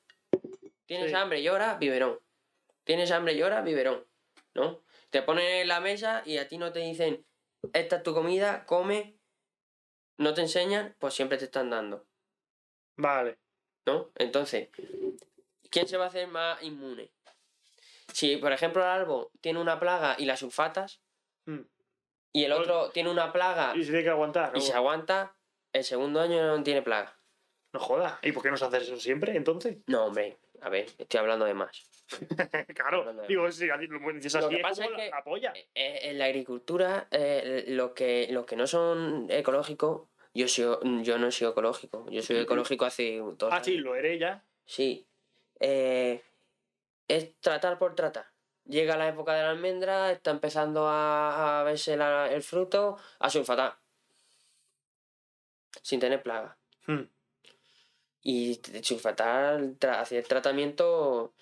Tienes 0.86 1.10
Sí. 1.10 1.16
hambre, 1.16 1.42
llora, 1.42 1.76
biberón. 1.78 2.18
Tienes 2.84 3.10
hambre, 3.10 3.36
llora, 3.36 3.62
biberón. 3.62 4.04
¿No? 4.54 4.82
Te 5.10 5.22
ponen 5.22 5.46
en 5.46 5.68
la 5.68 5.80
mesa 5.80 6.22
y 6.24 6.38
a 6.38 6.46
ti 6.48 6.58
no 6.58 6.72
te 6.72 6.80
dicen, 6.80 7.24
esta 7.72 7.96
es 7.96 8.02
tu 8.02 8.14
comida, 8.14 8.64
come. 8.66 9.16
No 10.18 10.32
te 10.34 10.42
enseñan, 10.42 10.94
pues 10.98 11.14
siempre 11.14 11.38
te 11.38 11.46
están 11.46 11.70
dando. 11.70 12.06
Vale. 12.96 13.38
¿no? 13.86 14.10
Entonces, 14.14 14.70
¿quién 15.70 15.86
se 15.86 15.96
va 15.98 16.04
a 16.04 16.08
hacer 16.08 16.26
más 16.28 16.62
inmune? 16.62 17.10
Si, 18.12 18.36
por 18.38 18.52
ejemplo, 18.52 18.82
el 18.82 18.88
árbol 18.88 19.28
tiene 19.42 19.60
una 19.60 19.78
plaga 19.78 20.14
y 20.18 20.24
la 20.24 20.36
sulfatas, 20.36 21.00
Mm. 21.46 21.60
y 22.32 22.44
el 22.44 22.52
otro 22.52 22.90
tiene 22.90 23.10
una 23.10 23.30
plaga 23.32 23.74
Y 23.76 23.80
se 23.84 23.90
tiene 23.90 24.04
que 24.04 24.08
aguantar. 24.10 24.52
y 24.54 24.60
¿no? 24.60 24.64
se 24.64 24.72
aguanta, 24.72 25.36
el 25.74 25.84
segundo 25.84 26.20
año 26.20 26.56
no 26.56 26.62
tiene 26.62 26.80
plaga. 26.80 27.18
No 27.74 27.80
jodas. 27.80 28.18
¿Y 28.22 28.32
por 28.32 28.42
qué 28.42 28.50
no 28.50 28.56
se 28.56 28.64
hace 28.64 28.78
eso 28.78 28.98
siempre, 28.98 29.36
entonces? 29.36 29.76
No, 29.86 30.06
hombre, 30.06 30.38
a 30.64 30.68
ver, 30.70 30.86
estoy 30.98 31.18
hablando 31.20 31.44
de 31.44 31.54
más. 31.54 31.90
claro. 32.74 33.12
Digo, 33.28 33.50
si 33.50 33.68
así 33.70 33.86
lo 33.86 34.00
que 34.48 34.56
es 34.56 34.62
pasa 34.62 34.84
es 34.84 34.90
que- 34.90 35.10
la 35.10 35.22
polla. 35.24 35.52
Eh, 35.74 36.00
En 36.10 36.18
la 36.18 36.24
agricultura, 36.26 37.06
eh, 37.10 37.64
los 37.68 37.92
que, 37.92 38.28
los 38.30 38.46
que 38.46 38.56
no 38.56 38.66
son 38.66 39.26
ecológicos, 39.30 40.08
yo, 40.34 40.48
soy, 40.48 40.76
yo 41.02 41.18
no 41.18 41.30
soy 41.30 41.48
ecológico, 41.48 42.06
yo 42.10 42.22
soy 42.22 42.38
ecológico 42.38 42.84
hace 42.84 43.18
dos 43.36 43.52
Ah, 43.52 43.62
sí, 43.62 43.76
lo 43.76 43.94
eres 43.94 44.18
ya. 44.20 44.42
Sí. 44.64 45.06
Eh, 45.60 46.22
es 47.08 47.38
tratar 47.40 47.78
por 47.78 47.94
tratar. 47.94 48.26
Llega 48.66 48.96
la 48.96 49.08
época 49.08 49.34
de 49.34 49.42
la 49.42 49.50
almendra, 49.50 50.10
está 50.10 50.30
empezando 50.30 50.88
a, 50.88 51.60
a 51.60 51.64
verse 51.64 51.96
la- 51.96 52.32
el 52.32 52.42
fruto, 52.42 52.96
a 53.18 53.28
sulfatar. 53.30 53.76
Sin 55.82 56.00
tener 56.00 56.22
plaga. 56.22 56.56
Hmm. 56.86 57.02
Y 58.24 58.60
sulfatar, 58.82 59.60
tra- 59.78 60.00
hacer 60.00 60.26
tratamiento 60.26 61.34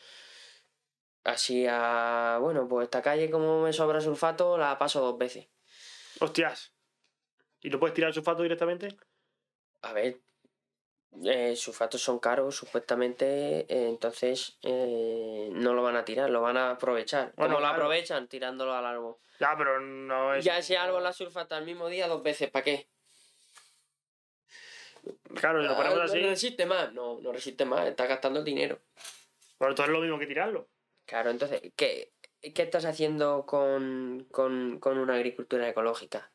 Así 1.24 1.66
a. 1.68 2.38
Bueno, 2.40 2.66
pues 2.66 2.84
esta 2.84 3.00
calle, 3.00 3.30
como 3.30 3.62
me 3.62 3.72
sobra 3.72 4.00
sulfato, 4.00 4.58
la 4.58 4.76
paso 4.76 5.00
dos 5.00 5.16
veces. 5.16 5.48
Hostias. 6.18 6.74
¿Y 7.60 7.70
no 7.70 7.78
puedes 7.78 7.94
tirar 7.94 8.08
el 8.08 8.14
sulfato 8.14 8.42
directamente? 8.42 8.88
A 9.82 9.92
ver, 9.92 10.20
eh, 11.24 11.54
sulfatos 11.54 12.02
son 12.02 12.18
caros, 12.18 12.56
supuestamente, 12.56 13.60
eh, 13.72 13.88
entonces 13.88 14.58
eh, 14.62 15.48
no 15.52 15.74
lo 15.74 15.82
van 15.84 15.94
a 15.94 16.04
tirar, 16.04 16.28
lo 16.28 16.40
van 16.40 16.56
a 16.56 16.72
aprovechar. 16.72 17.32
Bueno, 17.36 17.54
¿Cómo 17.54 17.66
lo 17.66 17.72
aprovechan? 17.72 18.26
Tirándolo 18.26 18.74
al 18.74 18.84
árbol. 18.86 19.16
Ya, 19.38 19.54
pero 19.56 19.78
no 19.80 20.34
es. 20.34 20.44
Ya 20.44 20.58
ese 20.58 20.76
árbol 20.76 21.04
la 21.04 21.12
sulfata 21.12 21.56
al 21.56 21.64
mismo 21.64 21.86
día 21.88 22.08
dos 22.08 22.22
veces, 22.24 22.50
¿para 22.50 22.64
qué? 22.64 22.88
Claro, 25.34 25.62
si 25.62 25.68
lo 25.68 25.76
ponemos 25.76 25.98
Ah, 26.00 26.04
así. 26.04 26.20
¿No 26.20 26.28
resiste 26.28 26.66
más? 26.66 26.92
No, 26.92 27.20
no 27.20 27.32
resiste 27.32 27.64
más, 27.64 27.86
está 27.86 28.06
gastando 28.06 28.38
el 28.40 28.44
dinero. 28.44 28.80
Bueno, 29.58 29.72
entonces 29.72 29.86
es 29.90 29.92
lo 29.92 30.00
mismo 30.00 30.18
que 30.18 30.26
tirarlo. 30.26 30.68
Claro, 31.06 31.30
entonces, 31.30 31.60
¿qué, 31.76 32.12
qué 32.40 32.62
estás 32.62 32.84
haciendo 32.84 33.44
con, 33.46 34.26
con, 34.30 34.78
con 34.80 34.98
una 34.98 35.14
agricultura 35.14 35.68
ecológica? 35.68 36.32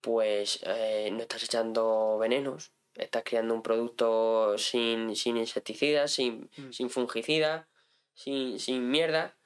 Pues 0.00 0.60
eh, 0.64 1.08
no 1.12 1.20
estás 1.20 1.42
echando 1.44 2.18
venenos, 2.18 2.72
estás 2.94 3.24
creando 3.24 3.54
un 3.54 3.62
producto 3.62 4.56
sin, 4.58 5.16
sin 5.16 5.36
insecticidas, 5.36 6.12
sin, 6.12 6.50
Mm. 6.56 6.70
sin 6.72 6.90
fungicidas, 6.90 7.66
sin, 8.14 8.58
sin 8.60 8.88
mierda, 8.90 9.36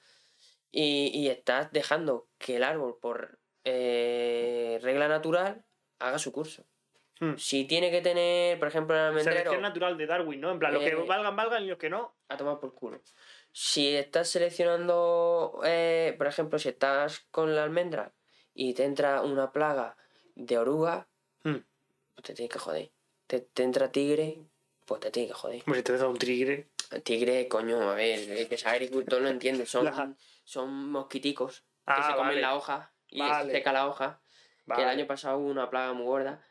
y, 0.70 1.10
y 1.14 1.28
estás 1.28 1.72
dejando 1.72 2.28
que 2.38 2.56
el 2.56 2.62
árbol, 2.64 2.98
por 3.00 3.38
eh, 3.64 4.78
regla 4.82 5.08
natural, 5.08 5.64
haga 5.98 6.18
su 6.18 6.32
curso. 6.32 6.64
Hmm. 7.20 7.36
Si 7.36 7.64
tiene 7.66 7.90
que 7.90 8.00
tener, 8.00 8.58
por 8.58 8.68
ejemplo, 8.68 8.96
el 8.96 9.02
almendrero... 9.02 9.36
Selección 9.36 9.62
natural 9.62 9.96
de 9.98 10.06
Darwin, 10.06 10.40
¿no? 10.40 10.50
En 10.52 10.58
plan, 10.58 10.72
los 10.72 10.82
que 10.82 10.88
Eh, 10.88 10.94
valgan, 10.94 11.36
valgan 11.36 11.62
y 11.62 11.66
los 11.68 11.78
que 11.78 11.90
no. 11.90 12.14
a 12.28 12.36
tomar 12.36 12.58
por 12.60 12.74
culo. 12.74 13.00
Si 13.52 13.94
estás 13.94 14.28
seleccionando, 14.30 15.60
eh, 15.64 16.14
por 16.16 16.26
ejemplo, 16.26 16.58
si 16.58 16.68
estás 16.70 17.20
con 17.30 17.54
la 17.54 17.62
almendra 17.64 18.12
y 18.54 18.74
te 18.74 18.84
entra 18.84 19.20
una 19.22 19.52
plaga 19.52 19.96
de 20.34 20.58
oruga, 20.58 21.06
Hmm. 21.44 21.58
pues 22.14 22.24
te 22.24 22.34
tienes 22.34 22.52
que 22.52 22.58
joder. 22.58 22.90
Te, 23.26 23.40
te 23.40 23.62
entra 23.64 23.92
tigre, 23.92 24.38
pues 24.86 25.00
te 25.00 25.10
tienes 25.10 25.32
que 25.32 25.38
joder. 25.38 25.62
Si 25.62 25.82
te 25.82 25.96
da 25.98 26.08
un 26.08 26.18
tigre. 26.18 26.68
Tigre, 27.04 27.46
coño, 27.48 27.90
a 27.90 27.94
ver, 27.94 28.18
el 28.30 28.48
que 28.48 28.54
es 28.56 28.66
agricultor 28.66 29.20
no 29.22 29.28
entiende, 29.28 29.64
son, 29.66 30.16
son 30.44 30.90
mosquiticos 30.90 31.60
que 31.60 31.66
Ah, 31.86 32.02
se 32.10 32.12
comen 32.16 32.28
vale. 32.30 32.40
la 32.40 32.56
hoja 32.56 32.92
y 33.08 33.20
Vale. 33.20 33.52
seca 33.52 33.72
la 33.72 33.86
hoja. 33.88 34.20
Que 34.74 34.82
el 34.82 34.88
año 34.88 35.06
pasado 35.06 35.38
hubo 35.38 35.48
una 35.48 35.68
plaga 35.70 35.92
muy 35.92 36.06
gorda. 36.06 36.44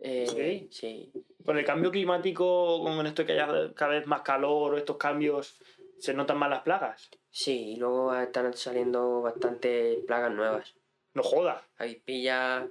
Eh, 0.00 0.26
¿Sí? 0.28 0.68
sí. 0.70 1.12
Con 1.44 1.58
el 1.58 1.64
cambio 1.64 1.90
climático, 1.90 2.82
con 2.82 3.06
esto 3.06 3.24
que 3.24 3.32
haya 3.32 3.72
cada 3.74 3.92
vez 3.92 4.06
más 4.06 4.22
calor 4.22 4.74
o 4.74 4.76
estos 4.78 4.96
cambios, 4.96 5.58
se 5.98 6.12
notan 6.12 6.38
más 6.38 6.50
las 6.50 6.62
plagas. 6.62 7.08
Sí, 7.30 7.72
y 7.72 7.76
luego 7.76 8.14
están 8.16 8.52
saliendo 8.54 9.22
bastantes 9.22 9.98
plagas 10.06 10.32
nuevas. 10.32 10.74
No 11.14 11.22
jodas. 11.22 11.62
Avispilla. 11.78 12.66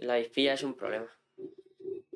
La 0.00 0.14
avispilla 0.14 0.54
es 0.54 0.62
un 0.62 0.74
problema. 0.74 1.08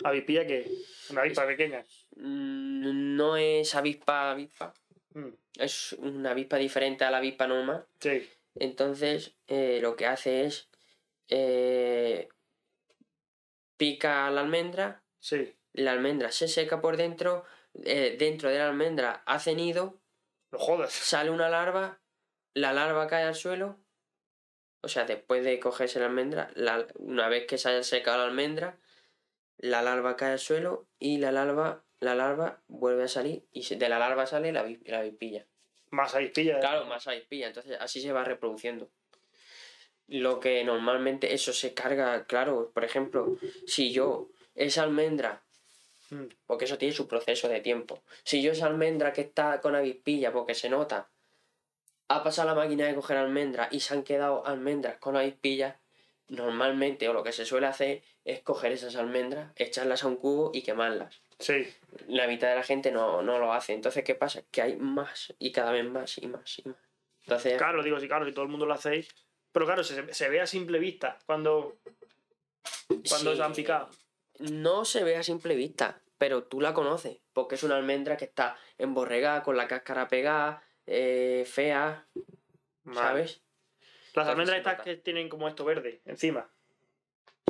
Avispilla 0.05 0.47
que 0.47 0.71
una 1.11 1.23
avispa 1.23 1.47
pequeña. 1.47 1.83
Mm, 2.17 3.17
No 3.17 3.37
es 3.37 3.75
avispa 3.75 4.33
avispa. 4.33 4.75
Mm, 5.15 5.29
Es 5.59 5.95
una 5.95 6.33
avispa 6.33 6.57
diferente 6.59 7.05
a 7.05 7.11
la 7.11 7.19
avispa 7.19 7.47
normal. 7.47 7.87
Sí. 8.01 8.29
Entonces, 8.57 9.35
eh, 9.49 9.79
lo 9.81 9.97
que 9.97 10.07
hace 10.07 10.45
es. 10.45 10.69
eh, 11.29 12.29
pica 13.77 14.31
la 14.31 14.41
almendra. 14.43 15.03
Sí. 15.21 15.55
La 15.73 15.93
almendra 15.93 16.31
se 16.33 16.49
seca 16.49 16.81
por 16.81 16.97
dentro. 16.97 17.45
eh, 17.85 18.17
dentro 18.19 18.49
de 18.49 18.59
la 18.59 18.69
almendra 18.69 19.23
hace 19.27 19.55
nido. 19.55 20.01
No 20.51 20.59
jodas. 20.59 20.93
Sale 20.93 21.31
una 21.31 21.49
larva. 21.51 22.01
La 22.55 22.73
larva 22.73 23.07
cae 23.07 23.25
al 23.25 23.35
suelo. 23.35 23.79
O 24.81 24.89
sea, 24.89 25.05
después 25.05 25.45
de 25.45 25.59
cogerse 25.61 25.99
la 26.01 26.07
almendra, 26.07 26.51
la- 26.55 26.87
una 26.95 27.29
vez 27.29 27.47
que 27.47 27.59
se 27.59 27.69
haya 27.69 27.83
secado 27.83 28.19
la 28.19 28.25
almendra, 28.25 28.79
la 29.59 29.83
larva 29.83 30.17
cae 30.17 30.33
al 30.33 30.39
suelo 30.39 30.87
y 30.99 31.19
la 31.19 31.33
larva, 31.33 31.83
la 32.01 32.15
larva 32.15 32.63
vuelve 32.69 33.05
a 33.05 33.09
salir 33.09 33.45
y 33.53 33.65
se- 33.65 33.77
de 33.77 33.89
la 33.89 33.99
larva 33.99 34.27
sale 34.27 34.53
la, 34.53 34.65
la 34.85 34.99
avispilla. 35.01 35.47
Más 35.91 36.15
avispilla. 36.15 36.61
Claro, 36.61 36.87
más 36.87 37.07
avispilla, 37.09 37.49
entonces 37.49 37.77
así 37.81 38.01
se 38.01 38.13
va 38.13 38.25
reproduciendo. 38.25 38.91
Lo 40.09 40.39
que 40.39 40.63
normalmente 40.65 41.35
eso 41.35 41.53
se 41.53 41.75
carga, 41.75 42.27
claro, 42.27 42.71
por 42.73 42.85
ejemplo, 42.85 43.37
si 43.67 43.93
yo 43.93 44.29
esa 44.55 44.83
almendra, 44.83 45.43
Mm, 46.11 46.27
porque 46.47 46.67
eso 46.67 46.79
tiene 46.79 46.95
su 46.95 47.09
proceso 47.09 47.49
de 47.49 47.61
tiempo, 47.61 48.03
si 48.23 48.43
yo 48.43 48.53
esa 48.53 48.67
almendra 48.67 49.13
que 49.13 49.23
está 49.23 49.61
con 49.61 49.75
avispilla, 49.75 50.33
porque 50.33 50.55
se 50.55 50.69
nota, 50.69 51.09
ha 52.09 52.23
pasado 52.23 52.49
la 52.49 52.55
máquina 52.55 52.87
de 52.87 52.95
coger 52.95 53.17
almendras 53.17 53.69
y 53.73 53.81
se 53.81 53.95
han 53.95 54.05
quedado 54.05 54.47
almendras 54.47 54.99
con 54.99 55.17
avispillas, 55.17 55.77
normalmente 56.29 57.09
o 57.09 57.13
lo 57.13 57.23
que 57.25 57.33
se 57.33 57.45
suele 57.45 57.67
hacer 57.67 58.03
es 58.25 58.41
coger 58.41 58.73
esas 58.73 58.95
almendras, 58.97 59.53
echarlas 59.57 60.05
a 60.05 60.09
un 60.09 60.17
cubo 60.17 60.51
y 60.55 60.63
quemarlas. 60.63 61.21
Sí. 61.39 61.67
La 62.09 62.27
mitad 62.27 62.49
de 62.49 62.57
la 62.57 62.63
gente 62.63 62.91
no, 62.91 63.23
no 63.23 63.39
lo 63.39 63.53
hace. 63.53 63.75
Entonces, 63.75 64.03
¿qué 64.05 64.15
pasa? 64.15 64.43
Que 64.51 64.63
hay 64.63 64.77
más 64.77 65.35
y 65.39 65.53
cada 65.53 65.71
vez 65.71 65.85
más 65.85 66.19
y 66.19 66.27
más 66.27 66.59
y 66.59 66.69
más. 66.69 66.79
Entonces, 67.25 67.59
Claro, 67.59 67.83
digo, 67.83 68.01
sí, 68.01 68.09
claro, 68.09 68.25
si 68.25 68.33
todo 68.33 68.45
el 68.45 68.51
mundo 68.51 68.67
lo 68.67 68.75
hacéis. 68.75 69.09
Pero 69.57 69.65
claro, 69.65 69.85
se, 69.85 70.13
se 70.13 70.29
ve 70.29 70.43
a 70.43 70.47
simple 70.47 70.79
vista 70.79 71.19
cuando, 71.25 71.79
cuando 73.09 73.31
sí, 73.31 73.37
se 73.39 73.43
han 73.43 73.55
picado. 73.55 73.89
No 74.39 74.85
se 74.85 75.03
ve 75.03 75.17
a 75.17 75.23
simple 75.23 75.55
vista, 75.55 76.03
pero 76.19 76.45
tú 76.45 76.61
la 76.61 76.75
conoces, 76.75 77.23
porque 77.33 77.55
es 77.55 77.63
una 77.63 77.79
almendra 77.79 78.19
que 78.19 78.27
está 78.27 78.59
emborregada, 78.77 79.43
con 79.43 79.57
la 79.57 79.67
cáscara 79.67 80.09
pegada, 80.09 80.63
eh, 80.85 81.47
fea. 81.51 82.07
¿sabes? 82.93 83.41
Las 84.13 84.29
almendras 84.29 84.59
estas 84.59 84.83
que 84.83 84.97
tienen 84.97 85.31
como 85.31 85.49
esto 85.49 85.65
verde 85.65 86.03
encima. 86.05 86.51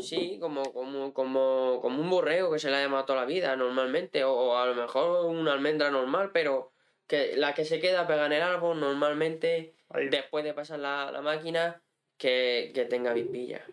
Sí, 0.01 0.39
como, 0.41 0.73
como, 0.73 1.13
como, 1.13 1.81
como 1.83 2.01
un 2.01 2.09
borrego 2.09 2.53
que 2.53 2.61
se 2.61 2.71
le 2.71 2.77
ha 2.77 2.83
llamado 2.83 3.05
toda 3.05 3.23
la 3.23 3.27
vida, 3.27 3.57
normalmente, 3.57 4.23
o, 4.23 4.33
o 4.33 4.57
a 4.57 4.67
lo 4.67 4.77
mejor 4.77 5.27
una 5.27 5.55
almendra 5.55 5.91
normal, 5.91 6.31
pero 6.33 6.71
que 7.09 7.35
la 7.37 7.53
que 7.53 7.65
se 7.65 7.81
queda 7.81 8.07
pegada 8.07 8.27
en 8.27 8.35
el 8.35 8.43
árbol 8.43 8.79
normalmente, 8.79 9.75
Ahí. 9.89 10.09
después 10.09 10.45
de 10.45 10.55
pasar 10.55 10.79
la, 10.79 11.11
la 11.11 11.21
máquina, 11.21 11.83
que, 12.19 12.71
que 12.75 12.85
tenga 12.87 13.13
vispilla. 13.13 13.65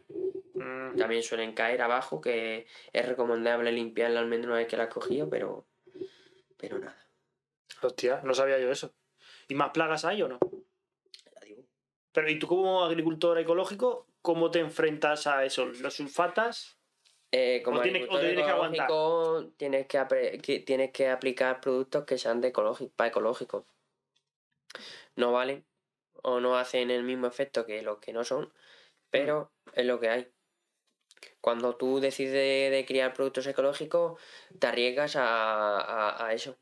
Mm, 0.55 0.97
También 0.97 1.23
suelen 1.23 1.53
caer 1.53 1.81
abajo, 1.81 2.21
que 2.21 2.67
es 2.91 3.07
recomendable 3.07 3.71
limpiar 3.71 4.11
la 4.11 4.19
almendra 4.19 4.49
una 4.51 4.59
vez 4.59 4.67
que 4.67 4.77
la 4.77 4.83
has 4.83 4.93
cogido, 4.93 5.29
pero, 5.29 5.65
pero 6.57 6.79
nada. 6.79 6.97
Hostia, 7.81 8.21
no 8.23 8.33
sabía 8.33 8.59
yo 8.59 8.71
eso. 8.71 8.93
¿Y 9.47 9.55
más 9.55 9.71
plagas 9.71 10.05
hay 10.05 10.21
o 10.21 10.27
no? 10.27 10.39
Ya 11.25 11.39
digo. 11.45 11.63
Pero 12.11 12.29
¿y 12.29 12.37
tú 12.39 12.47
como 12.47 12.83
agricultor 12.83 13.39
ecológico, 13.39 14.07
cómo 14.21 14.51
te 14.51 14.59
enfrentas 14.59 15.27
a 15.27 15.43
eso? 15.43 15.65
¿Los 15.65 15.95
sulfatas? 15.95 16.77
Eh, 17.31 17.61
como 17.65 17.79
O 17.79 17.81
tienes- 17.81 18.03
o 18.03 18.05
agricultor 18.05 18.27
tienes 18.27 18.45
que 18.45 18.51
aguantar. 18.51 18.85
ecológico, 18.85 19.53
tienes 19.57 19.87
que, 19.87 19.99
apre- 19.99 20.41
que- 20.41 20.59
tienes 20.59 20.91
que 20.91 21.09
aplicar 21.09 21.59
productos 21.59 22.05
que 22.05 22.17
sean 22.19 22.39
de 22.41 22.49
ecológico, 22.49 22.93
para 22.95 23.09
ecológicos. 23.09 23.65
No 25.15 25.31
valen 25.31 25.65
o 26.23 26.39
no 26.39 26.57
hacen 26.57 26.89
el 26.91 27.03
mismo 27.03 27.27
efecto 27.27 27.65
que 27.65 27.81
los 27.83 27.99
que 27.99 28.11
no 28.13 28.23
son, 28.23 28.51
pero 29.09 29.53
es 29.73 29.85
lo 29.85 29.99
que 29.99 30.09
hay. 30.09 30.31
Cuando 31.39 31.75
tú 31.75 31.99
decides 31.99 32.33
de, 32.71 32.85
criar 32.87 33.13
productos 33.13 33.45
ecológicos, 33.47 34.19
te 34.59 34.67
arriesgas 34.67 35.15
a, 35.15 35.79
a- 35.79 36.25
a 36.27 36.33
eso. 36.33 36.57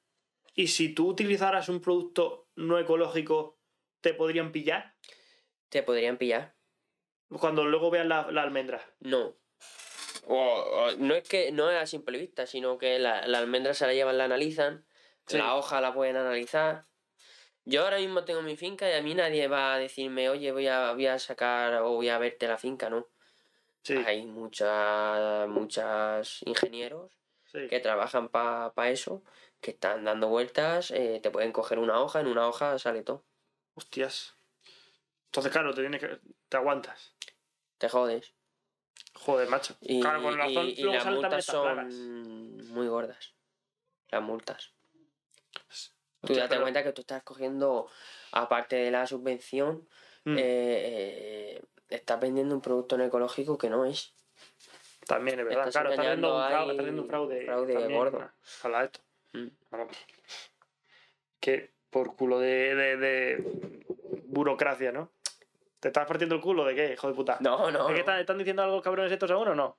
Y 0.53 0.67
si 0.67 0.93
tú 0.93 1.07
utilizaras 1.07 1.69
un 1.69 1.81
producto 1.81 2.49
no 2.55 2.77
ecológico, 2.77 3.57
¿te 4.01 4.13
podrían 4.13 4.51
pillar? 4.51 4.95
Te 5.69 5.81
podrían 5.83 6.17
pillar. 6.17 6.55
Cuando 7.39 7.63
luego 7.65 7.89
vean 7.89 8.09
la, 8.09 8.29
la 8.31 8.41
almendra. 8.43 8.83
No. 8.99 9.37
O, 10.27 10.35
o- 10.35 10.91
no 10.97 11.15
es 11.15 11.27
que 11.27 11.51
no 11.51 11.69
es 11.71 11.77
a 11.81 11.85
simple 11.87 12.17
vista, 12.19 12.45
sino 12.45 12.77
que 12.77 12.99
la, 12.99 13.25
la 13.27 13.37
almendra 13.39 13.73
se 13.73 13.85
la 13.87 13.93
llevan, 13.93 14.17
la 14.17 14.25
analizan, 14.25 14.85
Sí. 15.27 15.37
la 15.37 15.55
hoja 15.55 15.79
la 15.81 15.93
pueden 15.93 16.17
analizar. 16.17 16.85
Yo 17.65 17.83
ahora 17.83 17.97
mismo 17.97 18.23
tengo 18.25 18.41
mi 18.41 18.57
finca 18.57 18.89
y 18.89 18.93
a 18.93 19.01
mí 19.01 19.13
nadie 19.13 19.47
va 19.47 19.73
a 19.75 19.77
decirme, 19.77 20.29
oye, 20.29 20.51
voy 20.51 20.67
a, 20.67 20.93
voy 20.93 21.07
a 21.07 21.19
sacar 21.19 21.75
o 21.75 21.91
voy 21.91 22.09
a 22.09 22.17
verte 22.17 22.47
la 22.47 22.57
finca, 22.57 22.89
¿no? 22.89 23.07
Sí, 23.83 23.95
Hay 24.05 24.25
muchas, 24.25 25.47
muchas 25.47 26.41
ingenieros 26.43 27.11
sí. 27.45 27.67
que 27.67 27.79
trabajan 27.79 28.29
para 28.29 28.89
eso, 28.89 29.23
que 29.59 29.71
están 29.71 30.03
dando 30.05 30.27
vueltas, 30.27 30.91
eh, 30.91 31.19
te 31.21 31.31
pueden 31.31 31.51
coger 31.51 31.79
una 31.79 31.99
hoja, 32.01 32.19
en 32.19 32.27
una 32.27 32.47
hoja 32.47 32.77
sale 32.79 33.03
todo. 33.03 33.23
Hostias. 33.75 34.35
Entonces, 35.25 35.51
claro, 35.51 35.73
te 35.73 35.81
tienes 35.81 36.01
que. 36.01 36.19
te 36.49 36.57
aguantas. 36.57 37.15
Te 37.77 37.87
jodes. 37.89 38.33
Joder, 39.13 39.47
macho. 39.49 39.75
Y, 39.81 40.01
claro, 40.01 40.21
con 40.21 40.37
razón. 40.37 40.67
y- 40.67 40.83
las 40.83 41.05
multas 41.05 41.45
plagas. 41.45 41.93
son 41.93 42.73
muy 42.73 42.87
gordas. 42.87 43.33
Las 44.09 44.21
multas. 44.21 44.73
Tú 46.21 46.33
date 46.35 46.49
pero- 46.49 46.61
cuenta 46.61 46.83
que 46.83 46.91
tú 46.93 47.01
estás 47.01 47.23
cogiendo, 47.23 47.87
aparte 48.31 48.75
de 48.75 48.91
la 48.91 49.05
subvención, 49.07 49.87
Mm, 50.23 50.35
eh, 50.37 51.61
estás 51.89 52.19
vendiendo 52.19 52.53
un 52.53 52.61
producto 52.61 52.95
no 52.95 53.03
ecológico 53.03 53.57
que 53.57 53.69
no 53.71 53.85
es. 53.85 54.13
también 55.07 55.39
es 55.39 55.45
verdad. 55.45 55.67
estás 55.67 55.81
Claro, 55.81 55.89
está 55.89 56.01
haciendo 56.03 56.35
un 56.35 56.47
fraude. 56.47 56.55
ahí 56.55 56.69
Está 56.69 56.81
haciendo 56.83 57.01
un 57.01 57.07
fraude. 57.07 57.45
fraude 57.45 57.73
también, 57.73 57.97
gordo. 57.99 58.31
Habla 58.63 58.79
de 58.79 58.85
esto. 58.85 58.99
Mm. 59.33 59.47
Que. 61.39 61.71
por 61.89 62.15
culo 62.15 62.39
de, 62.39 62.75
de, 62.75 62.97
de 62.97 63.83
burocracia, 64.27 64.91
¿no? 64.91 65.11
¿Te 65.79 65.87
estás 65.89 66.05
partiendo 66.07 66.35
el 66.35 66.41
culo 66.41 66.63
de 66.65 66.75
qué, 66.75 66.93
hijo 66.93 67.07
de 67.07 67.13
puta? 67.15 67.37
No, 67.41 67.71
no. 67.71 67.79
¿Es 67.81 67.85
que 67.87 67.93
no. 67.93 67.99
están, 67.99 68.19
están 68.19 68.37
diciendo 68.37 68.61
algo 68.61 68.81
cabrones 68.81 69.11
estos 69.11 69.31
aún 69.31 69.47
o 69.49 69.55
no? 69.55 69.77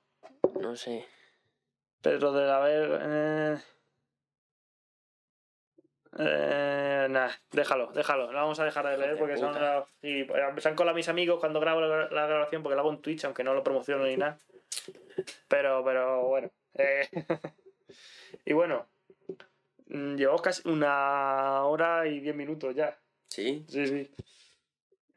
No 0.59 0.75
sé. 0.75 1.07
Pero 2.01 2.33
de 2.33 2.51
haber. 2.51 2.99
Eh... 3.01 3.57
Eh, 6.19 7.07
nah, 7.09 7.31
déjalo, 7.51 7.91
déjalo. 7.91 8.31
Lo 8.31 8.37
vamos 8.39 8.59
a 8.59 8.65
dejar 8.65 8.87
de 8.87 8.97
leer 8.97 9.17
porque 9.17 9.37
son. 9.37 9.53
sí, 10.01 10.25
me 10.29 10.57
están 10.57 10.75
con 10.75 10.93
mis 10.93 11.09
amigos 11.09 11.39
cuando 11.39 11.59
grabo 11.59 11.81
la, 11.81 12.07
la 12.09 12.27
grabación 12.27 12.61
porque 12.61 12.75
lo 12.75 12.81
hago 12.81 12.91
en 12.91 13.01
Twitch, 13.01 13.25
aunque 13.25 13.43
no 13.43 13.53
lo 13.53 13.63
promociono 13.63 14.05
ni 14.05 14.17
nada. 14.17 14.37
Pero, 15.47 15.83
pero 15.83 16.23
bueno. 16.27 16.51
eh, 16.75 17.07
y 18.45 18.53
bueno, 18.53 18.87
mm, 19.87 20.15
llevamos 20.15 20.41
casi 20.41 20.67
una 20.67 21.63
hora 21.65 22.07
y 22.07 22.19
diez 22.19 22.35
minutos 22.35 22.75
ya. 22.75 22.97
Sí. 23.29 23.65
Sí, 23.67 23.87
sí. 23.87 24.11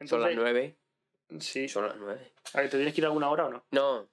Son 0.05 0.21
las 0.21 0.35
nueve. 0.35 0.75
sí. 1.39 1.67
Son 1.67 1.85
las 1.87 1.97
nueve. 1.97 2.31
A 2.53 2.61
ver, 2.61 2.69
¿te 2.69 2.77
tienes 2.77 2.93
que 2.93 3.01
ir 3.01 3.05
alguna 3.05 3.29
hora 3.29 3.45
o 3.45 3.49
no? 3.49 3.65
No. 3.71 4.07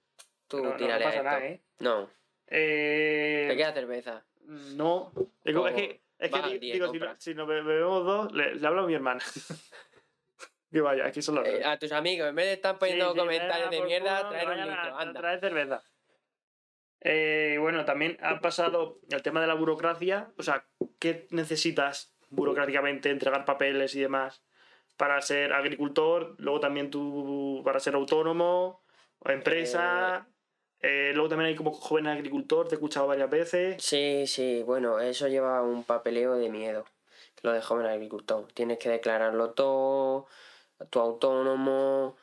Tú 0.49 0.62
no, 0.62 0.76
no, 0.76 0.89
no 0.89 0.99
pasa 1.05 1.22
nada, 1.22 1.45
¿eh? 1.47 1.62
No. 1.78 2.11
Eh, 2.47 3.47
Te 3.49 3.57
queda 3.57 3.72
cerveza. 3.72 4.24
No, 4.47 5.11
es 5.43 5.55
que, 5.74 6.03
es 6.25 6.31
que, 6.31 6.59
digo, 6.59 6.93
si, 6.93 7.01
si 7.18 7.35
nos 7.35 7.47
be- 7.49 7.62
bebemos 7.62 8.05
dos, 8.05 8.33
le, 8.33 8.55
le 8.55 8.66
hablo 8.66 8.83
a 8.83 8.87
mi 8.87 8.95
hermana. 8.95 9.20
que 10.70 10.81
vaya, 10.81 11.07
aquí 11.07 11.22
son 11.22 11.37
los 11.37 11.47
Eh, 11.47 11.62
a 11.64 11.79
tus 11.79 11.93
amigos, 11.93 12.29
en 12.29 12.35
vez 12.35 12.47
de 12.47 12.53
estar 12.55 12.79
poniendo 12.79 13.12
Sí, 13.12 13.18
comentarios 13.18 13.70
de 13.70 13.81
mierda, 13.83 14.18
culo, 14.18 14.31
traer 14.31 14.49
un 14.49 14.57
litro, 14.61 14.99
anda. 14.99 15.20
traer 15.20 15.41
cerveza. 15.41 15.83
Eh, 17.01 17.59
bueno, 17.61 17.85
también 17.85 18.16
ha 18.22 18.41
pasado 18.41 18.99
el 19.11 19.22
tema 19.22 19.41
de 19.41 19.47
la 19.47 19.55
burocracia. 19.55 20.33
O 20.39 20.43
sea, 20.43 20.66
¿qué 20.99 21.27
necesitas 21.31 22.14
burocráticamente? 22.31 23.11
Entregar 23.11 23.45
papeles 23.45 23.95
y 23.95 24.01
demás 24.01 24.43
para 24.97 25.20
ser 25.20 25.53
agricultor. 25.53 26.35
Luego 26.39 26.61
también 26.61 26.91
tú 26.91 27.61
para 27.64 27.79
ser 27.79 27.95
autónomo 27.95 28.83
o 29.18 29.31
empresa. 29.31 30.27
Eh, 30.29 30.34
luego 31.14 31.28
también 31.28 31.49
hay 31.49 31.55
como 31.55 31.72
joven 31.72 32.07
agricultor, 32.07 32.68
te 32.68 32.74
he 32.74 32.76
escuchado 32.76 33.07
varias 33.07 33.30
veces. 33.30 33.82
Sí, 33.82 34.26
sí, 34.26 34.62
bueno, 34.62 35.01
eso 35.01 35.28
lleva 35.28 35.62
un 35.62 35.85
papeleo 35.85 36.35
de 36.37 36.51
miedo, 36.51 36.85
lo 37.43 37.53
de 37.53 37.62
joven 37.62 37.87
agricultor. 37.87 38.47
Tienes 38.53 38.78
que 38.78 38.91
declararlo 38.91 39.51
todo, 39.53 40.26
tu 40.91 41.01
autónomo, 41.01 42.16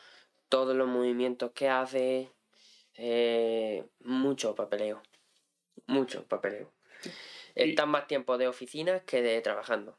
todos 0.49 0.75
los 0.75 0.87
movimientos 0.87 1.51
que 1.51 1.69
haces, 1.69 2.27
eh, 2.95 3.85
mucho 4.03 4.53
papeleo, 4.53 5.01
mucho 5.87 6.23
papeleo. 6.25 6.71
Están 7.55 7.89
más 7.89 8.07
tiempo 8.07 8.37
de 8.37 8.47
oficinas 8.47 9.01
que 9.03 9.21
de 9.21 9.41
trabajando. 9.41 9.97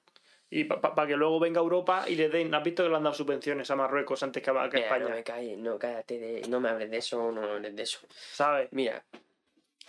Y 0.54 0.64
para 0.64 1.06
que 1.06 1.16
luego 1.16 1.40
venga 1.40 1.60
a 1.60 1.62
Europa 1.62 2.04
y 2.06 2.14
le 2.14 2.28
den. 2.28 2.54
¿Has 2.54 2.62
visto 2.62 2.82
que 2.82 2.90
le 2.90 2.96
han 2.96 3.02
dado 3.02 3.14
subvenciones 3.14 3.70
a 3.70 3.74
Marruecos 3.74 4.22
antes 4.22 4.42
que 4.42 4.50
a, 4.50 4.52
que 4.52 4.58
a 4.58 4.66
Mira, 4.68 4.80
España? 4.80 5.04
no 5.08 5.14
me 5.16 5.24
calles, 5.24 5.56
no, 5.56 5.78
cállate, 5.78 6.18
de- 6.18 6.42
no 6.50 6.60
me 6.60 6.68
hables 6.68 6.90
de 6.90 6.98
eso, 6.98 7.32
no 7.32 7.40
me 7.40 7.48
hables 7.52 7.74
de 7.74 7.82
eso. 7.82 8.00
¿Sabes? 8.10 8.68
Mira, 8.70 9.02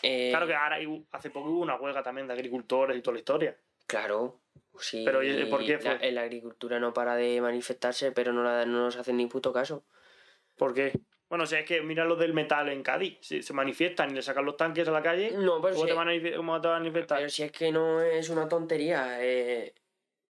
eh, 0.01 0.29
Claro 0.31 0.47
que 0.47 0.55
ahora 0.55 0.77
hace 1.11 1.29
poco 1.31 1.49
hubo 1.49 1.59
una 1.59 1.75
huelga 1.75 2.01
también 2.01 2.27
de 2.27 2.33
agricultores 2.33 2.95
y 2.97 3.01
toda 3.01 3.15
la 3.15 3.19
historia. 3.19 3.57
Claro, 3.87 4.39
sí. 4.79 5.03
Pero, 5.03 5.21
¿y 5.21 5.43
por 5.47 5.65
qué 5.65 5.79
fue? 5.79 5.97
en 5.99 6.15
la 6.15 6.21
agricultura 6.21 6.79
no 6.79 6.93
para 6.93 7.17
de 7.17 7.41
manifestarse, 7.41 8.13
pero 8.13 8.31
no, 8.31 8.41
la- 8.41 8.65
no 8.65 8.85
nos 8.85 8.95
hacen 8.95 9.17
ni 9.17 9.25
puto 9.27 9.51
caso. 9.51 9.83
¿Por 10.55 10.73
qué? 10.73 10.93
Bueno, 11.27 11.43
o 11.43 11.47
sea, 11.47 11.59
es 11.59 11.65
que 11.65 11.81
mira 11.81 12.05
lo 12.05 12.15
del 12.15 12.33
metal 12.33 12.69
en 12.69 12.83
Cádiz. 12.83 13.17
Si 13.19 13.41
se 13.43 13.51
manifiestan 13.51 14.11
y 14.11 14.13
le 14.13 14.21
sacan 14.21 14.45
los 14.45 14.55
tanques 14.55 14.87
a 14.87 14.91
la 14.91 15.01
calle, 15.01 15.31
No, 15.31 15.61
pero 15.61 15.73
¿cómo, 15.75 15.83
si, 15.85 15.87
te 15.89 15.93
van 15.93 16.07
a, 16.07 16.37
cómo 16.37 16.61
te 16.61 16.67
van 16.69 16.77
a 16.77 16.79
manifestar? 16.79 17.17
pero 17.17 17.29
si 17.29 17.43
es 17.43 17.51
que 17.51 17.69
no 17.69 17.99
es 18.01 18.29
una 18.29 18.47
tontería. 18.47 19.17
eh, 19.19 19.73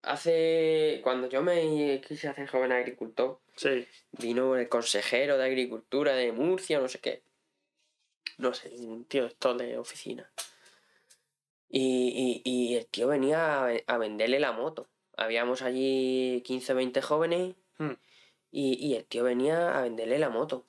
hace. 0.04 1.00
Cuando 1.04 1.28
yo 1.30 1.42
me 1.42 2.00
quise 2.08 2.28
hacer 2.28 2.48
joven 2.48 2.72
agricultor, 2.72 3.40
Sí. 3.56 3.88
vino 4.14 4.56
el 4.56 4.70
consejero 4.70 5.38
de 5.38 5.46
agricultura 5.46 6.14
de 6.16 6.32
Murcia, 6.32 6.80
no 6.80 6.88
sé 6.88 7.00
qué. 7.00 7.24
No 8.38 8.54
sé, 8.54 8.70
un 8.80 9.06
tío 9.06 9.24
de 9.24 9.28
estos 9.30 9.58
de 9.58 9.78
oficina. 9.78 10.32
Y, 11.70 12.42
y, 12.46 12.52
y 12.52 12.76
el 12.76 12.86
tío 12.88 13.08
venía 13.08 13.62
a, 13.64 13.66
ve- 13.66 13.84
a 13.88 13.98
venderle 13.98 14.40
la 14.40 14.52
moto. 14.52 14.88
Habíamos 15.18 15.62
allí 15.62 16.42
15 16.46 16.74
o 16.74 16.76
20 16.76 17.02
jóvenes 17.02 17.56
Hmm. 17.80 17.94
y, 18.52 18.74
y 18.88 18.96
el 18.96 19.06
tío 19.06 19.24
venía 19.24 19.78
a 19.78 19.82
venderle 19.82 20.20
la 20.20 20.30
moto. 20.30 20.66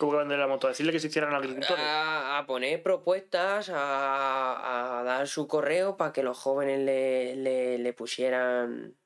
¿Cómo 0.00 0.12
que 0.12 0.18
vender 0.18 0.38
la 0.38 0.46
moto? 0.46 0.66
Decirle 0.66 0.92
que 0.92 0.98
se 0.98 1.08
hicieran 1.08 1.34
agricultores. 1.34 1.84
A, 1.84 2.38
a 2.38 2.46
poner 2.46 2.82
propuestas, 2.82 3.68
a, 3.68 5.00
a 5.00 5.04
dar 5.04 5.28
su 5.28 5.46
correo 5.46 5.98
para 5.98 6.10
que 6.10 6.22
los 6.22 6.38
jóvenes 6.38 6.80
le, 6.80 7.36
le, 7.36 7.76
le 7.76 7.92
pusieran 7.92 8.96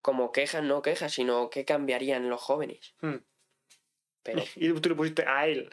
como 0.00 0.32
quejas, 0.32 0.62
no 0.62 0.80
quejas, 0.80 1.12
sino 1.12 1.50
qué 1.50 1.66
cambiarían 1.66 2.30
los 2.30 2.40
jóvenes. 2.40 2.94
Hmm. 3.02 3.16
Pero, 4.22 4.42
Y 4.56 4.72
tú 4.80 4.88
le 4.88 4.94
pusiste 4.94 5.24
a 5.26 5.46
él. 5.46 5.70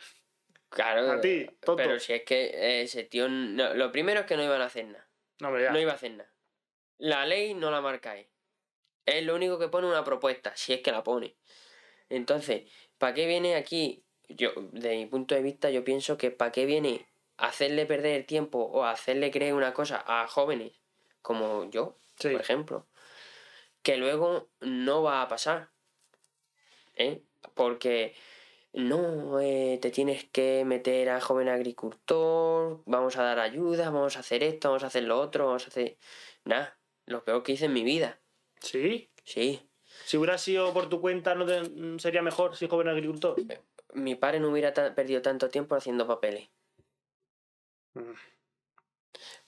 claro, 0.67 1.11
A 1.13 1.21
ti, 1.21 1.45
tonto. 1.61 1.77
pero 1.77 1.97
si 1.97 2.11
es 2.11 2.23
que 2.23 2.81
ese 2.81 3.05
tío, 3.05 3.29
no- 3.29 3.73
lo 3.73 3.89
primero 3.93 4.19
es 4.19 4.25
que 4.25 4.35
no 4.35 4.43
iban 4.43 4.61
a 4.61 4.65
hacer 4.65 4.85
nada. 4.87 5.09
No, 5.39 5.57
ya. 5.57 5.71
No 5.71 5.79
iba 5.79 5.93
a 5.93 5.95
hacer 5.95 6.11
nada. 6.11 6.33
La 6.97 7.25
ley 7.25 7.53
no 7.53 7.71
la 7.71 7.79
marcáis. 7.79 8.27
Es 9.05 9.23
lo 9.23 9.33
único 9.33 9.57
que 9.59 9.69
pone 9.69 9.87
una 9.87 10.03
propuesta, 10.03 10.51
si 10.57 10.73
es 10.73 10.81
que 10.81 10.91
la 10.91 11.03
pone. 11.05 11.37
Entonces, 12.09 12.69
¿para 12.97 13.13
qué 13.13 13.27
viene 13.27 13.55
aquí? 13.55 14.03
Yo, 14.29 14.51
de 14.71 14.95
mi 14.97 15.05
punto 15.05 15.35
de 15.35 15.41
vista, 15.41 15.69
yo 15.69 15.83
pienso 15.83 16.17
que 16.17 16.31
¿para 16.31 16.51
qué 16.51 16.65
viene 16.65 17.05
hacerle 17.37 17.85
perder 17.85 18.15
el 18.15 18.25
tiempo 18.25 18.59
o 18.59 18.83
hacerle 18.83 19.31
creer 19.31 19.53
una 19.53 19.73
cosa 19.73 20.03
a 20.05 20.27
jóvenes 20.27 20.73
como 21.21 21.69
yo, 21.69 21.97
Sí. 22.19 22.29
por 22.29 22.41
ejemplo, 22.41 22.85
que 23.83 23.97
luego 23.97 24.49
no 24.59 25.03
va 25.03 25.21
a 25.21 25.27
pasar? 25.27 25.69
¿Eh? 26.95 27.21
Porque 27.53 28.15
no 28.73 29.39
eh, 29.39 29.79
te 29.81 29.91
tienes 29.91 30.25
que 30.25 30.63
meter 30.65 31.09
a 31.09 31.21
joven 31.21 31.47
agricultor, 31.47 32.81
vamos 32.85 33.17
a 33.17 33.23
dar 33.23 33.39
ayuda, 33.39 33.89
vamos 33.91 34.17
a 34.17 34.19
hacer 34.19 34.43
esto, 34.43 34.69
vamos 34.69 34.83
a 34.83 34.87
hacer 34.87 35.03
lo 35.03 35.19
otro, 35.19 35.45
vamos 35.47 35.65
a 35.65 35.67
hacer... 35.69 35.97
Nada, 36.43 36.77
lo 37.05 37.23
peor 37.23 37.43
que 37.43 37.53
hice 37.53 37.65
en 37.65 37.73
mi 37.73 37.83
vida. 37.83 38.19
¿Sí? 38.61 39.09
Sí, 39.23 39.61
Si 40.05 40.17
hubiera 40.17 40.37
sido 40.37 40.73
por 40.73 40.89
tu 40.89 40.99
cuenta, 41.01 41.35
¿no 41.35 41.45
te- 41.45 41.99
sería 41.99 42.21
mejor 42.21 42.55
si 42.55 42.67
joven 42.67 42.87
agricultor? 42.87 43.35
Mi 43.93 44.15
padre 44.15 44.39
no 44.39 44.49
hubiera 44.49 44.73
perdido 44.73 45.21
tanto 45.21 45.49
tiempo 45.49 45.75
haciendo 45.75 46.07
papeles. 46.07 46.49
Mm. 47.93 48.13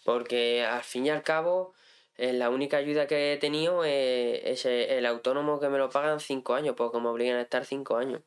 Porque 0.03 0.63
al 0.63 0.83
fin 0.83 1.05
y 1.05 1.09
al 1.09 1.23
cabo, 1.23 1.73
eh, 2.15 2.33
la 2.33 2.49
única 2.49 2.77
ayuda 2.77 3.07
que 3.07 3.33
he 3.33 3.37
tenido 3.37 3.83
eh, 3.85 4.49
es 4.51 4.65
eh, 4.65 4.97
el 4.97 5.05
autónomo 5.05 5.59
que 5.59 5.69
me 5.69 5.77
lo 5.77 5.89
pagan 5.89 6.19
cinco 6.19 6.55
años, 6.55 6.75
porque 6.75 6.99
me 6.99 7.09
obligan 7.09 7.37
a 7.37 7.41
estar 7.41 7.65
cinco 7.65 7.97
años. 7.97 8.21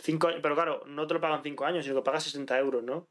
Cinco 0.00 0.28
años, 0.28 0.40
pero 0.42 0.54
claro, 0.54 0.82
no 0.86 1.06
te 1.06 1.14
lo 1.14 1.20
pagan 1.20 1.42
5 1.42 1.64
años, 1.66 1.84
sino 1.84 1.96
que 1.96 2.02
pagas 2.02 2.24
60 2.24 2.58
euros, 2.58 2.82
¿no? 2.82 3.08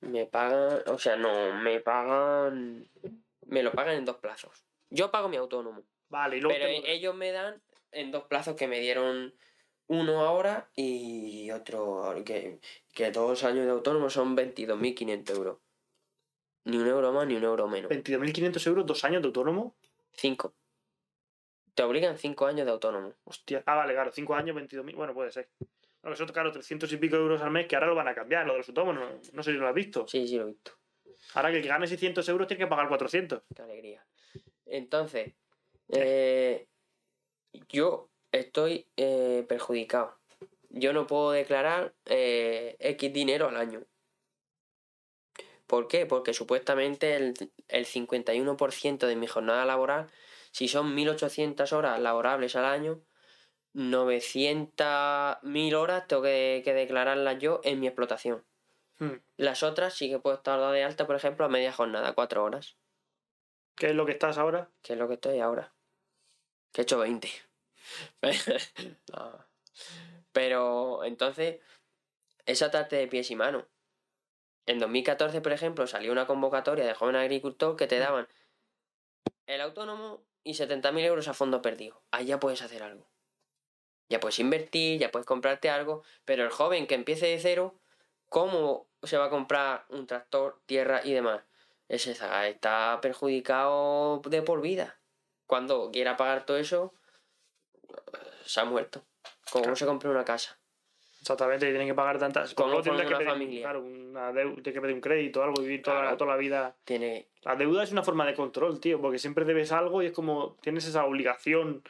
Me 0.00 0.26
pagan, 0.26 0.82
o 0.86 0.98
sea, 0.98 1.16
no, 1.16 1.54
me 1.54 1.80
pagan, 1.80 2.88
me 3.46 3.62
lo 3.62 3.72
pagan 3.72 3.94
en 3.96 4.04
dos 4.04 4.16
plazos. 4.18 4.64
Yo 4.90 5.10
pago 5.10 5.28
mi 5.28 5.38
autónomo, 5.38 5.82
Vale, 6.08 6.36
y 6.36 6.40
luego 6.40 6.54
pero 6.58 6.66
tengo- 6.70 6.86
ellos 6.86 7.14
me 7.14 7.32
dan 7.32 7.62
en 7.90 8.12
dos 8.12 8.24
plazos 8.24 8.54
que 8.54 8.68
me 8.68 8.80
dieron 8.80 9.34
uno 9.88 10.20
ahora 10.20 10.70
y 10.74 11.50
otro 11.50 12.14
que, 12.24 12.60
que 12.92 13.10
dos 13.10 13.44
años 13.44 13.64
de 13.64 13.70
autónomo 13.70 14.10
son 14.10 14.36
22.500 14.36 15.30
euros. 15.36 15.58
Ni 16.64 16.76
un 16.76 16.86
euro 16.86 17.12
más 17.12 17.26
ni 17.26 17.34
un 17.34 17.44
euro 17.44 17.66
menos. 17.68 17.90
22.500 17.90 18.66
euros, 18.68 18.86
dos 18.86 19.04
años 19.04 19.22
de 19.22 19.26
autónomo. 19.26 19.74
Cinco. 20.12 20.54
Te 21.74 21.82
obligan 21.82 22.18
cinco 22.18 22.46
años 22.46 22.66
de 22.66 22.72
autónomo. 22.72 23.14
Hostia. 23.24 23.62
Ah, 23.66 23.74
vale, 23.74 23.94
claro, 23.94 24.12
5 24.12 24.34
años, 24.34 24.54
22.000. 24.56 24.94
Bueno, 24.94 25.14
puede 25.14 25.30
ser. 25.30 25.48
Bueno, 26.02 26.14
eso, 26.14 26.26
claro, 26.26 26.52
300 26.52 26.92
y 26.92 26.96
pico 26.98 27.16
euros 27.16 27.40
al 27.40 27.50
mes, 27.50 27.66
que 27.66 27.76
ahora 27.76 27.86
lo 27.86 27.94
van 27.94 28.08
a 28.08 28.14
cambiar, 28.14 28.46
lo 28.46 28.52
de 28.52 28.58
los 28.58 28.68
autónomos. 28.68 28.96
No, 28.96 29.20
no 29.32 29.42
sé 29.42 29.52
si 29.52 29.56
lo 29.56 29.66
has 29.66 29.74
visto. 29.74 30.06
Sí, 30.06 30.26
sí, 30.26 30.36
lo 30.36 30.44
he 30.44 30.46
visto. 30.48 30.72
Ahora 31.34 31.50
que 31.50 31.56
el 31.56 31.62
que 31.62 31.68
gane 31.68 31.86
600 31.86 32.28
euros 32.28 32.46
tiene 32.46 32.64
que 32.64 32.68
pagar 32.68 32.88
400. 32.88 33.42
Qué 33.54 33.62
alegría. 33.62 34.04
Entonces, 34.66 35.32
eh, 35.88 36.68
yo 37.68 38.10
estoy 38.32 38.88
eh, 38.96 39.44
perjudicado. 39.48 40.18
Yo 40.70 40.92
no 40.92 41.06
puedo 41.06 41.32
declarar 41.32 41.94
eh, 42.06 42.76
X 42.80 43.12
dinero 43.12 43.48
al 43.48 43.56
año. 43.56 43.84
¿Por 45.66 45.88
qué? 45.88 46.06
Porque 46.06 46.34
supuestamente 46.34 47.16
el, 47.16 47.34
el 47.68 47.86
51% 47.86 49.06
de 49.06 49.16
mi 49.16 49.26
jornada 49.26 49.64
laboral, 49.64 50.10
si 50.50 50.68
son 50.68 50.96
1.800 50.96 51.72
horas 51.72 52.00
laborables 52.00 52.56
al 52.56 52.64
año, 52.64 53.02
900.000 53.74 55.74
horas 55.74 56.06
tengo 56.06 56.22
que, 56.22 56.62
que 56.64 56.74
declararlas 56.74 57.38
yo 57.38 57.60
en 57.64 57.80
mi 57.80 57.86
explotación. 57.86 58.44
Hmm. 58.98 59.16
Las 59.36 59.62
otras 59.62 59.94
sí 59.94 60.10
que 60.10 60.18
puedo 60.18 60.36
estar 60.36 60.60
de 60.72 60.84
alta, 60.84 61.06
por 61.06 61.16
ejemplo, 61.16 61.46
a 61.46 61.48
media 61.48 61.72
jornada, 61.72 62.12
4 62.12 62.44
horas. 62.44 62.76
¿Qué 63.74 63.86
es 63.86 63.94
lo 63.94 64.04
que 64.04 64.12
estás 64.12 64.38
ahora? 64.38 64.70
que 64.82 64.92
es 64.92 64.98
lo 64.98 65.08
que 65.08 65.14
estoy 65.14 65.40
ahora. 65.40 65.72
Que 66.72 66.82
he 66.82 66.84
hecho 66.84 66.98
20. 66.98 67.28
No. 69.12 69.46
Pero 70.32 71.04
entonces, 71.04 71.60
esa 72.46 72.66
atarte 72.66 72.96
de 72.96 73.08
pies 73.08 73.30
y 73.30 73.36
manos. 73.36 73.64
En 74.66 74.78
2014, 74.78 75.40
por 75.40 75.52
ejemplo, 75.52 75.86
salió 75.86 76.12
una 76.12 76.26
convocatoria 76.26 76.86
de 76.86 76.94
joven 76.94 77.16
agricultor 77.16 77.76
que 77.76 77.86
te 77.86 77.98
daban 77.98 78.28
el 79.46 79.60
autónomo 79.60 80.24
y 80.44 80.54
70.000 80.54 81.04
euros 81.04 81.28
a 81.28 81.34
fondo 81.34 81.62
perdido. 81.62 82.02
Ahí 82.10 82.26
ya 82.26 82.40
puedes 82.40 82.62
hacer 82.62 82.82
algo. 82.82 83.08
Ya 84.08 84.20
puedes 84.20 84.38
invertir, 84.38 85.00
ya 85.00 85.10
puedes 85.10 85.26
comprarte 85.26 85.70
algo, 85.70 86.02
pero 86.24 86.44
el 86.44 86.50
joven 86.50 86.86
que 86.86 86.94
empiece 86.94 87.26
de 87.26 87.38
cero, 87.38 87.80
¿cómo 88.28 88.88
se 89.02 89.16
va 89.16 89.26
a 89.26 89.30
comprar 89.30 89.86
un 89.88 90.06
tractor, 90.06 90.60
tierra 90.66 91.00
y 91.04 91.12
demás? 91.12 91.42
Ese 91.88 92.12
está 92.12 92.98
perjudicado 93.00 94.20
de 94.26 94.42
por 94.42 94.60
vida. 94.60 95.00
Cuando 95.46 95.90
quiera 95.90 96.16
pagar 96.16 96.46
todo 96.46 96.56
eso, 96.56 96.94
se 98.44 98.60
ha 98.60 98.64
muerto. 98.64 99.04
Como 99.50 99.66
no 99.66 99.76
se 99.76 99.86
compre 99.86 100.08
una 100.10 100.24
casa. 100.24 100.58
Exactamente, 101.20 101.68
tienen 101.68 101.86
que 101.86 101.94
pagar 101.94 102.18
tantas. 102.18 102.52
Como 102.54 102.72
con 102.74 102.82
tienes 102.82 103.02
que 103.06 103.14
pedir, 103.14 103.28
familia. 103.28 103.62
claro, 103.62 103.80
una 103.84 104.32
deuda, 104.32 104.54
tienes 104.56 104.72
que 104.74 104.80
pedir 104.80 104.94
un 104.94 105.00
crédito 105.00 105.40
o 105.40 105.42
algo, 105.44 105.62
vivir 105.62 105.80
toda, 105.82 106.00
Claro. 106.00 106.16
toda 106.16 106.32
la 106.32 106.36
vida. 106.36 106.74
Tiene. 106.84 107.28
La 107.42 107.54
deuda 107.54 107.84
es 107.84 107.92
una 107.92 108.02
forma 108.02 108.26
de 108.26 108.34
control, 108.34 108.80
tío, 108.80 109.00
porque 109.00 109.18
siempre 109.20 109.44
debes 109.44 109.70
algo 109.70 110.02
y 110.02 110.06
es 110.06 110.12
como 110.12 110.56
tienes 110.62 110.84
esa 110.86 111.04
obligación 111.04 111.84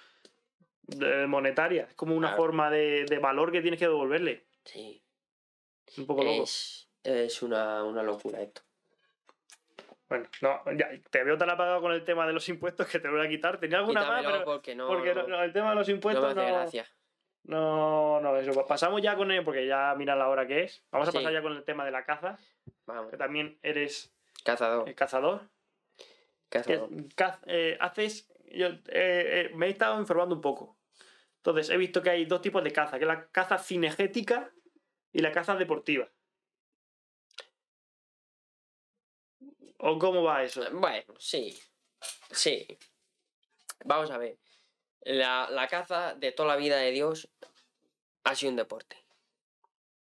de- 0.82 1.26
monetaria. 1.26 1.84
Es 1.88 1.94
como 1.94 2.14
una 2.14 2.28
Claro. 2.28 2.42
forma 2.42 2.70
de, 2.70 3.06
de 3.06 3.18
valor 3.18 3.52
que 3.52 3.62
tienes 3.62 3.78
que 3.80 3.86
devolverle. 3.86 4.44
Sí. 4.64 5.02
Es 5.86 5.96
un 5.98 6.06
poco 6.06 6.24
loco. 6.24 6.42
Es, 6.42 6.90
es 7.02 7.42
una, 7.42 7.84
una 7.84 8.02
locura 8.02 8.42
esto. 8.42 8.60
Bueno, 10.12 10.28
no, 10.42 10.72
ya, 10.78 10.90
te 11.10 11.24
veo 11.24 11.38
tan 11.38 11.48
apagado 11.50 11.80
con 11.80 11.92
el 11.92 12.04
tema 12.04 12.26
de 12.26 12.32
los 12.34 12.48
impuestos 12.48 12.86
que 12.86 12.98
te 13.00 13.08
lo 13.08 13.16
voy 13.16 13.26
a 13.26 13.28
quitar. 13.30 13.58
Tenía 13.58 13.78
alguna 13.78 14.00
más, 14.02 14.18
Quítamelo 14.20 14.32
pero. 14.32 14.44
porque 14.44 14.74
no. 14.74 14.86
porque 14.88 15.14
no, 15.14 15.26
no- 15.26 15.42
el 15.42 15.52
tema 15.52 15.70
de 15.70 15.76
los 15.76 15.88
no 15.88 15.94
impuestos 15.94 16.28
me 16.28 16.34
no. 16.34 16.40
hace 16.42 16.52
gracia. 16.52 16.86
No, 17.44 18.20
no, 18.20 18.36
eso. 18.36 18.66
Pasamos 18.66 19.00
ya 19.02 19.16
con 19.16 19.30
él, 19.32 19.42
porque 19.44 19.66
ya 19.66 19.94
mira 19.96 20.14
la 20.14 20.28
hora 20.28 20.46
que 20.46 20.62
es. 20.64 20.84
Vamos 20.92 21.08
a 21.08 21.12
Sí. 21.12 21.18
pasar 21.18 21.32
ya 21.32 21.42
con 21.42 21.52
el 21.56 21.64
tema 21.64 21.84
de 21.84 21.90
la 21.90 22.04
caza, 22.04 22.38
Vamos. 22.86 23.10
que 23.10 23.16
también 23.16 23.58
eres 23.62 24.14
Cazador. 24.44 24.88
eh, 24.88 24.94
cazador. 24.94 25.40
Cazador. 26.48 26.88
caz- 27.16 27.40
eh, 27.46 27.76
haces. 27.80 28.28
Yo 28.54 28.66
eh, 28.66 28.80
eh, 28.88 29.50
me 29.54 29.66
he 29.66 29.70
estado 29.70 29.98
informando 29.98 30.34
un 30.34 30.40
poco. 30.42 30.76
Entonces, 31.38 31.70
he 31.70 31.76
visto 31.76 32.02
que 32.02 32.10
hay 32.10 32.26
dos 32.26 32.42
tipos 32.42 32.62
de 32.62 32.70
caza: 32.70 32.98
que 32.98 33.04
es 33.04 33.08
la 33.08 33.26
caza 33.30 33.58
cinegética 33.58 34.50
y 35.12 35.20
la 35.20 35.32
caza 35.32 35.56
deportiva. 35.56 36.08
¿O 39.84 39.98
cómo 39.98 40.22
va 40.22 40.44
eso? 40.44 40.62
Bueno, 40.72 41.14
sí. 41.18 41.58
Sí. 42.30 42.66
Vamos 43.84 44.10
a 44.12 44.18
ver. 44.18 44.36
La, 45.00 45.48
la 45.50 45.66
caza 45.66 46.14
de 46.14 46.30
toda 46.30 46.50
la 46.50 46.56
vida 46.56 46.76
de 46.76 46.92
Dios 46.92 47.28
ha 48.24 48.34
sido 48.36 48.50
un 48.50 48.56
deporte. 48.56 48.96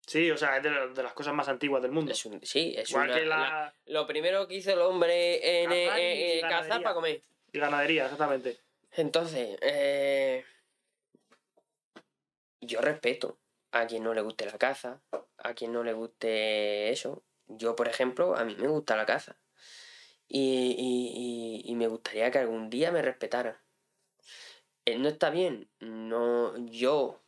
Sí, 0.06 0.30
o 0.30 0.36
sea, 0.36 0.56
es 0.58 0.62
de, 0.62 0.70
la- 0.70 0.86
de 0.86 1.02
las 1.02 1.12
cosas 1.14 1.34
más 1.34 1.48
antiguas 1.48 1.82
del 1.82 1.90
mundo. 1.90 2.12
Es 2.12 2.24
un, 2.26 2.40
sí, 2.46 2.74
es 2.76 2.90
Igual 2.90 3.06
una, 3.06 3.18
que 3.18 3.26
la- 3.26 3.36
la 3.38 3.74
Lo 3.86 4.06
primero 4.06 4.46
que 4.46 4.54
hizo 4.54 4.72
el 4.72 4.80
hombre 4.80 5.62
en 5.62 5.68
Cazar 5.68 5.98
eh, 5.98 6.38
eh, 6.38 6.40
cazar 6.42 6.82
para 6.82 6.94
comer. 6.94 7.22
y 7.52 7.58
ganadería, 7.58 8.04
exactamente. 8.04 8.60
Entonces, 8.92 9.58
eh, 9.62 10.44
yo 12.60 12.80
respeto 12.80 13.36
a 13.72 13.86
quien 13.88 14.04
no 14.04 14.14
le 14.14 14.20
guste 14.20 14.46
la 14.46 14.58
caza, 14.58 15.02
a 15.38 15.54
quien 15.54 15.72
no 15.72 15.82
le 15.82 15.92
guste 15.92 16.90
eso. 16.90 17.24
Yo, 17.48 17.74
por 17.74 17.88
ejemplo, 17.88 18.36
a 18.36 18.44
mí 18.44 18.54
me 18.56 18.68
gusta 18.68 18.94
la 18.96 19.06
caza. 19.06 19.36
Y, 20.28 20.40
y- 20.78 21.62
y- 21.68 21.72
y 21.72 21.74
me 21.76 21.86
gustaría 21.88 22.30
que 22.30 22.38
algún 22.38 22.68
día 22.70 22.90
me 22.90 23.02
respetaran. 23.02 23.56
Eh, 24.84 24.98
no 24.98 25.08
está 25.08 25.30
bien. 25.30 25.68
No, 25.80 26.54
yo, 26.66 27.20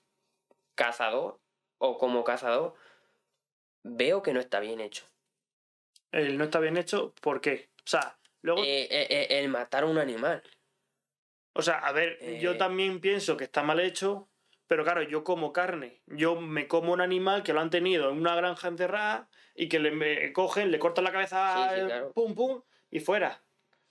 cazador, 0.74 1.40
o 1.78 1.98
como 1.98 2.24
cazador, 2.24 2.74
veo 3.84 4.22
que 4.22 4.32
no 4.32 4.40
está 4.40 4.60
bien 4.60 4.80
hecho. 4.80 5.04
El 6.12 6.38
no 6.38 6.44
está 6.44 6.58
bien 6.60 6.76
hecho, 6.76 7.14
¿por 7.20 7.40
qué? 7.40 7.70
O 7.84 7.86
sea, 7.88 8.18
luego. 8.42 8.62
Eh, 8.64 8.88
eh, 8.90 9.26
el 9.38 9.48
matar 9.48 9.84
a 9.84 9.86
un 9.86 9.98
animal. 9.98 10.42
O 11.54 11.62
sea, 11.62 11.78
a 11.78 11.92
ver, 11.92 12.18
Eh, 12.20 12.38
yo 12.40 12.56
también 12.56 13.00
pienso 13.00 13.36
que 13.36 13.44
está 13.44 13.62
mal 13.62 13.80
hecho, 13.80 14.28
pero 14.66 14.84
claro, 14.84 15.02
yo 15.02 15.24
como 15.24 15.52
carne. 15.52 16.02
Yo 16.06 16.40
me 16.40 16.68
como 16.68 16.92
un 16.92 17.00
animal 17.00 17.42
que 17.42 17.52
lo 17.52 17.60
han 17.60 17.70
tenido 17.70 18.10
en 18.10 18.18
una 18.18 18.34
granja 18.36 18.68
encerrada 18.68 19.28
y 19.54 19.68
que 19.68 19.78
le 19.80 19.90
me 19.90 20.32
cogen, 20.32 20.70
le 20.70 20.78
cortan 20.78 21.04
la 21.04 21.12
cabeza, 21.12 21.68
Sí, 21.72 21.80
sí, 21.80 21.86
claro. 21.86 22.12
pum, 22.12 22.34
pum, 22.34 22.62
y 22.90 23.00
fuera. 23.00 23.42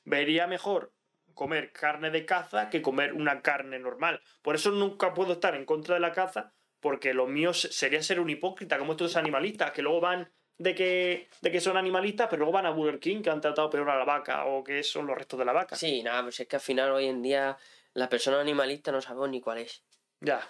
Vería 0.03 0.47
mejor 0.47 0.93
comer 1.33 1.71
carne 1.71 2.09
de 2.09 2.25
caza 2.25 2.69
que 2.69 2.81
comer 2.81 3.13
una 3.13 3.41
carne 3.41 3.77
normal. 3.79 4.21
Por 4.41 4.55
eso 4.55 4.71
nunca 4.71 5.13
puedo 5.13 5.33
estar 5.33 5.55
en 5.55 5.65
contra 5.65 5.95
de 5.95 6.01
la 6.01 6.11
caza, 6.11 6.53
porque 6.79 7.13
lo 7.13 7.27
mío 7.27 7.53
se- 7.53 7.71
sería 7.71 8.01
ser 8.01 8.19
un 8.19 8.29
hipócrita, 8.29 8.77
como 8.79 8.93
estos 8.93 9.15
animalistas, 9.17 9.71
que 9.71 9.81
luego 9.81 9.99
van 10.01 10.31
de 10.57 10.73
que, 10.73 11.29
de 11.41 11.51
que 11.51 11.61
son 11.61 11.77
animalistas, 11.77 12.27
pero 12.29 12.39
luego 12.39 12.53
van 12.53 12.65
a 12.65 12.71
Burger 12.71 12.99
King, 12.99 13.21
que 13.21 13.29
han 13.29 13.41
tratado 13.41 13.69
peor 13.69 13.87
a 13.91 13.97
la 13.99 14.05
vaca, 14.05 14.45
o 14.45 14.63
que 14.63 14.81
son 14.81 15.05
los 15.05 15.15
restos 15.17 15.37
de 15.37 15.45
la 15.45 15.53
vaca. 15.53 15.75
Sí, 15.75 16.01
nada, 16.01 16.23
pues 16.23 16.39
es 16.39 16.47
que 16.47 16.55
al 16.55 16.61
final 16.61 16.91
hoy 16.91 17.05
en 17.05 17.21
día 17.21 17.55
la 17.93 18.09
persona 18.09 18.39
animalista 18.39 18.91
no 18.91 19.01
sabemos 19.01 19.29
ni 19.29 19.39
cuál 19.41 19.59
es. 19.59 19.83
Ya. 20.19 20.41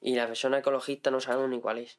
Y 0.00 0.14
la 0.14 0.26
persona 0.26 0.58
ecologista 0.58 1.10
no 1.10 1.20
sabemos 1.20 1.50
ni 1.50 1.60
cuál 1.60 1.78
es. 1.78 1.98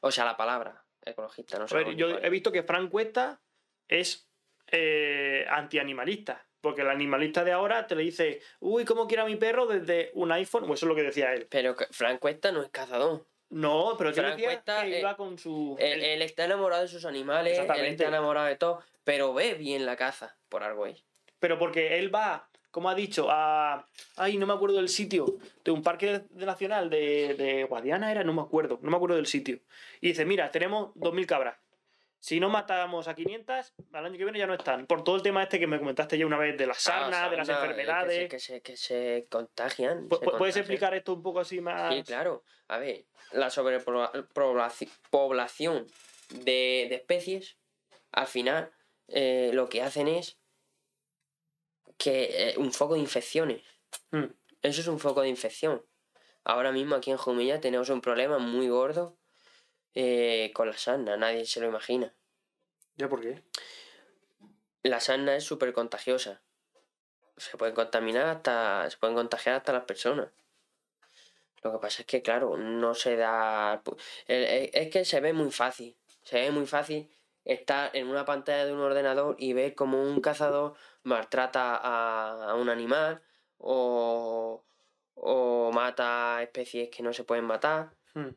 O 0.00 0.10
sea, 0.10 0.24
la 0.24 0.36
palabra 0.36 0.84
ecologista 1.04 1.58
no 1.58 1.64
A 1.64 1.68
sabemos 1.68 1.90
ver, 1.90 1.94
ni 1.96 2.00
yo 2.00 2.10
cuál 2.10 2.24
he 2.24 2.30
visto 2.30 2.50
que 2.50 2.64
Frank 2.64 2.90
Cuesta 2.90 3.40
es 3.86 4.28
eh, 4.72 5.46
antianimalista. 5.48 6.44
Porque 6.62 6.82
el 6.82 6.90
animalista 6.90 7.42
de 7.42 7.52
ahora 7.52 7.86
te 7.88 7.96
le 7.96 8.04
dice, 8.04 8.40
uy, 8.60 8.84
¿cómo 8.84 9.08
quiero 9.08 9.24
a 9.24 9.26
mi 9.26 9.36
perro 9.36 9.66
desde 9.66 10.10
un 10.14 10.30
iPhone? 10.30 10.64
O 10.64 10.74
eso 10.74 10.86
es 10.86 10.88
lo 10.88 10.94
que 10.94 11.02
decía 11.02 11.34
él. 11.34 11.46
Pero 11.50 11.74
Frank 11.90 12.20
Cuesta 12.20 12.52
no 12.52 12.62
es 12.62 12.70
cazador. 12.70 13.26
No, 13.50 13.96
pero 13.98 14.10
él 14.10 14.14
Frank 14.14 14.36
decía 14.36 14.46
Cuesta, 14.46 14.82
que 14.82 15.00
iba 15.00 15.16
con 15.16 15.38
su... 15.38 15.76
Él, 15.78 16.22
está 16.22 16.44
enamorado 16.44 16.82
de 16.82 16.88
sus 16.88 17.04
animales, 17.04 17.58
él 17.58 17.84
está 17.84 18.06
enamorado 18.06 18.46
de 18.46 18.56
todo, 18.56 18.80
pero 19.04 19.34
ve 19.34 19.54
bien 19.54 19.84
la 19.84 19.96
caza, 19.96 20.36
por 20.48 20.62
algo 20.62 20.86
es. 20.86 21.04
Pero 21.40 21.58
porque 21.58 21.98
él 21.98 22.14
va, 22.14 22.48
como 22.70 22.88
ha 22.88 22.94
dicho, 22.94 23.26
a... 23.28 23.88
Ay, 24.16 24.38
no 24.38 24.46
me 24.46 24.54
acuerdo 24.54 24.76
del 24.76 24.88
sitio. 24.88 25.26
De 25.64 25.72
un 25.72 25.82
parque 25.82 26.22
nacional 26.30 26.88
de, 26.88 27.34
de 27.34 27.64
Guadiana 27.64 28.12
era, 28.12 28.22
no 28.22 28.32
me 28.32 28.42
acuerdo. 28.42 28.78
No 28.82 28.90
me 28.90 28.96
acuerdo 28.96 29.16
del 29.16 29.26
sitio. 29.26 29.58
Y 30.00 30.08
dice, 30.08 30.24
mira, 30.24 30.50
tenemos 30.52 30.94
2.000 30.94 31.26
cabras. 31.26 31.56
Si 32.22 32.38
no 32.38 32.48
matamos 32.48 33.08
a 33.08 33.16
500, 33.16 33.74
al 33.94 34.06
año 34.06 34.16
que 34.16 34.22
viene 34.22 34.38
ya 34.38 34.46
no 34.46 34.54
están. 34.54 34.86
Por 34.86 35.02
todo 35.02 35.16
el 35.16 35.22
tema 35.22 35.42
este 35.42 35.58
que 35.58 35.66
me 35.66 35.80
comentaste 35.80 36.16
ya 36.16 36.24
una 36.24 36.38
vez 36.38 36.56
de 36.56 36.68
las 36.68 36.80
sarnas, 36.80 37.20
Ah, 37.20 37.28
de 37.28 37.36
las 37.36 37.48
sarna, 37.48 37.62
enfermedades. 37.64 38.30
Que 38.30 38.38
se, 38.38 38.62
que 38.62 38.76
se, 38.76 38.76
que 38.76 38.76
se 38.76 39.26
contagian. 39.28 40.02
Se 40.02 40.08
¿Puedes 40.08 40.30
contagian. 40.30 40.58
explicar 40.60 40.94
esto 40.94 41.14
un 41.14 41.22
poco 41.22 41.40
así 41.40 41.60
más? 41.60 41.92
Sí, 41.92 42.04
claro. 42.04 42.44
A 42.68 42.78
ver, 42.78 43.06
la 43.32 43.50
sobrepoblación 43.50 45.88
de, 46.30 46.86
de 46.88 46.94
especies, 46.94 47.58
al 48.12 48.28
final, 48.28 48.70
eh, 49.08 49.50
lo 49.52 49.68
que 49.68 49.82
hacen 49.82 50.06
es 50.06 50.38
que 51.98 52.50
eh, 52.50 52.54
un 52.56 52.72
foco 52.72 52.94
de 52.94 53.00
infecciones. 53.00 53.64
Mm. 54.12 54.26
Eso 54.62 54.80
es 54.80 54.86
un 54.86 55.00
foco 55.00 55.22
de 55.22 55.28
infección. 55.28 55.84
Ahora 56.44 56.70
mismo 56.70 56.94
aquí 56.94 57.10
en 57.10 57.16
Jumilla 57.16 57.60
tenemos 57.60 57.88
un 57.88 58.00
problema 58.00 58.38
muy 58.38 58.68
gordo 58.68 59.18
eh, 59.94 60.50
con 60.54 60.68
la 60.68 60.76
sarna, 60.76 61.16
nadie 61.16 61.44
se 61.46 61.60
lo 61.60 61.66
imagina. 61.68 62.12
¿Ya 62.96 63.08
por 63.08 63.20
qué? 63.20 63.42
La 64.82 65.00
sarna 65.00 65.36
es 65.36 65.44
súper 65.44 65.72
contagiosa. 65.72 66.42
Se 67.36 67.56
pueden 67.56 67.74
contaminar 67.74 68.26
hasta. 68.26 68.88
se 68.90 68.96
pueden 68.98 69.16
contagiar 69.16 69.56
hasta 69.56 69.72
las 69.72 69.84
personas. 69.84 70.28
Lo 71.62 71.72
que 71.72 71.78
pasa 71.78 72.02
es 72.02 72.06
que, 72.06 72.22
claro, 72.22 72.56
no 72.56 72.94
se 72.94 73.16
da. 73.16 73.82
el- 74.26 74.70
Es 74.72 74.90
que 74.90 75.04
se 75.04 75.20
ve 75.20 75.32
muy 75.32 75.50
fácil. 75.50 75.96
Se 76.22 76.40
ve 76.40 76.50
muy 76.50 76.66
fácil 76.66 77.08
estar 77.44 77.90
en 77.96 78.08
una 78.08 78.24
pantalla 78.24 78.66
de 78.66 78.72
un 78.72 78.80
ordenador 78.80 79.36
y 79.38 79.52
ver 79.52 79.74
cómo 79.74 80.02
un 80.02 80.20
cazador 80.20 80.74
maltrata 81.04 81.76
a, 81.76 82.50
a 82.50 82.54
un 82.54 82.68
animal 82.68 83.22
o, 83.58 84.64
o 85.14 85.70
mata 85.72 86.42
especies 86.42 86.90
que 86.90 87.02
no 87.02 87.12
se 87.12 87.24
pueden 87.24 87.44
matar. 87.44 87.94
Hmm. 88.14 88.30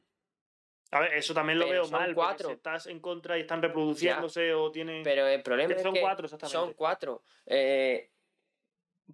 A 0.91 0.99
ver, 0.99 1.13
eso 1.15 1.33
también 1.33 1.59
lo 1.59 1.65
Pero 1.65 1.73
veo 1.81 1.83
son 1.85 1.99
mal. 1.99 2.13
cuatro. 2.15 2.47
Si 2.49 2.53
estás 2.55 2.87
en 2.87 2.99
contra 2.99 3.37
y 3.37 3.41
están 3.41 3.61
reproduciéndose 3.61 4.53
o 4.53 4.71
tienen. 4.71 5.03
Pero 5.03 5.27
el 5.27 5.41
problema 5.43 5.69
Que 5.69 5.75
es 5.75 5.81
son 5.83 5.93
que 5.93 6.01
cuatro, 6.01 6.25
exactamente. 6.25 6.57
son 6.57 6.73
cuatro. 6.73 7.23
Eh, 7.45 8.11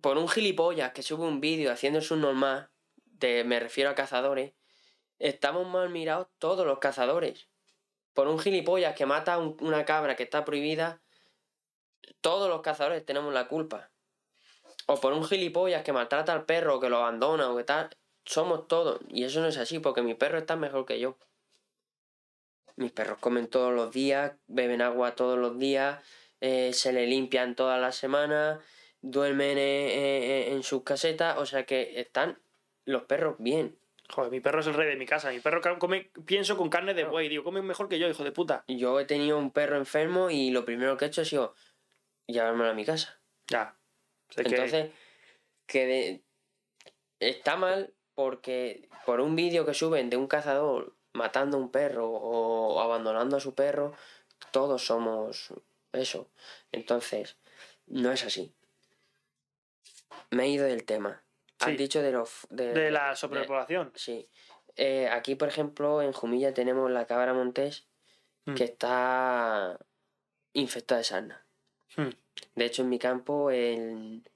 por 0.02 0.18
un 0.18 0.27
gilipollas 0.27 0.91
que 0.93 1.02
sube 1.03 1.26
un 1.26 1.41
vídeo 1.41 1.72
haciendo 1.72 2.02
su 2.02 2.15
normal, 2.18 2.69
de, 3.06 3.43
me 3.43 3.60
refiero 3.60 3.89
a 3.89 3.95
cazadores, 3.95 4.53
estamos 5.19 5.68
mal 5.68 5.89
mirados 5.89 6.27
todos 6.39 6.65
los 6.65 6.80
cazadores. 6.80 7.48
Por 8.14 8.27
un 8.27 8.39
gilipollas 8.39 8.95
que 8.95 9.06
mata 9.06 9.34
a 9.35 9.38
un- 9.39 9.57
una 9.61 9.85
cabra 9.85 10.15
que 10.15 10.23
está 10.23 10.43
prohibida, 10.45 11.02
todos 12.22 12.49
los 12.49 12.61
cazadores 12.61 13.06
tenemos 13.06 13.34
la 13.34 13.48
culpa. 13.48 13.91
O 14.88 14.99
por 14.99 15.14
un 15.14 15.23
gilipollas 15.26 15.84
que 15.84 15.93
maltrata 15.93 16.34
al 16.34 16.45
perro, 16.45 16.76
o 16.76 16.80
que 16.80 16.89
lo 16.89 16.98
abandona, 16.98 17.49
o 17.52 17.57
que 17.57 17.64
tal, 17.64 17.89
somos 18.26 18.68
todos. 18.68 18.99
Y 19.10 19.23
eso 19.23 19.39
no 19.41 19.48
es 19.48 19.57
así, 19.57 19.80
porque 19.80 20.02
mi 20.02 20.15
perro 20.15 20.38
está 20.38 20.56
mejor 20.56 20.85
que 20.85 20.99
yo. 20.99 21.18
Mis 22.81 22.91
perros 22.91 23.19
comen 23.19 23.47
todos 23.47 23.71
los 23.73 23.91
días, 23.91 24.33
beben 24.47 24.81
agua 24.81 25.13
todos 25.15 25.37
los 25.37 25.59
días, 25.59 26.03
eh, 26.39 26.73
se 26.73 26.91
le 26.91 27.05
limpian 27.05 27.55
todas 27.55 27.79
las 27.79 27.95
semanas, 27.95 28.59
duermen 29.01 29.59
eh, 29.59 29.93
eh, 30.49 30.51
en 30.53 30.63
sus 30.63 30.83
casetas, 30.83 31.37
o 31.37 31.45
sea 31.45 31.63
que 31.67 31.99
están 31.99 32.41
los 32.85 33.03
perros 33.03 33.35
bien. 33.37 33.77
Joder, 34.09 34.31
mi 34.31 34.39
perro 34.39 34.61
es 34.61 34.67
el 34.67 34.73
rey 34.73 34.89
de 34.89 34.95
mi 34.95 35.05
casa. 35.05 35.29
Mi 35.29 35.39
perro 35.39 35.61
come, 35.77 36.09
pienso 36.25 36.57
con 36.57 36.69
carne 36.69 36.95
de 36.95 37.03
buey. 37.05 37.29
Digo, 37.29 37.43
come 37.43 37.61
mejor 37.61 37.87
que 37.87 37.99
yo, 37.99 38.09
hijo 38.09 38.23
de 38.23 38.31
puta. 38.31 38.65
Yo 38.67 38.99
he 38.99 39.05
tenido 39.05 39.37
un 39.37 39.51
perro 39.51 39.77
enfermo 39.77 40.31
y 40.31 40.49
lo 40.49 40.65
primero 40.65 40.97
que 40.97 41.05
he 41.05 41.07
hecho 41.07 41.21
ha 41.21 41.25
sido 41.25 41.53
llevármelo 42.25 42.71
a 42.71 42.73
mi 42.73 42.83
casa. 42.83 43.21
Ya. 43.47 43.77
Sé 44.31 44.41
que- 44.43 44.49
Entonces, 44.49 44.91
que 45.67 45.85
de- 45.85 46.23
está 47.19 47.55
mal 47.57 47.93
porque 48.15 48.89
por 49.05 49.21
un 49.21 49.35
vídeo 49.35 49.65
que 49.67 49.75
suben 49.75 50.09
de 50.09 50.17
un 50.17 50.27
cazador 50.27 50.97
matando 51.13 51.57
a 51.57 51.59
un 51.59 51.71
perro 51.71 52.09
o 52.09 52.79
abandonando 52.81 53.38
a 53.38 53.39
su 53.39 53.53
perro, 53.55 53.93
todos 54.51 54.85
somos 54.85 55.49
eso. 55.93 56.27
Entonces, 56.71 57.38
no 57.88 58.11
es 58.11 58.23
así. 58.25 58.53
Me 60.29 60.43
he 60.45 60.49
ido 60.49 60.65
del 60.65 60.85
tema. 60.85 61.21
Has 61.59 61.69
Sí. 61.71 61.77
dicho 61.77 62.01
de 62.01 62.11
los... 62.11 62.47
De, 62.49 62.73
De 62.73 62.91
la 62.91 63.09
de- 63.11 63.15
sobrepoblación. 63.15 63.91
Sí. 63.95 64.27
Eh, 64.77 65.09
aquí, 65.09 65.35
por 65.35 65.47
ejemplo, 65.47 66.01
en 66.01 66.13
Jumilla 66.13 66.53
tenemos 66.53 66.89
la 66.89 67.05
cabra 67.05 67.33
montés 67.33 67.85
Mm. 68.45 68.55
que 68.55 68.63
está 68.63 69.77
infectada 70.53 70.97
de 70.99 71.03
sarna. 71.03 71.45
Hmm. 71.95 72.09
De 72.55 72.65
hecho, 72.65 72.81
en 72.81 72.89
mi 72.89 72.97
campo, 72.97 73.51
en, 73.51 74.27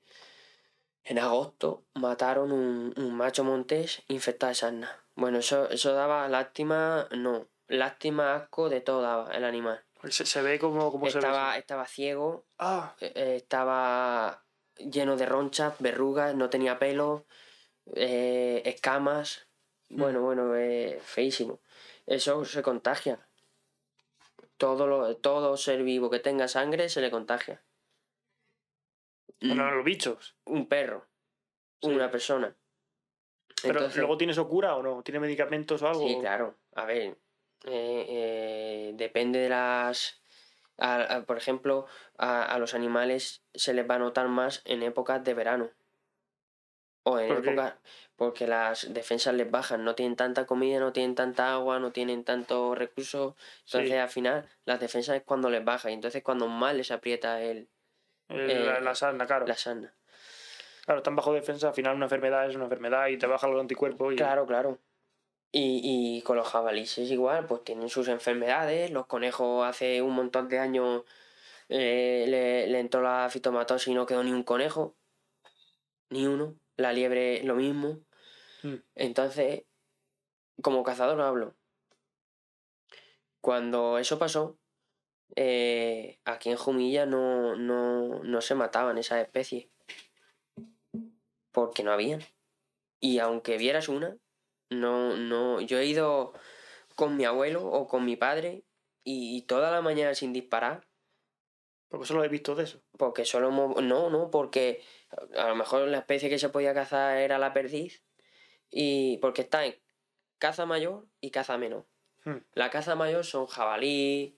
en 1.05 1.19
agosto, 1.19 1.85
mataron 1.93 2.51
un, 2.51 2.93
un 2.97 3.15
macho 3.15 3.43
montés 3.43 4.03
infectado 4.07 4.49
de 4.49 4.55
sarna. 4.55 5.03
Bueno, 5.15 5.37
eso, 5.37 5.69
eso 5.69 5.93
daba 5.93 6.27
lástima, 6.27 7.07
no, 7.11 7.47
lástima, 7.67 8.35
asco, 8.35 8.69
de 8.69 8.81
todo 8.81 9.01
daba 9.01 9.31
el 9.33 9.45
animal. 9.45 9.83
Se, 10.09 10.25
se 10.25 10.41
ve 10.41 10.59
como, 10.59 10.91
como 10.91 11.05
se 11.07 11.13
ve. 11.13 11.19
Estaba, 11.19 11.57
estaba 11.57 11.85
ciego, 11.85 12.45
Ah, 12.57 12.95
eh, 12.99 13.11
eh, 13.15 13.35
estaba 13.37 14.43
lleno 14.77 15.15
de 15.15 15.25
ronchas, 15.25 15.75
verrugas, 15.79 16.35
no 16.35 16.49
tenía 16.49 16.79
pelo, 16.79 17.25
eh, 17.93 18.63
escamas. 18.65 19.47
Bueno, 19.89 20.21
bueno, 20.21 20.55
eh, 20.55 20.99
feísimo. 21.03 21.59
Eso 22.07 22.43
se 22.45 22.61
contagia. 22.63 23.27
Todo, 24.57 24.87
lo, 24.87 25.15
todo 25.17 25.57
ser 25.57 25.83
vivo 25.83 26.09
que 26.09 26.19
tenga 26.19 26.47
sangre 26.47 26.89
se 26.89 27.01
le 27.01 27.11
contagia. 27.11 27.61
Bueno, 29.41 29.71
los 29.71 29.85
bichos. 29.85 30.35
Un 30.45 30.67
perro, 30.67 31.05
Sí. 31.81 31.89
una 31.89 32.09
persona. 32.11 32.55
Pero 33.61 33.75
Entonces- 33.79 33.97
luego 33.97 34.17
tiene 34.17 34.33
eso 34.33 34.47
cura 34.47 34.75
o 34.75 34.83
no? 34.83 35.01
¿Tiene 35.03 35.19
medicamentos 35.19 35.81
o 35.81 35.87
algo? 35.87 36.07
Sí, 36.07 36.17
claro. 36.19 36.55
A 36.75 36.85
ver, 36.85 37.17
eh, 37.65 38.05
eh, 38.09 38.91
depende 38.95 39.39
de 39.39 39.49
las... 39.49 40.21
a- 40.77 41.01
a- 41.15 41.23
por 41.25 41.37
ejemplo, 41.37 41.85
a, 42.17 42.43
a 42.43 42.59
los 42.59 42.73
animales 42.73 43.43
se 43.53 43.73
les 43.73 43.89
va 43.89 43.95
a 43.95 43.99
notar 43.99 44.27
más 44.27 44.61
en 44.65 44.83
épocas 44.83 45.23
de 45.23 45.33
verano. 45.33 45.71
O 47.03 47.19
en 47.19 47.27
¿Por 47.29 47.37
épocas... 47.47 47.75
Porque 48.17 48.47
las 48.47 48.93
defensas 48.93 49.33
les 49.35 49.49
bajan, 49.51 49.83
no 49.83 49.93
tienen 49.95 50.15
tanta 50.15 50.45
comida, 50.45 50.79
no 50.79 50.93
tienen 50.93 51.15
tanta 51.15 51.53
agua, 51.53 51.79
no 51.79 51.91
tienen 51.91 52.23
tantos 52.23 52.77
recursos. 52.77 53.35
Entonces 53.65 53.89
Sí. 53.91 53.95
al 53.97 54.09
final 54.09 54.49
las 54.65 54.79
defensas 54.79 55.17
es 55.17 55.23
cuando 55.23 55.49
les 55.49 55.63
baja 55.65 55.89
y 55.89 55.93
entonces 55.93 56.23
cuando 56.23 56.47
más 56.47 56.73
les 56.75 56.91
aprieta 56.91 57.41
el, 57.41 57.67
El- 58.29 58.49
eh, 58.49 58.65
la, 58.65 58.79
la 58.79 58.95
sarna, 58.95 59.25
claro. 59.25 59.45
la 59.47 59.55
sarna. 59.55 59.93
Claro, 60.85 60.99
están 60.99 61.15
bajo 61.15 61.33
defensa, 61.33 61.69
al 61.69 61.73
final 61.73 61.95
una 61.95 62.05
enfermedad 62.05 62.47
es 62.47 62.55
una 62.55 62.65
enfermedad 62.65 63.07
y 63.07 63.17
te 63.17 63.25
baja 63.25 63.47
los 63.47 63.59
anticuerpos 63.59 64.13
y... 64.13 64.17
Claro, 64.17 64.45
claro. 64.45 64.79
Y, 65.51 66.17
y 66.17 66.21
con 66.21 66.35
los 66.37 66.47
jabalíes 66.47 66.97
es 66.97 67.09
igual, 67.11 67.45
pues 67.47 67.63
tienen 67.63 67.89
sus 67.89 68.07
enfermedades. 68.07 68.91
Los 68.91 69.07
conejos 69.07 69.65
hace 69.65 70.01
un 70.01 70.13
montón 70.13 70.49
de 70.49 70.59
años 70.59 71.03
eh, 71.69 72.25
le, 72.27 72.67
le 72.67 72.79
entró 72.79 73.01
la 73.01 73.29
fitomatosis 73.31 73.87
y 73.87 73.93
no 73.93 74.05
quedó 74.05 74.21
ni 74.23 74.31
un 74.31 74.43
conejo. 74.43 74.95
Ni 76.09 76.27
uno. 76.27 76.55
La 76.75 76.91
liebre 76.93 77.41
lo 77.43 77.55
mismo. 77.55 78.01
Mm. 78.63 78.75
Entonces, 78.95 79.63
como 80.61 80.83
cazador 80.83 81.21
hablo. 81.21 81.55
Cuando 83.39 83.97
eso 83.97 84.19
pasó, 84.19 84.57
eh, 85.35 86.19
aquí 86.25 86.49
en 86.49 86.57
Jumilla 86.57 87.05
no, 87.05 87.55
no, 87.55 88.23
no 88.23 88.41
se 88.41 88.55
mataban 88.55 88.97
esas 88.97 89.21
especies. 89.21 89.67
Porque 91.51 91.83
no 91.83 91.91
habían. 91.91 92.21
Y 92.99 93.19
aunque 93.19 93.57
vieras 93.57 93.87
una, 93.89 94.17
no, 94.69 95.15
no. 95.15 95.61
Yo 95.61 95.79
he 95.79 95.85
ido 95.85 96.33
con 96.95 97.17
mi 97.17 97.25
abuelo 97.25 97.65
o 97.65 97.87
con 97.87 98.05
mi 98.05 98.15
padre 98.15 98.63
y, 99.03 99.37
y 99.37 99.41
toda 99.43 99.71
la 99.71 99.81
mañana 99.81 100.13
sin 100.15 100.33
disparar. 100.33 100.87
Porque 101.87 102.07
solo 102.07 102.23
he 102.23 102.29
visto 102.29 102.55
de 102.55 102.63
eso. 102.63 102.81
Porque 102.97 103.25
solo 103.25 103.49
hemos- 103.49 103.81
No, 103.81 104.09
no, 104.09 104.29
porque 104.31 104.81
a 105.37 105.47
lo 105.49 105.55
mejor 105.55 105.87
la 105.87 105.99
especie 105.99 106.29
que 106.29 106.39
se 106.39 106.49
podía 106.49 106.73
cazar 106.73 107.17
era 107.17 107.37
la 107.37 107.53
perdiz. 107.53 108.03
Y 108.69 109.17
porque 109.19 109.43
está 109.43 109.65
en 109.65 109.75
caza 110.39 110.65
mayor 110.65 111.07
y 111.21 111.31
caza 111.31 111.57
menor. 111.57 111.85
Hmm. 112.25 112.39
La 112.53 112.69
caza 112.69 112.95
mayor 112.95 113.23
son 113.23 113.45
jabalí, 113.45 114.37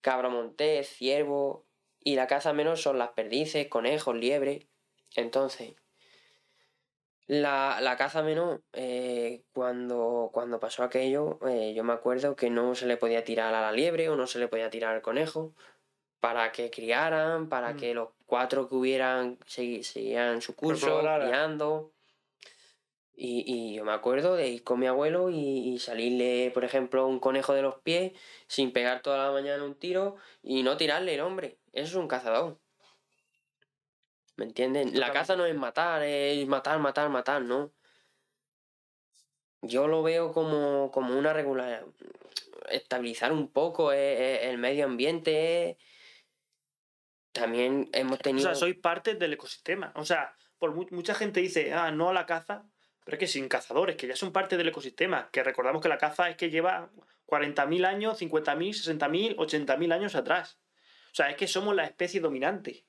cabra 0.00 0.28
montés, 0.28 0.88
ciervo. 0.88 1.66
Y 2.00 2.14
la 2.14 2.26
caza 2.26 2.52
menor 2.52 2.78
son 2.78 2.98
las 2.98 3.10
perdices, 3.10 3.68
conejos, 3.68 4.14
liebre. 4.14 4.68
Entonces, 5.16 5.74
la, 7.26 7.78
la 7.80 7.96
caza 7.96 8.22
menor, 8.22 8.62
eh, 8.72 9.42
cuando, 9.52 10.30
cuando 10.32 10.60
pasó 10.60 10.84
aquello, 10.84 11.40
eh, 11.48 11.74
yo 11.74 11.82
me 11.82 11.92
acuerdo 11.92 12.36
que 12.36 12.50
no 12.50 12.74
se 12.76 12.86
le 12.86 12.96
podía 12.96 13.24
tirar 13.24 13.52
a 13.54 13.60
la 13.60 13.72
liebre 13.72 14.08
o 14.08 14.16
no 14.16 14.28
se 14.28 14.38
le 14.38 14.46
podía 14.46 14.70
tirar 14.70 14.94
al 14.94 15.02
conejo 15.02 15.54
para 16.20 16.52
que 16.52 16.70
criaran, 16.70 17.48
para 17.48 17.72
Mm. 17.72 17.76
que 17.76 17.94
los 17.94 18.10
cuatro 18.26 18.68
que 18.68 18.76
hubieran 18.76 19.38
seguían 19.46 20.40
su 20.40 20.54
curso, 20.54 21.00
criando. 21.00 21.92
Y, 23.18 23.44
y 23.50 23.74
yo 23.74 23.84
me 23.84 23.92
acuerdo 23.92 24.36
de 24.36 24.48
ir 24.48 24.62
con 24.62 24.78
mi 24.78 24.86
abuelo 24.86 25.30
y, 25.30 25.38
y 25.38 25.78
salirle, 25.78 26.50
por 26.52 26.64
ejemplo, 26.64 27.06
un 27.06 27.18
conejo 27.18 27.54
de 27.54 27.62
los 27.62 27.76
pies 27.80 28.12
sin 28.46 28.72
pegar 28.72 29.00
toda 29.00 29.26
la 29.26 29.32
mañana 29.32 29.64
un 29.64 29.74
tiro 29.74 30.16
y 30.42 30.62
no 30.62 30.76
tirarle 30.76 31.14
el 31.14 31.20
hombre. 31.22 31.58
Eso 31.72 31.88
es 31.88 31.94
un 31.94 32.08
cazador. 32.08 32.58
¿Me 34.36 34.44
entienden? 34.44 35.00
La 35.00 35.12
caza 35.12 35.34
no 35.34 35.46
es 35.46 35.54
matar, 35.54 36.02
es 36.02 36.46
matar, 36.46 36.78
matar, 36.78 37.08
matar, 37.08 37.40
¿no? 37.40 37.72
Yo 39.62 39.88
lo 39.88 40.02
veo 40.02 40.30
como, 40.32 40.90
como 40.92 41.18
una 41.18 41.32
regular. 41.32 41.86
Estabilizar 42.68 43.32
un 43.32 43.48
poco 43.50 43.92
eh, 43.92 43.96
eh, 44.44 44.50
el 44.50 44.58
medio 44.58 44.84
ambiente. 44.84 45.70
eh. 45.70 45.78
También 47.32 47.88
hemos 47.94 48.18
O 48.18 48.22
tenido. 48.22 48.46
sea, 48.46 48.54
sois 48.54 48.76
parte 48.76 49.14
del 49.14 49.32
ecosistema. 49.32 49.92
O 49.96 50.04
sea, 50.04 50.36
por 50.58 50.74
mu- 50.74 50.86
mucha 50.90 51.14
gente 51.14 51.40
dice, 51.40 51.72
ah, 51.72 51.90
no 51.90 52.10
a 52.10 52.12
la 52.12 52.26
caza, 52.26 52.66
pero 53.06 53.14
es 53.14 53.20
que 53.20 53.26
sin 53.28 53.48
cazadores, 53.48 53.94
que 53.96 54.08
ya 54.08 54.16
son 54.16 54.32
parte 54.32 54.56
del 54.58 54.66
ecosistema. 54.68 55.30
Que 55.30 55.42
recordamos 55.44 55.80
que 55.80 55.88
la 55.88 55.96
caza 55.96 56.28
es 56.28 56.36
que 56.36 56.50
lleva 56.50 56.90
40.000 57.26 57.86
años, 57.86 58.20
50.000, 58.20 58.98
60.000, 58.98 59.36
80.000 59.36 59.92
años 59.94 60.16
atrás. 60.16 60.58
O 61.12 61.14
sea, 61.14 61.30
es 61.30 61.36
que 61.36 61.46
somos 61.46 61.74
la 61.76 61.84
especie 61.84 62.20
dominante. 62.20 62.84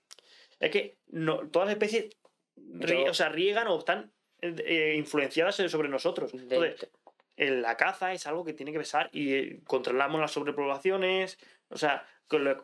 Es 0.60 0.72
que 0.72 0.98
no, 1.08 1.48
todas 1.50 1.68
las 1.68 1.76
especies 1.76 2.18
rie- 2.58 3.08
o 3.10 3.14
sea, 3.14 3.30
riegan 3.30 3.68
o 3.68 3.78
están 3.78 4.12
eh, 4.42 4.96
influenciadas 4.98 5.56
sobre 5.56 5.88
nosotros. 5.88 6.34
Entonces, 6.34 6.84
en 6.84 6.90
la 7.38 7.78
caza 7.78 8.14
es 8.14 8.26
algo 8.28 8.44
que 8.44 8.54
tiene 8.54 8.72
que 8.72 8.80
pesar 8.80 9.10
y 9.14 9.34
eh, 9.34 9.60
controlamos 9.66 10.20
las 10.20 10.32
sobrepoblaciones, 10.32 11.38
o 11.70 11.78
sea, 11.78 12.06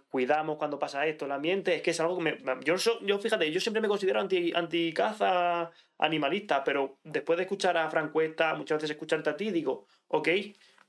cuidamos 0.10 0.58
cuando 0.58 0.78
pasa 0.80 1.06
esto, 1.08 1.26
el 1.26 1.32
ambiente, 1.32 1.76
es 1.76 1.82
que 1.82 1.92
es 1.92 2.00
algo 2.00 2.18
que 2.18 2.24
me... 2.24 2.38
Yo, 2.66 2.76
yo 3.02 3.20
fíjate, 3.20 3.50
yo 3.52 3.60
siempre 3.62 3.82
me 3.82 3.88
considero 3.88 4.20
anti, 4.20 4.52
anti-caza 4.54 5.72
animalista, 6.00 6.64
pero 6.64 6.98
después 7.04 7.38
de 7.38 7.44
escuchar 7.44 7.78
a 7.78 7.90
Frank 7.90 8.12
Cuesta, 8.12 8.56
muchas 8.56 8.78
veces 8.78 8.92
escucharte 8.92 9.30
a 9.30 9.38
ti, 9.38 9.52
digo, 9.52 9.86
ok, 10.10 10.28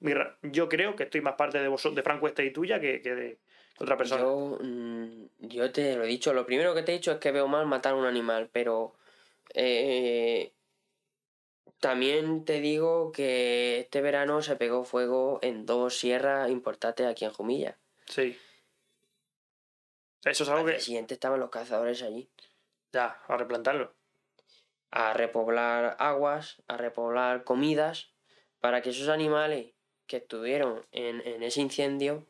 mi 0.01 0.12
ra- 0.12 0.36
yo 0.43 0.69
creo 0.69 0.97
que 0.97 1.05
estoy 1.05 1.20
más 1.20 1.35
parte 1.35 1.61
de, 1.61 1.69
vos, 1.69 1.89
de 1.94 2.02
Frank 2.02 2.20
Cuesta 2.20 2.43
y 2.43 2.51
tuya 2.52 2.81
que, 2.81 3.01
que 3.01 3.15
de 3.15 3.39
otra 3.78 3.97
persona. 3.97 4.23
Yo, 4.23 4.59
mm, 4.61 5.24
yo 5.40 5.70
te 5.70 5.94
lo 5.97 6.05
he 6.05 6.09
dicho, 6.09 6.32
lo 6.32 6.44
primero 6.47 6.74
que 6.74 6.82
te 6.82 6.93
he 6.93 6.97
dicho 6.97 7.12
es 7.12 7.19
que 7.19 7.31
veo 7.31 7.47
mal 7.47 7.66
matar 7.66 7.93
a 7.93 7.97
un 7.97 8.06
animal, 8.06 8.48
pero 8.52 8.94
eh, 9.55 10.52
también 11.85 12.47
te 12.47 12.62
digo 12.62 13.12
que 13.12 13.81
este 13.81 14.01
verano 14.01 14.40
se 14.40 14.56
pegó 14.56 14.85
fuego 14.85 15.39
en 15.43 15.66
dos 15.66 15.98
sierras 15.98 16.48
importantes 16.51 17.06
aquí 17.06 17.27
en 17.27 17.31
Jumilla. 17.31 17.77
Sí. 18.06 18.39
Eso 20.24 20.44
es 20.44 20.48
algo 20.48 20.61
Al 20.61 20.65
que... 20.65 20.70
día 20.73 20.81
siguiente 20.81 21.12
estaban 21.12 21.40
los 21.40 21.51
cazadores 21.51 22.01
allí. 22.02 22.31
Ya, 22.90 23.20
a 23.28 23.36
replantarlo. 23.36 23.93
a 24.93 25.12
repoblar 25.12 25.97
aguas, 25.98 26.62
a 26.69 26.78
repoblar 26.78 27.44
comidas, 27.44 28.12
para 28.61 28.81
que 28.81 28.89
esos 28.89 29.11
animales 29.11 29.74
que 30.06 30.16
estuvieron 30.16 30.86
en, 30.90 31.20
en 31.27 31.43
ese 31.43 31.61
incendio 31.61 32.27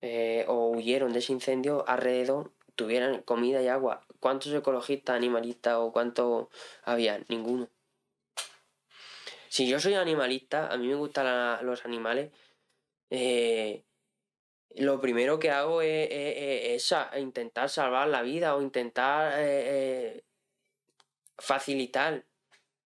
eh, 0.00 0.44
o 0.48 0.70
huyeron 0.70 1.12
de 1.12 1.20
ese 1.20 1.32
incendio 1.32 1.84
alrededor 1.86 2.50
tuvieran 2.74 3.22
comida 3.22 3.62
y 3.62 3.68
agua. 3.68 4.04
¿Cuántos 4.18 4.52
ecologistas, 4.52 5.14
animalistas 5.14 5.76
o 5.76 5.92
cuántos 5.92 6.48
había? 6.82 7.22
Ninguno. 7.28 7.68
Si 9.56 9.66
yo 9.66 9.80
soy 9.80 9.94
animalista, 9.94 10.66
a 10.70 10.76
mí 10.76 10.86
me 10.86 10.96
gustan 10.96 11.24
la- 11.24 11.60
los 11.62 11.86
animales, 11.86 12.30
eh, 13.08 13.86
lo 14.74 15.00
primero 15.00 15.38
que 15.38 15.50
hago 15.50 15.80
es, 15.80 16.08
es- 16.10 16.36
es- 16.36 16.62
es 16.74 16.84
sa- 16.84 17.10
intentar 17.18 17.70
salvar 17.70 18.08
la 18.08 18.20
vida 18.20 18.54
o 18.54 18.60
intentar 18.60 19.32
eh, 19.40 19.62
eh, 20.18 20.24
facilitar 21.38 22.26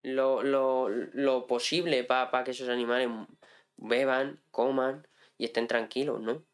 lo, 0.03 0.45
lo, 0.45 0.89
lo 0.89 1.49
posible 1.49 2.05
para 2.05 2.45
que 2.45 2.53
esos 2.53 2.69
animales 2.69 3.09
beban, 3.77 4.41
coman 4.53 5.09
y 5.39 5.47
estén 5.47 5.67
tranquilos, 5.67 6.21
¿no? 6.21 6.45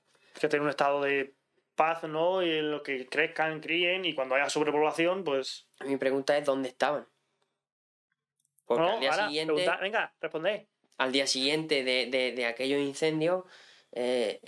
que 0.40 0.48
tener 0.48 0.62
un 0.62 0.70
estado 0.70 1.02
de 1.02 1.34
paz, 1.74 2.04
¿no? 2.04 2.42
Y 2.42 2.50
en 2.52 2.70
lo 2.70 2.82
que 2.82 3.04
crezcan, 3.06 3.60
críen, 3.60 4.06
y 4.06 4.14
cuando 4.14 4.34
haya 4.34 4.48
sobrepoblación, 4.48 5.24
pues 5.24 5.68
Mi 5.84 5.98
pregunta 5.98 6.38
es 6.38 6.46
dónde 6.46 6.70
estaban. 6.70 7.06
Porque 8.66 8.82
No, 8.82 8.92
al 8.94 9.00
día 9.00 9.10
ahora, 9.12 9.26
siguiente, 9.28 9.54
pregunta- 9.54 9.78
venga, 9.80 10.14
responded. 10.20 10.66
al 10.98 11.12
día 11.12 11.26
siguiente 11.26 11.84
de, 11.84 12.06
de, 12.06 12.32
de 12.32 12.46
aquellos 12.46 12.80
incendios, 12.80 13.44
eh, 13.92 14.40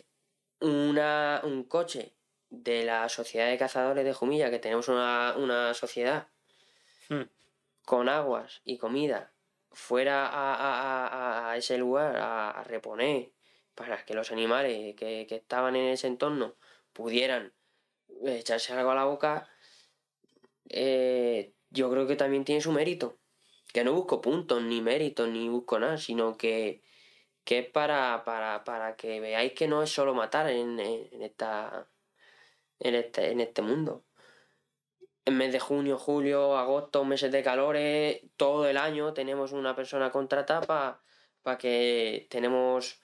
una, 0.60 1.40
un 1.44 1.64
coche 1.64 2.14
de 2.50 2.84
la 2.84 3.08
Sociedad 3.08 3.48
de 3.48 3.56
Cazadores 3.58 4.04
de 4.04 4.12
Jumilla, 4.12 4.50
que 4.50 4.58
tenemos 4.58 4.88
una, 4.88 5.34
una 5.36 5.72
sociedad 5.74 6.28
Hmm. 7.08 7.22
con 7.86 8.08
aguas 8.08 8.60
y 8.64 8.76
comida, 8.76 9.32
fuera 9.70 10.26
a, 10.26 10.54
a- 10.54 11.06
a- 11.06 11.50
a 11.52 11.56
ese 11.56 11.78
lugar 11.78 12.16
a, 12.16 12.50
a 12.50 12.64
reponer 12.64 13.30
para 13.74 14.04
que 14.04 14.14
los 14.14 14.32
animales 14.32 14.94
que, 14.96 15.26
que 15.28 15.36
estaban 15.36 15.76
en 15.76 15.88
ese 15.88 16.06
entorno 16.08 16.56
pudieran 16.92 17.52
echarse 18.26 18.72
algo 18.72 18.90
a 18.90 18.94
la 18.96 19.04
boca, 19.04 19.48
eh, 20.68 21.52
yo 21.70 21.90
creo 21.90 22.06
que 22.06 22.16
también 22.16 22.44
tiene 22.44 22.60
su 22.60 22.72
mérito. 22.72 23.16
Que 23.72 23.84
no 23.84 23.92
busco 23.92 24.20
puntos, 24.20 24.62
ni 24.62 24.80
méritos, 24.80 25.28
ni 25.28 25.48
busco 25.48 25.78
nada, 25.78 25.98
sino 25.98 26.36
que, 26.36 26.82
que 27.44 27.58
es 27.60 27.66
para, 27.70 28.22
para, 28.24 28.64
para 28.64 28.96
que 28.96 29.20
veáis 29.20 29.52
que 29.52 29.68
no 29.68 29.82
es 29.82 29.90
solo 29.90 30.14
matar 30.14 30.48
en, 30.50 30.78
en- 30.80 31.22
esta, 31.22 31.88
en, 32.80 32.94
este, 32.94 33.30
en 33.30 33.40
este 33.40 33.62
mundo. 33.62 34.04
En 35.24 35.36
mes 35.36 35.52
de 35.52 35.60
junio, 35.60 35.98
julio, 35.98 36.56
agosto, 36.56 37.04
meses 37.04 37.30
de 37.30 37.42
calores, 37.42 38.22
todo 38.38 38.66
el 38.66 38.78
año 38.78 39.12
tenemos 39.12 39.52
una 39.52 39.76
persona 39.76 40.10
contratada 40.10 41.02
para 41.42 41.58
que 41.58 42.26
tenemos 42.30 43.00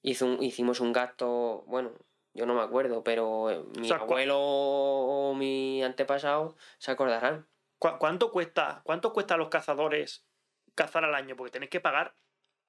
hizo 0.00 0.26
un- 0.26 0.42
hicimos 0.42 0.80
un 0.80 0.92
gasto, 0.92 1.64
bueno, 1.66 1.92
yo 2.34 2.46
no 2.46 2.54
me 2.54 2.62
acuerdo, 2.62 3.04
pero 3.04 3.50
eh, 3.50 3.62
mi 3.78 3.88
sea, 3.88 3.98
cua- 3.98 4.02
abuelo 4.02 4.38
o 4.40 5.34
mi 5.34 5.82
antepasado 5.82 6.56
se 6.78 6.90
acordarán. 6.90 7.46
¿Cu- 7.82 7.98
¿Cuánto 7.98 8.30
cuesta, 8.30 8.80
cuánto 8.84 9.12
cuesta 9.12 9.34
a 9.34 9.36
los 9.36 9.48
cazadores 9.48 10.24
cazar 10.76 11.04
al 11.04 11.16
año? 11.16 11.34
Porque 11.34 11.50
tenéis 11.50 11.70
que 11.70 11.80
pagar 11.80 12.14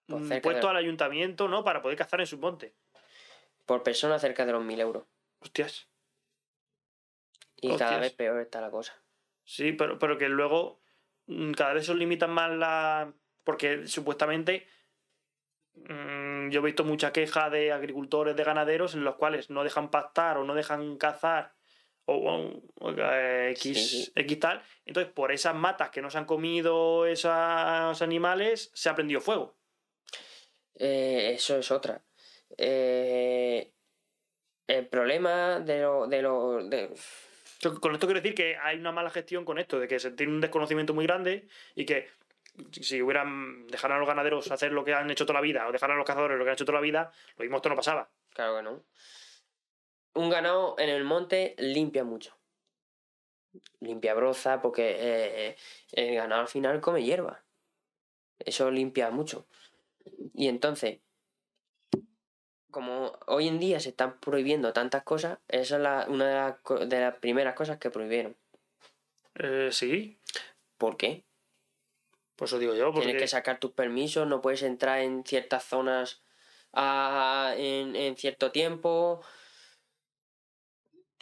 un 0.07 0.27
de- 0.27 0.41
al 0.71 0.77
ayuntamiento, 0.77 1.47
¿no? 1.47 1.63
Para 1.63 1.83
poder 1.83 1.95
cazar 1.99 2.19
en 2.19 2.25
su 2.25 2.39
monte. 2.39 2.75
Por 3.67 3.83
persona 3.83 4.17
cerca 4.17 4.43
de 4.43 4.53
los 4.53 4.63
mil 4.63 4.79
euros. 4.81 5.03
Hostias. 5.39 5.87
Y 7.57 7.77
cada 7.77 7.99
vez 7.99 8.13
peor 8.13 8.41
está 8.41 8.59
la 8.59 8.71
cosa. 8.71 8.99
Sí, 9.43 9.73
pero, 9.73 9.99
pero 9.99 10.17
que 10.17 10.29
luego 10.29 10.81
mm, 11.27 11.51
cada 11.51 11.73
vez 11.73 11.87
os 11.89 11.95
limitan 11.95 12.31
más 12.31 12.49
la. 12.49 13.13
Porque 13.43 13.85
supuestamente 13.87 14.67
mm, 15.75 16.49
yo 16.49 16.59
he 16.61 16.63
visto 16.63 16.83
mucha 16.83 17.13
queja 17.13 17.51
de 17.51 17.71
agricultores, 17.71 18.35
de 18.35 18.43
ganaderos, 18.43 18.95
en 18.95 19.03
los 19.03 19.15
cuales 19.17 19.51
no 19.51 19.63
dejan 19.63 19.91
pastar 19.91 20.39
o 20.39 20.43
no 20.43 20.55
dejan 20.55 20.97
cazar 20.97 21.53
o, 22.05 22.15
o- 22.15 22.61
o, 22.79 22.91
X, 23.51 23.61
Sí, 23.61 23.75
sí. 23.75 24.11
X 24.15 24.39
tal. 24.39 24.61
Entonces, 24.85 25.11
por 25.13 25.31
esas 25.31 25.55
matas 25.55 25.89
que 25.89 26.01
no 26.01 26.09
se 26.09 26.17
han 26.17 26.25
comido 26.25 27.05
esos 27.05 27.31
animales, 28.01 28.71
se 28.73 28.89
ha 28.89 28.95
prendido 28.95 29.21
fuego. 29.21 29.55
Eh, 30.75 31.31
eso 31.35 31.57
es 31.57 31.71
otra. 31.71 32.03
Eh, 32.57 33.71
el 34.67 34.87
problema 34.87 35.59
de 35.59 35.81
lo, 35.81 36.07
de 36.07 36.21
lo 36.21 36.63
de- 36.67 36.93
Yo 37.59 37.79
Con 37.79 37.93
esto 37.93 38.07
quiero 38.07 38.21
decir 38.21 38.35
que 38.35 38.57
hay 38.57 38.77
una 38.77 38.91
mala 38.91 39.09
gestión 39.09 39.45
con 39.45 39.57
esto, 39.59 39.79
de 39.79 39.87
que 39.87 39.99
se 39.99 40.11
tiene 40.11 40.33
un 40.33 40.41
desconocimiento 40.41 40.93
muy 40.93 41.05
grande 41.05 41.47
y 41.75 41.85
que 41.85 42.07
si 42.71 43.01
hubieran 43.01 43.65
dejaran 43.67 43.97
a 43.97 43.99
los 43.99 44.07
ganaderos 44.07 44.51
hacer 44.51 44.71
lo 44.71 44.83
que 44.83 44.93
han 44.93 45.09
hecho 45.09 45.25
toda 45.25 45.39
la 45.39 45.43
vida 45.43 45.67
o 45.67 45.71
dejaran 45.71 45.95
a 45.95 45.97
los 45.97 46.05
cazadores 46.05 46.37
lo 46.37 46.43
que 46.43 46.49
han 46.51 46.55
hecho 46.55 46.65
toda 46.65 46.77
la 46.79 46.83
vida, 46.83 47.11
lo 47.37 47.43
mismo 47.43 47.57
esto 47.57 47.69
no 47.69 47.75
pasaba. 47.75 48.09
Claro 48.33 48.57
que 48.57 48.63
no. 48.63 48.83
Un 50.15 50.29
ganado 50.29 50.75
en 50.77 50.89
el 50.89 51.03
monte 51.03 51.55
limpia 51.57 52.03
mucho. 52.03 52.35
Limpia 53.79 54.13
broza 54.13 54.61
porque 54.61 54.91
eh, 54.91 55.47
eh, 55.49 55.55
el 55.91 56.15
ganado 56.15 56.41
al 56.41 56.47
final 56.47 56.81
come 56.81 57.03
hierba. 57.03 57.43
Eso 58.39 58.69
limpia 58.71 59.09
mucho. 59.09 59.47
Y 60.33 60.47
entonces, 60.47 60.99
como 62.71 63.17
hoy 63.27 63.47
en 63.47 63.59
día 63.59 63.79
se 63.79 63.89
están 63.89 64.19
prohibiendo 64.19 64.73
tantas 64.73 65.03
cosas, 65.03 65.39
esa 65.47 65.75
es 65.75 65.81
la- 65.81 66.05
una 66.09 66.57
de 66.67 66.85
de 66.87 66.99
las 66.99 67.15
primeras 67.17 67.55
cosas 67.55 67.77
que 67.77 67.89
prohibieron. 67.91 68.35
Eh, 69.35 69.69
sí, 69.71 70.19
¿Por 70.77 70.97
qué? 70.97 71.23
pues 72.35 72.49
eso 72.51 72.59
digo 72.59 72.73
yo, 72.73 72.91
porque 72.91 73.05
Tienes 73.05 73.21
que 73.21 73.27
sacar 73.27 73.59
tus 73.59 73.71
permisos, 73.71 74.27
no 74.27 74.41
puedes 74.41 74.63
entrar 74.63 74.99
en 74.99 75.23
ciertas 75.23 75.63
zonas 75.63 76.23
a- 76.73 77.53
en, 77.57 77.95
en 77.95 78.17
cierto 78.17 78.51
tiempo. 78.51 79.21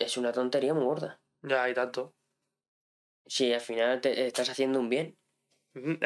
Es 0.03 0.18
una 0.18 0.32
tontería 0.32 0.73
muy 0.73 0.84
gorda. 0.84 1.22
ya 1.41 1.64
hay 1.64 1.73
tanto. 1.73 2.15
Si 3.26 3.53
al 3.53 3.61
final 3.61 4.02
te 4.02 4.28
estás 4.28 4.49
haciendo 4.49 4.80
un 4.80 4.90
bien. 4.90 5.18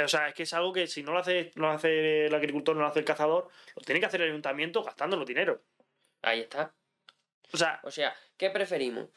O 0.04 0.08
sea, 0.08 0.28
es 0.28 0.36
que 0.36 0.44
es 0.44 0.54
algo 0.54 0.72
que 0.72 0.86
si 0.86 1.02
no 1.02 1.12
lo 1.14 1.20
hace, 1.20 1.52
no 1.56 1.68
lo 1.68 1.72
hace 1.74 2.28
el 2.28 2.36
agricultor, 2.36 2.76
no 2.76 2.84
lo 2.84 2.88
hace 2.88 3.00
el 3.00 3.06
cazador, 3.06 3.50
lo 3.76 3.82
tiene 3.82 4.00
que 4.00 4.06
hacer 4.06 4.22
el 4.22 4.30
ayuntamiento 4.30 4.84
gastando 4.84 5.18
los 5.18 5.26
dinero. 5.26 5.64
Ahí 6.22 6.42
está. 6.42 6.76
O 7.52 7.58
sea, 7.58 7.80
O 7.84 7.92
sea, 7.92 8.16
¿qué 8.38 8.50
preferimos? 8.50 9.10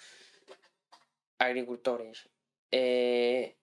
Agricultores. 1.39 2.29
Eh, 2.71 3.59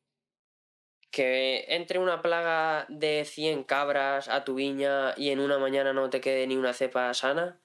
que 1.11 1.65
entre 1.69 1.97
una 1.97 2.21
plaga 2.21 2.85
de 2.89 3.23
100 3.25 3.63
cabras 3.63 4.27
a 4.27 4.43
tu 4.43 4.55
viña 4.55 5.13
y 5.15 5.29
en 5.29 5.39
una 5.39 5.57
mañana 5.57 5.93
no 5.93 6.09
te 6.09 6.19
quede 6.19 6.45
ni 6.45 6.57
una 6.57 6.73
cepa 6.73 7.13
sana. 7.13 7.61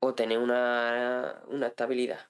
O 0.00 0.14
tener 0.14 0.38
una, 0.38 1.42
una 1.46 1.68
estabilidad. 1.68 2.20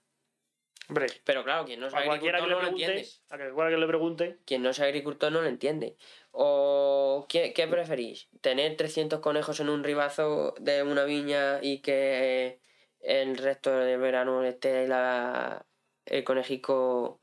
hombre, 0.89 1.07
Pero 1.25 1.43
claro, 1.45 1.65
quien 1.65 1.81
no 1.81 1.91
sea 1.91 2.03
que 2.03 2.09
agricultor 2.11 2.49
no 2.49 2.61
lo 2.61 2.69
entiende. 2.69 3.07
a 3.29 3.37
cualquiera 3.37 3.69
que 3.71 3.77
le 3.79 3.87
pregunte, 3.87 4.39
Quien 4.45 4.63
no 4.63 4.73
sea 4.73 4.87
agricultor 4.87 5.33
no 5.33 5.43
lo 5.43 5.49
entiende. 5.49 5.97
¿O 6.31 7.27
qué, 7.29 7.53
qué 7.53 7.67
preferís? 7.67 8.29
¿Tener 8.41 8.77
300 8.77 9.21
conejos 9.21 9.59
en 9.61 9.69
un 9.69 9.83
ribazo 9.85 10.55
de 10.61 10.83
una 10.83 11.05
viña 11.05 11.59
y 11.63 11.81
que 11.81 12.61
el 13.01 13.37
resto 13.37 13.71
del 13.77 13.99
verano 14.01 14.45
esté 14.45 14.87
la, 14.89 15.67
el 16.07 16.25
conejico... 16.25 17.21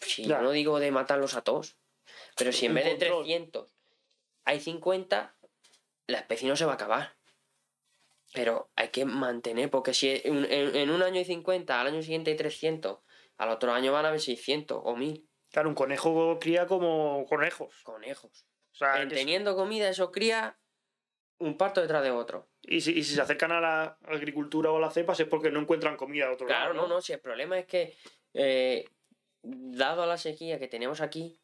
Si 0.00 0.24
Ya. 0.26 0.40
no 0.42 0.50
digo 0.50 0.78
de 0.80 0.90
matarlos 0.90 1.34
a 1.34 1.42
todos, 1.42 1.76
pero 2.36 2.52
si 2.52 2.66
en 2.66 2.74
vez 2.74 2.84
de 2.84 2.90
control. 2.90 3.24
300 3.24 3.74
hay 4.44 4.60
50, 4.60 5.34
la 6.08 6.18
especie 6.18 6.46
no 6.48 6.56
se 6.56 6.66
va 6.66 6.72
a 6.72 6.74
acabar. 6.74 7.16
Pero 8.34 8.70
hay 8.74 8.88
que 8.88 9.04
mantener, 9.04 9.70
porque 9.70 9.94
si 9.94 10.20
en, 10.24 10.90
un 10.90 11.02
año 11.02 11.18
hay 11.18 11.24
50, 11.24 11.80
al 11.80 11.86
año 11.86 12.02
siguiente 12.02 12.32
hay 12.32 12.36
300, 12.36 12.98
al 13.38 13.48
otro 13.48 13.72
año 13.72 13.92
van 13.92 14.04
a 14.04 14.08
haber 14.08 14.20
600 14.20 14.80
o 14.84 14.96
1000 14.96 15.26
claro, 15.50 15.68
un 15.68 15.74
conejo 15.76 16.36
cría 16.40 16.66
como 16.66 17.24
conejos. 17.26 17.80
conejos. 17.84 18.44
O 18.72 18.74
sea, 18.74 19.00
En 19.02 19.08
teniendo 19.08 19.54
comida, 19.54 19.88
eso 19.88 20.10
cría 20.10 20.58
un 21.38 21.56
parto 21.56 21.80
detrás 21.80 22.02
de 22.02 22.10
otro. 22.10 22.50
y, 22.62 22.80
si, 22.80 22.90
y 22.98 23.04
si 23.04 23.14
se 23.14 23.20
acercan 23.20 23.52
a 23.52 23.60
la 23.60 23.98
agricultura 24.06 24.72
o 24.72 24.78
a 24.78 24.80
las 24.80 24.94
cepas 24.94 25.18
es 25.20 25.28
porque 25.28 25.52
no 25.52 25.60
encuentran 25.60 25.96
comida 25.96 26.26
de 26.26 26.34
otro 26.34 26.46
Claro, 26.48 26.74
lado. 26.74 26.88
no, 26.88 26.94
no, 26.96 27.00
si 27.00 27.12
el 27.12 27.20
problema 27.20 27.56
es 27.56 27.66
que, 27.66 27.96
eh, 28.32 28.84
dado 29.42 30.06
la 30.06 30.16
sequía 30.16 30.58
que 30.58 30.66
tenemos 30.66 31.00
aquí, 31.00 31.38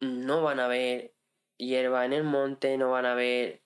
no 0.00 0.42
van 0.42 0.58
a 0.58 0.64
haber 0.64 1.14
hierba 1.56 2.04
en 2.04 2.14
el 2.14 2.24
monte, 2.24 2.76
no 2.78 2.90
van 2.90 3.06
a 3.06 3.12
haber 3.12 3.62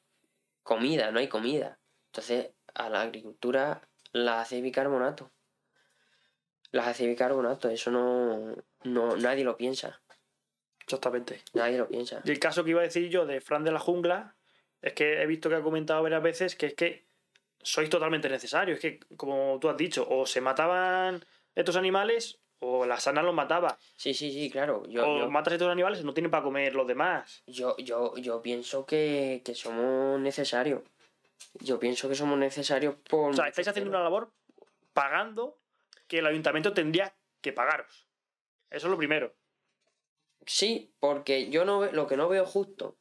comida, 0.63 1.11
no 1.11 1.21
hay 1.21 1.29
comida. 1.29 1.79
Entonces, 2.15 2.53
a 2.75 2.89
la 2.89 3.03
agricultura 3.03 3.81
la 4.13 4.41
hace 4.41 4.61
bicarbonato. 4.61 5.33
La 6.71 6.87
hace 6.87 7.09
bicarbonato, 7.09 7.69
eso 7.69 7.91
no, 7.91 8.55
no, 8.85 9.17
nadie 9.17 9.43
lo 9.43 9.57
piensa. 9.57 10.01
Exactamente. 10.79 11.43
Nadie 11.55 11.77
lo 11.77 11.89
piensa. 11.89 12.21
Y 12.25 12.31
el 12.31 12.39
caso 12.39 12.63
que 12.63 12.71
iba 12.71 12.81
a 12.83 12.85
decir 12.85 13.09
yo 13.09 13.27
de 13.27 13.41
Fran 13.41 13.65
de 13.65 13.73
la 13.73 13.81
Jungla 13.81 14.37
es 14.81 14.93
que 14.93 15.23
he 15.23 15.27
visto 15.27 15.49
que 15.49 15.57
ha 15.57 15.63
comentado 15.63 16.05
varias 16.05 16.23
veces 16.23 16.55
que 16.55 16.67
es 16.67 16.75
que 16.75 17.05
sois 17.61 17.91
totalmente 17.91 18.29
necesarios. 18.29 18.77
Es 18.77 18.81
que, 18.83 19.01
como 19.17 19.59
tú 19.61 19.69
has 19.69 19.77
dicho, 19.77 20.07
o 20.09 20.25
se 20.25 20.41
mataban 20.41 21.25
estos 21.57 21.75
animales 21.75 22.39
o 22.61 22.87
la 22.87 23.01
sana 23.01 23.25
los 23.25 23.35
mataba. 23.35 23.77
Sí, 23.97 24.15
sí, 24.15 24.31
sí, 24.31 24.51
claro. 24.51 24.85
Yo, 24.87 25.05
o 25.05 25.19
yo- 25.19 25.31
matas 25.31 25.55
estos 25.55 25.69
animales 25.69 26.01
y 26.01 26.05
no 26.05 26.15
tienen 26.15 26.31
para 26.31 26.45
comer 26.45 26.77
los 26.77 26.87
demás. 26.87 27.43
Yo, 27.49 27.77
yo, 27.79 28.17
yo 28.19 28.41
pienso 28.41 28.87
que, 28.87 29.43
que 29.45 29.57
somos 29.57 30.21
necesarios. 30.21 30.83
Yo 31.61 31.79
pienso 31.79 32.09
que 32.09 32.15
somos 32.15 32.39
necesarios 32.39 32.97
por. 33.09 33.31
O 33.31 33.35
sea, 33.35 33.49
estáis 33.49 33.69
haciendo 33.69 33.91
una 33.91 34.03
labor 34.03 34.33
pagando 34.93 35.61
que 36.09 36.19
el 36.19 36.27
ayuntamiento 36.27 36.73
tendría 36.73 37.15
que 37.41 37.53
pagaros. 37.53 38.09
Eso 38.71 38.87
es 38.87 38.91
lo 38.91 38.97
primero. 38.99 39.35
Sí, 40.47 40.95
porque 41.01 41.49
yo 41.51 41.65
no 41.65 41.85
lo 41.93 42.07
que 42.07 42.17
no 42.17 42.29
veo 42.29 42.45
justo 42.45 42.99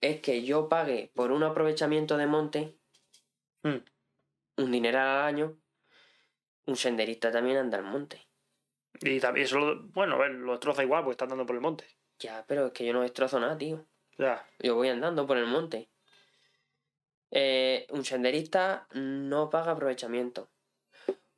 es 0.00 0.20
que 0.20 0.44
yo 0.44 0.68
pague 0.68 1.10
por 1.14 1.30
un 1.30 1.42
aprovechamiento 1.42 2.16
de 2.16 2.26
monte 2.26 2.78
Mm. 3.62 3.78
un 4.58 4.70
dinero 4.72 4.98
al 5.00 5.22
año. 5.24 5.58
Un 6.66 6.76
senderista 6.76 7.30
también 7.30 7.56
anda 7.58 7.78
al 7.78 7.84
monte. 7.84 8.26
Y 9.00 9.20
también 9.20 9.44
eso, 9.46 9.58
lo- 9.58 9.82
bueno, 9.88 10.14
a 10.16 10.18
ver, 10.18 10.30
lo 10.32 10.52
destroza 10.52 10.82
igual 10.82 11.02
porque 11.02 11.12
están 11.12 11.26
andando 11.26 11.46
por 11.46 11.54
el 11.56 11.62
monte. 11.62 11.86
Ya, 12.18 12.44
pero 12.46 12.66
es 12.66 12.72
que 12.72 12.84
yo 12.86 12.92
no 12.92 13.02
destrozo 13.02 13.38
nada, 13.38 13.56
tío. 13.58 13.86
Ya. 14.18 14.44
Yo 14.58 14.74
voy 14.74 14.88
andando 14.88 15.26
por 15.26 15.36
el 15.36 15.46
monte. 15.46 15.88
Eh, 17.30 17.86
un 17.90 18.04
senderista 18.04 18.86
no 18.92 19.50
paga 19.50 19.72
aprovechamiento. 19.72 20.50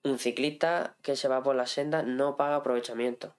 Un 0.04 0.18
ciclista 0.18 0.96
que 1.02 1.16
se 1.16 1.28
va 1.28 1.42
por 1.42 1.56
la 1.56 1.66
senda 1.66 2.02
no 2.02 2.36
paga 2.36 2.56
aprovechamiento. 2.56 3.36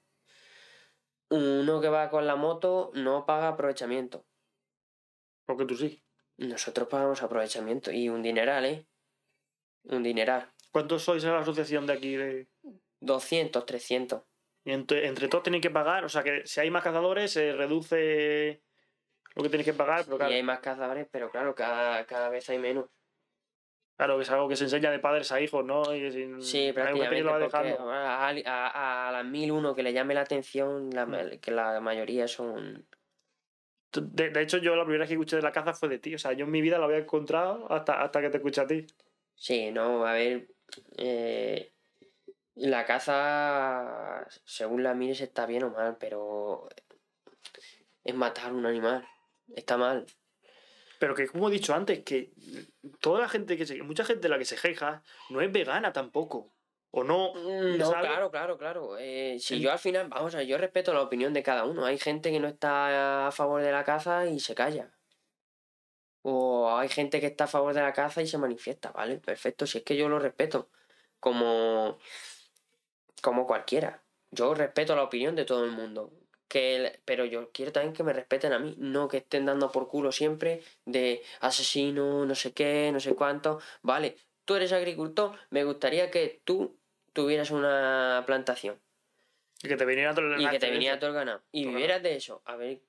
uno 1.32 1.80
que 1.80 1.90
va 1.90 2.10
con 2.10 2.26
la 2.26 2.36
moto 2.36 2.92
no 2.96 3.26
paga 3.26 3.50
aprovechamiento. 3.50 4.26
Porque 5.46 5.66
tú 5.66 5.76
sí. 5.76 6.04
Nosotros 6.38 6.88
pagamos 6.88 7.22
aprovechamiento 7.22 7.92
y 7.92 8.10
un 8.10 8.22
dineral, 8.22 8.66
¿eh? 8.66 8.88
Un 9.84 10.04
dineral. 10.04 10.52
¿Cuántos 10.72 11.04
sois 11.04 11.24
en 11.24 11.34
la 11.34 11.40
asociación 11.40 11.86
de 11.86 11.94
aquí? 11.94 12.16
De... 12.16 12.48
200, 13.02 13.66
300. 13.66 14.24
Y 14.66 14.72
entre, 14.72 15.08
entre 15.08 15.28
todos 15.28 15.44
tenéis 15.44 15.62
que 15.62 15.70
pagar, 15.70 16.06
o 16.06 16.10
sea 16.10 16.24
que 16.24 16.46
si 16.46 16.60
hay 16.60 16.70
más 16.70 16.84
cazadores 16.84 17.32
se 17.32 17.54
reduce 17.54 18.62
lo 19.36 19.44
que 19.44 19.50
tenéis 19.50 19.66
que 19.68 19.74
pagar, 19.74 20.04
pero 20.06 20.18
claro, 20.18 20.32
Y 20.32 20.36
hay 20.36 20.44
más 20.44 20.60
cazadores, 20.60 21.08
pero 21.12 21.30
claro, 21.32 21.54
cada, 21.56 22.06
cada 22.06 22.30
vez 22.30 22.50
hay 22.50 22.58
menos. 22.60 22.86
claro 23.98 24.18
que 24.18 24.24
es 24.24 24.30
algo 24.32 24.48
que 24.50 24.56
se 24.56 24.64
enseña 24.66 24.92
de 24.92 25.00
padres 25.00 25.32
a 25.32 25.40
hijos, 25.42 25.64
¿no? 25.66 25.82
Y 25.96 26.42
Sí, 26.42 26.72
prácticamente. 26.74 27.22
lo 27.22 27.32
va 27.32 27.40
porque 27.40 27.76
a, 27.80 28.30
a, 28.30 29.08
a 29.10 29.12
las 29.12 29.26
1001 29.26 29.76
que 29.76 29.84
le 29.84 29.94
llame 29.94 30.14
la 30.14 30.22
atención, 30.22 30.90
la, 30.92 31.06
Mm. 31.06 31.40
que 31.40 31.52
la 31.52 31.80
mayoría 31.80 32.28
son. 32.28 32.86
De, 33.92 34.30
de 34.30 34.42
hecho, 34.42 34.58
yo 34.60 34.76
la 34.76 34.84
primera 34.84 35.02
vez 35.02 35.08
que 35.10 35.16
escuché 35.16 35.36
de 35.38 35.42
la 35.42 35.52
caza 35.52 35.74
fue 35.74 35.90
de 35.90 35.98
ti. 36.00 36.14
O 36.14 36.20
sea, 36.20 36.34
yo 36.34 36.46
en 36.46 36.52
mi 36.52 36.62
vida 36.62 36.78
la 36.78 36.86
había 36.86 36.98
encontrado 37.00 37.72
hasta, 37.72 38.02
hasta 38.04 38.22
que 38.22 38.30
te 38.30 38.38
escuché 38.38 38.62
a 38.62 38.68
ti. 38.68 38.86
Sí, 39.34 39.72
no, 39.72 40.06
a 40.06 40.14
ver. 40.14 40.48
eh, 40.98 41.72
la 42.56 42.86
caza, 42.86 44.28
según 44.44 44.84
la 44.84 44.94
mires, 44.94 45.22
está 45.22 45.46
bien 45.46 45.64
o 45.64 45.70
mal, 45.72 45.98
pero 46.00 46.68
es 48.04 48.14
matar 48.16 48.54
un 48.54 48.66
animal. 48.66 49.08
Está 49.56 49.78
mal. 49.78 50.06
Pero 51.00 51.16
que, 51.16 51.28
como 51.28 51.50
he 51.50 51.52
dicho 51.52 51.74
antes, 51.74 52.04
que 52.04 52.32
toda 53.00 53.22
la 53.22 53.30
gente 53.30 53.58
que 53.58 53.66
se. 53.66 53.82
Mucha 53.84 54.04
gente 54.04 54.22
de 54.24 54.30
la 54.30 54.38
que 54.38 54.46
se 54.46 54.58
queja 54.58 55.02
no 55.30 55.42
es 55.42 55.52
vegana 55.52 55.94
tampoco. 55.94 56.54
O 56.92 57.04
no. 57.04 57.34
Mm, 57.34 57.78
No, 57.78 57.92
¿sabes? 57.92 58.10
claro, 58.10 58.32
claro, 58.32 58.58
claro. 58.58 58.98
Eh, 58.98 59.38
si 59.40 59.60
yo 59.60 59.72
al 59.72 59.80
final, 59.80 60.10
vamos 60.10 60.36
a 60.36 60.40
ver, 60.40 60.48
yo 60.48 60.58
respeto 60.58 60.94
la 60.94 61.02
opinión 61.02 61.34
de 61.34 61.44
cada 61.44 61.64
uno. 61.66 61.86
Hay 61.86 61.98
gente 61.98 62.32
que 62.32 62.40
no 62.40 62.48
está 62.48 63.28
a 63.28 63.32
favor 63.32 63.62
de 63.62 63.72
la 63.72 63.84
caza 63.84 64.26
y 64.28 64.40
se 64.40 64.56
calla. 64.56 64.92
O 66.22 66.70
hay 66.78 66.90
gente 66.90 67.22
que 67.22 67.28
está 67.28 67.46
a 67.46 67.48
favor 67.48 67.74
de 67.74 67.82
la 67.82 67.94
caza 67.94 68.22
y 68.22 68.28
se 68.28 68.38
manifiesta, 68.38 68.92
¿vale? 68.92 69.20
Perfecto, 69.20 69.66
si 69.66 69.78
es 69.78 69.84
que 69.86 69.96
yo 69.96 70.10
lo 70.10 70.20
respeto. 70.20 70.70
Como, 71.20 71.98
como 73.22 73.46
cualquiera. 73.48 74.04
Yo 74.32 74.54
respeto 74.54 74.96
la 74.96 75.04
opinión 75.04 75.36
de 75.36 75.46
todo 75.46 75.64
el 75.66 75.72
mundo. 75.72 76.12
Que 76.50 76.76
el- 76.76 77.00
pero 77.06 77.24
yo 77.24 77.52
quiero 77.54 77.72
también 77.72 77.94
que 77.94 78.04
me 78.04 78.12
respeten 78.12 78.52
a 78.52 78.60
mí, 78.60 78.76
no 78.78 79.08
que 79.08 79.18
estén 79.18 79.46
dando 79.46 79.72
por 79.72 79.88
culo 79.88 80.12
siempre 80.12 80.62
de 80.86 81.22
asesino, 81.40 82.26
no 82.26 82.36
sé 82.36 82.52
qué, 82.54 82.90
no 82.92 83.00
sé 83.00 83.16
cuánto. 83.16 83.62
Vale, 83.84 84.18
tú 84.46 84.56
eres 84.56 84.74
agricultor, 84.74 85.38
me 85.52 85.64
gustaría 85.64 86.10
que 86.12 86.42
tú 86.44 86.76
tuvieras 87.14 87.52
una 87.52 88.24
plantación 88.26 88.78
Y 89.64 89.68
que 89.68 89.78
te 89.78 89.86
viniera 89.86 90.14
todo 90.14 90.26
el 90.34 90.42
y 90.42 90.50
que 90.50 90.60
te 90.60 90.72
viniera 90.72 91.00
todo 91.00 91.12
el 91.12 91.16
ganado 91.16 91.42
y 91.52 91.66
vivieras 91.66 92.02
de 92.04 92.16
eso. 92.16 92.42
A 92.46 92.56
ver, 92.56 92.80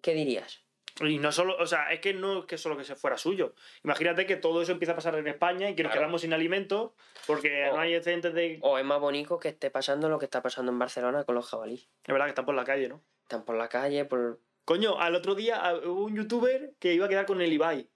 ¿qué 0.00 0.14
dirías? 0.14 0.62
Y 1.00 1.18
no 1.18 1.30
solo, 1.30 1.56
o 1.58 1.66
sea, 1.66 1.92
es 1.92 2.00
que 2.00 2.12
no 2.12 2.40
es 2.40 2.44
que 2.46 2.58
solo 2.58 2.76
que 2.76 2.82
se 2.84 2.96
fuera 2.96 3.16
suyo. 3.16 3.54
Imagínate 3.84 4.26
que 4.26 4.34
todo 4.36 4.62
eso 4.62 4.72
empieza 4.72 4.92
a 4.92 4.96
pasar 4.96 5.14
en 5.16 5.28
España 5.28 5.70
y 5.70 5.74
que 5.76 5.84
nos 5.84 5.92
quedamos 5.92 6.22
sin 6.22 6.32
alimentos 6.32 6.90
porque 7.26 7.68
O- 7.68 7.74
no 7.74 7.80
hay 7.80 7.94
excedentes 7.94 8.34
de. 8.34 8.58
O 8.62 8.78
es 8.78 8.84
más 8.84 8.98
bonito 9.00 9.38
que 9.38 9.48
esté 9.48 9.70
pasando 9.70 10.08
lo 10.08 10.18
que 10.18 10.24
está 10.24 10.42
pasando 10.42 10.72
en 10.72 10.78
Barcelona 10.78 11.22
con 11.24 11.34
los 11.36 11.48
jabalíes. 11.48 11.82
Es 12.04 12.12
verdad 12.12 12.24
que 12.26 12.30
están 12.30 12.46
por 12.46 12.54
la 12.56 12.64
calle, 12.64 12.88
¿no? 12.88 13.02
Están 13.22 13.44
por 13.44 13.56
la 13.56 13.68
calle, 13.68 14.04
por... 14.06 14.40
Coño, 14.64 14.98
al 15.00 15.14
otro 15.14 15.34
día 15.34 15.72
hubo 15.84 16.04
un 16.04 16.16
youtuber 16.16 16.72
que 16.80 16.94
iba 16.94 17.06
a 17.06 17.08
quedar 17.08 17.26
con 17.26 17.40
el 17.42 17.52
Ibai 17.52 17.88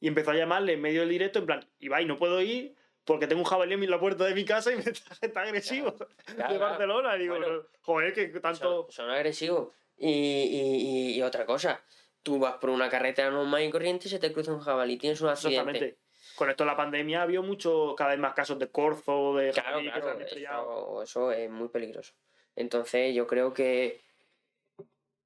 y 0.00 0.08
empezó 0.08 0.32
a 0.32 0.34
llamarle 0.34 0.74
en 0.74 0.80
medio 0.82 1.00
del 1.00 1.08
directo 1.08 1.38
en 1.38 1.46
plan, 1.46 1.68
Ibai, 1.78 2.04
no 2.04 2.16
puedo 2.16 2.40
ir 2.42 2.74
porque 3.04 3.26
tengo 3.26 3.40
un 3.40 3.46
jabalí 3.46 3.72
en 3.74 3.90
la 3.90 3.98
puerta 3.98 4.24
de 4.24 4.34
mi 4.34 4.44
casa 4.44 4.72
y 4.72 4.76
me 4.76 4.82
está, 4.82 5.14
está 5.20 5.40
agresivo 5.42 5.94
Claro, 6.36 6.52
de. 6.52 6.58
Barcelona. 6.58 7.16
Y 7.16 7.20
digo, 7.20 7.38
Bueno. 7.38 7.62
joder, 7.80 8.12
que 8.12 8.26
tanto... 8.40 8.82
Son, 8.84 8.92
son 8.92 9.10
agresivos. 9.10 9.68
Y, 9.96 10.08
y, 10.08 10.60
y- 10.60 11.14
y 11.18 11.22
otra 11.22 11.44
cosa, 11.46 11.80
tú 12.22 12.38
vas 12.38 12.54
por 12.54 12.70
una 12.70 12.88
carretera 12.88 13.30
normal 13.30 13.62
y 13.62 13.70
corriente 13.70 14.08
y 14.08 14.10
se 14.10 14.18
te 14.18 14.32
cruza 14.32 14.52
un 14.52 14.60
jabalí, 14.60 14.96
tienes 14.96 15.20
un 15.20 15.28
accidente. 15.28 15.58
Exactamente. 15.60 15.98
Con 16.36 16.50
esto 16.50 16.64
de 16.64 16.70
la 16.70 16.76
pandemia 16.76 17.22
había 17.22 17.40
mucho, 17.40 17.94
cada 17.96 18.10
vez 18.10 18.18
más 18.18 18.34
casos 18.34 18.58
de 18.58 18.70
corzo, 18.70 19.36
de 19.36 19.50
Claro, 19.50 19.68
jabalí 19.68 19.88
que 19.88 19.94
se 19.94 20.00
claro, 20.00 20.16
han 20.16 20.22
eso, 20.22 21.02
eso 21.02 21.32
es 21.32 21.50
muy 21.50 21.68
peligroso. 21.68 22.14
Entonces 22.56 23.14
yo 23.14 23.26
creo 23.26 23.52
que, 23.52 24.00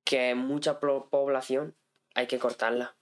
que 0.05 0.35
mucha 0.35 0.81
población 0.81 1.77
hay 2.15 2.27
que 2.27 2.39
cortarla. 2.39 2.97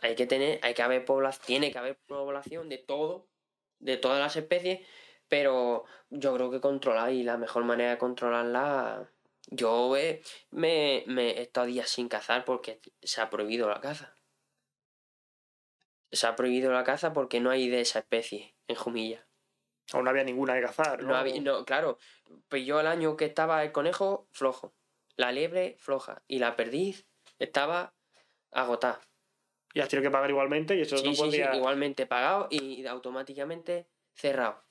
Hay 0.00 0.14
que 0.14 0.26
tener, 0.26 0.60
hay 0.62 0.74
que 0.74 0.82
haber 0.82 1.04
población, 1.04 1.44
tiene 1.44 1.72
que 1.72 1.78
haber 1.78 1.96
población 2.06 2.68
de 2.68 2.78
todo, 2.78 3.26
de 3.80 3.96
todas 3.96 4.20
las 4.20 4.36
especies, 4.36 4.86
pero 5.28 5.84
yo 6.10 6.34
creo 6.34 6.50
que 6.50 6.60
controlar 6.60 7.12
y 7.12 7.24
la 7.24 7.36
mejor 7.36 7.64
manera 7.64 7.90
de 7.90 7.98
controlarla, 7.98 9.10
yo 9.50 9.96
eh, 9.96 10.22
me, 10.50 11.04
me 11.06 11.30
he 11.30 11.42
estado 11.42 11.66
días 11.66 11.88
sin 11.88 12.08
cazar 12.08 12.44
porque 12.44 12.80
se 13.02 13.20
ha 13.20 13.30
prohibido 13.30 13.68
la 13.68 13.80
caza. 13.80 14.14
Se 16.10 16.26
ha 16.26 16.36
prohibido 16.36 16.72
la 16.72 16.84
caza 16.84 17.12
porque 17.12 17.40
no 17.40 17.50
hay 17.50 17.68
de 17.68 17.80
esa 17.80 17.98
especie 17.98 18.54
en 18.66 18.76
Jumilla. 18.76 19.26
Aún 19.92 20.04
no 20.04 20.10
había 20.10 20.24
ninguna 20.24 20.54
que 20.54 20.62
cazar, 20.62 21.02
¿no? 21.02 21.08
No, 21.10 21.16
había- 21.16 21.40
no, 21.40 21.64
claro. 21.64 21.98
Pues 22.48 22.64
yo 22.64 22.80
el 22.80 22.86
año 22.86 23.16
que 23.16 23.24
estaba 23.26 23.62
el 23.62 23.72
conejo, 23.72 24.28
flojo. 24.32 24.74
La 25.16 25.32
liebre, 25.32 25.76
floja. 25.78 26.22
Y 26.26 26.38
la 26.38 26.56
perdiz 26.56 27.06
estaba 27.38 27.94
agotada. 28.52 29.00
Y 29.74 29.80
has 29.80 29.88
tenido 29.88 30.08
que 30.08 30.12
pagar 30.12 30.30
igualmente 30.30 30.76
y 30.76 30.82
eso 30.82 30.96
Sí, 30.96 31.04
no 31.04 31.10
sí, 31.10 31.16
sí, 31.16 31.22
podía... 31.22 31.54
igualmente 31.54 32.06
pagado 32.06 32.48
y 32.50 32.86
automáticamente 32.86 33.86
cerrado. 34.14 34.62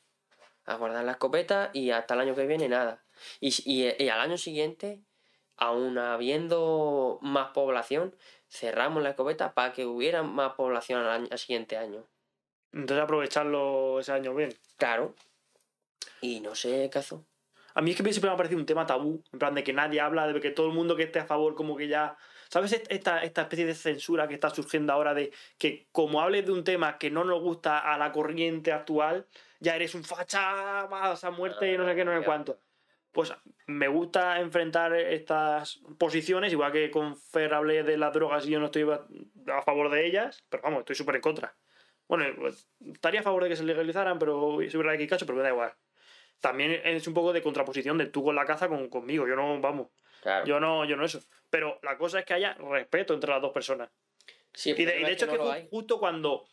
A 0.66 0.76
guardar 0.76 1.04
la 1.06 1.12
escopeta 1.14 1.70
y 1.74 1.92
hasta 1.92 2.14
el 2.16 2.22
año 2.22 2.36
que 2.36 2.46
viene 2.48 2.68
nada. 2.68 3.04
Y, 3.40 3.54
y, 3.66 4.04
y 4.04 4.10
al 4.10 4.20
año 4.20 4.38
siguiente, 4.38 5.02
aún 5.56 5.98
habiendo 5.98 7.20
más 7.22 7.50
población, 7.52 8.16
cerramos 8.50 9.04
la 9.04 9.10
escopeta 9.10 9.54
para 9.54 9.74
que 9.74 9.86
hubiera 9.86 10.24
más 10.24 10.54
población 10.54 11.02
al, 11.02 11.10
año- 11.10 11.28
al 11.32 11.40
siguiente 11.40 11.78
año. 11.78 12.06
Entonces 12.74 13.04
aprovecharlo 13.04 14.00
ese 14.00 14.12
año 14.12 14.36
bien. 14.36 14.54
Claro. 14.78 15.16
Y 16.22 16.40
no 16.42 16.56
sé 16.56 16.90
qué 16.92 17.00
hazo. 17.00 17.26
A 17.74 17.82
mí 17.82 17.92
es 17.92 17.98
que 17.98 18.04
siempre 18.12 18.30
me 18.30 18.34
ha 18.34 18.38
parecido 18.38 18.60
un 18.60 18.66
tema 18.66 18.88
tabú, 18.88 19.24
en 19.32 19.40
plan 19.40 19.54
de 19.54 19.64
que 19.64 19.72
nadie 19.72 20.02
habla, 20.02 20.28
de 20.28 20.40
que 20.42 20.50
todo 20.50 20.68
el 20.68 20.74
mundo 20.74 20.96
que 20.96 21.04
esté 21.04 21.20
a 21.20 21.26
favor 21.26 21.54
como 21.56 21.76
que 21.78 21.88
ya... 21.88 22.18
¿Sabes 22.50 22.72
est- 22.74 22.88
esta, 22.92 23.24
esta 23.24 23.42
especie 23.44 23.66
de 23.66 23.76
censura 23.76 24.28
que 24.28 24.34
está 24.34 24.50
surgiendo 24.50 24.94
ahora 24.94 25.14
de 25.14 25.32
que 25.60 25.88
como 25.92 26.22
hables 26.22 26.46
de 26.46 26.54
un 26.54 26.64
tema 26.64 26.98
que 26.98 27.12
no 27.12 27.24
nos 27.24 27.42
gusta 27.42 27.78
a 27.80 27.98
la 27.98 28.12
corriente 28.12 28.72
actual, 28.72 29.28
ya 29.60 29.76
eres 29.76 29.94
un 29.96 30.04
facha, 30.04 30.86
vas 30.86 31.24
a 31.24 31.30
muerte, 31.30 31.78
no 31.78 31.86
sé 31.86 31.96
qué, 31.96 32.06
no 32.06 32.18
sé 32.18 32.26
cuánto? 32.26 32.58
Pues 33.18 33.34
me 33.66 33.88
gusta 33.88 34.40
enfrentar 34.40 34.94
estas 34.94 35.82
posiciones, 35.98 36.54
igual 36.54 36.72
que 36.72 36.92
con 36.92 37.18
Fer 37.18 37.52
hablé 37.52 37.82
de 37.82 37.98
las 37.98 38.14
drogas 38.14 38.46
y 38.46 38.52
yo 38.52 38.60
no 38.60 38.68
estoy 38.68 38.84
a 38.84 39.62
favor 39.64 39.90
de 39.90 40.06
ellas, 40.06 40.46
pero 40.50 40.62
vamos, 40.62 40.82
estoy 40.82 40.96
súper 40.96 41.16
en 41.16 41.22
contra. 41.22 41.56
Bueno, 42.08 42.26
pues, 42.38 42.70
estaría 42.94 43.22
a 43.22 43.24
favor 43.24 43.42
de 43.42 43.50
que 43.50 43.56
se 43.56 43.64
legalizaran, 43.64 44.20
pero 44.20 44.60
soy 44.70 44.78
verdad 44.78 45.00
que 45.00 45.08
cacho, 45.08 45.26
pero 45.26 45.36
me 45.36 45.42
da 45.44 45.50
igual. 45.50 45.74
También 46.40 46.80
es 46.84 47.08
un 47.08 47.16
poco 47.16 47.34
de 47.34 47.42
contraposición 47.42 47.98
de 47.98 48.06
tú 48.06 48.24
con 48.24 48.36
la 48.36 48.46
caza 48.46 48.70
con, 48.70 48.88
conmigo. 48.88 49.28
Yo 49.28 49.36
no, 49.36 49.60
vamos, 49.60 49.88
Claro. 50.22 50.46
yo 50.46 50.60
no, 50.60 50.86
yo 50.86 50.96
no 50.96 51.04
eso. 51.04 51.20
Pero 51.50 51.80
la 51.82 51.98
cosa 51.98 52.20
es 52.20 52.26
que 52.26 52.36
haya 52.36 52.54
respeto 52.54 53.16
entre 53.16 53.32
las 53.32 53.42
dos 53.42 53.52
personas. 53.52 53.90
Sí, 54.54 54.76
Y 54.78 54.86
de, 54.86 55.00
y 55.02 55.04
es 55.06 55.10
hecho 55.10 55.26
que 55.26 55.34
es 55.34 55.40
no 55.40 55.52
que 55.52 55.68
justo 55.72 55.98
cuando 55.98 56.46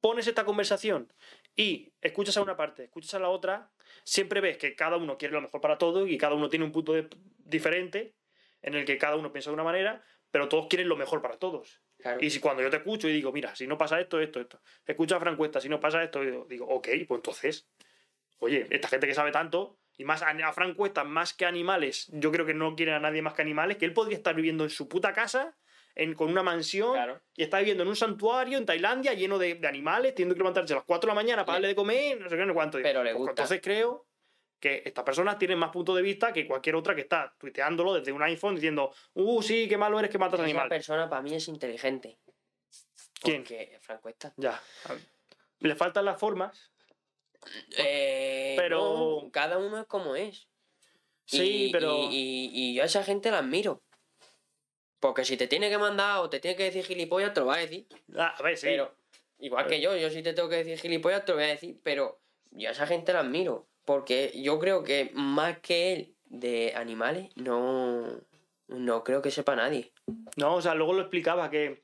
pones 0.00 0.26
esta 0.26 0.44
conversación 0.44 1.12
y 1.56 1.92
escuchas 2.00 2.36
a 2.36 2.42
una 2.42 2.56
parte, 2.56 2.84
escuchas 2.84 3.14
a 3.14 3.18
la 3.18 3.30
otra, 3.30 3.72
siempre 4.04 4.40
ves 4.40 4.58
que 4.58 4.76
cada 4.76 4.96
uno 4.96 5.16
quiere 5.16 5.32
lo 5.34 5.40
mejor 5.40 5.60
para 5.60 5.78
todos 5.78 6.08
y 6.08 6.18
cada 6.18 6.34
uno 6.34 6.48
tiene 6.48 6.64
un 6.64 6.72
punto 6.72 6.92
de- 6.92 7.08
diferente 7.38 8.14
en 8.62 8.74
el 8.74 8.84
que 8.84 8.98
cada 8.98 9.16
uno 9.16 9.32
piensa 9.32 9.50
de 9.50 9.54
una 9.54 9.64
manera, 9.64 10.04
pero 10.30 10.48
todos 10.48 10.66
quieren 10.68 10.88
lo 10.88 10.96
mejor 10.96 11.22
para 11.22 11.38
todos. 11.38 11.82
Claro. 11.98 12.18
Y 12.20 12.30
si 12.30 12.40
cuando 12.40 12.62
yo 12.62 12.68
te 12.68 12.76
escucho 12.76 13.08
y 13.08 13.12
digo, 13.12 13.32
mira, 13.32 13.56
si 13.56 13.66
no 13.66 13.78
pasa 13.78 13.98
esto, 14.00 14.20
esto, 14.20 14.40
esto. 14.40 14.60
Escucho 14.84 15.16
a 15.16 15.20
Fran 15.20 15.36
Cuesta, 15.36 15.60
si 15.60 15.68
no 15.68 15.80
pasa 15.80 16.02
esto, 16.02 16.20
digo, 16.46 16.66
ok, 16.66 16.88
pues 17.08 17.18
entonces, 17.18 17.70
oye, 18.38 18.66
esta 18.70 18.88
gente 18.88 19.06
que 19.06 19.14
sabe 19.14 19.32
tanto, 19.32 19.78
y 19.96 20.04
más 20.04 20.22
a, 20.22 20.28
a 20.30 20.52
Fran 20.52 20.74
Cuesta, 20.74 21.04
más 21.04 21.32
que 21.32 21.46
animales, 21.46 22.08
yo 22.12 22.30
creo 22.32 22.44
que 22.44 22.52
no 22.52 22.76
quieren 22.76 22.94
a 22.96 23.00
nadie 23.00 23.22
más 23.22 23.32
que 23.32 23.42
animales, 23.42 23.78
que 23.78 23.86
él 23.86 23.94
podría 23.94 24.18
estar 24.18 24.34
viviendo 24.34 24.64
en 24.64 24.70
su 24.70 24.88
puta 24.88 25.14
casa, 25.14 25.56
en, 25.96 26.14
con 26.14 26.30
una 26.30 26.42
mansión, 26.44 26.92
Claro. 26.92 27.20
y 27.34 27.42
está 27.42 27.58
viviendo 27.58 27.82
en 27.82 27.88
un 27.88 27.96
santuario 27.96 28.58
en 28.58 28.66
Tailandia 28.66 29.14
lleno 29.14 29.38
de, 29.38 29.54
de 29.56 29.66
animales, 29.66 30.14
teniendo 30.14 30.34
que 30.34 30.40
levantarse 30.40 30.72
a 30.74 30.76
las 30.76 30.84
4 30.84 31.08
de 31.08 31.10
la 31.10 31.14
mañana 31.14 31.44
para 31.44 31.58
Le- 31.58 31.62
darle 31.62 31.68
de 31.68 31.74
comer, 31.74 32.20
no 32.20 32.28
sé 32.28 32.36
qué, 32.36 32.44
no 32.46 32.54
cuánto. 32.54 32.78
Pero 32.82 33.02
le 33.02 33.10
pues 33.10 33.18
gusta. 33.18 33.30
Entonces 33.32 33.60
creo 33.62 34.06
que 34.60 34.82
estas 34.84 35.04
personas 35.04 35.38
tienen 35.38 35.58
más 35.58 35.70
punto 35.70 35.94
de 35.94 36.02
vista 36.02 36.32
que 36.32 36.46
cualquier 36.46 36.76
otra 36.76 36.94
que 36.94 37.00
está 37.02 37.34
tuiteándolo 37.38 37.94
desde 37.94 38.12
un 38.12 38.22
iPhone 38.22 38.54
diciendo, 38.54 38.92
uh, 39.14 39.42
sí, 39.42 39.66
qué 39.68 39.76
malo 39.76 39.98
eres 39.98 40.10
que 40.10 40.18
matas 40.18 40.38
Esa 40.38 40.44
animales. 40.44 40.68
persona 40.70 41.08
para 41.08 41.22
mí 41.22 41.34
es 41.34 41.48
inteligente. 41.48 42.18
¿Quién? 43.20 43.42
Porque 43.42 43.78
Frank 43.80 44.00
Cuesta. 44.00 44.32
Ya. 44.36 44.60
Le 45.60 45.74
faltan 45.76 46.04
las 46.04 46.18
formas. 46.20 46.70
Eh, 47.78 48.54
Pero- 48.58 49.22
no, 49.24 49.30
cada 49.30 49.58
uno 49.58 49.78
es 49.80 49.86
como 49.86 50.16
es. 50.16 50.48
Sí, 51.24 51.66
Y- 51.68 51.72
pero. 51.72 51.94
Y, 52.10 52.14
y- 52.14 52.50
y 52.70 52.74
yo 52.74 52.82
a 52.82 52.86
esa 52.86 53.02
gente 53.02 53.30
la 53.30 53.38
admiro. 53.38 53.82
Porque 55.00 55.24
si 55.24 55.36
te 55.36 55.46
tiene 55.46 55.68
que 55.68 55.78
mandar 55.78 56.20
o 56.20 56.30
te 56.30 56.40
tiene 56.40 56.56
que 56.56 56.64
decir 56.64 56.84
gilipollas, 56.84 57.34
te 57.34 57.40
lo 57.40 57.46
va 57.46 57.56
a 57.56 57.58
decir. 57.58 57.86
Ah, 58.16 58.34
a 58.38 58.42
ver, 58.42 58.56
sí. 58.56 58.66
Pero, 58.66 58.94
igual 59.38 59.66
que 59.66 59.80
yo, 59.80 59.96
yo 59.96 60.10
si 60.10 60.22
te 60.22 60.32
tengo 60.32 60.48
que 60.48 60.56
decir 60.56 60.78
gilipollas, 60.78 61.24
te 61.24 61.32
lo 61.32 61.36
voy 61.36 61.44
a 61.44 61.48
decir. 61.48 61.78
Pero 61.82 62.20
yo 62.50 62.68
a 62.68 62.72
esa 62.72 62.86
gente 62.86 63.12
la 63.12 63.20
admiro. 63.20 63.66
Porque 63.84 64.32
yo 64.34 64.58
creo 64.58 64.82
que 64.82 65.10
más 65.14 65.58
que 65.60 65.92
él 65.92 66.14
de 66.24 66.72
animales 66.74 67.28
no, 67.36 68.20
no 68.68 69.04
creo 69.04 69.22
que 69.22 69.30
sepa 69.30 69.54
nadie. 69.54 69.92
No, 70.36 70.56
o 70.56 70.62
sea, 70.62 70.74
luego 70.74 70.92
lo 70.92 71.02
explicaba 71.02 71.50
que 71.50 71.82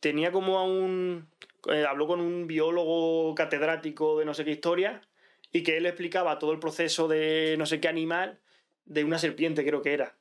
tenía 0.00 0.30
como 0.30 0.58
a 0.58 0.64
un. 0.64 1.28
eh, 1.68 1.84
habló 1.88 2.06
con 2.06 2.20
un 2.20 2.46
biólogo 2.46 3.34
catedrático 3.34 4.18
de 4.18 4.24
no 4.24 4.34
sé 4.34 4.44
qué 4.44 4.52
historia 4.52 5.02
y 5.52 5.62
que 5.62 5.76
él 5.76 5.86
explicaba 5.86 6.38
todo 6.38 6.52
el 6.52 6.58
proceso 6.58 7.08
de 7.08 7.56
no 7.58 7.66
sé 7.66 7.80
qué 7.80 7.88
animal 7.88 8.38
de 8.84 9.04
una 9.04 9.18
serpiente, 9.18 9.64
creo 9.64 9.82
que 9.82 9.94
era. 9.94 10.14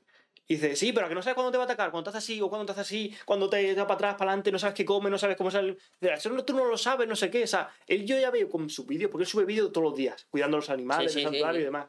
Y 0.52 0.56
dice, 0.56 0.76
sí, 0.76 0.92
pero 0.92 1.08
que 1.08 1.16
no 1.16 1.22
sabes 1.22 1.36
cuándo 1.36 1.50
te 1.50 1.58
va 1.58 1.64
a 1.64 1.66
atacar, 1.66 1.92
cuando 1.92 2.12
te 2.12 2.18
hace 2.18 2.34
así 2.34 2.42
o 2.42 2.50
cuando 2.50 2.66
te 2.66 2.74
hace 2.74 2.82
así, 2.82 3.16
cuando 3.24 3.50
te 3.50 3.74
da 3.74 3.84
para 3.88 3.96
atrás, 3.96 4.16
para 4.16 4.32
adelante, 4.32 4.52
no 4.52 4.60
sabes 4.60 4.76
qué 4.76 4.84
come, 4.84 5.10
no 5.10 5.18
sabes 5.18 5.38
cómo 5.38 5.50
sale. 5.50 5.78
Eso 6.02 6.30
no- 6.30 6.44
tú 6.44 6.54
no 6.54 6.66
lo 6.66 6.78
sabes, 6.78 7.08
no 7.08 7.16
sé 7.16 7.32
qué. 7.32 7.44
O 7.44 7.48
sea, 7.48 7.70
él 7.88 8.06
yo 8.06 8.20
ya 8.20 8.30
veo 8.32 8.50
con 8.50 8.70
sus 8.70 8.86
vídeos, 8.86 9.10
porque 9.10 9.24
él 9.24 9.30
sube 9.30 9.46
vídeos 9.46 9.72
todos 9.72 9.86
los 9.86 9.96
días, 9.96 10.28
cuidando 10.30 10.58
a 10.58 10.60
los 10.60 10.70
animales, 10.70 11.14
Sí, 11.14 11.20
el 11.20 11.26
sí, 11.26 11.32
santuario 11.32 11.60
sí. 11.60 11.62
y 11.62 11.66
demás. 11.66 11.88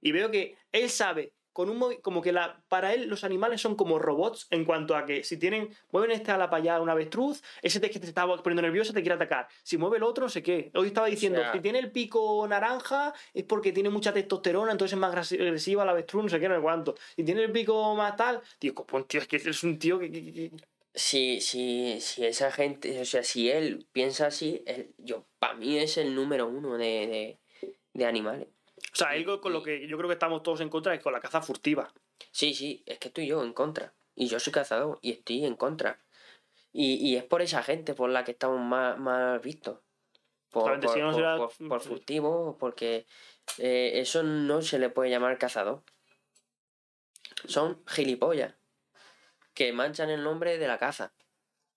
Y 0.00 0.12
veo 0.12 0.30
que 0.30 0.56
él 0.70 0.88
sabe, 0.90 1.32
con 1.54 1.70
un 1.70 1.94
como 2.02 2.20
que 2.20 2.32
la, 2.32 2.62
para 2.68 2.92
él 2.92 3.06
los 3.08 3.24
animales 3.24 3.62
son 3.62 3.76
como 3.76 3.98
robots 3.98 4.46
en 4.50 4.66
cuanto 4.66 4.94
a 4.94 5.06
que 5.06 5.24
si 5.24 5.38
tienen, 5.38 5.70
mueven 5.92 6.10
este 6.10 6.30
ala 6.32 6.50
para 6.50 6.62
allá, 6.62 6.80
un 6.82 6.90
avestruz, 6.90 7.42
ese 7.62 7.80
te, 7.80 7.88
que 7.90 7.98
te 7.98 8.06
está 8.08 8.26
poniendo 8.26 8.60
nervioso 8.60 8.92
te 8.92 9.00
quiere 9.00 9.14
atacar. 9.14 9.48
Si 9.62 9.78
mueve 9.78 9.96
el 9.96 10.02
otro, 10.02 10.24
no 10.24 10.28
sé 10.28 10.42
qué. 10.42 10.70
Hoy 10.74 10.88
estaba 10.88 11.06
diciendo, 11.06 11.38
sea- 11.40 11.52
si 11.54 11.60
tiene 11.62 11.78
el 11.78 11.90
pico 11.90 12.46
naranja 12.46 13.14
es 13.32 13.44
porque 13.44 13.72
tiene 13.72 13.88
mucha 13.88 14.12
testosterona, 14.12 14.72
entonces 14.72 14.92
es 14.92 14.98
más 14.98 15.14
agresi- 15.14 15.40
agresiva 15.40 15.84
la 15.84 15.92
avestruz, 15.92 16.24
no 16.24 16.28
sé 16.28 16.38
qué, 16.40 16.48
no 16.48 16.56
sé 16.56 16.60
cuánto. 16.60 16.94
Si 17.16 17.24
tiene 17.24 17.44
el 17.44 17.52
pico 17.52 17.94
más 17.94 18.16
tal, 18.16 18.42
tío, 18.58 18.74
pues, 18.74 19.06
tío, 19.06 19.20
es 19.20 19.28
que 19.28 19.36
es 19.36 19.62
un 19.64 19.78
tío 19.78 19.98
que... 19.98 20.10
que- 20.10 20.24
que- 20.24 20.32
que- 20.50 20.50
Si, 20.96 21.40
si, 21.40 22.00
si 22.00 22.24
esa 22.24 22.52
gente, 22.52 23.00
o 23.00 23.04
sea, 23.04 23.24
si 23.24 23.50
él 23.50 23.84
piensa 23.92 24.26
así, 24.28 24.62
él- 24.66 24.94
yo, 24.98 25.24
para 25.40 25.54
mí 25.54 25.76
es 25.78 25.96
el 25.98 26.14
número 26.14 26.46
uno 26.46 26.76
de, 26.78 27.38
de, 27.62 27.68
de 27.94 28.06
animales. 28.06 28.46
O 28.94 28.96
sea, 28.96 29.08
algo 29.08 29.40
con 29.40 29.52
lo 29.52 29.62
que 29.62 29.88
yo 29.88 29.96
creo 29.96 30.08
que 30.08 30.14
estamos 30.14 30.42
todos 30.44 30.60
en 30.60 30.68
contra 30.68 30.94
es 30.94 31.02
con 31.02 31.12
la 31.12 31.20
caza 31.20 31.42
furtiva. 31.42 31.92
Sí, 32.30 32.54
sí, 32.54 32.82
es 32.86 32.98
que 32.98 33.08
estoy 33.08 33.26
yo 33.26 33.42
en 33.42 33.52
contra. 33.52 33.92
Y 34.14 34.28
yo 34.28 34.38
soy 34.38 34.52
cazador 34.52 35.00
y 35.02 35.10
estoy 35.10 35.44
en 35.44 35.56
contra. 35.56 36.00
Y, 36.72 36.94
y 36.94 37.16
es 37.16 37.24
por 37.24 37.42
esa 37.42 37.62
gente 37.64 37.94
por 37.94 38.08
la 38.10 38.22
que 38.24 38.30
estamos 38.32 38.60
más, 38.60 38.96
más 38.98 39.42
vistos. 39.42 39.80
Por, 40.50 40.78
por, 40.78 40.92
si 40.92 41.00
no 41.00 41.06
por- 41.10 41.14
será- 41.16 41.36
por- 41.36 41.68
por 41.68 41.80
furtivo, 41.80 42.56
porque 42.58 43.06
eh, 43.58 43.92
eso 43.96 44.22
no 44.22 44.62
se 44.62 44.78
le 44.78 44.88
puede 44.90 45.10
llamar 45.10 45.38
cazador. 45.38 45.82
Son 47.46 47.82
gilipollas 47.86 48.54
que 49.54 49.72
manchan 49.72 50.10
el 50.10 50.22
nombre 50.22 50.56
de 50.58 50.68
la 50.68 50.78
caza. 50.78 51.12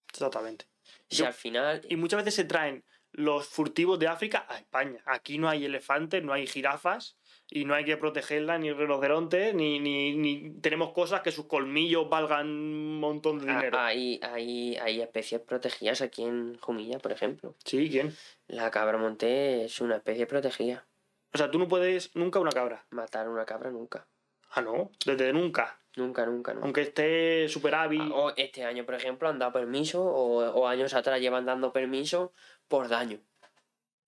Exactamente. 0.10 0.68
Si 1.10 1.18
Yo- 1.18 1.26
al 1.28 1.34
final... 1.34 1.82
Y 1.90 1.96
muchas 1.96 2.18
veces 2.20 2.36
se 2.36 2.44
traen 2.44 2.84
los 3.18 3.48
furtivos 3.48 3.98
de 3.98 4.08
África 4.08 4.46
a 4.48 4.58
España. 4.60 5.02
Aquí 5.06 5.40
no 5.40 5.50
hay 5.50 5.66
elefantes, 5.66 6.24
no 6.24 6.34
hay 6.34 6.46
jirafas 6.46 7.18
y 7.50 7.66
no 7.66 7.74
hay 7.74 7.84
que 7.84 7.98
protegerlas, 7.98 8.60
ni 8.60 8.72
rinocerontes, 8.72 9.56
ni, 9.56 9.80
ni, 9.80 10.16
ni 10.16 10.52
tenemos 10.62 10.92
cosas 10.94 11.22
que 11.22 11.32
sus 11.32 11.48
colmillos 11.48 12.08
valgan 12.10 12.48
un 12.48 13.00
montón 13.00 13.40
de 13.40 13.50
Ah, 13.52 13.56
dinero. 13.56 13.80
Hay, 13.80 14.20
hay, 14.22 14.76
hay 14.78 15.02
especies 15.02 15.42
protegidas 15.42 16.02
aquí 16.02 16.24
en 16.24 16.60
Jumilla, 16.60 17.00
por 17.00 17.12
ejemplo. 17.12 17.56
Sí, 17.66 17.90
¿quién? 17.90 18.16
La 18.48 18.70
cabra 18.70 19.00
monté 19.00 19.66
es 19.66 19.82
una 19.82 19.96
especie 19.96 20.28
protegida. 20.28 20.86
O 21.34 21.40
sea, 21.40 21.50
tú 21.50 21.58
no 21.58 21.68
puedes 21.68 22.16
nunca 22.16 22.40
una 22.40 22.52
cabra. 22.52 22.86
Matar 22.92 23.30
una 23.30 23.46
cabra 23.46 23.72
nunca. 23.72 24.08
Ah, 24.52 24.62
no, 24.62 24.92
desde 25.06 25.34
nunca. 25.34 25.80
Nunca, 25.98 26.26
nunca, 26.26 26.54
nunca. 26.54 26.66
Aunque 26.66 26.82
esté 26.82 27.50
super 27.50 27.76
hábil. 27.76 28.02
Ah, 28.02 28.16
O 28.16 28.34
este 28.38 28.64
año, 28.64 28.86
por 28.86 28.96
ejemplo, 28.96 29.28
han 29.28 29.40
dado 29.40 29.52
permiso, 29.52 30.02
o, 30.04 30.46
o 30.48 30.68
años 30.68 30.94
atrás 30.94 31.20
llevan 31.20 31.46
dando 31.46 31.74
permiso 31.74 32.32
por 32.70 32.88
daño. 32.88 33.20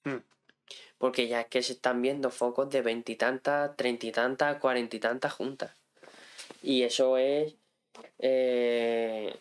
Hmm. 0.06 0.20
Porque 0.98 1.28
ya 1.28 1.42
es 1.42 1.48
que 1.48 1.62
se 1.64 1.74
están 1.74 2.02
viendo 2.02 2.30
focos 2.30 2.70
de 2.70 2.82
veintitantas, 2.82 3.76
treinta 3.76 4.06
y 4.06 4.12
tantas, 4.12 4.58
cuarenta 4.60 4.96
y 4.96 5.00
tantas 5.00 5.34
juntas. 5.34 5.76
Y 6.62 6.84
eso 6.84 7.18
es. 7.18 7.56
eh, 8.20 9.36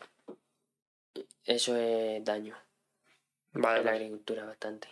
eso 1.45 1.77
es 1.77 2.25
daño 2.25 2.57
Vale, 3.53 3.81
en 3.81 3.85
la 3.87 3.93
agricultura 3.93 4.45
bastante. 4.45 4.89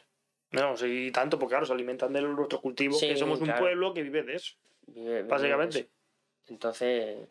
No, 0.51 0.77
sí, 0.77 1.11
tanto, 1.13 1.39
porque 1.39 1.53
claro, 1.53 1.67
se 1.67 1.73
alimentan 1.73 2.13
de 2.13 2.21
nuestros 2.23 2.61
cultivos, 2.61 2.99
Sí, 2.99 3.09
que 3.09 3.17
somos 3.17 3.41
un 3.41 3.53
pueblo 3.55 3.93
que 3.95 4.03
vive 4.03 4.23
de 4.23 4.37
eso, 4.37 4.55
Vive- 4.87 5.23
vive 5.23 5.23
básicamente. 5.25 5.79
eso. 5.81 5.89
Entonces, 6.49 7.29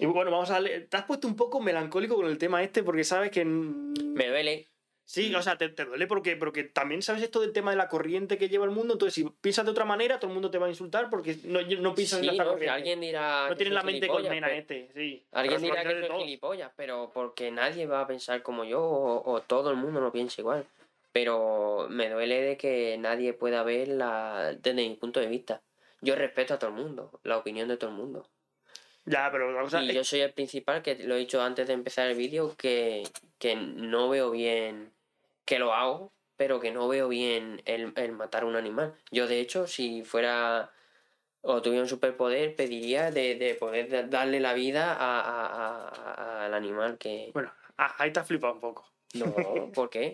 Y 0.00 0.06
bueno, 0.06 0.30
vamos 0.30 0.50
a 0.50 0.54
darle. 0.54 0.80
Te 0.80 0.96
has 0.96 1.04
puesto 1.04 1.28
un 1.28 1.36
poco 1.36 1.60
melancólico 1.60 2.16
con 2.16 2.26
el 2.26 2.38
tema 2.38 2.62
este, 2.62 2.82
porque 2.82 3.04
sabes 3.04 3.30
que. 3.30 3.44
me 3.44 4.28
duele. 4.28 4.66
Sí, 5.04 5.34
o 5.34 5.42
sea, 5.42 5.58
te, 5.58 5.68
te 5.68 5.84
duele 5.84 6.06
porque, 6.06 6.36
porque 6.36 6.62
también 6.62 7.02
sabes 7.02 7.22
esto 7.24 7.40
del 7.40 7.52
tema 7.52 7.72
de 7.72 7.76
la 7.76 7.88
corriente 7.88 8.38
que 8.38 8.48
lleva 8.48 8.64
el 8.64 8.70
mundo. 8.70 8.92
Entonces, 8.94 9.12
si 9.14 9.24
piensas 9.40 9.64
de 9.64 9.72
otra 9.72 9.84
manera, 9.84 10.20
todo 10.20 10.28
el 10.30 10.34
mundo 10.34 10.52
te 10.52 10.58
va 10.58 10.66
a 10.66 10.70
insultar 10.70 11.10
porque 11.10 11.36
no, 11.44 11.60
no 11.62 11.94
piensas 11.96 12.20
Sí, 12.20 12.26
en 12.26 12.30
esta 12.30 12.44
no, 12.44 12.50
corriente. 12.52 12.70
alguien 12.70 13.00
dirá. 13.00 13.48
no 13.48 13.56
tienes 13.56 13.74
la 13.74 13.82
mente 13.82 14.06
colmena 14.06 14.46
pero- 14.46 14.60
este, 14.60 14.88
sí. 14.94 15.24
Alguien 15.32 15.62
dirá 15.62 15.82
que 15.82 16.06
soy 16.06 16.20
gilipollas, 16.20 16.70
pero 16.76 17.10
porque 17.12 17.50
nadie 17.50 17.86
va 17.86 18.02
a 18.02 18.06
pensar 18.06 18.40
como 18.42 18.64
yo 18.64 18.80
o, 18.82 19.32
o 19.32 19.40
todo 19.40 19.70
el 19.70 19.76
mundo 19.76 20.00
no 20.00 20.12
piensa 20.12 20.40
igual. 20.40 20.64
Pero 21.12 21.88
me 21.90 22.08
duele 22.08 22.40
de 22.42 22.56
que 22.56 22.96
nadie 22.96 23.32
pueda 23.32 23.64
ver 23.64 23.88
la, 23.88 24.54
desde 24.60 24.88
mi 24.88 24.94
punto 24.94 25.18
de 25.18 25.26
vista. 25.26 25.60
Yo 26.02 26.14
respeto 26.14 26.54
a 26.54 26.58
todo 26.60 26.70
el 26.70 26.76
mundo, 26.76 27.18
la 27.24 27.36
opinión 27.36 27.66
de 27.66 27.76
todo 27.76 27.90
el 27.90 27.96
mundo. 27.96 28.28
Ya, 29.04 29.30
pero 29.32 29.52
cosa 29.60 29.82
y 29.82 29.88
es- 29.90 29.94
yo 29.94 30.04
soy 30.04 30.20
el 30.20 30.32
principal, 30.32 30.82
que 30.82 30.94
lo 30.96 31.14
he 31.14 31.18
dicho 31.18 31.40
antes 31.42 31.66
de 31.66 31.72
empezar 31.74 32.08
el 32.08 32.16
vídeo, 32.16 32.54
que, 32.56 33.02
que 33.38 33.56
no 33.56 34.08
veo 34.08 34.30
bien, 34.30 34.92
que 35.44 35.58
lo 35.58 35.72
hago, 35.74 36.12
pero 36.36 36.60
que 36.60 36.70
no 36.70 36.86
veo 36.88 37.08
bien 37.08 37.60
el, 37.64 37.92
el 37.96 38.12
matar 38.12 38.42
a 38.42 38.46
un 38.46 38.56
animal. 38.56 38.94
Yo, 39.10 39.26
de 39.26 39.40
hecho, 39.40 39.66
si 39.66 40.04
fuera 40.04 40.70
o 41.42 41.62
tuviera 41.62 41.82
un 41.82 41.88
superpoder, 41.88 42.54
pediría 42.54 43.10
de, 43.10 43.34
de 43.34 43.54
poder 43.54 43.88
da- 43.88 44.02
darle 44.02 44.40
la 44.40 44.52
vida 44.52 44.92
a- 44.94 45.20
a- 45.20 45.46
a- 45.46 45.88
a- 45.88 46.44
al 46.46 46.54
animal 46.54 46.98
que... 46.98 47.30
Bueno, 47.32 47.50
ah, 47.78 47.94
ahí 47.98 48.12
te 48.12 48.20
has 48.20 48.26
flipado 48.26 48.54
un 48.54 48.60
poco. 48.60 48.86
No, 49.14 49.24
¿por 49.74 49.88
qué? 49.90 50.12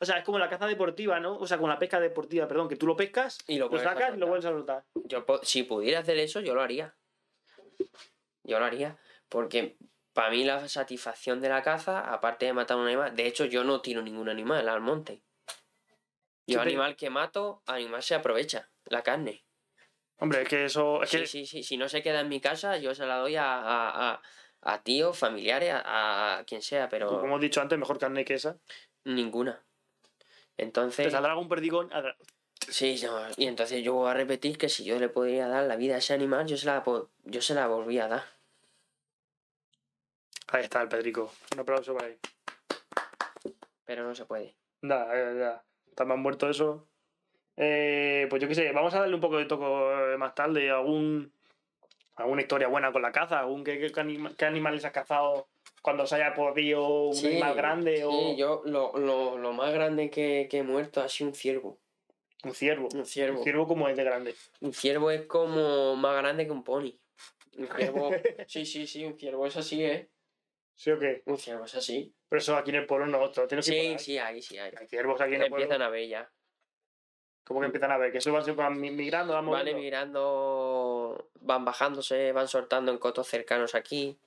O 0.00 0.04
sea, 0.04 0.18
es 0.18 0.24
como 0.24 0.38
la 0.38 0.48
caza 0.50 0.66
deportiva, 0.66 1.18
¿no? 1.18 1.36
O 1.38 1.46
sea, 1.46 1.58
con 1.58 1.68
la 1.70 1.78
pesca 1.78 1.98
deportiva, 1.98 2.46
perdón, 2.46 2.68
que 2.68 2.76
tú 2.76 2.86
lo 2.86 2.94
pescas, 2.96 3.38
Y 3.48 3.58
lo 3.58 3.68
lo, 3.68 3.78
sacas 3.78 4.14
y 4.14 4.18
lo 4.18 4.26
vuelves 4.28 4.44
a 4.46 4.50
soltar. 4.50 4.84
Yo, 5.04 5.24
si 5.42 5.62
pudiera 5.64 6.00
hacer 6.00 6.18
eso, 6.18 6.40
yo 6.40 6.54
lo 6.54 6.60
haría. 6.62 6.94
Yo 8.48 8.58
lo 8.58 8.64
haría. 8.64 8.96
Porque 9.28 9.76
para 10.12 10.30
mí 10.30 10.42
la 10.44 10.66
satisfacción 10.68 11.40
de 11.40 11.50
la 11.50 11.62
caza, 11.62 12.12
aparte 12.12 12.46
de 12.46 12.52
matar 12.54 12.78
un 12.78 12.86
animal, 12.86 13.14
de 13.14 13.26
hecho 13.26 13.44
yo 13.44 13.62
no 13.62 13.80
tiro 13.82 14.02
ningún 14.02 14.28
animal 14.28 14.68
al 14.68 14.80
monte. 14.80 15.22
Yo 16.46 16.60
Sí, 16.60 16.68
animal 16.68 16.96
que 16.96 17.10
mato, 17.10 17.62
animal 17.66 18.02
se 18.02 18.14
aprovecha, 18.14 18.70
la 18.86 19.02
carne. 19.02 19.44
Hombre, 20.18 20.42
es 20.42 20.48
que 20.48 20.64
eso. 20.64 21.02
Es 21.02 21.10
Sí, 21.10 21.18
que, 21.18 21.26
sí, 21.26 21.46
sí. 21.46 21.62
Si 21.62 21.76
no 21.76 21.88
se 21.88 22.02
queda 22.02 22.20
en 22.20 22.28
mi 22.28 22.40
casa, 22.40 22.78
yo 22.78 22.94
se 22.94 23.06
la 23.06 23.18
doy 23.18 23.36
a, 23.36 23.52
a, 23.54 24.12
a, 24.12 24.22
a 24.62 24.82
tíos, 24.82 25.16
familiares, 25.18 25.72
a, 25.74 26.38
a 26.38 26.44
quien 26.44 26.62
sea, 26.62 26.88
pero 26.88 27.08
como 27.10 27.26
hemos 27.26 27.40
dicho 27.40 27.60
antes, 27.60 27.78
mejor 27.78 27.98
carne 27.98 28.24
que 28.24 28.34
esa. 28.34 28.56
ninguna. 29.04 29.62
Te 30.56 30.64
Entonces, 30.64 31.12
saldrá 31.12 31.32
algún 31.32 31.48
perdigón. 31.48 31.90
sí, 32.68 32.98
no, 33.04 33.20
y 33.36 33.46
entonces 33.46 33.82
yo 33.84 33.94
voy 33.94 34.10
a 34.10 34.14
repetir 34.14 34.58
que 34.58 34.68
si 34.68 34.84
yo 34.84 34.98
le 34.98 35.08
podría 35.08 35.46
dar 35.48 35.64
la 35.64 35.76
vida 35.76 35.94
a 35.94 35.98
ese 35.98 36.14
animal, 36.14 36.46
yo 36.46 36.56
se 36.56 36.66
la, 36.66 36.82
yo 37.24 37.42
se 37.42 37.54
la 37.54 37.66
volví 37.68 37.98
a 37.98 38.08
dar. 38.08 38.37
Ahí 40.50 40.62
está 40.64 40.80
el 40.82 40.88
pedrico. 40.88 41.32
Un 41.54 41.60
aplauso 41.60 41.94
para 41.94 42.06
ahí. 42.08 42.16
Pero 43.84 44.04
no 44.04 44.14
se 44.14 44.24
puede. 44.24 44.54
Ya, 44.82 45.06
ya, 45.12 45.32
ya. 45.38 45.64
Está 45.88 46.04
más 46.04 46.18
muerto 46.18 46.48
eso. 46.48 46.88
Eh, 47.56 48.26
pues 48.30 48.40
yo 48.40 48.48
qué 48.48 48.54
sé, 48.54 48.70
vamos 48.72 48.94
a 48.94 49.00
darle 49.00 49.14
un 49.14 49.20
poco 49.20 49.36
de 49.38 49.46
toco 49.46 49.92
eh, 50.12 50.16
más 50.16 50.34
tarde. 50.34 50.70
Algún, 50.70 51.32
alguna 52.16 52.42
historia 52.42 52.68
buena 52.68 52.92
con 52.92 53.02
la 53.02 53.12
caza. 53.12 53.40
Algún 53.40 53.64
qué, 53.64 53.78
qué 53.78 54.00
anima- 54.00 54.32
qué 54.36 54.44
animales 54.46 54.84
has 54.84 54.92
cazado 54.92 55.48
cuando 55.82 56.06
se 56.06 56.16
haya 56.16 56.34
podido 56.34 57.06
un 57.08 57.14
Sí, 57.14 57.26
animal 57.26 57.54
grande 57.54 58.04
o 58.04 58.10
Sí, 58.10 58.36
yo 58.36 58.62
lo, 58.64 58.96
lo, 58.96 59.38
lo 59.38 59.52
más 59.52 59.72
grande 59.72 60.10
que, 60.10 60.48
que 60.50 60.58
he 60.58 60.62
muerto 60.62 61.00
ha 61.00 61.08
sido 61.08 61.28
un 61.30 61.34
ciervo. 61.34 61.78
un 62.44 62.54
ciervo. 62.54 62.88
Un 62.94 63.04
ciervo. 63.06 63.38
Un 63.38 63.44
ciervo 63.44 63.66
como 63.68 63.88
es 63.88 63.96
de 63.96 64.04
grande. 64.04 64.34
Un 64.60 64.72
ciervo 64.72 65.10
es 65.10 65.26
como 65.26 65.94
más 65.96 66.16
grande 66.16 66.46
que 66.46 66.52
un 66.52 66.64
pony. 66.64 66.92
Un 67.56 67.68
ciervo. 67.76 68.10
sí, 68.46 68.64
sí, 68.64 68.86
sí, 68.86 69.04
un 69.04 69.18
ciervo 69.18 69.46
es 69.46 69.56
así, 69.56 69.84
¿eh? 69.84 70.08
¿Sí 70.78 70.92
o 70.92 70.98
qué? 70.98 71.22
Un 71.26 71.36
ciervo 71.38 71.64
es 71.64 71.74
así. 71.74 72.14
Pero 72.28 72.38
eso 72.38 72.56
aquí 72.56 72.70
en 72.70 72.76
el 72.76 72.86
pueblo 72.86 73.06
no, 73.06 73.18
lo 73.18 73.30
tienes 73.48 73.66
que 73.66 73.72
Sí, 73.72 73.98
sí, 73.98 74.18
ahí 74.18 74.40
sí 74.40 74.58
hay. 74.58 74.72
Hay 74.78 74.86
ciervos 74.86 75.20
aquí 75.20 75.34
en 75.34 75.42
el 75.42 75.48
pueblo. 75.48 75.64
Empiezan 75.64 75.82
a 75.82 75.88
ver 75.90 76.08
ya. 76.08 76.30
¿Cómo 77.44 77.60
que 77.60 77.66
empiezan 77.66 77.90
a 77.90 77.96
ver? 77.98 78.12
Que 78.12 78.18
eso 78.18 78.32
van, 78.32 78.54
van 78.56 78.80
mi- 78.80 78.90
migrando, 78.90 79.32
van 79.32 79.46
Van 79.50 79.66
emigrando, 79.66 81.30
van 81.40 81.64
bajándose, 81.64 82.30
van 82.32 82.46
soltando 82.46 82.92
en 82.92 82.98
cotos 82.98 83.26
cercanos 83.26 83.74
aquí. 83.74 84.18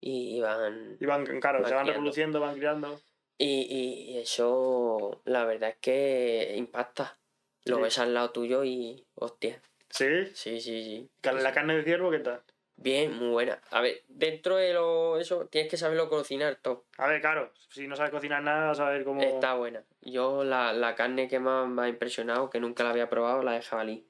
Y, 0.00 0.40
van. 0.40 0.96
Y 0.98 1.06
van, 1.06 1.24
claro, 1.40 1.60
Van 1.60 1.68
se 1.68 1.74
van 1.74 1.84
criando. 1.84 1.92
reproduciendo, 1.92 2.40
van 2.40 2.56
criando. 2.56 3.00
Y, 3.38 3.60
y- 3.60 4.10
y 4.12 4.18
eso, 4.18 5.22
la 5.26 5.44
verdad 5.44 5.70
es 5.70 5.76
que 5.76 6.54
impacta. 6.56 7.18
Lo 7.66 7.76
Sí. 7.76 7.82
ves 7.82 7.98
al 7.98 8.14
lado 8.14 8.30
tuyo 8.30 8.64
y. 8.64 9.06
Hostia. 9.14 9.60
¿Sí? 9.90 10.26
Sí, 10.34 10.60
sí, 10.60 10.82
sí. 10.82 11.10
¿La 11.22 11.52
carne 11.52 11.76
de 11.76 11.84
ciervo 11.84 12.10
qué 12.10 12.18
tal? 12.18 12.42
Bien, 12.84 13.16
muy 13.16 13.30
buena. 13.30 13.58
A 13.70 13.80
ver, 13.80 14.02
dentro 14.08 14.56
de 14.56 14.74
lo 14.74 15.18
eso 15.18 15.46
tienes 15.46 15.70
que 15.70 15.78
saberlo 15.78 16.10
cocinar 16.10 16.56
todo. 16.56 16.84
A 16.98 17.06
ver, 17.06 17.22
claro, 17.22 17.50
si 17.70 17.88
no 17.88 17.96
sabes 17.96 18.10
cocinar 18.10 18.42
nada, 18.42 18.66
vas 18.68 18.80
a 18.80 18.90
ver 18.90 19.04
cómo... 19.04 19.22
Está 19.22 19.54
buena. 19.54 19.82
Yo 20.02 20.44
la, 20.44 20.74
la 20.74 20.94
carne 20.94 21.26
que 21.26 21.38
más 21.40 21.66
me 21.66 21.80
ha 21.84 21.88
impresionado, 21.88 22.50
que 22.50 22.60
nunca 22.60 22.84
la 22.84 22.90
había 22.90 23.08
probado, 23.08 23.42
la 23.42 23.52
de 23.52 23.62
jabalí. 23.62 24.06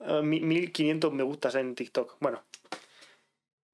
eh, 0.00 0.22
mi- 0.24 0.40
1500 0.40 1.12
me 1.12 1.22
gustas 1.22 1.54
en 1.54 1.76
TikTok. 1.76 2.16
Bueno. 2.18 2.42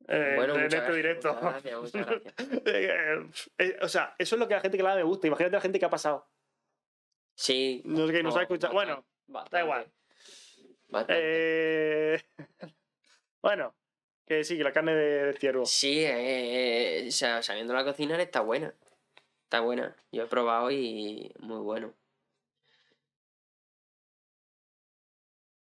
Eh, 0.07 0.35
Bueno, 0.37 0.55
en 0.57 0.65
muchas 0.65 0.65
este 0.65 0.77
gracias, 0.77 0.97
directo. 0.97 1.33
muchas 1.33 1.51
gracias, 1.65 1.81
muchas 1.81 2.07
gracias. 2.07 2.35
Eh, 2.67 3.27
eh, 3.57 3.77
o 3.81 3.89
sea, 3.89 4.15
eso 4.19 4.37
es 4.37 4.39
lo 4.39 4.47
que 4.47 4.53
a 4.53 4.59
la 4.59 4.61
gente 4.61 4.77
que 4.77 4.83
la 4.83 4.91
ve 4.95 5.03
me 5.03 5.09
gusta. 5.09 5.27
Imagínate 5.29 5.57
a 5.57 5.59
la 5.61 5.63
gente 5.63 5.79
que 5.79 5.87
ha 5.87 5.91
pasado. 5.91 6.29
Sí. 7.35 7.81
No 7.87 8.07
sé 8.07 8.13
qué, 8.13 8.23
no 8.23 8.31
sabe 8.33 8.43
escuchar. 8.45 8.71
bastante, 8.75 8.93
Bueno, 8.93 9.07
bastante, 9.29 9.57
da 9.57 9.63
igual. 9.65 9.87
bastante. 10.89 12.15
Eh, 12.17 12.23
bueno, 13.45 13.75
que 14.27 14.43
sí, 14.43 14.57
que 14.57 14.65
la 14.65 14.73
carne 14.73 14.95
de 14.95 15.35
ciervo. 15.35 15.67
Sí, 15.67 16.03
eh, 16.03 17.05
o 17.07 17.11
sea, 17.13 17.43
sabiendo 17.43 17.75
la 17.75 17.85
cocinar 17.85 18.19
está 18.21 18.41
buena. 18.41 18.75
Está 19.45 19.61
buena. 19.61 19.95
Yo 20.11 20.23
he 20.23 20.27
probado 20.27 20.71
y 20.71 21.31
muy 21.41 21.59
bueno. 21.61 21.95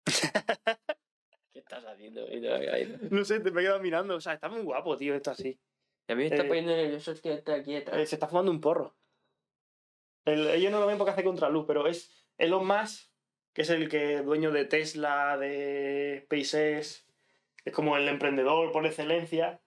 ¿Qué 1.53 1.59
estás 1.59 1.85
haciendo? 1.85 2.25
No 3.11 3.23
sé, 3.23 3.39
te 3.41 3.51
me 3.51 3.61
he 3.61 3.63
quedado 3.65 3.79
mirando. 3.79 4.15
O 4.15 4.21
sea, 4.21 4.33
está 4.33 4.49
muy 4.49 4.61
guapo, 4.63 4.97
tío, 4.97 5.13
esto 5.13 5.29
así. 5.31 5.59
A 6.07 6.15
mí 6.15 6.23
me 6.23 6.27
está 6.29 6.43
Eh, 6.43 6.47
poniendo 6.47 6.75
nervioso 6.75 7.11
el 7.11 7.21
tío 7.21 7.33
este 7.33 7.53
aquí 7.53 7.73
Eh, 7.73 7.79
detrás. 7.79 8.09
se 8.09 8.15
está 8.15 8.27
fumando 8.27 8.51
un 8.51 8.59
porro. 8.61 8.95
El- 10.25 10.47
ellos 10.47 10.71
no 10.71 10.79
lo 10.79 10.87
ven 10.87 10.97
porque 10.97 11.11
hace 11.11 11.23
contraluz, 11.23 11.65
pero 11.67 11.87
es 11.87 12.11
Elon 12.39 12.65
Musk, 12.65 13.11
que 13.53 13.61
es 13.61 13.69
el 13.69 13.87
que 13.87 14.21
dueño 14.23 14.51
de 14.51 14.65
Tesla, 14.65 15.37
de 15.37 16.21
SpaceX, 16.25 17.06
es 17.67 17.73
como 17.73 17.97
el 17.97 18.07
emprendedor 18.07 18.71
por 18.71 18.85
excelencia. 18.85 19.59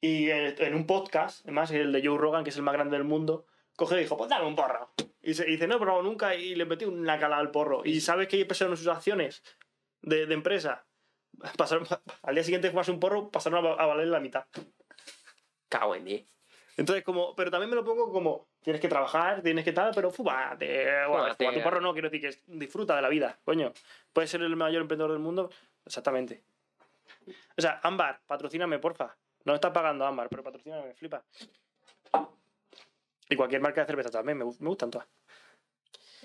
Y 0.00 0.30
en 0.30 0.74
un 0.74 0.86
podcast, 0.86 1.42
además 1.44 1.70
el 1.70 1.92
de 1.92 2.04
Joe 2.06 2.18
Rogan, 2.18 2.42
que 2.44 2.50
es 2.50 2.56
el 2.56 2.62
más 2.62 2.74
grande 2.74 2.96
del 2.96 3.04
mundo, 3.06 3.46
coge 3.76 3.96
y 3.96 4.00
dijo, 4.00 4.16
pues 4.16 4.28
dame 4.30 4.46
un 4.46 4.56
porro. 4.56 4.90
Y, 5.22 5.34
se, 5.34 5.46
y 5.48 5.52
dice, 5.52 5.68
no 5.68 5.76
he 5.76 5.78
probado 5.78 6.02
nunca, 6.02 6.34
y 6.34 6.54
le 6.56 6.64
metí 6.64 6.84
una 6.84 7.18
calada 7.20 7.40
al 7.40 7.52
porro. 7.52 7.82
¿Y 7.84 8.00
sabes 8.00 8.26
qué 8.26 8.44
pasaron 8.44 8.76
sus 8.76 8.88
acciones 8.88 9.42
de, 10.00 10.26
de 10.26 10.34
empresa? 10.34 10.84
Pasaron, 11.56 11.86
al 12.22 12.34
día 12.34 12.42
siguiente 12.44 12.66
de 12.66 12.72
fumarse 12.72 12.90
un 12.90 12.98
porro, 13.00 13.30
pasaron 13.30 13.64
a, 13.64 13.68
va- 13.70 13.82
a 13.82 13.86
valer 13.86 14.08
la 14.08 14.18
mitad. 14.20 14.44
Cago 15.68 15.94
en 15.94 16.04
10. 16.04 16.26
Entonces, 16.76 17.04
como, 17.04 17.34
pero 17.36 17.50
también 17.50 17.70
me 17.70 17.76
lo 17.76 17.84
pongo 17.84 18.10
como, 18.12 18.48
tienes 18.62 18.80
que 18.80 18.88
trabajar, 18.88 19.42
tienes 19.42 19.64
que 19.64 19.72
tal, 19.72 19.92
pero 19.94 20.10
Fúmate. 20.10 20.86
fuma 21.06 21.52
tu 21.52 21.62
porro 21.62 21.80
no, 21.80 21.92
quiero 21.92 22.08
decir 22.10 22.28
que 22.30 22.38
disfruta 22.46 22.96
de 22.96 23.02
la 23.02 23.08
vida, 23.08 23.38
coño. 23.44 23.72
Puedes 24.12 24.30
ser 24.30 24.42
el 24.42 24.56
mayor 24.56 24.82
emprendedor 24.82 25.10
del 25.12 25.20
mundo, 25.20 25.50
exactamente. 25.84 26.42
O 27.56 27.60
sea, 27.60 27.80
Ámbar, 27.82 28.20
patrocíname, 28.26 28.78
porfa. 28.78 29.16
No 29.44 29.52
me 29.52 29.56
estás 29.56 29.72
pagando 29.72 30.04
Ámbar, 30.06 30.28
pero 30.28 30.42
patrocíname, 30.42 30.88
me 30.88 30.94
flipa. 30.94 31.24
Y 33.28 33.36
cualquier 33.36 33.60
marca 33.60 33.80
de 33.80 33.86
cerveza 33.86 34.10
también, 34.10 34.38
me, 34.38 34.44
me 34.44 34.68
gustan 34.68 34.90
todas. 34.90 35.08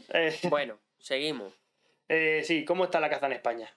Eh, 0.10 0.38
Bueno, 0.50 0.80
seguimos. 1.00 1.54
eh, 2.08 2.42
sí, 2.44 2.66
¿cómo 2.66 2.84
está 2.86 3.00
la 3.00 3.10
caza 3.10 3.28
en 3.28 3.34
España? 3.34 3.70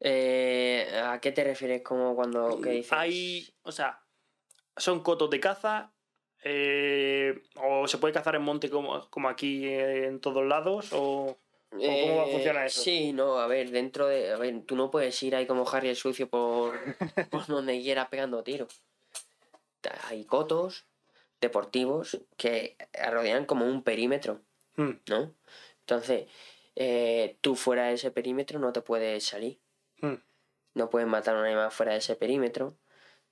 Eh, 0.00 1.00
¿A 1.04 1.20
qué 1.20 1.30
te 1.32 1.44
refieres 1.44 1.82
como 1.82 2.16
cuando 2.16 2.60
que 2.60 2.70
dices? 2.70 2.92
Hay, 2.92 3.54
o 3.62 3.70
sea, 3.70 4.02
son 4.76 5.00
cotos 5.02 5.30
de 5.30 5.38
caza, 5.38 5.92
eh, 6.42 7.40
o 7.56 7.86
se 7.86 7.98
puede 7.98 8.12
cazar 8.14 8.34
en 8.34 8.42
monte 8.42 8.68
como, 8.68 9.08
como 9.10 9.28
aquí 9.28 9.64
eh, 9.66 10.06
en 10.06 10.20
todos 10.20 10.44
lados, 10.44 10.88
o... 10.92 11.38
cómo 11.78 12.16
va 12.18 12.22
a 12.24 12.26
funcionar 12.26 12.66
eso? 12.66 12.80
Eh, 12.80 12.84
Sí, 12.84 13.12
no, 13.12 13.38
a 13.38 13.46
ver, 13.46 13.70
dentro 13.70 14.06
de. 14.06 14.32
A 14.32 14.36
ver, 14.36 14.62
tú 14.66 14.76
no 14.76 14.90
puedes 14.90 15.20
ir 15.22 15.34
ahí 15.34 15.46
como 15.46 15.68
Harry 15.68 15.88
el 15.88 15.96
sucio 15.96 16.28
por, 16.28 16.78
por 17.30 17.46
donde 17.46 17.80
quieras 17.80 18.08
pegando 18.08 18.42
tiros. 18.42 18.82
Hay 20.04 20.24
cotos 20.24 20.84
deportivos 21.40 22.20
que 22.36 22.76
rodean 23.10 23.46
como 23.46 23.66
un 23.66 23.82
perímetro, 23.82 24.40
Hmm, 24.76 24.92
¿no? 25.08 25.34
Entonces, 25.80 26.26
eh, 26.76 27.36
tú 27.40 27.56
fuera 27.56 27.88
de 27.88 27.94
ese 27.94 28.10
perímetro 28.10 28.58
no 28.58 28.72
te 28.72 28.80
puedes 28.80 29.24
salir. 29.24 29.58
hmm. 30.00 30.14
No 30.74 30.88
puedes 30.88 31.06
matar 31.08 31.36
a 31.36 31.40
un 31.40 31.44
animal 31.44 31.70
fuera 31.70 31.92
de 31.92 31.98
ese 31.98 32.16
perímetro. 32.16 32.74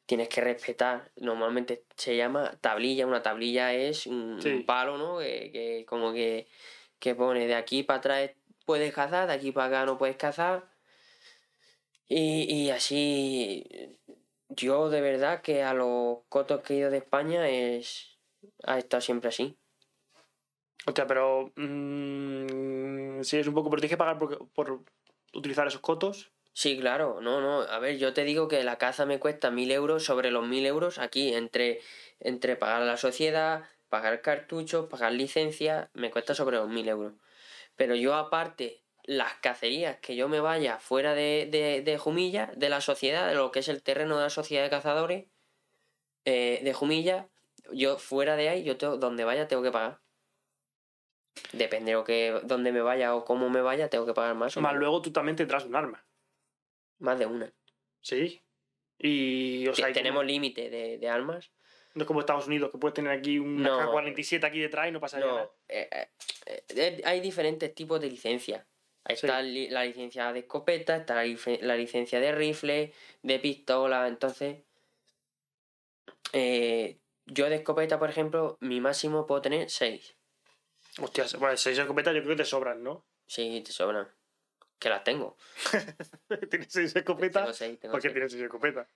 Tienes 0.04 0.28
que 0.28 0.40
respetar. 0.42 1.10
Normalmente 1.16 1.84
se 1.96 2.14
llama 2.16 2.58
tablilla. 2.60 3.06
Una 3.06 3.22
tablilla 3.22 3.72
es 3.72 4.06
un, 4.06 4.42
Sí. 4.42 4.50
un 4.50 4.66
palo, 4.66 4.98
¿no? 4.98 5.20
Que, 5.20 5.50
que 5.52 5.84
como 5.88 6.12
que, 6.12 6.46
que 7.00 7.16
pone 7.16 7.46
de 7.48 7.56
aquí 7.56 7.82
para 7.82 7.98
atrás 7.98 8.30
puedes 8.64 8.92
cazar, 8.94 9.26
de 9.26 9.34
aquí 9.34 9.50
para 9.50 9.66
acá 9.66 9.86
no 9.86 9.98
puedes 9.98 10.16
cazar. 10.16 10.70
Y, 12.06 12.42
y 12.52 12.70
así. 12.70 13.66
Yo 14.48 14.90
de 14.90 15.00
verdad 15.00 15.42
que 15.42 15.62
a 15.62 15.74
los 15.74 16.18
cotos 16.28 16.60
que 16.62 16.74
he 16.74 16.76
ido 16.78 16.90
de 16.90 16.98
España 16.98 17.48
es. 17.48 18.18
Ha 18.64 18.78
estado 18.78 19.00
siempre 19.00 19.28
así. 19.28 19.56
Hostia, 20.86 21.06
pero... 21.06 21.52
mm, 21.56 23.22
sí, 23.22 23.38
es 23.38 23.46
un 23.46 23.54
poco... 23.54 23.68
Pero 23.70 23.80
tienes 23.80 23.92
que 23.92 23.98
pagar 23.98 24.18
por, 24.18 24.48
por 24.50 24.82
utilizar 25.34 25.66
esos 25.66 25.82
cotos. 25.82 26.32
Sí, 26.52 26.78
claro, 26.78 27.20
no, 27.20 27.40
no. 27.40 27.60
A 27.62 27.78
ver, 27.78 27.98
yo 27.98 28.12
te 28.12 28.24
digo 28.24 28.48
que 28.48 28.64
la 28.64 28.78
caza 28.78 29.06
me 29.06 29.20
cuesta 29.20 29.50
mil 29.50 29.70
euros 29.70 30.04
sobre 30.04 30.30
los 30.30 30.46
mil 30.46 30.66
euros 30.66 30.98
aquí, 30.98 31.32
entre, 31.34 31.80
entre 32.18 32.56
pagar 32.56 32.82
a 32.82 32.86
la 32.86 32.96
sociedad, 32.96 33.64
pagar 33.90 34.22
cartuchos, 34.22 34.86
pagar 34.88 35.12
licencia, 35.12 35.90
me 35.92 36.10
cuesta 36.10 36.34
sobre 36.34 36.56
los 36.56 36.68
mil 36.68 36.88
euros. 36.88 37.12
Pero 37.76 37.94
yo 37.94 38.14
aparte, 38.14 38.82
las 39.04 39.34
cacerías 39.34 39.98
que 39.98 40.16
yo 40.16 40.28
me 40.28 40.40
vaya 40.40 40.78
fuera 40.78 41.14
de, 41.14 41.48
de, 41.50 41.82
de 41.82 41.98
Jumilla, 41.98 42.50
de 42.56 42.68
la 42.70 42.80
sociedad, 42.80 43.28
de 43.28 43.34
lo 43.34 43.50
que 43.50 43.58
es 43.58 43.68
el 43.68 43.82
terreno 43.82 44.16
de 44.16 44.22
la 44.22 44.30
sociedad 44.30 44.62
de 44.64 44.70
cazadores, 44.70 45.26
eh, 46.24 46.60
de 46.62 46.72
Jumilla, 46.72 47.28
yo 47.72 47.98
fuera 47.98 48.36
de 48.36 48.48
ahí, 48.48 48.62
yo 48.64 48.76
tengo, 48.78 48.96
donde 48.96 49.24
vaya 49.24 49.48
tengo 49.48 49.62
que 49.62 49.70
pagar. 49.72 50.00
Depende 51.52 51.92
de 51.92 51.96
lo 51.96 52.04
que, 52.04 52.40
donde 52.44 52.72
me 52.72 52.82
vaya 52.82 53.14
o 53.14 53.24
cómo 53.24 53.48
me 53.50 53.60
vaya, 53.60 53.88
tengo 53.88 54.06
que 54.06 54.14
pagar 54.14 54.34
más 54.34 54.56
o 54.56 54.60
Más 54.60 54.72
menos. 54.72 54.80
luego 54.80 55.02
tú 55.02 55.12
también 55.12 55.36
tendrás 55.36 55.64
un 55.64 55.74
arma. 55.76 56.04
Más 56.98 57.18
de 57.18 57.26
una. 57.26 57.52
Sí. 58.02 58.42
Y, 58.98 59.66
o 59.68 59.74
sea, 59.74 59.92
tenemos 59.92 60.18
como- 60.20 60.24
límite 60.28 60.68
de, 60.70 60.98
de 60.98 61.08
armas. 61.08 61.50
No 61.94 62.02
es 62.02 62.06
como 62.06 62.20
Estados 62.20 62.46
Unidos, 62.46 62.70
que 62.70 62.78
puedes 62.78 62.94
tener 62.94 63.10
aquí 63.12 63.38
una 63.38 63.68
No. 63.70 63.78
K-47 63.78 64.44
aquí 64.44 64.60
detrás 64.60 64.88
y 64.88 64.92
no 64.92 65.00
pasa 65.00 65.18
nada. 65.18 65.42
No, 65.44 65.50
eh, 65.68 65.88
eh, 65.90 66.62
eh, 66.76 67.02
hay 67.04 67.20
diferentes 67.20 67.74
tipos 67.74 68.00
de 68.00 68.08
licencias. 68.08 68.64
Ahí 69.04 69.16
Sí. 69.16 69.26
Está 69.26 69.42
la 69.42 69.84
licencia 69.84 70.32
de 70.32 70.40
escopeta, 70.40 70.96
está 70.96 71.14
la, 71.14 71.76
licencia 71.76 72.20
de 72.20 72.32
rifle, 72.32 72.92
de 73.22 73.38
pistola. 73.38 74.06
Entonces, 74.06 74.58
eh, 76.32 76.98
yo 77.26 77.48
de 77.48 77.56
escopeta, 77.56 77.98
por 77.98 78.10
ejemplo, 78.10 78.56
mi 78.60 78.80
máximo 78.80 79.26
puedo 79.26 79.40
tener 79.42 79.70
6. 79.70 80.16
Hostia, 81.00 81.24
bueno, 81.38 81.56
seis 81.56 81.78
escopetas 81.78 82.14
yo 82.14 82.20
creo 82.22 82.36
que 82.36 82.42
te 82.42 82.48
sobran, 82.48 82.82
¿no? 82.82 83.04
Sí, 83.26 83.62
te 83.64 83.72
sobran. 83.72 84.08
Que 84.78 84.88
las 84.88 85.04
tengo. 85.04 85.36
tienes 86.50 86.72
seis 86.72 86.92
Tengo 86.92 87.12
escopetas. 87.12 87.56
6, 87.56 87.80
tengo 87.80 87.92
¿Por 87.92 88.00
qué 88.00 88.08
seis. 88.08 88.14
tienes 88.14 88.32
seis 88.32 88.44
escopetas? 88.44 88.88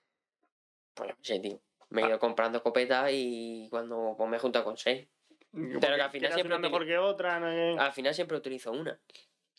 Pues 0.93 1.15
qué 1.15 1.23
sé, 1.23 1.39
tío. 1.39 1.59
Me 1.89 2.01
he 2.01 2.05
Ah. 2.05 2.09
ido 2.09 2.19
comprando 2.19 2.57
escopetas 2.57 3.09
y 3.13 3.67
cuando 3.69 4.15
pues, 4.17 4.29
me 4.29 4.37
he 4.37 4.39
juntado 4.39 4.65
con 4.65 4.77
6. 4.77 5.07
Pero 5.53 5.79
que 5.95 6.01
al 6.01 6.09
final 6.11 6.33
siempre 6.33 6.55
una 6.57 6.67
mejor 6.67 6.85
que 6.85 6.97
otra. 6.97 7.35
Al 7.37 7.93
final 7.93 8.13
siempre 8.13 8.35
utilizo 8.37 8.71
una. 8.71 8.99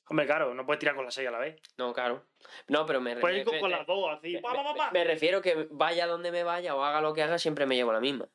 Hombre, 0.08 0.26
claro, 0.26 0.54
no 0.54 0.64
puedes 0.66 0.78
tirar 0.78 0.94
con 0.94 1.04
las 1.04 1.14
seis 1.14 1.26
a 1.26 1.32
la 1.32 1.38
vez. 1.38 1.60
No, 1.78 1.92
claro. 1.92 2.26
No, 2.68 2.86
pero 2.86 3.00
me, 3.00 3.16
Puedes 3.16 3.36
me- 3.38 3.40
ir 3.40 3.46
con, 3.46 3.58
con 3.58 3.70
las 3.72 3.86
dos, 3.86 4.08
así. 4.16 4.34
Me, 4.34 4.40
pa, 4.40 4.52
pa, 4.52 4.62
pa, 4.62 4.72
me- 4.72 4.78
pa. 4.78 4.90
me 4.92 5.02
refiero 5.04 5.42
que 5.42 5.66
vaya 5.70 6.06
donde 6.06 6.30
me 6.30 6.44
vaya 6.44 6.76
o 6.76 6.84
haga 6.84 7.00
lo 7.00 7.12
que 7.12 7.22
haga, 7.24 7.38
siempre 7.38 7.66
me 7.66 7.74
llevo 7.74 7.92
la 7.92 7.98
misma. 8.00 8.28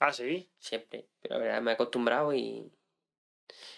Ah, 0.00 0.12
sí. 0.12 0.50
Siempre. 0.58 1.06
Pero 1.20 1.34
la 1.38 1.44
verdad 1.44 1.62
me 1.62 1.70
he 1.70 1.74
acostumbrado 1.74 2.32
y. 2.34 2.72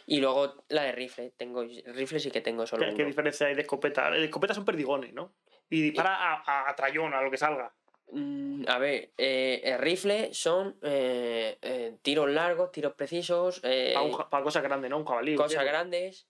Y 0.07 0.20
luego 0.20 0.65
la 0.69 0.85
de 0.85 0.93
rifle. 0.93 1.33
Tengo. 1.37 1.65
Rifle 1.65 2.19
sí 2.20 2.31
que 2.31 2.41
tengo 2.41 2.66
solo 2.66 2.83
¿Qué, 2.85 2.89
uno. 2.89 2.97
qué 2.97 3.05
diferencia 3.05 3.47
hay 3.49 3.55
de 3.55 3.62
escopeta? 3.62 4.11
De 4.11 4.25
escopetas 4.25 4.57
son 4.57 4.65
perdigones, 4.65 5.12
¿no? 5.12 5.35
Y 5.69 5.83
dispara 5.83 6.15
a, 6.15 6.43
a, 6.47 6.70
a 6.70 6.77
trayón, 6.77 7.12
a 7.12 7.20
lo 7.20 7.31
que 7.31 7.37
salga. 7.37 7.75
Mm, 8.11 8.65
A 8.69 8.79
ver, 8.79 9.13
eh, 9.19 9.61
el 9.65 9.79
rifle 9.79 10.33
son 10.33 10.79
eh, 10.83 11.59
eh, 11.63 11.97
tiros 12.03 12.29
largos, 12.31 12.73
tiros 12.73 12.95
precisos, 12.95 13.61
Para, 13.61 14.03
un 14.03 14.13
ja- 14.13 14.29
para 14.31 14.45
cosas 14.45 14.63
grandes, 14.63 14.91
¿no? 14.91 14.99
Un 14.99 15.05
jabalí. 15.05 15.35
cosas 15.37 15.65
grandes. 15.65 16.27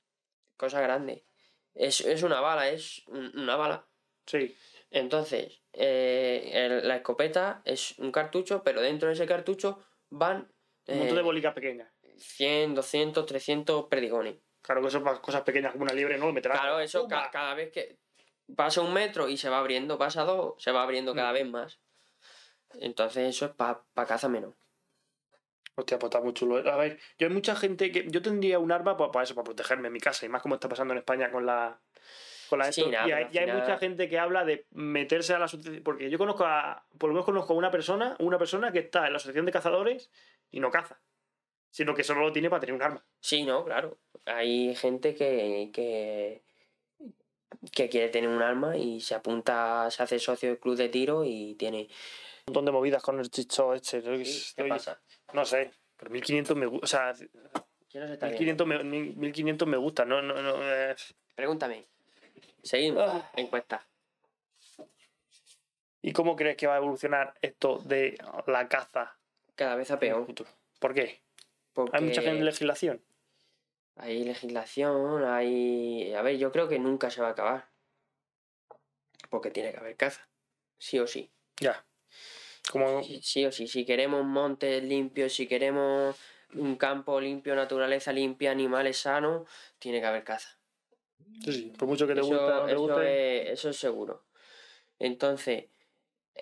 Cosas 0.57 0.83
grandes. 0.83 1.23
Es, 1.75 2.01
es 2.01 2.23
una 2.23 2.41
bala, 2.41 2.69
es 2.69 3.03
un- 3.07 3.33
una 3.39 3.57
bala. 3.57 3.87
Sí. 4.27 4.57
Entonces, 4.91 5.61
el- 5.73 6.87
la 6.87 6.97
escopeta 6.97 7.63
es 7.65 7.99
un 7.99 8.11
cartucho, 8.11 8.63
pero 8.65 8.81
dentro 8.81 9.09
de 9.09 9.15
ese 9.15 9.27
cartucho 9.27 9.79
van 10.11 10.51
Un 10.89 10.99
montón 10.99 11.17
de 11.17 11.23
bolicas 11.23 11.55
pequeñas. 11.55 11.89
100, 12.17 12.75
200, 12.75 13.27
300 13.27 13.85
perdigones. 13.85 14.37
Claro 14.63 14.81
que 14.83 14.89
eso 14.89 15.05
para 15.05 15.21
cosas 15.21 15.43
pequeñas 15.43 15.71
como 15.73 15.85
una 15.85 15.93
liebre, 15.93 16.19
¿no? 16.19 16.33
Meterás. 16.33 16.59
Claro, 16.61 16.81
eso 16.81 17.07
cada 17.07 17.55
vez 17.55 17.71
que 17.71 17.99
pasa 18.57 18.81
un 18.81 18.93
metro 18.93 19.29
y 19.29 19.37
se 19.37 19.49
va 19.49 19.59
abriendo, 19.59 19.99
pasa 19.99 20.25
dos, 20.25 20.55
se 20.63 20.73
va 20.73 20.83
abriendo 20.83 21.13
Mm. 21.15 21.17
cada 21.17 21.33
vez 21.33 21.47
más. 21.49 21.79
Entonces 22.81 23.29
eso 23.29 23.47
es 23.47 23.53
para 23.53 23.83
caza 24.07 24.29
menos. 24.29 24.55
Hostia, 25.75 25.99
pues 25.99 26.11
está 26.11 26.21
muy 26.21 26.35
chulo. 26.35 26.57
A 26.71 26.77
ver, 26.77 26.99
yo 27.19 27.29
hay 27.29 27.33
mucha 27.33 27.55
gente 27.55 27.93
que. 27.93 28.07
Yo 28.11 28.21
tendría 28.21 28.59
un 28.59 28.73
arma 28.73 28.97
para, 28.97 29.23
eso, 29.23 29.35
para 29.35 29.45
protegerme 29.45 29.87
en 29.87 29.93
mi 29.93 30.01
casa, 30.01 30.27
y 30.27 30.29
más 30.29 30.43
como 30.43 30.57
está 30.57 30.69
pasando 30.69 30.93
en 30.93 30.99
España 30.99 31.31
con 31.31 31.47
la. 31.47 31.81
Con 32.51 32.59
la 32.59 32.73
Sí, 32.73 32.81
esto. 32.81 32.91
nada, 32.93 33.07
y 33.09 33.13
hay, 33.39 33.49
y 33.49 33.53
mucha 33.53 33.79
gente 33.79 34.09
que 34.09 34.19
habla 34.19 34.45
de 34.45 34.67
meterse 34.73 35.35
a 35.35 35.39
la 35.39 35.45
asociación. 35.45 35.85
Porque 35.85 36.11
yo 36.11 36.19
conozco 36.19 36.45
a. 36.45 36.85
Por 36.99 37.09
lo 37.11 37.15
menos 37.15 37.27
conozco 37.27 37.53
a 37.53 37.57
una 37.57 37.71
persona, 37.71 38.17
una 38.19 38.39
persona 38.39 38.73
que 38.73 38.81
está 38.81 39.07
en 39.07 39.13
la 39.13 39.19
asociación 39.19 39.47
de 39.47 39.53
cazadores 39.53 40.11
y 40.51 40.59
no 40.59 40.71
caza. 40.73 41.01
Sino 41.71 41.95
que 41.95 42.03
solo 42.03 42.23
lo 42.23 42.33
tiene 42.33 42.51
para 42.51 42.61
tener 42.61 42.75
un 42.75 42.83
arma. 42.83 43.05
Sí, 43.21 43.45
no, 43.45 43.65
claro. 43.65 43.99
Hay 44.25 44.75
gente 44.75 45.15
que, 45.15 45.71
que, 45.73 46.43
que 47.73 47.89
quiere 47.89 48.09
tener 48.09 48.29
un 48.29 48.43
arma 48.43 48.77
y 48.77 49.01
se 49.01 49.15
apunta, 49.15 49.91
se 49.91 50.03
hace 50.03 50.19
socio 50.19 50.49
del 50.51 50.59
club 50.59 50.77
de 50.77 50.89
tiro 50.89 51.25
y 51.25 51.55
tiene... 51.55 51.83
Un 52.47 52.53
montón 52.55 52.65
de 52.67 52.73
movidas 52.73 53.03
con 53.03 53.19
el 53.21 53.31
chicho 53.31 53.75
este. 53.75 53.99
¿no? 53.99 54.17
¿Qué 54.17 54.23
Estoy- 54.23 54.69
pasa? 54.69 55.01
No 55.35 55.45
sé, 55.45 55.71
pero 55.97 56.11
1500 56.11 56.57
me 56.57 56.67
gusta. 56.67 56.85
O 56.85 56.87
sea, 56.89 57.13
¿Quién 57.91 58.05
nos 58.05 58.13
está 58.13 58.29
viendo? 58.29 58.65
1500 58.65 58.67
me, 58.67 59.01
1500 59.17 59.69
me 59.69 59.77
gusta. 59.77 60.05
No, 60.07 60.23
no, 60.23 60.41
no. 60.41 60.55
eh, 60.63 60.95
Pregúntame. 61.35 61.85
Seguimos. 62.63 63.05
Ah. 63.07 63.31
Encuesta. 63.37 63.87
¿Y 66.01 66.13
cómo 66.13 66.37
crees 66.37 66.57
que 66.57 66.67
va 66.67 66.75
a 66.75 66.79
evolucionar 66.79 67.35
esto 67.43 67.79
de 67.85 68.17
la 68.47 68.69
caza 68.69 69.17
Cada 69.55 69.75
vez 69.75 69.91
a 69.91 69.99
peor. 69.99 70.27
¿Por 70.79 70.95
qué? 70.95 71.21
Porque 71.75 71.97
Hay 71.97 72.03
mucha 72.05 72.23
gente 72.23 72.39
en 72.39 72.45
legislación. 72.45 73.03
Hay 73.99 74.25
legislación, 74.25 75.25
hay... 75.25 76.13
A 76.15 76.23
ver, 76.23 76.39
yo 76.39 76.51
creo 76.53 76.69
que 76.69 76.79
nunca 76.79 77.11
se 77.11 77.21
va 77.21 77.29
a 77.29 77.31
acabar. 77.33 77.69
Porque 79.31 79.51
tiene 79.51 79.73
que 79.73 79.79
haber 79.79 79.97
caza. 79.97 80.29
Sí 80.79 80.99
o 80.99 81.07
sí. 81.07 81.31
Ya. 81.61 81.85
Como, 82.71 83.03
Sí, 83.03 83.21
sí 83.23 83.45
o 83.47 83.53
sí. 83.53 83.67
Si 83.67 83.85
queremos 83.85 84.25
montes 84.25 84.83
limpios, 84.83 85.33
si 85.35 85.47
queremos 85.47 86.17
un 86.55 86.77
campo 86.77 87.21
limpio, 87.21 87.55
naturaleza 87.55 88.13
limpia, 88.13 88.51
animales 88.51 88.99
sanos, 88.99 89.49
tiene 89.79 90.01
que 90.01 90.07
haber 90.07 90.25
caza. 90.25 90.59
sí, 91.45 91.53
sí, 91.53 91.73
por 91.79 91.89
mucho 91.89 92.07
que 92.07 92.15
te 92.15 92.21
eso, 92.21 92.35
guste, 92.35 92.53
no 92.53 92.67
te 92.67 92.73
eso 92.73 92.79
guste. 92.79 93.43
es, 93.43 93.51
eso 93.51 93.71
es 93.71 93.77
seguro. 93.77 94.25
Entonces, 94.99 95.67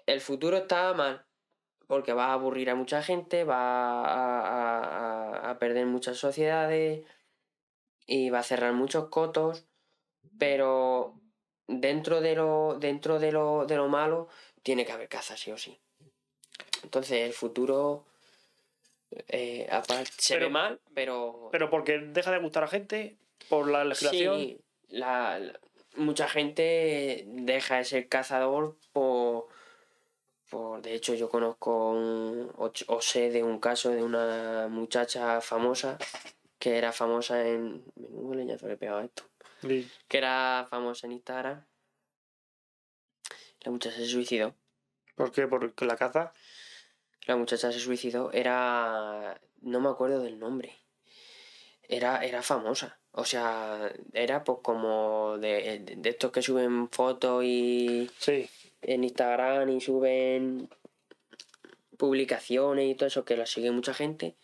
el 0.06 0.20
futuro 0.20 0.56
está 0.58 0.92
mal, 0.94 1.24
porque 1.86 2.12
va 2.12 2.26
a 2.26 2.32
aburrir 2.34 2.70
a 2.70 2.74
mucha 2.74 3.02
gente, 3.02 3.44
va 3.44 4.04
a, 4.04 4.40
a- 4.40 5.38
a- 5.46 5.50
a 5.50 5.58
perder 5.58 5.86
muchas 5.86 6.16
sociedades 6.18 7.04
y 8.06 8.30
va 8.30 8.40
a 8.40 8.42
cerrar 8.44 8.72
muchos 8.72 9.08
cotos, 9.08 9.64
pero 10.38 11.14
dentro 11.66 12.20
de 12.20 12.34
lo, 12.36 12.76
dentro 12.78 13.18
de 13.18 13.32
lo, 13.32 13.66
de 13.66 13.76
lo 13.76 13.88
malo 13.88 14.28
tiene 14.62 14.84
que 14.86 14.92
haber 14.92 15.08
caza, 15.08 15.36
sí 15.36 15.50
o 15.50 15.58
sí. 15.58 15.78
Entonces, 16.82 17.22
el 17.22 17.32
futuro 17.32 18.04
eh, 19.28 19.66
aparte, 19.70 20.10
se 20.18 20.34
Pero- 20.34 20.46
ve 20.46 20.52
mal, 20.52 20.80
pero 20.94 21.48
Pero 21.52 21.70
porque 21.70 21.98
deja 21.98 22.30
de 22.30 22.38
gustar 22.38 22.64
a 22.64 22.68
gente 22.68 23.16
por 23.48 23.68
la 23.68 23.84
legislación. 23.84 24.38
Sí, 24.40 24.58
la, 24.88 25.38
la- 25.38 25.58
mucha 25.96 26.28
gente 26.28 27.24
deja 27.26 27.78
de 27.78 27.84
ser 27.84 28.08
cazador 28.08 28.76
por, 28.92 29.46
por... 30.50 30.82
De 30.82 30.94
hecho, 30.94 31.14
yo 31.14 31.28
conozco 31.30 31.90
un- 31.92 32.52
o 32.56 33.00
sé 33.00 33.30
de 33.30 33.42
un 33.42 33.58
caso 33.60 33.90
de 33.90 34.02
una 34.02 34.68
muchacha 34.68 35.40
famosa 35.40 35.96
que 36.58 36.76
era 36.78 36.92
famosa 36.92 37.46
en... 37.46 37.84
Menudo 37.96 38.34
leñazo 38.34 38.66
le 38.66 38.74
he 38.74 38.76
pegado 38.76 39.00
esto. 39.00 39.24
Sí. 39.62 39.88
Que 40.08 40.18
era 40.18 40.66
famosa 40.70 41.06
en 41.06 41.12
Instagram. 41.12 41.64
La 43.62 43.70
muchacha 43.72 43.96
se 43.96 44.06
suicidó. 44.06 44.54
¿Por 45.14 45.32
qué? 45.32 45.46
Porque 45.46 45.84
la 45.86 45.96
caza. 45.96 46.32
La 47.26 47.36
muchacha 47.36 47.72
se 47.72 47.80
suicidó. 47.80 48.30
Era... 48.32 49.40
No 49.62 49.80
me 49.80 49.88
acuerdo 49.88 50.22
del 50.22 50.38
nombre. 50.38 50.76
Era, 51.88 52.24
era 52.24 52.42
famosa. 52.42 52.98
O 53.12 53.24
sea, 53.24 53.90
era 54.12 54.44
pues 54.44 54.58
como 54.62 55.38
de, 55.38 55.80
de, 55.80 55.96
de 55.96 56.10
estos 56.10 56.30
que 56.32 56.42
suben 56.42 56.88
fotos 56.90 57.42
y 57.44 58.10
Sí. 58.18 58.48
en 58.82 59.04
Instagram 59.04 59.70
y 59.70 59.80
suben 59.80 60.68
publicaciones 61.96 62.90
y 62.90 62.94
todo 62.94 63.06
eso 63.06 63.24
que 63.24 63.36
la 63.36 63.46
sigue 63.46 63.70
mucha 63.70 63.94
gente. 63.94 64.36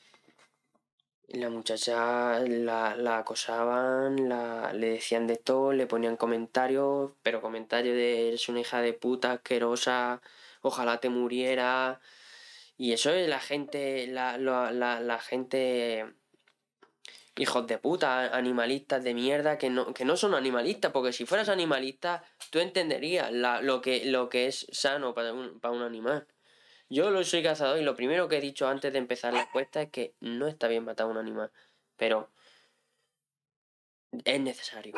La 1.32 1.48
muchacha 1.50 2.38
la, 2.40 2.94
la 2.96 3.18
acosaban, 3.18 4.28
la, 4.28 4.72
le 4.72 4.90
decían 4.90 5.26
de 5.26 5.36
todo, 5.36 5.72
le 5.72 5.86
ponían 5.86 6.16
comentarios, 6.16 7.12
pero 7.22 7.40
comentarios 7.40 7.96
de 7.96 8.28
eres 8.28 8.48
una 8.48 8.60
hija 8.60 8.80
de 8.82 8.92
puta 8.92 9.32
asquerosa, 9.32 10.20
ojalá 10.60 11.00
te 11.00 11.09
muriera. 11.09 12.00
Y 12.78 12.92
eso 12.92 13.10
es 13.10 13.28
la 13.28 13.40
gente, 13.40 14.06
la, 14.09 14.38
la, 14.38 14.72
la, 14.72 15.00
la 15.00 15.18
gente 15.20 16.06
hijos 17.36 17.66
de 17.66 17.78
puta, 17.78 18.36
animalistas 18.36 19.02
de 19.04 19.14
mierda, 19.14 19.59
que 19.59 19.70
no, 19.70 19.92
que 19.94 20.04
no 20.04 20.16
son 20.16 20.34
animalistas, 20.34 20.92
porque 20.92 21.12
si 21.12 21.24
fueras 21.26 21.48
animalista, 21.48 22.22
tú 22.50 22.59
entenderías 22.59 23.32
la- 23.32 23.60
lo, 23.62 23.80
que, 23.80 24.04
lo 24.06 24.28
que 24.28 24.46
es 24.46 24.66
sano 24.72 25.14
para 25.14 25.32
un, 25.32 25.59
para 25.60 25.74
un 25.74 25.82
animal. 25.82 26.26
Yo 26.93 27.10
lo 27.10 27.24
soy 27.24 27.43
cazador 27.43 27.78
y 27.78 27.85
lo 27.85 27.97
primero 27.97 28.28
que 28.28 28.36
he 28.36 28.40
dicho 28.43 28.69
antes 28.69 28.93
de 28.93 28.98
empezar 28.98 29.32
la 29.32 29.44
encuesta 29.44 29.81
es 29.81 29.89
que 29.90 30.14
no 30.20 30.47
está 30.47 30.69
bien 30.69 30.85
matar 30.85 31.06
a 31.06 31.10
un 31.10 31.16
animal, 31.16 31.51
pero 31.97 32.28
es 34.27 34.40
necesario. 34.40 34.94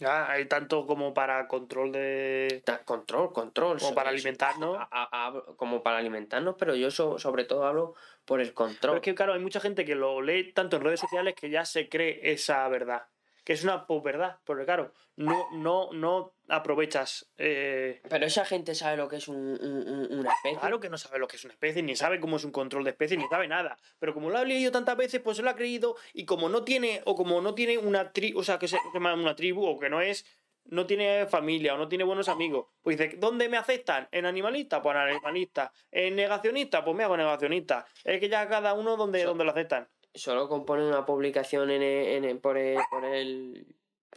Ya, 0.00 0.28
hay 0.28 0.46
tanto 0.46 0.84
como 0.84 1.14
para 1.14 1.46
control 1.46 1.92
de. 1.92 2.60
Ta- 2.64 2.84
Control, 2.84 3.32
control. 3.32 3.78
como 3.78 3.94
para 3.94 4.10
alimentarnos. 4.10 4.76
a- 4.78 4.88
a- 4.90 5.26
hablo- 5.26 5.56
como 5.56 5.80
para 5.84 5.98
alimentarnos, 5.98 6.56
pero 6.58 6.74
yo 6.74 6.90
so- 6.90 7.20
sobre 7.20 7.44
todo 7.44 7.64
hablo 7.64 7.94
por 8.24 8.40
el 8.40 8.48
Pero 8.48 8.54
control. 8.56 8.96
es 8.96 9.02
que, 9.02 9.14
claro, 9.14 9.34
hay 9.34 9.40
mucha 9.40 9.60
gente 9.60 9.84
que 9.84 9.94
lo 9.94 10.20
lee 10.22 10.52
tanto 10.52 10.76
en 10.76 10.82
redes 10.82 10.98
sociales 10.98 11.34
que 11.36 11.50
ya 11.50 11.64
se 11.64 11.88
cree 11.88 12.32
esa 12.32 12.66
verdad. 12.68 13.06
Que 13.48 13.54
es 13.54 13.64
una 13.64 13.86
posverdad. 13.86 14.36
Porque, 14.44 14.66
claro, 14.66 14.92
no, 15.16 15.48
no, 15.52 15.88
no 15.94 16.34
aprovechas. 16.48 17.30
eh, 17.38 18.02
Pero 18.06 18.26
esa 18.26 18.44
gente 18.44 18.74
sabe 18.74 18.98
lo 18.98 19.08
que 19.08 19.16
es 19.16 19.26
un, 19.26 19.36
un- 19.38 19.88
un- 19.88 20.18
una 20.18 20.30
especie. 20.34 20.58
Claro 20.58 20.78
que 20.80 20.90
no 20.90 20.98
sabe 20.98 21.18
lo 21.18 21.26
que 21.26 21.36
es 21.36 21.44
una 21.44 21.54
especie, 21.54 21.82
ni 21.82 21.96
sabe 21.96 22.20
cómo 22.20 22.36
es 22.36 22.44
un 22.44 22.52
control 22.52 22.84
de 22.84 22.90
especies, 22.90 23.18
ni 23.18 23.26
sabe 23.28 23.48
nada. 23.48 23.78
Pero 23.98 24.12
como 24.12 24.28
lo 24.28 24.36
ha 24.36 24.44
leído 24.44 24.70
tantas 24.70 24.98
veces, 24.98 25.22
pues 25.22 25.38
se 25.38 25.42
lo 25.42 25.48
ha 25.48 25.56
creído. 25.56 25.96
Y 26.12 26.26
como 26.26 26.50
no 26.50 26.62
tiene, 26.62 27.00
o 27.06 27.14
como 27.14 27.40
no 27.40 27.54
tiene 27.54 27.78
una 27.78 28.12
tribu, 28.12 28.40
o 28.40 28.44
sea, 28.44 28.58
que 28.58 28.68
se 28.68 28.76
llama 28.92 29.14
una 29.14 29.34
tribu, 29.34 29.64
o 29.66 29.78
que 29.78 29.88
no 29.88 30.02
es, 30.02 30.26
no 30.66 30.84
tiene 30.84 31.24
familia, 31.26 31.72
o 31.74 31.78
no 31.78 31.88
tiene 31.88 32.04
buenos 32.04 32.28
amigos, 32.28 32.66
pues 32.82 32.98
dice, 32.98 33.16
¿dónde 33.16 33.48
me 33.48 33.56
aceptan? 33.56 34.08
¿En 34.12 34.26
animalista? 34.26 34.82
Pues 34.82 34.94
en 34.94 35.00
animalista. 35.00 35.72
¿En 35.90 36.16
negacionista? 36.16 36.84
Pues 36.84 36.94
me 36.94 37.04
hago 37.04 37.16
negacionista. 37.16 37.86
Es 38.04 38.20
que 38.20 38.28
ya 38.28 38.46
cada 38.46 38.74
uno 38.74 38.98
donde, 38.98 39.22
So- 39.22 39.28
donde 39.28 39.44
lo 39.46 39.52
aceptan. 39.52 39.88
Solo 40.18 40.48
compone 40.48 40.86
una 40.86 41.06
publicación 41.06 41.70
en 41.70 41.82
el- 41.82 42.06
en 42.08 42.24
el- 42.24 42.38
por, 42.38 42.58
el, 42.58 42.78
por 42.90 43.04
el 43.04 43.66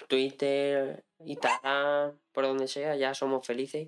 Twitter, 0.07 1.03
Instagram, 1.19 2.17
por 2.31 2.43
donde 2.45 2.67
sea, 2.67 2.95
ya 2.95 3.13
somos 3.13 3.45
felices. 3.45 3.87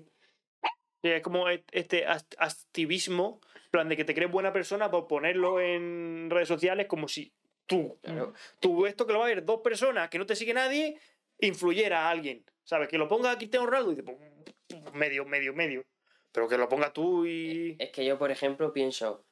Sí, 1.02 1.10
es 1.10 1.22
como 1.22 1.48
e- 1.50 1.64
este 1.72 2.06
activismo, 2.38 3.40
en 3.66 3.70
plan 3.70 3.88
de 3.88 3.96
que 3.96 4.04
te 4.04 4.14
crees 4.14 4.30
buena 4.30 4.52
persona 4.52 4.90
por 4.90 5.06
ponerlo 5.06 5.60
en 5.60 6.28
redes 6.30 6.48
sociales 6.48 6.86
como 6.86 7.08
si 7.08 7.32
tú, 7.66 7.98
Claro. 8.02 8.32
tú 8.60 8.86
esto 8.86 9.06
que 9.06 9.12
lo 9.12 9.18
va 9.20 9.26
a 9.26 9.28
ver 9.28 9.44
dos 9.44 9.60
personas, 9.60 10.08
que 10.08 10.18
no 10.18 10.26
te 10.26 10.36
sigue 10.36 10.54
nadie, 10.54 10.98
influyera 11.40 12.06
a 12.06 12.10
alguien. 12.10 12.44
¿Sabes? 12.62 12.88
Que 12.88 12.96
lo 12.96 13.06
ponga 13.08 13.36
Cristiano 13.36 13.66
Ronaldo 13.66 13.92
y 13.92 13.96
dice, 13.96 14.02
pues, 14.04 14.94
medio, 14.94 15.26
medio, 15.26 15.52
medio. 15.52 15.84
Pero 16.32 16.48
que 16.48 16.56
lo 16.56 16.66
pongas 16.68 16.94
tú 16.94 17.26
y... 17.26 17.76
Es 17.78 17.90
que 17.90 18.04
yo, 18.06 18.18
por 18.18 18.30
ejemplo, 18.30 18.72
pienso. 18.72 19.22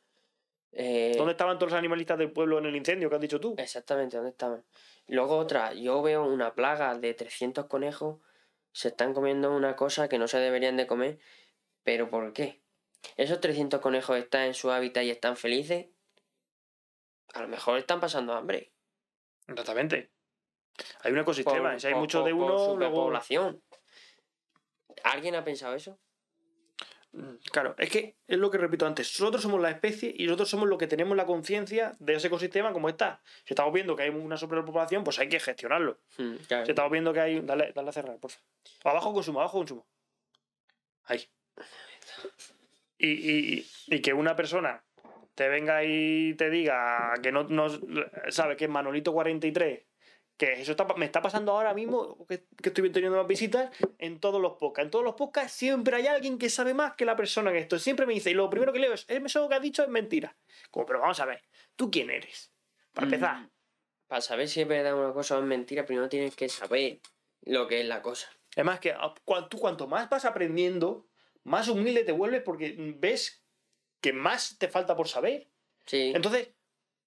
Eh, 0.73 1.15
¿Dónde 1.17 1.33
estaban 1.33 1.59
todos 1.59 1.73
los 1.73 1.79
animalistas 1.79 2.19
del 2.19 2.33
pueblo 2.33 2.59
en 2.59 2.67
el 2.67 2.77
incendio 2.77 3.09
que 3.09 3.17
has 3.17 3.21
dicho 3.21 3.41
tú? 3.41 3.55
Exactamente, 3.59 4.17
¿dónde 4.17 4.31
estaban? 4.31 4.65
Luego 5.07 5.37
otra, 5.37 5.75
yo 5.75 6.01
veo 6.03 6.25
una 6.25 6.55
plaga 6.55 6.95
de 6.97 7.13
300 7.15 7.67
conejos, 7.67 8.21
se 8.73 8.89
están 8.89 9.13
comiendo 9.13 9.55
una 9.55 9.77
cosa 9.77 10.09
que 10.09 10.19
no 10.19 10.29
se 10.29 10.39
deberían 10.39 10.77
de 10.77 10.87
comer, 10.87 11.19
pero 11.83 12.09
¿por 12.09 12.33
qué? 12.33 12.63
Esos 13.17 13.41
300 13.41 13.81
conejos 13.81 14.17
están 14.17 14.43
en 14.45 14.55
su 14.55 14.71
hábitat 14.71 15.05
y 15.05 15.11
están 15.11 15.37
felices, 15.37 15.89
a 17.35 17.43
lo 17.43 17.49
mejor 17.49 17.79
están 17.79 18.01
pasando 18.01 18.33
hambre. 18.33 18.73
Exactamente. 19.49 20.11
Hay 21.03 21.13
un 21.13 21.19
ecosistema, 21.19 21.73
Por- 21.73 21.81
si 21.81 21.87
hay 21.89 21.93
por- 21.93 22.01
mucho 22.01 22.19
por- 22.21 22.27
de 22.29 22.33
uno, 22.33 22.47
luego... 22.47 22.73
superpoblación. 22.75 23.63
¿Alguien 25.05 25.35
ha 25.35 25.45
pensado 25.45 25.75
eso? 25.75 25.99
Mm, 27.13 27.35
Claro, 27.51 27.75
es 27.79 27.91
que 27.91 28.17
es 28.27 28.39
lo 28.39 28.51
que 28.51 28.59
repito 28.59 28.87
antes. 28.87 29.21
Nosotros 29.21 29.43
somos 29.43 29.61
la 29.61 29.71
especie 29.71 30.15
y 30.17 30.25
nosotros 30.25 30.49
somos 30.49 30.69
los 30.69 30.79
que 30.79 30.87
tenemos 30.87 31.17
la 31.17 31.27
conciencia 31.27 31.95
de 31.99 32.15
ese 32.15 32.29
ecosistema 32.29 32.73
como 32.73 32.89
está. 32.89 33.21
Si 33.45 33.53
estamos 33.55 33.73
viendo 33.73 33.95
que 33.95 34.05
hay 34.05 34.11
una 34.11 34.37
superpoblación, 34.37 35.05
pues 35.05 35.19
hay 35.19 35.29
que 35.29 35.39
gestionarlo. 35.41 35.99
Claro. 36.49 36.65
Si 36.65 36.73
estamos 36.73 36.91
viendo 36.91 37.13
que 37.13 37.21
hay. 37.21 37.41
Dale, 37.41 37.73
dale 37.75 37.89
a 37.91 37.93
cerrar, 37.93 38.19
por 38.19 38.31
favor. 38.31 38.47
Abajo 38.85 39.13
consumo, 39.13 39.41
abajo 39.41 39.59
consumo. 39.59 39.87
Ahí. 41.05 41.29
Y, 42.99 43.09
y, 43.09 43.67
y 43.89 44.01
que 44.01 44.13
una 44.13 44.37
persona 44.37 44.83
te 45.35 45.49
venga 45.49 45.83
y 45.85 46.35
te 46.35 46.51
diga 46.51 47.15
que 47.23 47.33
no, 47.33 47.45
no 47.45 47.67
sabe 48.31 48.57
que 48.57 48.65
es 48.65 48.71
Manolito 48.71 49.13
43, 49.13 49.83
que 50.47 50.61
eso 50.61 50.73
está, 50.73 50.85
me 50.97 51.05
está 51.05 51.23
pasando 51.23 51.53
ahora 51.53 51.73
mismo, 51.73 52.27
que, 52.27 52.47
que 52.61 52.71
estoy 52.71 52.91
teniendo 52.91 53.17
más 53.19 53.27
visitas 53.29 53.71
en 53.99 54.19
todos 54.19 54.41
los 54.41 54.55
podcasts. 54.59 54.87
En 54.87 54.91
todos 54.91 55.05
los 55.05 55.15
podcasts 55.15 55.53
siempre 55.57 55.97
hay 55.97 56.09
alguien 56.09 56.37
que 56.39 56.51
sabe 56.51 56.75
más 56.75 56.95
que 56.95 57.05
la 57.05 57.15
persona 57.15 57.51
en 57.51 57.59
esto. 57.59 57.79
Siempre 57.79 58.07
me 58.07 58.15
dice, 58.15 58.31
y 58.31 58.35
lo 58.35 58.51
primero 58.51 58.73
que 58.73 58.81
leo 58.81 58.93
es, 58.93 59.05
eso 59.09 59.49
que 59.49 59.55
has 59.55 59.63
dicho 59.63 59.83
es 59.85 59.89
mentira. 59.89 60.37
Como, 60.71 60.85
pero 60.87 60.99
vamos 61.01 61.21
a 61.21 61.27
ver, 61.27 61.43
¿tú 61.77 61.91
quién 61.93 62.11
eres? 62.11 62.53
Para 62.93 63.05
empezar. 63.05 63.37
Mm, 63.43 63.51
Para 64.09 64.21
saber 64.21 64.49
si 64.49 64.61
es 64.63 64.67
verdad 64.69 64.95
una 64.99 65.13
cosa 65.13 65.37
o 65.37 65.41
es 65.41 65.47
mentira, 65.47 65.87
primero 65.87 66.09
tienes 66.09 66.35
que 66.35 66.49
saber 66.49 67.01
lo 67.43 67.69
que 67.69 67.81
es 67.81 67.87
la 67.87 68.03
cosa. 68.03 68.29
Es 68.57 68.65
más 68.65 68.81
que 68.81 68.91
a- 68.93 69.15
cua- 69.25 69.49
tú 69.49 69.59
cuanto 69.59 69.87
más 69.87 70.11
vas 70.11 70.25
aprendiendo, 70.25 71.07
más 71.45 71.69
humilde 71.69 72.03
te 72.03 72.11
vuelves 72.13 72.43
porque 72.43 72.75
ves 72.99 73.45
que 74.01 74.13
más 74.13 74.59
te 74.59 74.67
falta 74.67 74.97
por 74.97 75.07
saber. 75.07 75.49
Sí. 75.87 76.11
Entonces, 76.15 76.51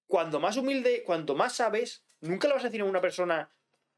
cuando 0.06 0.40
más 0.40 0.56
humilde, 0.56 1.02
cuanto 1.04 1.34
más 1.34 1.54
sabes, 1.54 2.05
nunca 2.20 2.48
le 2.48 2.54
vas 2.54 2.64
a 2.64 2.68
decir 2.68 2.80
a 2.80 2.84
una 2.84 3.00
persona, 3.00 3.50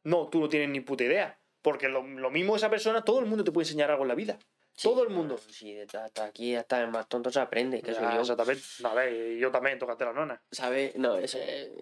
no, 0.05 0.29
tú 0.29 0.41
no 0.41 0.49
tienes 0.49 0.69
ni 0.69 0.81
puta 0.81 1.05
idea. 1.05 1.39
Porque 1.63 1.89
lo, 1.89 2.03
lo 2.03 2.31
mismo 2.31 2.57
esa 2.57 2.71
persona, 2.71 3.03
todo 3.03 3.21
el 3.21 3.27
mundo 3.27 3.45
te 3.45 3.53
puede 3.53 3.67
enseñar 3.67 3.91
algo 3.91 4.05
en 4.05 4.09
la 4.09 4.15
vida. 4.15 4.39
Sí, 4.75 4.89
todo 4.89 5.03
el 5.03 5.11
mundo. 5.11 5.37
Sí, 5.39 5.77
hasta 5.81 6.25
aquí 6.25 6.55
hasta 6.55 6.81
el 6.81 6.89
más 6.89 7.09
tonto 7.09 7.33
se 7.33 7.41
aprende, 7.41 7.83
que 7.83 7.93
soy 7.93 8.05
Ya, 8.05 8.15
yo. 8.15 8.21
Exactamente. 8.21 8.63
No, 8.81 8.89
a 8.91 8.95
ver, 8.95 9.37
yo 9.37 9.51
también, 9.51 9.79
tócate 9.79 10.05
la 10.05 10.13
nona. 10.13 10.41
¿Sabes? 10.53 10.95
No, 10.95 11.17
es, 11.17 11.35
eh, 11.35 11.73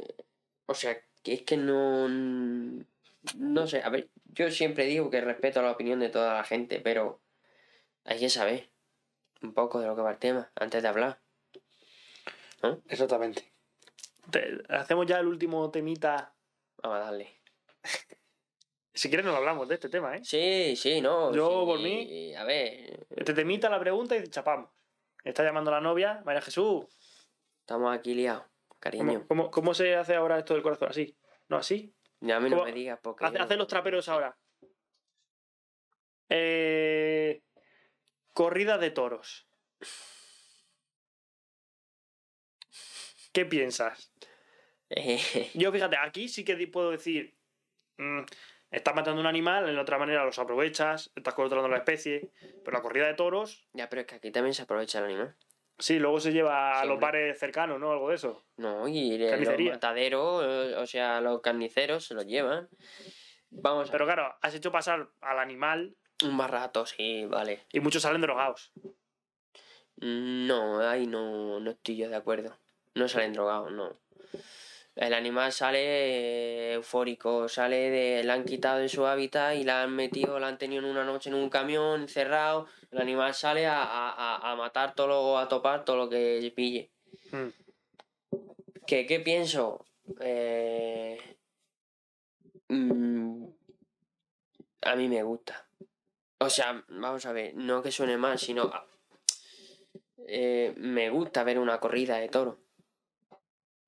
o 0.64 0.74
sea, 0.74 0.98
que 1.22 1.34
es 1.34 1.42
que 1.42 1.58
no... 1.58 2.08
No 3.36 3.66
sé, 3.66 3.82
a 3.82 3.90
ver, 3.90 4.08
yo 4.24 4.50
siempre 4.50 4.86
digo 4.86 5.10
que 5.10 5.20
respeto 5.20 5.60
la 5.60 5.72
opinión 5.72 6.00
de 6.00 6.08
toda 6.08 6.34
la 6.34 6.44
gente, 6.44 6.80
pero 6.80 7.20
hay 8.04 8.18
que 8.18 8.30
saber 8.30 8.70
un 9.42 9.52
poco 9.52 9.80
de 9.80 9.88
lo 9.88 9.96
que 9.96 10.02
va 10.02 10.12
el 10.12 10.18
tema 10.18 10.50
antes 10.54 10.82
de 10.82 10.88
hablar. 10.88 11.20
Exactamente. 12.88 13.52
Te- 14.30 14.58
hacemos 14.68 15.06
ya 15.06 15.18
el 15.18 15.26
último 15.26 15.70
temita. 15.70 16.34
Vamos 16.82 16.98
a 16.98 17.00
darle. 17.04 17.40
Si 18.98 19.08
quieres, 19.10 19.26
nos 19.26 19.36
hablamos 19.36 19.68
de 19.68 19.74
este 19.74 19.90
tema, 19.90 20.16
¿eh? 20.16 20.24
Sí, 20.24 20.74
sí, 20.74 21.02
no. 21.02 21.30
Yo, 21.34 21.46
sí, 21.60 21.66
por 21.66 21.80
mí- 21.80 22.34
A 22.34 22.44
ver, 22.44 23.06
Este 23.10 23.34
temita, 23.34 23.68
la 23.68 23.78
pregunta 23.78 24.16
y 24.16 24.26
chapamos. 24.28 24.70
Está 25.22 25.44
llamando 25.44 25.70
la 25.70 25.82
novia, 25.82 26.22
María 26.24 26.40
Jesús. 26.40 26.86
estamos 27.60 27.94
aquí 27.94 28.14
liados, 28.14 28.46
cariño. 28.80 29.04
¿Cómo, 29.04 29.26
cómo, 29.28 29.50
cómo 29.50 29.74
se 29.74 29.94
hace 29.96 30.14
ahora 30.14 30.38
esto 30.38 30.54
del 30.54 30.62
corazón? 30.62 30.88
¿Así? 30.88 31.14
¿No 31.48 31.58
así? 31.58 31.94
Ya 32.20 32.36
a 32.36 32.40
mí 32.40 32.48
no 32.48 32.56
¿Cómo? 32.56 32.64
me 32.68 32.72
digas 32.72 32.98
porque... 33.02 33.26
Hace, 33.26 33.36
yo- 33.36 33.44
hace 33.44 33.56
los 33.56 33.66
traperos 33.68 34.08
ahora. 34.08 34.34
Eh, 36.30 37.42
corrida 38.32 38.78
de 38.78 38.90
toros. 38.92 39.46
¿Qué 43.32 43.44
piensas? 43.44 44.10
Yo, 45.54 45.72
fíjate, 45.72 45.96
aquí 45.96 46.28
sí 46.28 46.44
que 46.44 46.56
puedo 46.68 46.90
decir. 46.90 47.34
mm, 47.98 48.20
estás 48.70 48.94
matando 48.94 49.20
un 49.20 49.26
animal, 49.26 49.68
en 49.68 49.78
otra 49.78 49.98
manera 49.98 50.24
los 50.24 50.38
aprovechas, 50.38 51.10
estás 51.16 51.34
controlando 51.34 51.68
la 51.68 51.78
especie. 51.78 52.30
Pero 52.64 52.76
la 52.76 52.82
corrida 52.82 53.06
de 53.06 53.14
toros, 53.14 53.66
ya, 53.72 53.88
pero 53.88 54.02
es 54.02 54.06
que 54.06 54.16
aquí 54.16 54.30
también 54.30 54.54
se 54.54 54.62
aprovecha 54.62 54.98
el 55.00 55.06
animal. 55.06 55.36
sí, 55.78 55.98
luego 55.98 56.20
se 56.20 56.32
lleva 56.32 56.80
a 56.80 56.84
los 56.84 56.98
bares 57.00 57.38
cercanos, 57.38 57.78
¿no? 57.80 57.92
Algo 57.92 58.08
de 58.10 58.14
eso. 58.16 58.44
No, 58.56 58.86
y 58.88 59.18
los 59.18 59.30
Carnicería. 59.30 59.72
mataderos, 59.72 60.44
eh, 60.46 60.74
o 60.76 60.86
sea, 60.86 61.20
los 61.20 61.40
carniceros 61.40 62.06
se 62.06 62.14
los 62.14 62.26
llevan. 62.26 62.68
Vamos 63.50 63.88
a 63.88 63.92
Pero 63.92 64.04
claro, 64.06 64.34
has 64.42 64.54
hecho 64.54 64.70
pasar 64.72 65.08
al 65.20 65.38
animal 65.38 65.96
Un 66.24 66.36
barato, 66.36 66.84
sí, 66.86 67.24
vale. 67.26 67.60
y 67.72 67.80
muchos 67.80 68.02
salen 68.02 68.20
drogados. 68.22 68.72
No, 69.98 70.80
ahí 70.80 71.06
no, 71.06 71.58
no 71.60 71.70
estoy 71.70 71.96
yo 71.96 72.08
de 72.08 72.16
acuerdo. 72.16 72.56
No 72.94 73.08
salen 73.08 73.32
drogados, 73.32 73.72
no. 73.72 73.98
El 74.96 75.12
animal 75.12 75.52
sale 75.52 75.78
eh, 76.70 76.72
eufórico, 76.72 77.48
sale 77.48 77.90
de. 77.90 78.24
Le 78.24 78.32
han 78.32 78.44
quitado 78.44 78.78
de 78.78 78.88
su 78.88 79.06
hábitat 79.06 79.54
y 79.56 79.62
la 79.62 79.82
han 79.82 79.94
metido, 79.94 80.38
la 80.40 80.48
han 80.48 80.56
tenido 80.56 80.82
en 80.82 80.88
una 80.90 81.04
noche 81.04 81.28
en 81.28 81.36
un 81.36 81.50
camión 81.50 82.00
encerrado. 82.00 82.66
El 82.90 83.00
animal 83.00 83.34
sale 83.34 83.66
a, 83.66 83.82
a, 83.82 84.50
a- 84.52 84.56
matar 84.56 84.94
todo 84.94 85.06
lo, 85.08 85.38
a 85.38 85.48
topar 85.48 85.84
todo 85.84 85.96
lo 85.96 86.08
que 86.08 86.50
pille. 86.56 86.90
Mm. 87.30 87.48
¿Qué, 88.86 89.04
qué 89.04 89.20
pienso? 89.20 89.84
Eh, 90.20 91.18
mm, 92.68 93.44
a 94.82 94.96
mí 94.96 95.08
me 95.08 95.22
gusta. 95.22 95.68
O 96.38 96.48
sea, 96.48 96.82
vamos 96.88 97.26
a 97.26 97.32
ver, 97.32 97.54
no 97.54 97.82
que 97.82 97.90
suene 97.92 98.16
mal, 98.16 98.38
sino... 98.38 98.72
eh, 100.26 100.72
me 100.78 101.10
gusta 101.10 101.44
ver 101.44 101.58
una 101.58 101.80
corrida 101.80 102.16
de 102.16 102.28
toro. 102.28 102.58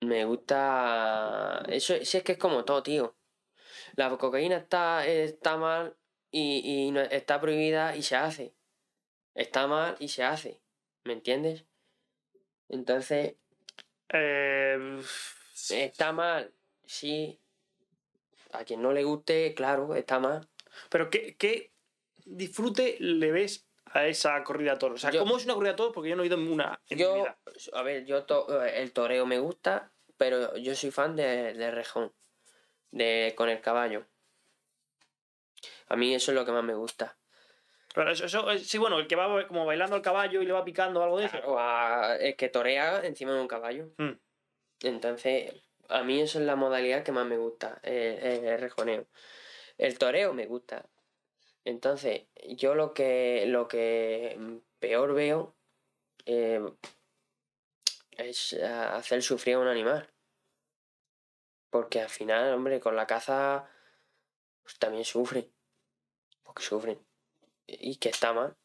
Me 0.01 0.25
gusta... 0.25 1.62
Eso 1.69 1.95
si 2.05 2.16
es 2.19 2.23
que 2.25 2.33
es 2.33 2.39
como 2.39 2.65
todo, 2.65 2.83
tío. 2.83 3.16
La 3.97 4.11
cocaína 4.19 4.59
está, 4.59 5.07
está 5.07 5.57
mal 5.59 5.97
y, 6.31 6.87
y 6.89 6.93
no- 6.93 7.01
está 7.03 7.41
prohibida 7.41 7.97
y 7.97 8.03
se 8.03 8.16
hace. 8.16 8.55
Está 9.35 9.66
mal 9.69 9.97
y 10.01 10.09
se 10.09 10.25
hace. 10.25 10.62
¿Me 11.05 11.15
entiendes? 11.15 11.65
Entonces, 12.69 13.37
Eh, 14.12 15.01
Está 15.70 16.12
mal, 16.12 16.55
sí. 16.87 17.41
A 18.53 18.65
quien 18.65 18.83
no 18.83 18.93
le 18.93 19.05
guste, 19.05 19.55
claro, 19.55 19.95
está 19.95 20.19
mal. 20.19 20.49
Pero 20.91 21.11
¿qué, 21.11 21.37
qué 21.37 21.73
disfrute 22.25 22.97
le 23.01 23.31
ves 23.33 23.68
a 23.93 24.06
esa 24.06 24.43
corrida 24.44 24.73
de 24.73 24.78
toros? 24.78 24.97
O 24.97 24.98
sea, 25.01 25.10
Yo- 25.10 25.20
¿cómo 25.20 25.36
es 25.36 25.44
una 25.44 25.55
corrida 25.55 25.73
de 25.73 25.77
toros? 25.77 25.93
Porque 25.94 26.10
yo 26.10 26.16
no 26.16 26.23
he 26.23 26.27
ido 26.27 26.36
en 26.36 26.51
una 26.51 26.81
en 26.89 26.97
mi 26.98 27.02
Yo, 27.02 27.15
vida. 27.15 27.39
a 27.73 27.82
ver, 27.82 28.05
yo 28.05 28.24
to- 28.24 28.62
el 28.65 28.93
toreo 28.93 29.27
me 29.27 29.39
gusta, 29.39 29.90
pero 30.16 30.56
yo 30.56 30.74
soy 30.74 30.90
fan 30.90 31.16
de, 31.16 31.55
de 31.55 31.70
rejón, 31.70 32.12
de 32.90 33.35
con 33.36 33.48
el 33.48 33.60
caballo. 33.60 34.05
A 35.89 35.97
mí 35.97 36.15
eso 36.15 36.31
es 36.32 36.35
lo 36.35 36.44
que 36.44 36.52
más 36.52 36.65
me 36.65 36.74
gusta. 36.74 37.16
Pero 37.94 38.10
eso, 38.12 38.27
eso, 38.27 38.51
eh, 38.51 38.59
sí, 38.59 38.78
bueno, 38.78 38.98
el 38.98 39.06
que 39.06 39.16
va 39.16 39.47
como 39.48 39.65
bailando 39.65 39.97
al 39.97 40.02
caballo 40.02 40.43
y 40.43 40.47
le 40.47 40.52
va 40.52 40.65
picando 40.65 41.02
algo 41.02 41.19
de 41.19 41.27
eso. 41.27 41.39
O 41.47 41.59
a- 41.59 42.16
el 42.16 42.36
que 42.36 42.48
torea 42.48 43.01
encima 43.05 43.32
de 43.32 43.40
un 43.40 43.48
caballo. 43.48 43.89
Mm. 43.97 44.12
Entonces, 44.82 45.55
a 45.89 46.02
mí 46.02 46.20
eso 46.20 46.39
es 46.39 46.44
la 46.44 46.55
modalidad 46.55 47.02
que 47.02 47.12
más 47.12 47.27
me 47.27 47.39
gusta, 47.39 47.81
el, 47.82 47.94
el- 47.94 48.44
el 48.44 48.60
rejoneo. 48.60 49.06
El 49.78 49.98
toreo 49.98 50.32
me 50.35 50.47
gusta. 50.47 50.85
Entonces, 51.69 52.23
yo 52.57 52.74
lo 52.74 52.95
que, 52.95 53.45
lo 53.47 53.69
que 53.69 54.62
peor 54.78 55.12
veo 55.12 55.55
eh, 56.24 56.65
es 58.12 58.55
hacer 58.55 59.23
sufrir 59.23 59.57
a 59.57 59.59
un 59.59 59.69
animal. 59.69 60.09
Porque 61.69 62.01
al 62.01 62.09
final, 62.09 62.55
hombre, 62.55 62.81
con 62.81 62.97
la 62.97 63.07
caza 63.07 63.69
pues, 64.62 64.78
también 64.78 65.05
sufren. 65.05 65.53
Porque 66.43 66.62
sufren. 66.62 67.07
Y 67.66 67.97
que 67.97 68.09
está 68.09 68.32
mal. 68.32 68.57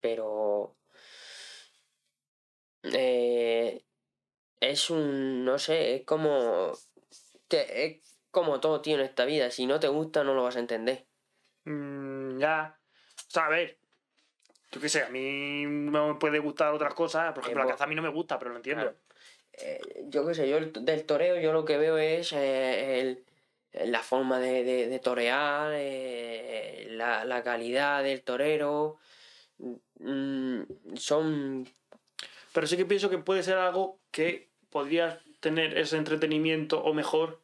Pero... 0.00 0.76
eh, 2.82 3.84
es 4.58 4.90
un, 4.90 5.44
no 5.44 5.60
sé, 5.60 5.94
es 5.94 6.04
como, 6.04 6.72
es 7.50 8.00
como 8.32 8.58
todo, 8.58 8.80
tío, 8.82 8.96
en 8.96 9.02
esta 9.02 9.24
vida. 9.26 9.52
Si 9.52 9.66
no 9.66 9.78
te 9.78 9.86
gusta, 9.86 10.24
no 10.24 10.34
lo 10.34 10.42
vas 10.42 10.56
a 10.56 10.60
entender. 10.60 11.06
Mm, 11.66 12.05
ya. 12.38 12.76
O 13.16 13.30
sea, 13.30 13.46
a 13.46 13.48
ver. 13.48 13.76
Yo 14.72 14.80
qué 14.80 14.88
sé, 14.88 15.02
a 15.02 15.08
mí 15.08 15.66
me 15.66 16.14
puede 16.16 16.38
gustar 16.38 16.72
otras 16.74 16.92
cosas. 16.94 17.32
Por 17.32 17.42
ejemplo, 17.44 17.62
Eh, 17.62 17.66
la 17.66 17.72
caza 17.72 17.84
a 17.84 17.86
mí 17.86 17.94
no 17.94 18.02
me 18.02 18.08
gusta, 18.10 18.38
pero 18.38 18.50
lo 18.50 18.56
entiendo. 18.56 18.82
Claro. 18.82 18.96
Eh, 19.52 19.80
yo 20.08 20.26
qué 20.26 20.34
sé, 20.34 20.48
yo 20.48 20.58
el- 20.58 20.72
del 20.72 21.04
toreo, 21.06 21.40
yo 21.40 21.52
lo 21.52 21.64
que 21.64 21.78
veo 21.78 21.96
es 21.96 22.32
eh, 22.32 23.00
el- 23.00 23.24
la 23.90 24.00
forma 24.02 24.38
de, 24.38 24.64
de- 24.64 24.88
de 24.88 24.98
torear, 24.98 25.72
eh, 25.74 26.88
la, 26.90 27.24
la 27.24 27.42
calidad 27.42 28.02
del 28.02 28.22
torero. 28.22 28.98
Mm, 29.98 30.62
son 30.96 31.66
Pero 32.52 32.66
sí 32.66 32.76
que 32.76 32.84
pienso 32.86 33.08
que 33.10 33.18
puede 33.18 33.42
ser 33.42 33.56
algo 33.58 33.98
que 34.10 34.48
podrías 34.70 35.18
tener 35.40 35.76
ese 35.78 35.96
entretenimiento 35.96 36.82
o 36.82 36.92
mejor 36.94 37.40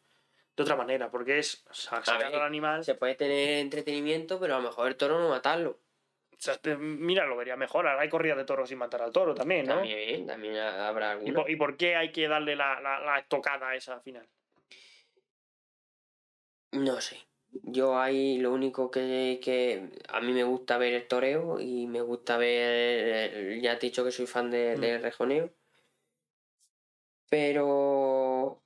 de 0.57 0.63
otra 0.63 0.77
manera. 0.77 1.11
Porque 1.11 1.39
es 1.39 1.65
o 1.71 1.75
sea, 1.75 2.03
sacar 2.03 2.31
ver, 2.31 2.35
al 2.41 2.47
animal. 2.47 2.85
se 2.85 2.95
puede 2.95 3.15
tener 3.15 3.59
entretenimiento, 3.59 4.39
pero 4.41 4.55
a 4.57 4.59
lo 4.59 4.65
mejor 4.69 4.89
el 4.89 4.97
toro 4.97 5.19
no 5.21 5.29
matarlo. 5.29 5.79
o 6.33 6.37
sea, 6.39 6.57
te- 6.59 6.77
mira, 6.77 7.25
lo 7.27 7.37
vería 7.37 7.57
mejor. 7.57 7.87
Ahora 7.87 8.01
hay 8.03 8.09
corrida 8.09 8.35
de 8.35 8.45
toros 8.45 8.69
sin 8.69 8.79
matar 8.79 9.03
al 9.03 9.13
toro 9.13 9.35
también, 9.35 9.67
¿no? 9.67 9.77
También, 9.77 10.27
también 10.27 10.57
habrá 10.57 11.09
¿Y 11.09 11.13
alguna. 11.13 11.35
por, 11.35 11.51
y 11.51 11.57
por 11.57 11.77
qué 11.77 11.97
hay 11.97 12.11
que 12.13 12.27
darle 12.29 12.57
la, 12.57 12.81
la, 12.81 13.01
la 13.01 13.19
estocada 13.19 13.75
esa 13.75 13.95
al 13.95 14.03
final? 14.03 14.29
No 16.73 17.01
sé. 17.01 17.19
Yo 17.65 17.99
ahí 18.01 18.39
lo 18.39 18.51
único 18.53 18.91
que, 18.91 19.39
que 19.45 19.91
a 20.09 20.21
mí 20.23 20.33
me 20.33 20.43
gusta 20.43 20.79
ver 20.79 20.95
el 20.95 21.07
toreo 21.07 21.61
y 21.61 21.87
me 21.87 22.01
gusta 22.01 22.39
ver, 22.39 23.31
eh, 23.35 23.61
ya 23.63 23.79
te 23.79 23.87
he 23.87 23.91
dicho 23.91 24.05
que 24.05 24.11
soy 24.11 24.27
fan 24.27 24.51
de, 24.51 24.77
Mm. 24.77 24.81
del 24.81 25.03
rejoneo, 25.03 25.51
pero 27.29 28.63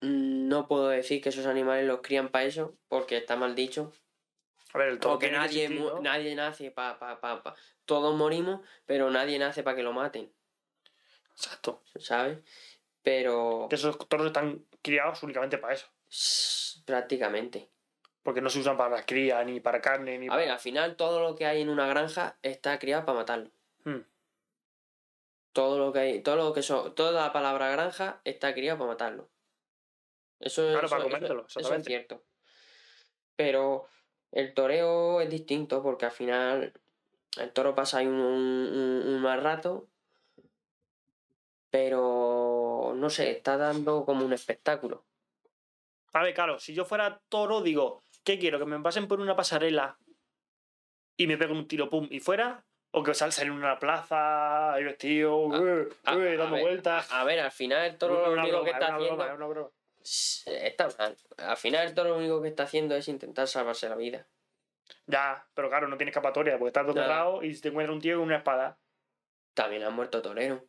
mm, 0.00 0.35
no 0.48 0.68
puedo 0.68 0.88
decir 0.88 1.20
que 1.22 1.30
esos 1.30 1.46
animales 1.46 1.86
los 1.86 2.00
crían 2.00 2.28
para 2.28 2.44
eso, 2.44 2.76
porque 2.88 3.16
está 3.16 3.36
mal 3.36 3.54
dicho, 3.54 3.92
A 4.72 4.78
ver, 4.78 4.88
el 4.88 4.98
toro 4.98 5.14
porque 5.14 5.30
nadie, 5.30 5.68
nadie 6.02 6.34
nace 6.34 6.70
para... 6.70 6.98
Pa, 6.98 7.20
pa, 7.20 7.42
pa. 7.42 7.54
Todos 7.84 8.14
morimos, 8.16 8.60
pero 8.84 9.10
nadie 9.10 9.38
nace 9.38 9.62
para 9.62 9.76
que 9.76 9.82
lo 9.82 9.92
maten, 9.92 10.32
Exacto. 11.32 11.82
¿sabes? 11.98 12.38
Pero 13.02 13.66
Que 13.68 13.76
esos 13.76 13.96
toros 14.08 14.26
están 14.26 14.64
criados 14.82 15.22
únicamente 15.22 15.58
para 15.58 15.74
eso. 15.74 15.86
prácticamente. 16.84 17.68
Porque 18.22 18.40
no 18.40 18.50
se 18.50 18.58
usan 18.58 18.76
para 18.76 18.96
la 18.96 19.06
cría, 19.06 19.42
ni 19.44 19.60
para 19.60 19.80
carne, 19.80 20.18
ni 20.18 20.26
A 20.26 20.30
para... 20.30 20.40
ver, 20.42 20.50
al 20.50 20.58
final 20.58 20.96
todo 20.96 21.20
lo 21.20 21.36
que 21.36 21.46
hay 21.46 21.60
en 21.62 21.68
una 21.68 21.86
granja 21.86 22.36
está 22.42 22.78
criado 22.78 23.04
para 23.04 23.18
matarlo. 23.18 23.50
Hmm. 23.84 24.00
Todo 25.52 25.78
lo 25.78 25.92
que 25.92 25.98
hay, 26.00 26.20
todo 26.22 26.36
lo 26.36 26.52
que 26.52 26.62
son, 26.62 26.94
toda 26.94 27.12
la 27.12 27.32
palabra 27.32 27.70
granja 27.70 28.20
está 28.24 28.52
criado 28.52 28.78
para 28.78 28.90
matarlo. 28.90 29.28
Eso, 30.40 30.62
Claro, 30.62 30.86
eso- 30.86 30.90
para 30.96 31.02
comértelo, 31.04 31.46
eso 31.46 31.74
es 31.74 31.84
cierto. 31.84 32.22
Pero 33.36 33.86
el 34.32 34.54
toreo 34.54 35.20
es 35.20 35.30
distinto 35.30 35.82
porque 35.82 36.06
al 36.06 36.10
final 36.12 36.72
el 37.38 37.52
toro 37.52 37.74
pasa 37.74 37.98
ahí 37.98 38.06
un, 38.06 38.14
un, 38.14 39.02
un- 39.06 39.20
mal 39.22 39.42
rato, 39.42 39.88
pero 41.70 42.92
no 42.96 43.10
sé, 43.10 43.30
está 43.30 43.56
dando 43.56 44.04
como 44.04 44.24
un 44.24 44.32
espectáculo. 44.32 45.04
A 46.12 46.22
ver, 46.22 46.32
claro, 46.34 46.58
si 46.58 46.72
yo 46.74 46.84
fuera 46.84 47.20
toro, 47.28 47.60
digo, 47.60 48.02
¿qué 48.24 48.38
quiero? 48.38 48.58
¿Que 48.58 48.64
me 48.64 48.80
pasen 48.80 49.06
por 49.08 49.20
una 49.20 49.36
pasarela 49.36 49.98
y 51.16 51.26
me 51.26 51.36
peguen 51.36 51.56
un 51.58 51.68
tiro, 51.68 51.90
pum, 51.90 52.06
y 52.10 52.20
fuera? 52.20 52.64
¿O 52.92 53.02
que 53.02 53.12
salga 53.12 53.42
en 53.42 53.50
una 53.50 53.78
plaza, 53.78 54.72
ahí 54.72 54.84
vestido, 54.84 55.52
a- 56.04 56.12
a 56.12 56.16
dando 56.38 56.54
ver, 56.56 56.62
vueltas? 56.62 57.12
A 57.12 57.24
ver, 57.24 57.40
al 57.40 57.50
final 57.52 57.84
el 57.84 57.98
toro 57.98 58.14
lo 58.26 58.32
único 58.40 58.64
que 58.64 58.70
es 58.70 58.76
está 58.76 58.96
haciendo. 58.96 59.24
Está 60.46 60.88
mal. 60.98 61.16
Al 61.38 61.56
final 61.56 61.86
el 61.86 61.94
toro 61.94 62.10
lo 62.10 62.18
único 62.18 62.40
que 62.40 62.48
está 62.48 62.62
haciendo 62.64 62.94
es 62.94 63.08
intentar 63.08 63.48
salvarse 63.48 63.88
la 63.88 63.96
vida. 63.96 64.26
Ya, 65.06 65.46
pero 65.54 65.68
claro, 65.68 65.88
no 65.88 65.96
tiene 65.96 66.10
escapatoria 66.10 66.58
porque 66.58 66.68
estás 66.68 66.86
todo 66.86 66.94
cerrado 66.94 67.42
y 67.42 67.58
te 67.60 67.68
encuentra 67.68 67.92
un 67.92 68.00
tío 68.00 68.16
con 68.16 68.26
una 68.26 68.36
espada. 68.36 68.78
También 69.54 69.82
han 69.82 69.94
muerto 69.94 70.22
toreros. 70.22 70.62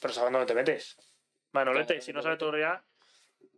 Pero 0.00 0.12
sabes 0.12 0.32
dónde 0.32 0.46
te 0.46 0.54
metes. 0.54 0.96
Manolete, 1.52 1.94
Claro, 1.94 2.02
si 2.02 2.12
no 2.12 2.22
sabes 2.22 2.38
torear, 2.38 2.84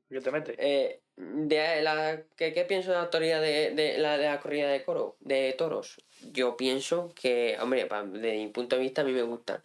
¿qué 0.08 0.20
te 0.20 0.30
metes? 0.30 0.56
Eh, 0.58 1.02
de 1.16 1.82
la, 1.82 2.22
¿qué, 2.36 2.52
qué 2.52 2.64
pienso 2.64 2.90
de 2.90 2.96
la 2.96 3.02
autoridad 3.04 3.40
de, 3.40 3.70
de 3.70 3.98
la, 3.98 4.18
de 4.18 4.26
la 4.26 4.40
corrida 4.40 4.68
de, 4.68 4.84
coro, 4.84 5.16
de 5.20 5.54
toros? 5.54 6.04
Yo 6.20 6.56
pienso 6.56 7.12
que, 7.14 7.56
hombre, 7.60 7.88
desde 8.12 8.36
mi 8.36 8.48
punto 8.48 8.76
de 8.76 8.82
vista 8.82 9.02
a 9.02 9.04
mí 9.04 9.12
me 9.12 9.22
gustan. 9.22 9.62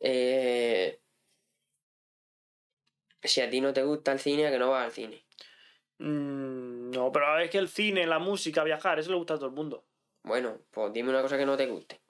Eh, 0.00 1.00
si 3.28 3.40
a 3.40 3.50
ti 3.50 3.60
no 3.60 3.72
te 3.72 3.82
gusta 3.82 4.12
el 4.12 4.18
cine, 4.18 4.46
¿a 4.46 4.50
que 4.50 4.58
no 4.58 4.70
vas 4.70 4.84
al 4.86 4.92
cine? 4.92 5.24
Mm, 5.98 6.90
no, 6.90 7.10
pero 7.12 7.38
es 7.38 7.50
que 7.50 7.58
el 7.58 7.68
cine, 7.68 8.06
la 8.06 8.18
música, 8.18 8.62
viajar, 8.64 8.98
eso 8.98 9.10
le 9.10 9.16
gusta 9.16 9.34
a 9.34 9.36
todo 9.36 9.46
el 9.46 9.54
mundo. 9.54 9.84
Bueno, 10.22 10.58
pues 10.70 10.92
dime 10.92 11.10
una 11.10 11.22
cosa 11.22 11.38
que 11.38 11.46
no 11.46 11.56
te 11.56 11.66
guste. 11.66 12.00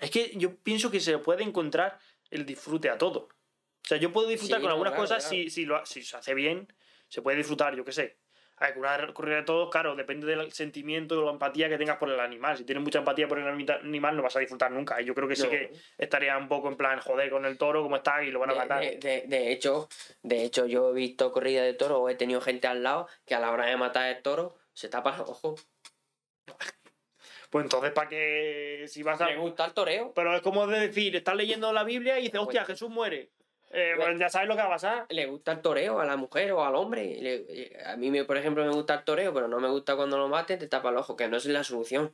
Es 0.00 0.10
que 0.10 0.32
yo 0.36 0.56
pienso 0.56 0.90
que 0.90 1.00
se 1.00 1.18
puede 1.18 1.42
encontrar 1.42 1.98
el 2.30 2.46
disfrute 2.46 2.88
a 2.88 2.96
todo. 2.96 3.28
O 3.82 3.88
sea, 3.88 3.98
yo 3.98 4.12
puedo 4.12 4.28
disfrutar 4.28 4.58
Sí, 4.58 4.62
con 4.62 4.68
no, 4.68 4.74
algunas 4.74 4.92
claro, 4.92 5.02
cosas 5.02 5.24
claro. 5.24 5.36
Si, 5.42 5.50
si, 5.50 5.64
lo, 5.64 5.84
si 5.84 6.02
se 6.02 6.16
hace 6.16 6.34
bien, 6.34 6.72
se 7.08 7.22
puede 7.22 7.38
disfrutar, 7.38 7.74
yo 7.76 7.84
qué 7.84 7.92
sé. 7.92 8.18
A 8.62 8.74
con 8.74 8.80
una 8.82 9.14
corrida 9.14 9.36
de 9.36 9.42
todos, 9.42 9.70
claro, 9.70 9.96
depende 9.96 10.26
del 10.26 10.52
sentimiento 10.52 11.18
o 11.18 11.24
la 11.24 11.30
empatía 11.32 11.70
que 11.70 11.78
tengas 11.78 11.96
por 11.96 12.10
el 12.10 12.20
animal. 12.20 12.58
Si 12.58 12.64
tienes 12.64 12.84
mucha 12.84 12.98
empatía 12.98 13.26
por 13.26 13.38
el 13.38 13.48
anima- 13.48 13.76
animal, 13.82 14.14
no 14.14 14.22
vas 14.22 14.36
a 14.36 14.40
disfrutar 14.40 14.70
nunca. 14.70 15.00
Y 15.00 15.06
yo 15.06 15.14
creo 15.14 15.26
que 15.26 15.34
sí 15.34 15.44
No. 15.44 15.48
que 15.50 15.72
estaría 15.96 16.36
un 16.36 16.46
poco 16.46 16.68
en 16.68 16.76
plan, 16.76 17.00
joder, 17.00 17.30
con 17.30 17.46
el 17.46 17.56
toro, 17.56 17.82
como 17.82 17.96
está, 17.96 18.22
y 18.22 18.30
lo 18.30 18.38
van 18.38 18.50
a 18.50 18.54
matar. 18.54 18.80
de- 18.82 18.98
de- 18.98 19.24
de 19.26 19.50
hecho, 19.52 19.88
de 20.22 20.44
hecho, 20.44 20.66
yo 20.66 20.90
he 20.90 20.92
visto 20.92 21.32
corrida 21.32 21.62
de 21.62 21.72
toro 21.72 22.00
o 22.00 22.08
he 22.10 22.14
tenido 22.16 22.42
gente 22.42 22.66
al 22.66 22.82
lado 22.82 23.08
que 23.24 23.34
a 23.34 23.40
la 23.40 23.50
hora 23.50 23.64
de 23.64 23.76
matar 23.78 24.14
el 24.14 24.20
toro 24.22 24.54
se 24.74 24.90
tapa 24.90 25.16
los 25.16 25.28
ojos. 25.30 25.66
Pues 27.48 27.64
entonces, 27.64 27.92
¿para 27.92 28.08
qué? 28.08 28.84
Si 28.88 29.02
vas 29.02 29.20
a. 29.22 29.26
¿Le 29.30 29.36
gusta 29.36 29.64
el 29.64 29.72
toreo? 29.72 30.12
Pero 30.14 30.36
es 30.36 30.42
como 30.42 30.66
de 30.66 30.80
decir, 30.80 31.16
estás 31.16 31.34
leyendo 31.34 31.72
la 31.72 31.82
Biblia 31.82 32.18
y 32.18 32.24
dices, 32.24 32.38
hostia, 32.38 32.60
Pues- 32.60 32.74
Jesús 32.78 32.90
muere. 32.90 33.30
Eh, 33.72 33.92
pues 33.96 34.18
ya 34.18 34.28
sabes 34.28 34.48
lo 34.48 34.54
que 34.56 34.62
va 34.62 34.66
a 34.66 34.70
pasar. 34.70 35.06
le 35.10 35.26
gusta 35.26 35.52
el 35.52 35.60
toreo 35.60 36.00
a 36.00 36.04
la 36.04 36.16
mujer 36.16 36.50
o 36.52 36.64
al 36.64 36.74
hombre. 36.74 37.16
Le- 37.20 37.82
a 37.84 37.96
mí, 37.96 38.10
por 38.24 38.36
ejemplo, 38.36 38.64
me 38.64 38.72
gusta 38.72 38.94
el 38.94 39.04
toreo, 39.04 39.32
pero 39.32 39.46
no 39.46 39.60
me 39.60 39.68
gusta 39.68 39.94
cuando 39.96 40.18
lo 40.18 40.28
maten, 40.28 40.58
te 40.58 40.66
tapa 40.66 40.88
el 40.90 40.96
ojo, 40.96 41.16
que 41.16 41.28
no 41.28 41.36
es 41.36 41.44
la 41.46 41.62
solución. 41.62 42.12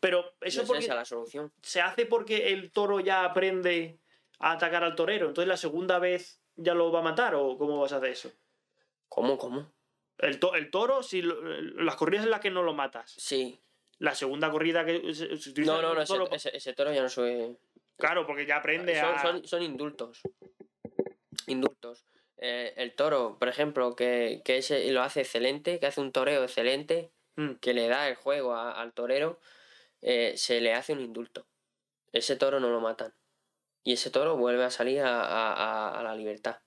Pero 0.00 0.22
No 0.22 0.30
eso 0.40 0.62
es 0.62 0.66
porque 0.66 0.84
esa 0.84 0.94
la 0.94 1.04
solución. 1.04 1.52
se 1.62 1.80
hace 1.82 2.06
porque 2.06 2.52
el 2.52 2.70
toro 2.72 3.00
ya 3.00 3.24
aprende 3.24 3.98
a 4.38 4.52
atacar 4.52 4.82
al 4.82 4.94
torero. 4.94 5.28
Entonces 5.28 5.48
la 5.48 5.56
segunda 5.58 5.98
vez 5.98 6.40
ya 6.56 6.72
lo 6.74 6.90
va 6.90 7.00
a 7.00 7.02
matar 7.02 7.34
o 7.34 7.58
cómo 7.58 7.78
vas 7.80 7.92
a 7.92 7.98
hacer 7.98 8.10
eso. 8.10 8.32
¿Cómo, 9.08 9.36
cómo? 9.36 9.70
El, 10.18 10.40
to- 10.40 10.54
el 10.54 10.70
toro, 10.70 11.02
si 11.02 11.22
lo- 11.22 11.40
las 11.42 11.96
corridas 11.96 12.24
en 12.24 12.30
las 12.30 12.40
que 12.40 12.50
no 12.50 12.62
lo 12.62 12.72
matas. 12.72 13.12
Sí. 13.18 13.60
La 13.98 14.14
segunda 14.14 14.50
corrida 14.50 14.84
que 14.86 15.12
se- 15.14 15.36
se 15.36 15.50
utiliza 15.50 15.72
No, 15.74 15.82
no, 15.82 15.94
no, 15.94 16.00
ese 16.32 16.72
toro 16.72 16.92
ya 16.92 17.02
no 17.02 17.08
sube. 17.08 17.56
Claro, 17.98 18.26
porque 18.26 18.46
ya 18.46 18.56
aprende 18.56 18.98
Son, 18.98 19.14
a. 19.14 19.22
son, 19.22 19.44
son 19.46 19.62
indultos. 19.62 20.20
Indultos. 21.46 22.04
Eh, 22.36 22.72
el 22.76 22.94
toro, 22.94 23.36
por 23.38 23.48
ejemplo, 23.48 23.96
que, 23.96 24.42
que 24.44 24.58
ese 24.58 24.90
lo 24.92 25.02
hace 25.02 25.20
excelente, 25.22 25.80
que 25.80 25.86
hace 25.86 26.00
un 26.00 26.12
toreo 26.12 26.42
excelente, 26.44 27.10
Mm. 27.36 27.54
que 27.60 27.72
le 27.72 27.86
da 27.88 28.08
el 28.08 28.16
juego 28.16 28.54
a- 28.54 28.72
al 28.80 28.92
torero, 28.92 29.38
eh, 30.02 30.34
se 30.36 30.60
le 30.60 30.74
hace 30.74 30.92
un 30.92 31.00
indulto. 31.00 31.46
Ese 32.12 32.34
toro 32.36 32.58
no 32.58 32.68
lo 32.68 32.80
matan. 32.80 33.14
Y 33.84 33.92
ese 33.92 34.10
toro 34.10 34.36
vuelve 34.36 34.64
a 34.64 34.70
salir 34.70 35.00
a, 35.02 35.98
a- 35.98 36.02
la 36.02 36.14
libertad. 36.16 36.58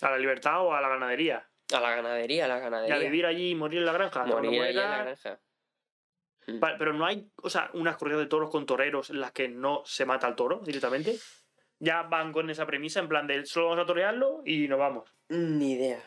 A 0.00 0.10
la 0.10 0.18
libertad 0.18 0.62
o 0.64 0.72
a 0.72 0.80
la 0.80 0.88
ganadería. 0.88 1.46
A 1.74 1.80
la 1.80 1.94
ganadería, 1.96 2.46
a 2.46 2.48
la 2.48 2.58
Y 2.58 2.60
ganadería. 2.62 2.94
a 2.96 2.98
vivir 2.98 3.26
allí 3.26 3.50
y 3.50 3.54
morir 3.54 3.80
en 3.80 3.86
la 3.86 3.92
granja. 3.92 4.24
Morir 4.24 4.62
en 4.62 4.76
la 4.76 5.04
granja. 5.04 5.40
Mm. 6.48 6.60
Pero 6.78 6.92
no 6.92 7.04
hay, 7.06 7.30
o 7.42 7.50
sea, 7.50 7.70
unas 7.74 7.96
corridas 7.96 8.20
de 8.20 8.26
toros 8.26 8.50
con 8.50 8.66
toreros 8.66 9.10
en 9.10 9.20
las 9.20 9.32
que 9.32 9.48
no 9.48 9.82
se 9.84 10.04
mata 10.04 10.26
al 10.26 10.34
toro 10.36 10.60
directamente. 10.64 11.16
Ya 11.78 12.02
van 12.02 12.32
con 12.32 12.50
esa 12.50 12.66
premisa 12.66 12.98
en 13.00 13.08
plan 13.08 13.26
de 13.26 13.44
solo 13.46 13.68
vamos 13.68 13.84
a 13.84 13.86
torearlo 13.86 14.42
y 14.44 14.66
nos 14.66 14.78
vamos. 14.78 15.14
Ni 15.28 15.72
idea. 15.72 16.02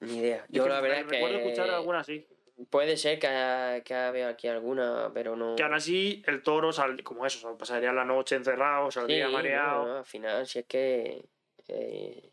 Ni 0.00 0.18
idea. 0.18 0.44
Yo 0.48 0.64
que 0.64 0.68
la 0.70 0.80
verdad 0.80 1.00
es 1.00 1.06
recuerdo 1.08 1.38
escuchar 1.38 1.66
que 1.66 1.72
alguna 1.74 2.00
así. 2.00 2.26
puede 2.70 2.96
ser 2.96 3.18
que 3.18 3.26
haya, 3.26 3.82
que 3.82 3.94
haya 3.94 4.28
aquí 4.28 4.46
alguna, 4.48 5.10
pero 5.14 5.34
no. 5.34 5.56
Que 5.56 5.62
aún 5.64 5.74
así 5.74 6.22
el 6.26 6.42
toro, 6.42 6.72
sal, 6.72 7.02
como 7.02 7.26
eso, 7.26 7.56
pasaría 7.58 7.92
la 7.92 8.04
noche 8.04 8.36
encerrado, 8.36 8.90
Sí, 8.90 9.00
saldría 9.00 9.28
mareado. 9.30 9.86
no, 9.86 9.92
no, 9.94 9.98
al 9.98 10.04
final, 10.04 10.46
si 10.46 10.60
es 10.60 10.66
que 10.66 11.24
eh, 11.68 12.30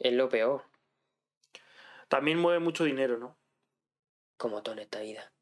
es 0.00 0.12
lo 0.12 0.28
peor, 0.28 0.64
También 2.08 2.38
mueve 2.38 2.58
mucho 2.58 2.84
dinero, 2.84 3.16
¿no? 3.18 3.38
como 4.36 4.62
todo 4.62 4.74
en 4.74 4.80
esta 4.80 5.00
vida. 5.00 5.32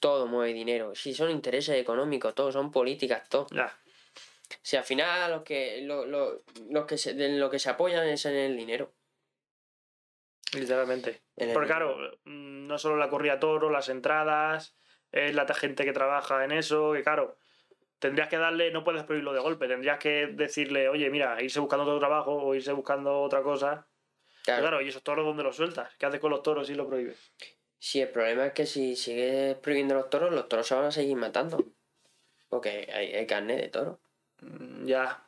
Todo 0.00 0.26
mueve 0.26 0.52
dinero. 0.52 0.94
Si 0.94 1.14
son 1.14 1.30
intereses 1.30 1.76
económicos, 1.76 2.34
todo 2.34 2.52
son 2.52 2.70
políticas, 2.70 3.28
todo. 3.28 3.46
Ya. 3.50 3.76
Si 4.62 4.76
al 4.76 4.84
final 4.84 5.30
los 5.30 5.42
que, 5.42 5.80
lo, 5.82 6.04
lo- 6.06 6.42
los 6.70 6.86
que 6.86 6.98
se, 6.98 7.14
de 7.14 7.30
lo 7.38 7.50
que 7.50 7.58
se 7.58 7.70
apoyan 7.70 8.06
es 8.06 8.24
en 8.26 8.34
el 8.36 8.56
dinero. 8.56 8.92
Literalmente. 10.52 11.22
En 11.36 11.52
Porque 11.52 11.68
dinero. 11.72 11.96
claro, 11.96 12.18
mm, 12.24 12.66
no 12.66 12.78
solo 12.78 12.96
la 12.96 13.08
corrida 13.08 13.38
toro, 13.40 13.70
las 13.70 13.88
entradas, 13.88 14.76
es 15.12 15.34
la 15.34 15.46
gente 15.54 15.84
que 15.84 15.92
trabaja 15.92 16.44
en 16.44 16.52
eso, 16.52 16.92
que 16.92 17.02
claro, 17.02 17.36
tendrías 17.98 18.28
que 18.28 18.36
darle, 18.38 18.70
no 18.70 18.84
puedes 18.84 19.02
prohibirlo 19.04 19.32
de 19.32 19.40
golpe, 19.40 19.66
tendrías 19.68 19.98
que 19.98 20.28
decirle, 20.28 20.88
oye, 20.88 21.10
mira, 21.10 21.42
irse 21.42 21.58
buscando 21.60 21.84
otro 21.84 21.98
trabajo 21.98 22.32
o 22.34 22.54
irse 22.54 22.72
buscando 22.72 23.20
otra 23.22 23.42
cosa. 23.42 23.86
Claro. 24.44 24.62
claro, 24.62 24.80
¿y 24.82 24.88
esos 24.88 25.02
toros 25.02 25.24
dónde 25.26 25.42
los 25.42 25.56
sueltas? 25.56 25.92
¿Qué 25.98 26.06
haces 26.06 26.20
con 26.20 26.30
los 26.30 26.42
toros 26.42 26.68
si 26.68 26.74
los 26.74 26.86
prohíbes? 26.86 27.32
Sí, 27.86 28.00
el 28.00 28.08
problema 28.08 28.46
es 28.46 28.52
que 28.52 28.66
si 28.66 28.96
sigues 28.96 29.54
prohibiendo 29.58 29.94
los 29.94 30.10
toros, 30.10 30.32
los 30.32 30.48
toros 30.48 30.66
se 30.66 30.74
van 30.74 30.86
a 30.86 30.90
seguir 30.90 31.16
matando. 31.16 31.64
Porque 32.48 32.90
hay, 32.92 33.14
hay 33.14 33.26
carne 33.28 33.54
de 33.58 33.68
toro. 33.68 34.00
Mm, 34.40 34.86
Ya. 34.86 35.24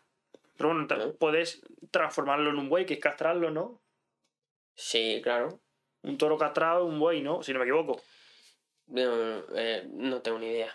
Pero 0.56 0.74
bueno, 0.74 1.12
puedes 1.20 1.62
transformarlo 1.92 2.50
en 2.50 2.58
un 2.58 2.68
buey, 2.68 2.84
que 2.84 2.94
es 2.94 3.00
castrarlo, 3.00 3.52
¿no? 3.52 3.80
Sí, 4.74 5.20
claro. 5.22 5.60
Un 6.02 6.18
toro 6.18 6.36
castrado 6.36 6.84
un 6.84 6.98
buey, 6.98 7.22
¿no? 7.22 7.44
Si 7.44 7.52
no 7.52 7.60
me 7.60 7.64
equivoco. 7.64 8.02
No, 8.88 9.44
eh, 9.54 9.86
no 9.92 10.20
tengo 10.22 10.40
ni 10.40 10.48
idea. 10.48 10.74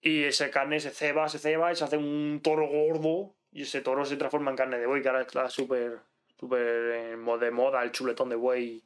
Y 0.00 0.24
esa 0.24 0.50
carne 0.50 0.80
se 0.80 0.90
ceba, 0.90 1.28
se 1.28 1.38
ceba 1.38 1.70
y 1.70 1.76
se 1.76 1.84
hace 1.84 1.96
un 1.96 2.40
toro 2.42 2.66
gordo. 2.66 3.36
Y 3.52 3.62
ese 3.62 3.82
toro 3.82 4.04
se 4.04 4.16
transforma 4.16 4.50
en 4.50 4.56
carne 4.56 4.80
de 4.80 4.86
buey, 4.86 5.00
que 5.00 5.08
ahora 5.08 5.20
está 5.20 5.48
súper, 5.48 6.00
súper 6.40 6.60
eh, 6.60 7.16
de 7.16 7.50
moda, 7.52 7.84
el 7.84 7.92
chuletón 7.92 8.30
de 8.30 8.34
buey. 8.34 8.82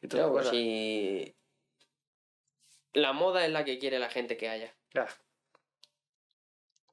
Y 0.00 0.08
todas 0.08 0.30
Claro, 0.30 0.50
si... 0.50 1.36
La 2.94 3.12
moda 3.12 3.44
es 3.44 3.50
la 3.52 3.64
que 3.64 3.78
quiere 3.78 3.98
la 3.98 4.08
gente 4.08 4.36
que 4.36 4.48
haya. 4.48 4.74
Ya. 4.94 5.06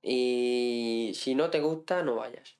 Y 0.02 1.12
si 1.16 1.36
no 1.36 1.50
te 1.50 1.60
gusta, 1.60 2.04
no 2.04 2.16
vayas. 2.16 2.58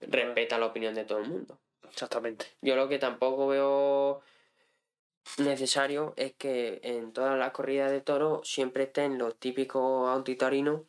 Respeta 0.00 0.58
la 0.58 0.66
opinión 0.66 0.94
de 0.94 1.04
todo 1.04 1.18
el 1.18 1.28
mundo. 1.28 1.60
Exactamente. 1.90 2.46
Yo 2.62 2.76
lo 2.76 2.88
que 2.88 2.98
tampoco 2.98 3.48
veo 3.48 4.22
necesario 5.38 6.14
es 6.16 6.34
que 6.34 6.80
en 6.82 7.12
todas 7.12 7.38
las 7.38 7.52
corridas 7.52 7.90
de 7.90 8.00
toros 8.00 8.48
siempre 8.48 8.84
estén 8.84 9.18
los 9.18 9.38
típicos 9.38 10.08
antitorinos 10.08 10.82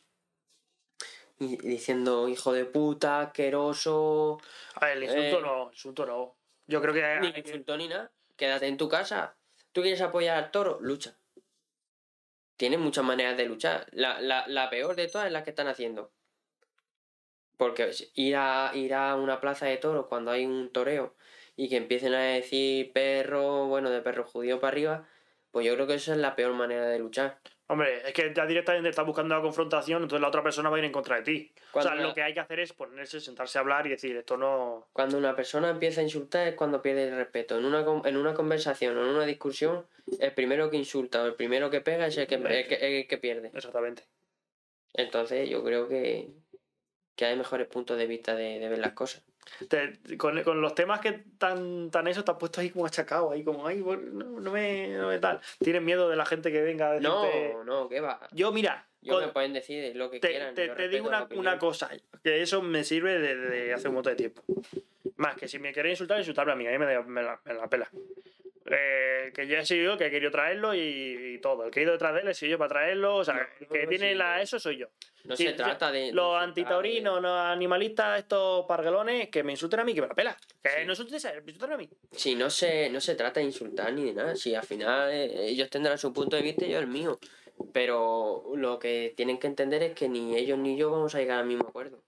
diciendo 1.38 2.28
hijo 2.28 2.52
de 2.52 2.64
puta, 2.66 3.20
asqueroso, 3.20 4.38
A 4.74 4.86
ver, 4.86 4.98
el 4.98 5.04
insulto 5.04 5.38
Eh. 5.38 5.42
no, 5.42 5.70
insulto 5.70 6.06
no. 6.06 6.36
Yo 6.66 6.80
creo 6.80 6.94
que 6.94 7.20
ni 7.20 7.28
insulto 7.28 7.76
ni 7.76 7.88
nada. 7.88 8.10
Quédate 8.36 8.68
en 8.68 8.76
tu 8.76 8.88
casa. 8.88 9.36
¿Tú 9.72 9.82
quieres 9.82 10.00
apoyar 10.00 10.36
al 10.36 10.50
toro? 10.50 10.78
Lucha. 10.80 11.16
Tienes 12.56 12.78
muchas 12.78 13.04
maneras 13.04 13.36
de 13.36 13.46
luchar. 13.46 13.86
La, 13.92 14.20
la, 14.20 14.46
la 14.46 14.68
peor 14.68 14.96
de 14.96 15.08
todas 15.08 15.26
es 15.26 15.32
la 15.32 15.44
que 15.44 15.50
están 15.50 15.68
haciendo. 15.68 16.12
Porque 17.56 17.90
ir 18.14 18.36
a, 18.36 18.72
ir 18.74 18.94
a 18.94 19.16
una 19.16 19.40
plaza 19.40 19.66
de 19.66 19.76
toros 19.76 20.06
cuando 20.08 20.30
hay 20.30 20.46
un 20.46 20.72
toreo 20.72 21.14
y 21.56 21.68
que 21.68 21.76
empiecen 21.76 22.14
a 22.14 22.22
decir 22.22 22.92
perro, 22.92 23.66
bueno, 23.66 23.90
de 23.90 24.02
perro 24.02 24.24
judío 24.24 24.60
para 24.60 24.72
arriba, 24.72 25.08
pues 25.50 25.66
yo 25.66 25.74
creo 25.74 25.86
que 25.86 25.94
esa 25.94 26.12
es 26.12 26.18
la 26.18 26.36
peor 26.36 26.54
manera 26.54 26.86
de 26.86 26.98
luchar. 26.98 27.40
Hombre, 27.72 28.02
es 28.04 28.12
que 28.12 28.32
ya 28.34 28.46
directamente 28.46 28.88
estás 28.88 29.06
buscando 29.06 29.32
la 29.32 29.40
confrontación, 29.40 30.02
entonces 30.02 30.20
la 30.20 30.26
otra 30.26 30.42
persona 30.42 30.70
va 30.70 30.76
a 30.76 30.78
ir 30.80 30.84
en 30.86 30.90
contra 30.90 31.16
de 31.16 31.22
ti. 31.22 31.52
O 31.72 31.80
sea, 31.80 31.94
la- 31.94 32.02
lo 32.02 32.14
que 32.14 32.22
hay 32.22 32.34
que 32.34 32.40
hacer 32.40 32.58
es 32.58 32.72
ponerse, 32.72 33.20
sentarse 33.20 33.58
a 33.58 33.60
hablar 33.60 33.86
y 33.86 33.90
decir, 33.90 34.16
esto 34.16 34.36
no... 34.36 34.88
Cuando 34.92 35.16
una 35.16 35.36
persona 35.36 35.70
empieza 35.70 36.00
a 36.00 36.04
insultar 36.04 36.48
es 36.48 36.54
cuando 36.56 36.82
pierde 36.82 37.08
el 37.08 37.14
respeto. 37.14 37.56
En 37.56 37.64
una, 37.64 37.86
en 38.08 38.16
una 38.16 38.34
conversación 38.34 38.98
o 38.98 39.02
en 39.04 39.10
una 39.14 39.24
discusión, 39.24 39.86
el 40.18 40.32
primero 40.34 40.68
que 40.68 40.78
insulta 40.78 41.22
o 41.22 41.26
el 41.26 41.34
primero 41.34 41.70
que 41.70 41.80
pega 41.80 42.08
es 42.08 42.18
el 42.18 42.26
que, 42.26 42.34
el 42.34 42.66
que, 42.66 42.98
el 43.00 43.06
que 43.06 43.18
pierde. 43.18 43.52
Exactamente. 43.54 44.02
Entonces 44.94 45.48
yo 45.48 45.62
creo 45.62 45.86
que, 45.86 46.28
que 47.14 47.24
hay 47.24 47.36
mejores 47.36 47.68
puntos 47.68 47.96
de 47.98 48.06
vista 48.08 48.34
de, 48.34 48.58
de 48.58 48.68
ver 48.68 48.78
las 48.80 48.92
cosas. 48.94 49.22
Te- 49.68 49.98
con, 50.16 50.42
con 50.42 50.60
los 50.60 50.74
temas 50.74 51.00
que 51.00 51.12
tan, 51.38 51.90
tan 51.90 52.06
eso 52.08 52.24
te 52.24 52.30
has 52.30 52.36
puesto 52.38 52.60
ahí 52.60 52.70
como 52.70 52.86
achacado, 52.86 53.30
ahí 53.32 53.42
como, 53.42 53.66
ay, 53.66 53.78
no, 53.82 54.40
no 54.40 54.50
me, 54.50 54.88
no 54.88 55.08
me 55.08 55.18
tal. 55.18 55.40
Tienes 55.58 55.82
miedo 55.82 56.08
de 56.08 56.16
la 56.16 56.24
gente 56.24 56.50
que 56.52 56.62
venga 56.62 56.88
a 56.90 56.92
decirte... 56.94 57.52
No, 57.54 57.64
no, 57.64 57.88
¿qué 57.88 58.00
va? 58.00 58.20
Yo, 58.32 58.52
mira, 58.52 58.86
Yo 59.02 59.14
con- 59.14 59.24
me 59.26 59.32
pueden 59.32 59.52
decir 59.52 59.94
lo 59.96 60.10
que 60.10 60.20
te, 60.20 60.28
quieran. 60.28 60.54
te- 60.54 60.88
digo 60.88 61.08
una, 61.08 61.26
una 61.34 61.58
cosa, 61.58 61.90
que 62.22 62.42
eso 62.42 62.62
me 62.62 62.84
sirve 62.84 63.18
desde 63.18 63.74
hace 63.74 63.88
un 63.88 63.94
montón 63.94 64.12
de 64.12 64.16
tiempo. 64.16 64.42
Más 65.16 65.36
que 65.36 65.48
si 65.48 65.58
me 65.58 65.72
queréis 65.72 65.94
insultar, 65.94 66.18
insultarme 66.18 66.52
a 66.52 66.56
mí, 66.56 66.66
a 66.66 66.70
mí 66.70 66.78
me 66.78 67.22
la, 67.22 67.38
me 67.44 67.54
la 67.54 67.68
pela. 67.68 67.90
Eh, 68.70 69.32
que 69.34 69.46
yo 69.46 69.58
he 69.58 69.66
sido 69.66 69.92
yo 69.92 69.98
que 69.98 70.06
he 70.06 70.10
querido 70.10 70.30
traerlo 70.30 70.74
y, 70.74 70.78
y 71.34 71.38
todo. 71.40 71.64
El 71.64 71.70
que 71.70 71.80
he 71.80 71.82
ido 71.82 71.92
detrás 71.92 72.14
de 72.14 72.20
él 72.20 72.28
he 72.28 72.34
sido 72.34 72.52
yo 72.52 72.58
para 72.58 72.68
traerlo. 72.68 73.16
O 73.16 73.24
sea, 73.24 73.34
No, 73.34 73.40
el 73.60 73.68
que 73.68 73.82
no, 73.82 73.88
tiene 73.88 74.12
sí, 74.12 74.14
la, 74.18 74.36
no. 74.36 74.42
eso 74.42 74.58
soy 74.60 74.76
yo. 74.78 74.86
No 75.24 75.36
Sí, 75.36 75.44
se 75.46 75.52
trata 75.52 75.90
de. 75.92 76.12
Los 76.12 76.26
insultar, 76.26 76.42
antitaurinos, 76.44 77.20
los 77.20 77.30
animalistas, 77.38 78.18
estos 78.20 78.64
parguelones, 78.66 79.28
que 79.28 79.42
me 79.42 79.52
insulten 79.52 79.80
a 79.80 79.84
mí, 79.84 79.92
que 79.94 80.00
me 80.02 80.08
la 80.08 80.14
pela. 80.14 80.36
Que 80.62 80.70
Sí. 80.70 80.76
no 80.86 80.92
insulten 80.92 81.16
insulten 81.46 81.72
a 81.72 81.76
mí. 81.76 81.88
Si 82.12 82.34
no 82.34 82.48
se, 82.48 82.88
no 82.90 83.00
se 83.00 83.14
trata 83.16 83.40
de 83.40 83.46
insultar 83.46 83.92
ni 83.92 84.04
de 84.06 84.14
nada. 84.14 84.36
Si 84.36 84.54
al 84.54 84.64
final 84.64 85.10
eh, 85.12 85.46
ellos 85.48 85.68
tendrán 85.68 85.98
su 85.98 86.12
punto 86.12 86.36
de 86.36 86.42
vista 86.42 86.64
y 86.64 86.70
yo 86.70 86.78
el 86.78 86.86
mío. 86.86 87.18
Pero 87.72 88.44
lo 88.56 88.78
que 88.78 89.12
tienen 89.16 89.38
que 89.38 89.46
entender 89.46 89.82
es 89.82 89.92
que 89.94 90.08
ni 90.08 90.34
ellos 90.36 90.58
ni 90.58 90.76
yo 90.78 90.90
vamos 90.90 91.14
a 91.14 91.18
llegar 91.18 91.40
al 91.40 91.46
mismo 91.46 91.68
acuerdo. 91.68 92.02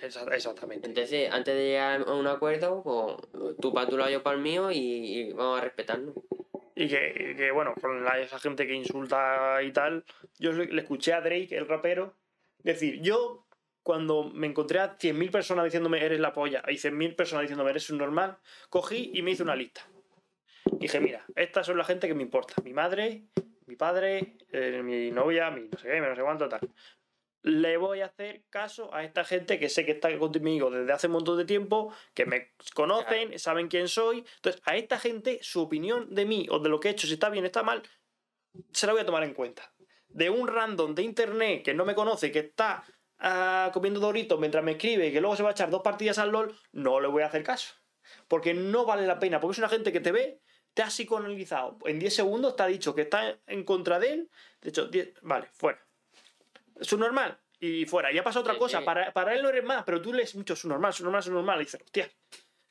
Exa- 0.00 0.32
Exactamente. 0.34 0.88
Entonces, 0.88 1.30
antes 1.32 1.54
de 1.54 1.64
llegar 1.64 2.04
a 2.06 2.14
un 2.14 2.26
acuerdo, 2.26 2.82
pues 2.82 3.56
tú 3.60 3.72
para 3.72 3.88
tu 3.88 3.96
lado, 3.96 4.10
yo 4.10 4.22
para 4.22 4.36
el 4.36 4.42
mío 4.42 4.70
y, 4.70 4.76
y 4.78 5.32
vamos 5.32 5.60
a 5.60 5.64
respetarnos. 5.64 6.14
Y 6.74 6.88
que, 6.88 7.32
y 7.32 7.36
que, 7.36 7.50
bueno, 7.50 7.74
con 7.80 8.04
la- 8.04 8.18
esa 8.20 8.38
gente 8.38 8.66
que 8.66 8.74
insulta 8.74 9.62
y 9.62 9.72
tal, 9.72 10.04
yo 10.38 10.52
le 10.52 10.66
le 10.66 10.82
escuché 10.82 11.12
a 11.12 11.20
Drake, 11.20 11.56
el 11.56 11.68
rapero, 11.68 12.14
decir, 12.62 13.00
yo 13.02 13.46
cuando 13.82 14.24
me 14.24 14.46
encontré 14.46 14.78
a 14.78 14.96
100.000 14.98 15.30
personas 15.30 15.64
diciéndome 15.64 16.04
eres 16.04 16.20
la 16.20 16.32
polla 16.32 16.62
y 16.68 16.78
100.000 16.78 17.14
personas 17.16 17.42
diciéndome 17.42 17.70
eres 17.70 17.90
un 17.90 17.98
normal, 17.98 18.38
cogí 18.70 19.10
y 19.14 19.22
me 19.22 19.32
hice 19.32 19.42
una 19.42 19.56
lista. 19.56 19.82
Dije, 20.78 21.00
mira, 21.00 21.24
estas 21.36 21.66
son 21.66 21.76
la 21.78 21.84
gente 21.84 22.06
que 22.08 22.14
me 22.14 22.22
importa. 22.22 22.54
Mi 22.64 22.72
madre, 22.72 23.24
mi 23.66 23.76
padre, 23.76 24.36
eh, 24.52 24.80
mi 24.82 25.10
novia, 25.10 25.50
mi 25.50 25.68
no 25.68 25.78
sé 25.78 25.88
qué, 25.88 26.00
mi 26.00 26.06
no 26.06 26.14
sé 26.16 26.22
cuánto, 26.22 26.48
tal. 26.48 26.60
Le 27.42 27.76
voy 27.76 28.00
a 28.00 28.06
hacer 28.06 28.44
caso 28.50 28.94
a 28.94 29.02
esta 29.02 29.24
gente 29.24 29.58
que 29.58 29.68
sé 29.68 29.84
que 29.84 29.92
está 29.92 30.16
conmigo 30.16 30.70
desde 30.70 30.92
hace 30.92 31.08
un 31.08 31.14
montón 31.14 31.36
de 31.38 31.44
tiempo, 31.44 31.92
que 32.14 32.24
me 32.24 32.52
conocen, 32.74 33.36
saben 33.38 33.68
quién 33.68 33.88
soy. 33.88 34.24
Entonces, 34.36 34.62
a 34.64 34.76
esta 34.76 34.98
gente, 34.98 35.40
su 35.42 35.60
opinión 35.60 36.14
de 36.14 36.24
mí 36.24 36.46
o 36.50 36.60
de 36.60 36.68
lo 36.68 36.78
que 36.78 36.88
he 36.88 36.92
hecho, 36.92 37.08
si 37.08 37.14
está 37.14 37.30
bien, 37.30 37.44
está 37.44 37.64
mal, 37.64 37.82
se 38.72 38.86
la 38.86 38.92
voy 38.92 39.02
a 39.02 39.06
tomar 39.06 39.24
en 39.24 39.34
cuenta. 39.34 39.72
De 40.08 40.30
un 40.30 40.46
random 40.46 40.94
de 40.94 41.02
internet 41.02 41.64
que 41.64 41.74
no 41.74 41.84
me 41.84 41.94
conoce, 41.94 42.30
que 42.30 42.40
está 42.40 42.84
ah, 43.18 43.70
comiendo 43.72 43.98
doritos 43.98 44.38
mientras 44.38 44.62
me 44.62 44.72
escribe 44.72 45.08
y 45.08 45.12
que 45.12 45.20
luego 45.20 45.36
se 45.36 45.42
va 45.42 45.48
a 45.48 45.52
echar 45.52 45.70
dos 45.70 45.82
partidas 45.82 46.18
al 46.18 46.30
LOL, 46.30 46.56
no 46.72 47.00
le 47.00 47.08
voy 47.08 47.22
a 47.22 47.26
hacer 47.26 47.42
caso. 47.42 47.74
Porque 48.28 48.54
no 48.54 48.84
vale 48.84 49.06
la 49.06 49.18
pena, 49.18 49.40
porque 49.40 49.52
es 49.52 49.58
una 49.58 49.68
gente 49.68 49.90
que 49.90 50.00
te 50.00 50.12
ve, 50.12 50.40
te 50.74 50.82
ha 50.82 50.88
psicoanalizado. 50.88 51.78
En 51.86 51.98
10 51.98 52.14
segundos 52.14 52.56
te 52.56 52.62
ha 52.62 52.66
dicho 52.66 52.94
que 52.94 53.02
está 53.02 53.38
en 53.46 53.64
contra 53.64 53.98
de 53.98 54.12
él. 54.12 54.30
De 54.60 54.68
hecho, 54.68 54.86
10 54.86 55.14
vale, 55.22 55.48
fuera. 55.52 55.80
Su 56.80 56.98
normal. 56.98 57.38
Y 57.60 57.86
fuera. 57.86 58.10
Y 58.12 58.18
ha 58.18 58.24
pasado 58.24 58.42
otra 58.42 58.58
cosa. 58.58 58.84
Para, 58.84 59.12
para 59.12 59.34
él 59.34 59.42
no 59.42 59.48
eres 59.50 59.62
más, 59.64 59.84
pero 59.84 60.02
tú 60.02 60.12
lees 60.12 60.34
mucho 60.34 60.56
su 60.56 60.68
normal, 60.68 60.92
su 60.92 61.04
normal, 61.04 61.22
su 61.22 61.32
normal. 61.32 61.60
Y 61.60 61.64
dices, 61.64 61.80
hostia, 61.82 62.10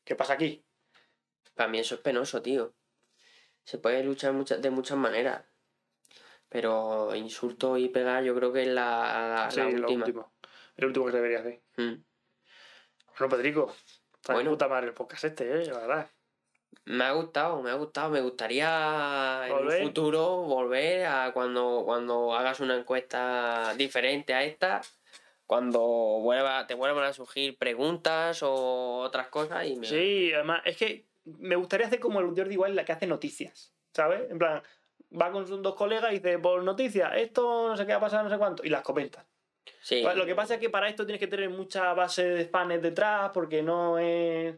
¿qué 0.04 0.16
pasa 0.16 0.34
aquí? 0.34 0.66
Para 1.56 1.70
mí 1.70 1.80
eso 1.80 1.96
es 1.96 2.02
penoso, 2.02 2.42
tío. 2.42 2.74
Se 3.64 3.78
puede 3.78 4.04
luchar 4.04 4.34
de 4.34 4.70
muchas 4.70 4.98
maneras. 4.98 5.46
Pero 6.50 7.16
insulto 7.16 7.78
y 7.78 7.88
pegar 7.88 8.24
yo 8.24 8.36
creo 8.36 8.52
que 8.52 8.64
es 8.64 8.68
la, 8.68 9.46
la, 9.46 9.52
Sí, 9.52 9.60
la 9.60 9.66
lo 9.70 9.72
última. 9.88 10.06
último. 10.06 10.34
El 10.76 10.86
último 10.86 11.06
que 11.06 11.12
debería 11.14 11.40
hacer. 11.40 11.62
Mm. 11.78 11.94
Bueno, 13.18 13.30
Pedrico. 13.30 13.76
Está 14.16 14.34
Bueno. 14.34 14.50
puta 14.52 14.68
madre 14.68 14.88
el 14.88 14.94
podcast 14.94 15.24
este, 15.26 15.64
eh, 15.64 15.66
la 15.68 15.80
verdad. 15.80 16.10
Me 16.86 17.04
ha 17.04 17.12
gustado, 17.12 17.62
me 17.62 17.70
ha 17.70 17.76
gustado. 17.76 18.10
Me 18.10 18.22
gustaría 18.22 19.48
en 19.48 19.54
un 19.54 19.72
futuro 19.72 20.44
volver 20.44 21.06
a 21.06 21.32
cuando, 21.34 21.84
cuando 21.86 22.34
hagas 22.34 22.60
una 22.60 22.76
encuesta 22.76 23.74
diferente 23.76 24.34
a 24.34 24.44
esta. 24.44 24.82
Cuando 25.46 25.82
vuelva, 25.82 26.66
te 26.66 26.74
vuelvan 26.76 27.04
a 27.04 27.14
surgir 27.14 27.58
preguntas 27.58 28.42
o 28.42 29.00
otras 29.00 29.28
cosas. 29.28 29.66
Y 29.68 29.76
me... 29.76 29.86
Sí, 29.86 30.32
además, 30.34 30.62
es 30.66 30.78
que 30.78 31.08
me 31.26 31.56
gustaría 31.56 31.88
hacer 31.88 32.00
como 32.00 32.20
el 32.20 32.28
Jordi 32.28 32.58
Wild, 32.58 32.76
la 32.76 32.86
que 32.86 32.94
hace 32.94 33.06
noticias, 33.06 33.74
¿sabes? 33.94 34.30
En 34.32 34.40
plan, 34.40 34.64
va 35.20 35.32
con 35.32 35.46
sus 35.46 35.62
dos 35.62 35.76
colegas 35.76 36.12
y 36.12 36.20
dice, 36.20 36.40
por 36.40 36.64
noticias, 36.64 37.12
esto 37.16 37.68
no 37.70 37.78
sé 37.78 37.86
qué 37.86 37.92
va 37.92 37.98
a 37.98 38.02
pasar, 38.02 38.24
no 38.24 38.30
sé 38.30 38.38
cuánto, 38.38 38.64
y 38.64 38.70
las 38.70 38.82
comentan. 38.82 39.26
Sí. 39.82 40.04
Lo 40.16 40.26
que 40.26 40.36
pasa 40.36 40.56
es 40.56 40.60
que 40.60 40.70
para 40.70 40.88
esto 40.88 41.06
tienes 41.06 41.20
que 41.20 41.28
tener 41.28 41.50
mucha 41.50 41.94
base 41.94 42.24
de 42.24 42.46
fans 42.46 42.82
detrás, 42.82 43.32
porque 43.34 43.62
no 43.62 44.00
es. 44.00 44.56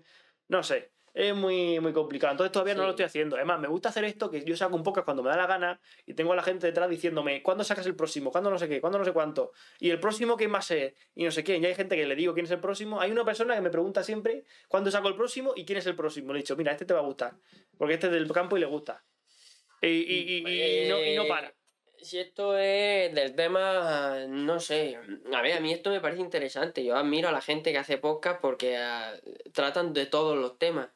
No 0.48 0.64
sé. 0.64 0.93
Es 1.16 1.36
muy, 1.36 1.80
muy 1.80 1.94
complicado. 1.94 2.32
Entonces 2.32 2.52
todavía 2.52 2.74
no 2.74 2.84
lo 2.84 2.90
estoy 2.90 3.06
haciendo. 3.06 3.36
Además, 3.36 3.60
me 3.60 3.68
gusta 3.68 3.90
hacer 3.90 4.04
esto, 4.04 4.32
que 4.32 4.44
yo 4.44 4.58
saco 4.58 4.76
un 4.76 4.82
podcast 4.82 5.06
cuando 5.06 5.22
me 5.22 5.30
da 5.30 5.38
la 5.38 5.46
gana 5.46 5.80
y 6.08 6.16
tengo 6.16 6.34
a 6.34 6.36
la 6.36 6.42
gente 6.42 6.66
detrás 6.66 6.90
diciéndome, 6.90 7.44
¿cuándo 7.44 7.64
sacas 7.64 7.86
el 7.86 7.96
próximo? 7.96 8.32
¿Cuándo 8.32 8.50
no 8.50 8.58
sé 8.58 8.68
qué? 8.68 8.82
¿Cuándo 8.82 8.98
no 8.98 9.06
sé 9.06 9.12
cuánto? 9.14 9.52
Y 9.80 9.92
el 9.92 10.00
próximo, 10.00 10.36
¿quién 10.38 10.52
va 10.52 10.58
a 10.58 10.62
ser? 10.64 10.96
Y 11.14 11.24
no 11.24 11.30
sé 11.30 11.44
quién. 11.44 11.62
Y 11.62 11.68
hay 11.68 11.76
gente 11.76 11.96
que 11.96 12.08
le 12.08 12.16
digo 12.16 12.34
quién 12.34 12.46
es 12.48 12.52
el 12.52 12.60
próximo. 12.60 13.00
Hay 13.00 13.12
una 13.12 13.24
persona 13.24 13.54
que 13.54 13.62
me 13.62 13.70
pregunta 13.70 14.02
siempre 14.04 14.44
cuándo 14.68 14.90
saco 14.90 15.08
el 15.08 15.16
próximo 15.16 15.54
y 15.56 15.66
quién 15.66 15.78
es 15.78 15.86
el 15.86 15.96
próximo. 15.96 16.34
Le 16.34 16.40
he 16.40 16.42
dicho, 16.42 16.56
mira, 16.56 16.72
este 16.72 16.86
te 16.86 16.96
va 16.96 17.02
a 17.02 17.04
gustar. 17.04 17.34
Porque 17.78 17.94
este 17.94 18.08
es 18.08 18.14
del 18.14 18.32
campo 18.32 18.58
y 18.58 18.62
le 18.62 18.66
gusta. 18.66 19.04
Y, 19.82 19.88
y- 19.88 20.42
y- 20.48 20.86
y 20.86 20.90
no, 20.90 21.04
y 21.04 21.16
no 21.16 21.24
Eh, 21.26 21.28
para. 21.28 21.54
Si 22.02 22.18
esto 22.20 22.58
es 22.58 23.14
del 23.14 23.36
tema, 23.36 24.26
no 24.28 24.60
sé. 24.60 24.98
A 25.34 25.42
ver, 25.42 25.54
a 25.58 25.60
mí 25.62 25.72
esto 25.72 25.90
me 25.90 26.02
parece 26.02 26.22
interesante. 26.22 26.84
Yo 26.84 26.98
admiro 26.98 27.30
a 27.30 27.32
la 27.32 27.40
gente 27.40 27.72
que 27.72 27.78
hace 27.78 27.98
podcast 27.98 28.42
porque 28.42 28.76
ah, 28.78 29.14
tratan 29.54 29.94
de 29.94 30.06
todos 30.08 30.38
los 30.38 30.58
temas. 30.58 30.90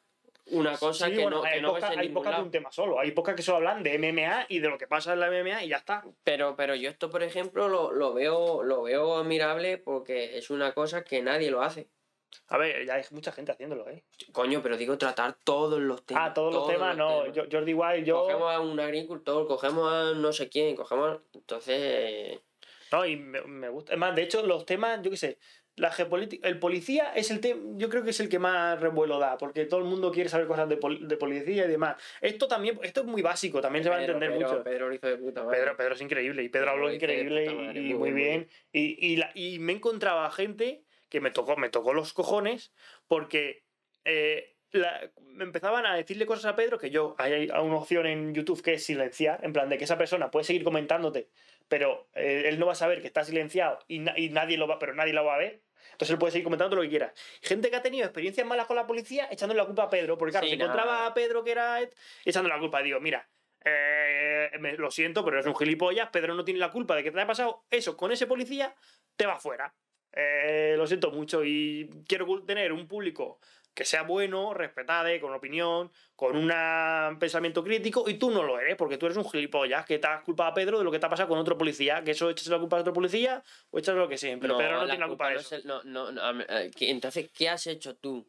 Una 0.50 0.76
cosa 0.76 1.06
Sí, 1.06 1.12
que 1.12 1.22
bueno, 1.22 1.38
no, 1.38 1.42
que 1.42 1.48
hay 1.48 1.60
no 1.60 1.72
ves 1.74 1.84
en 1.84 1.98
hay 1.98 2.08
pocas 2.08 2.36
de 2.36 2.42
un 2.42 2.50
tema 2.50 2.72
solo. 2.72 3.00
Hay 3.00 3.12
pocas 3.12 3.34
que 3.34 3.42
solo 3.42 3.58
hablan 3.58 3.82
de 3.82 3.98
MMA 3.98 4.46
y 4.48 4.60
de 4.60 4.68
lo 4.68 4.78
que 4.78 4.86
pasa 4.86 5.12
en 5.12 5.20
la 5.20 5.30
MMA 5.30 5.64
y 5.64 5.68
ya 5.68 5.76
está. 5.76 6.04
Pero, 6.24 6.56
pero 6.56 6.74
yo 6.74 6.88
esto, 6.88 7.10
por 7.10 7.22
ejemplo, 7.22 7.68
lo, 7.68 7.92
lo 7.92 8.14
veo, 8.14 8.62
lo 8.62 8.82
veo 8.82 9.18
admirable 9.18 9.78
porque 9.78 10.38
es 10.38 10.50
una 10.50 10.72
cosa 10.72 11.04
que 11.04 11.22
nadie 11.22 11.50
lo 11.50 11.62
hace. 11.62 11.88
A 12.48 12.58
ver, 12.58 12.86
ya 12.86 12.94
hay 12.94 13.04
mucha 13.10 13.32
gente 13.32 13.52
haciéndolo, 13.52 13.88
¿eh? 13.88 14.04
Coño, 14.32 14.62
pero 14.62 14.76
digo 14.76 14.96
tratar 14.96 15.36
todos 15.44 15.80
los 15.80 16.04
temas. 16.04 16.24
ah, 16.26 16.34
todos, 16.34 16.54
los 16.54 16.66
temas, 16.66 16.96
no. 16.96 17.24
temas. 17.24 17.48
Jordi 17.50 17.74
Wild, 17.74 18.04
yo. 18.04 18.22
Cogemos 18.22 18.54
a 18.54 18.60
un 18.60 18.80
agricultor, 18.80 19.46
cogemos 19.46 19.92
a 19.92 20.14
no 20.14 20.32
sé 20.32 20.48
quién, 20.48 20.76
cogemos. 20.76 21.20
Entonces. 21.34 22.40
No, 22.90 23.04
y 23.04 23.16
me, 23.16 23.42
me 23.42 23.68
gusta. 23.68 23.92
Es 23.92 23.98
más, 23.98 24.14
de 24.14 24.22
hecho, 24.22 24.46
los 24.46 24.64
temas, 24.64 25.00
yo 25.02 25.10
qué 25.10 25.16
sé. 25.16 25.38
La 25.78 25.90
geopolítica. 25.90 26.46
El 26.48 26.58
policía 26.58 27.12
es 27.14 27.30
el 27.30 27.40
tema. 27.40 27.60
Yo 27.76 27.88
creo 27.88 28.02
que 28.04 28.10
es 28.10 28.20
el 28.20 28.28
que 28.28 28.38
más 28.38 28.80
revuelo 28.80 29.18
da, 29.18 29.38
porque 29.38 29.64
todo 29.64 29.80
el 29.80 29.86
mundo 29.86 30.10
quiere 30.12 30.28
saber 30.28 30.46
cosas 30.46 30.68
de, 30.68 30.76
pol- 30.76 31.06
de 31.06 31.16
policía 31.16 31.64
y 31.64 31.68
demás. 31.68 31.96
Esto 32.20 32.48
también. 32.48 32.78
Esto 32.82 33.00
es 33.00 33.06
muy 33.06 33.22
básico, 33.22 33.60
también 33.60 33.84
se 33.84 33.90
va 33.90 33.96
a 33.96 33.98
Pedro, 34.00 34.14
entender 34.14 34.38
Pedro, 34.38 34.50
mucho. 34.50 34.64
Pedro 34.64 34.92
hizo 34.92 35.06
de 35.06 35.16
puta 35.16 35.44
madre. 35.44 35.58
Pedro, 35.58 35.76
Pedro 35.76 35.94
es 35.94 36.00
increíble 36.02 36.42
y 36.42 36.48
Pedro 36.48 36.66
Pedro 36.66 36.70
habló 36.72 36.92
increíble 36.92 37.44
puta 37.46 37.56
madre, 37.62 37.80
y, 37.80 37.94
muy 37.94 38.10
bien, 38.12 38.40
bien. 38.40 38.48
Y, 38.72 39.06
y, 39.12 39.16
la- 39.16 39.30
y 39.34 39.58
me 39.60 39.72
encontraba 39.72 40.30
gente 40.30 40.82
que 41.08 41.20
me 41.20 41.30
tocó, 41.30 41.56
me 41.56 41.70
tocó 41.70 41.94
los 41.94 42.12
cojones 42.12 42.72
porque 43.06 43.62
eh, 44.04 44.56
la- 44.72 45.10
me 45.22 45.44
empezaban 45.44 45.86
a 45.86 45.94
decirle 45.94 46.26
cosas 46.26 46.46
a 46.46 46.56
Pedro 46.56 46.78
que 46.78 46.90
yo, 46.90 47.14
hay, 47.18 47.32
hay 47.32 47.48
una 47.60 47.76
opción 47.76 48.06
en 48.06 48.34
YouTube 48.34 48.62
que 48.62 48.74
es 48.74 48.84
silenciar, 48.84 49.40
en 49.44 49.52
plan 49.52 49.68
de 49.68 49.78
que 49.78 49.84
esa 49.84 49.96
persona 49.96 50.30
puede 50.30 50.44
seguir 50.44 50.64
comentándote, 50.64 51.28
pero 51.68 52.08
eh, 52.14 52.44
él 52.46 52.58
no 52.58 52.66
va 52.66 52.72
a 52.72 52.74
saber 52.74 53.00
que 53.00 53.06
está 53.06 53.24
silenciado 53.24 53.78
y, 53.88 54.00
na- 54.00 54.18
y 54.18 54.28
nadie 54.30 54.58
lo 54.58 54.66
va, 54.66 54.78
pero 54.78 54.94
nadie 54.94 55.12
lo 55.12 55.24
va 55.24 55.36
a 55.36 55.38
ver. 55.38 55.62
Entonces 55.98 56.12
él 56.12 56.18
puede 56.20 56.30
seguir 56.30 56.44
comentando 56.44 56.76
lo 56.76 56.82
que 56.82 56.90
quiera. 56.90 57.12
Gente 57.42 57.70
que 57.70 57.74
ha 57.76 57.82
tenido 57.82 58.04
experiencias 58.04 58.46
malas 58.46 58.68
con 58.68 58.76
la 58.76 58.86
policía 58.86 59.26
echándole 59.32 59.58
la 59.58 59.66
culpa 59.66 59.82
a 59.82 59.90
Pedro, 59.90 60.16
porque 60.16 60.30
claro, 60.30 60.46
Sí, 60.46 60.50
se 60.50 60.54
encontraba 60.54 61.06
a 61.06 61.12
Pedro 61.12 61.42
que 61.42 61.50
era 61.50 61.80
echándole 62.24 62.54
la 62.54 62.60
culpa. 62.60 62.80
Digo, 62.82 63.00
mira, 63.00 63.28
eh, 63.64 64.48
me- 64.60 64.76
lo 64.76 64.92
siento, 64.92 65.24
pero 65.24 65.38
eres 65.38 65.46
un 65.48 65.56
gilipollas, 65.56 66.10
Pedro 66.10 66.34
no 66.34 66.44
tiene 66.44 66.60
la 66.60 66.70
culpa 66.70 66.94
de 66.94 67.02
que 67.02 67.10
te 67.10 67.18
haya 67.18 67.26
pasado 67.26 67.64
eso 67.68 67.96
con 67.96 68.12
ese 68.12 68.28
policía, 68.28 68.76
te 69.16 69.26
va 69.26 69.40
fuera. 69.40 69.74
Eh, 70.12 70.74
lo 70.78 70.86
siento 70.86 71.10
mucho 71.10 71.44
y 71.44 71.90
quiero 72.06 72.44
tener 72.44 72.72
un 72.72 72.86
público 72.86 73.40
que 73.74 73.84
sea 73.84 74.02
bueno, 74.02 74.54
respetable, 74.54 75.20
con 75.20 75.32
opinión, 75.32 75.92
con 76.16 76.36
un 76.36 77.18
pensamiento 77.18 77.62
crítico, 77.62 78.04
y 78.08 78.14
tú 78.14 78.30
no 78.30 78.42
lo 78.42 78.58
eres, 78.58 78.74
porque 78.76 78.98
tú 78.98 79.06
eres 79.06 79.16
un 79.18 79.28
gilipollas, 79.30 79.86
que 79.86 79.98
te 80.00 80.06
has 80.08 80.22
culpado 80.24 80.50
a 80.50 80.54
Pedro 80.54 80.78
de 80.78 80.84
lo 80.84 80.90
que 80.90 80.98
te 80.98 81.06
ha 81.06 81.08
pasado 81.08 81.28
con 81.28 81.38
otro 81.38 81.56
policía, 81.56 82.02
que 82.02 82.10
eso 82.10 82.28
echas 82.28 82.48
la 82.48 82.58
culpa 82.58 82.76
a 82.76 82.80
otro 82.80 82.92
policía 82.92 83.42
o 83.70 83.78
echas 83.78 83.94
lo 83.94 84.08
que 84.08 84.18
sea, 84.18 84.36
pero 84.40 84.58
Pedro 84.58 84.72
no 84.80 84.84
tiene 84.86 84.98
la 84.98 85.06
culpa 85.06 85.28
de 85.28 85.34
no 85.34 85.40
eso. 85.40 85.56
no, 85.64 85.82
no, 85.84 86.10
no, 86.12 86.22
a 86.22 86.62
eh, 86.62 86.70
¿qué- 86.76 86.90
entonces, 86.90 87.30
¿qué 87.32 87.48
has 87.48 87.66
hecho 87.68 87.96
tú 87.96 88.28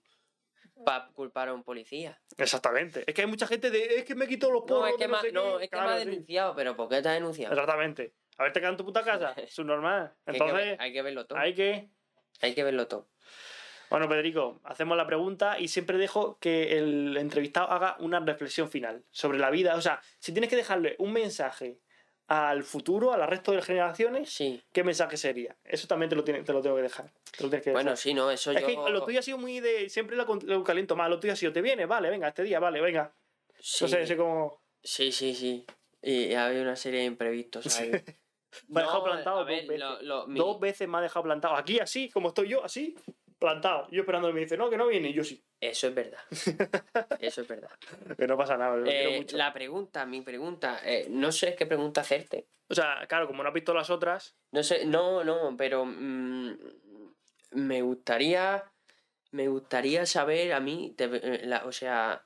para 0.86 1.08
culpar 1.10 1.50
a 1.50 1.54
un 1.54 1.64
policía? 1.64 2.22
Exactamente. 2.38 3.04
Es 3.08 3.14
que 3.16 3.22
hay 3.22 3.28
mucha 3.28 3.48
gente 3.48 3.70
de, 3.72 3.98
es 3.98 4.06
que 4.06 4.16
me 4.16 4.28
quito 4.28 4.52
los 4.52 4.64
No, 4.68 4.86
es 4.88 4.96
que, 4.98 5.08
de 5.08 5.16
sé 5.20 5.32
no, 5.32 5.58
qué". 5.58 5.64
es 5.66 5.70
que 5.70 5.76
Claro, 5.76 5.90
me 5.90 5.96
ha 5.96 6.00
sí. 6.00 6.06
denunciado, 6.10 6.56
pero 6.56 6.76
¿por 6.78 6.90
qué 6.90 7.02
te 7.02 7.10
ha 7.10 7.14
denunciado? 7.14 7.54
Exactamente. 7.54 8.14
Haberte 8.38 8.60
quedado 8.60 8.74
en 8.74 8.78
tu 8.78 8.86
puta 8.86 9.04
casa, 9.04 9.34
es 9.38 9.60
normal. 9.60 10.14
Hay 10.26 10.34
que 10.34 10.38
Entonces, 10.44 10.68
ver- 10.68 10.78
hay 10.82 10.94
que 10.94 11.02
verlo 11.02 11.26
todo. 11.26 11.40
hay 11.40 11.54
que... 11.56 11.90
Hay 12.42 12.54
que 12.56 12.64
verlo 12.64 12.88
todo. 12.88 13.10
Bueno, 13.90 14.08
Pedrico, 14.08 14.60
hacemos 14.64 14.96
la 14.98 15.08
pregunta 15.08 15.60
y 15.60 15.68
siempre 15.68 15.98
dejo 15.98 16.38
que 16.40 16.78
el 16.78 17.18
entrevistado 17.18 17.72
haga 17.72 17.96
una 18.00 18.20
reflexión 18.20 18.70
final 18.70 19.04
sobre 19.12 19.40
la 19.40 19.50
vida. 19.50 19.76
O 19.76 19.82
sea, 19.82 20.00
si 20.20 20.32
tienes 20.32 20.50
que 20.50 20.56
dejarle 20.56 20.96
un 21.00 21.12
mensaje 21.14 21.80
al 22.28 22.64
futuro, 22.64 23.12
a 23.12 23.18
la 23.18 23.26
resto 23.26 23.52
de 23.52 23.62
generaciones, 23.64 24.30
Sí. 24.30 24.62
¿qué 24.72 24.84
mensaje 24.84 25.18
sería? 25.18 25.58
Eso 25.64 25.88
también 25.88 26.10
te 26.10 26.16
lo, 26.16 26.24
tiene- 26.24 26.44
te 26.44 26.54
lo 26.54 26.62
tengo 26.62 26.76
que 26.76 26.84
dejar. 26.84 27.12
Te 27.36 27.44
lo 27.44 27.74
Bueno, 27.74 27.96
sí, 27.96 28.14
no, 28.14 28.30
eso 28.30 28.52
es 28.52 28.62
yo... 28.62 28.68
que 28.68 28.92
lo 28.92 29.04
tuyo 29.04 29.18
ha 29.20 29.24
sido 29.24 29.40
muy 29.40 29.60
de. 29.60 29.90
Siempre 29.90 30.16
lo, 30.16 30.26
lo 30.26 30.64
caliento 30.64 30.96
más. 30.96 31.10
Lo 31.10 31.20
tuyo 31.20 31.34
ha 31.34 31.36
sido, 31.36 31.52
¿te 31.52 31.62
viene? 31.64 31.88
Vale, 31.88 32.12
venga, 32.12 32.28
este 32.28 32.44
día, 32.44 32.60
vale, 32.60 32.82
venga. 32.82 33.12
Sí, 33.60 33.86
No 33.86 33.88
sé, 33.88 34.06
sé 34.06 34.16
como. 34.16 34.62
sí, 34.84 35.12
sí, 35.12 35.34
sí. 35.34 35.66
Y 36.04 36.34
había 36.36 36.62
una 36.62 36.76
serie 36.76 37.00
de 37.00 37.06
imprevistos 37.08 37.80
ahí. 37.80 37.90
Me 38.68 38.82
ha 38.82 38.84
dejado 38.84 39.04
plantado 39.04 39.46
ver, 39.46 39.60
dos 39.62 39.68
veces. 39.68 39.80
lo- 39.80 40.02
lo- 40.02 40.28
mi- 40.28 40.40
Dos 40.40 40.60
veces 40.60 40.88
me 40.88 40.98
ha 40.98 41.02
dejado 41.02 41.24
plantado. 41.24 41.56
Aquí, 41.56 41.80
así, 41.80 42.10
como 42.10 42.30
estoy 42.30 42.48
yo, 42.50 42.64
así, 42.64 42.96
plantado. 43.40 43.88
Yo 43.90 44.02
esperando 44.02 44.30
y 44.30 44.34
me 44.34 44.42
dice, 44.42 44.58
no, 44.58 44.70
que 44.70 44.78
no 44.78 44.86
viene. 44.88 45.10
Y 45.10 45.14
yo 45.14 45.24
sí. 45.24 45.44
Eso 45.62 45.88
es 45.88 45.96
verdad. 45.96 46.20
Eso 47.20 47.42
es 47.42 47.48
verdad. 47.48 47.72
Que 48.18 48.28
no 48.28 48.38
pasa 48.38 48.58
nada, 48.58 48.78
Eh, 48.86 49.18
mucho. 49.20 49.36
la 49.38 49.52
pregunta, 49.54 50.06
mi 50.06 50.22
pregunta, 50.22 50.82
eh, 50.84 51.08
no 51.10 51.32
sé 51.32 51.56
qué 51.56 51.66
pregunta 51.66 52.02
hacerte. 52.02 52.48
O 52.68 52.76
sea, 52.76 53.06
claro, 53.08 53.28
como 53.28 53.42
no 53.44 53.50
has 53.50 53.56
visto 53.56 53.74
las 53.74 53.90
otras. 53.90 54.38
No 54.52 54.62
sé, 54.64 54.86
no, 54.86 55.24
no, 55.24 55.56
pero 55.58 55.86
mm, 55.86 56.54
me 57.52 57.82
gustaría, 57.82 58.64
me 59.32 59.48
gustaría 59.48 60.06
saber 60.06 60.54
a 60.54 60.60
mí, 60.60 60.94
te- 60.96 61.06
eh, 61.06 61.46
la- 61.46 61.66
o 61.66 61.72
sea, 61.72 62.26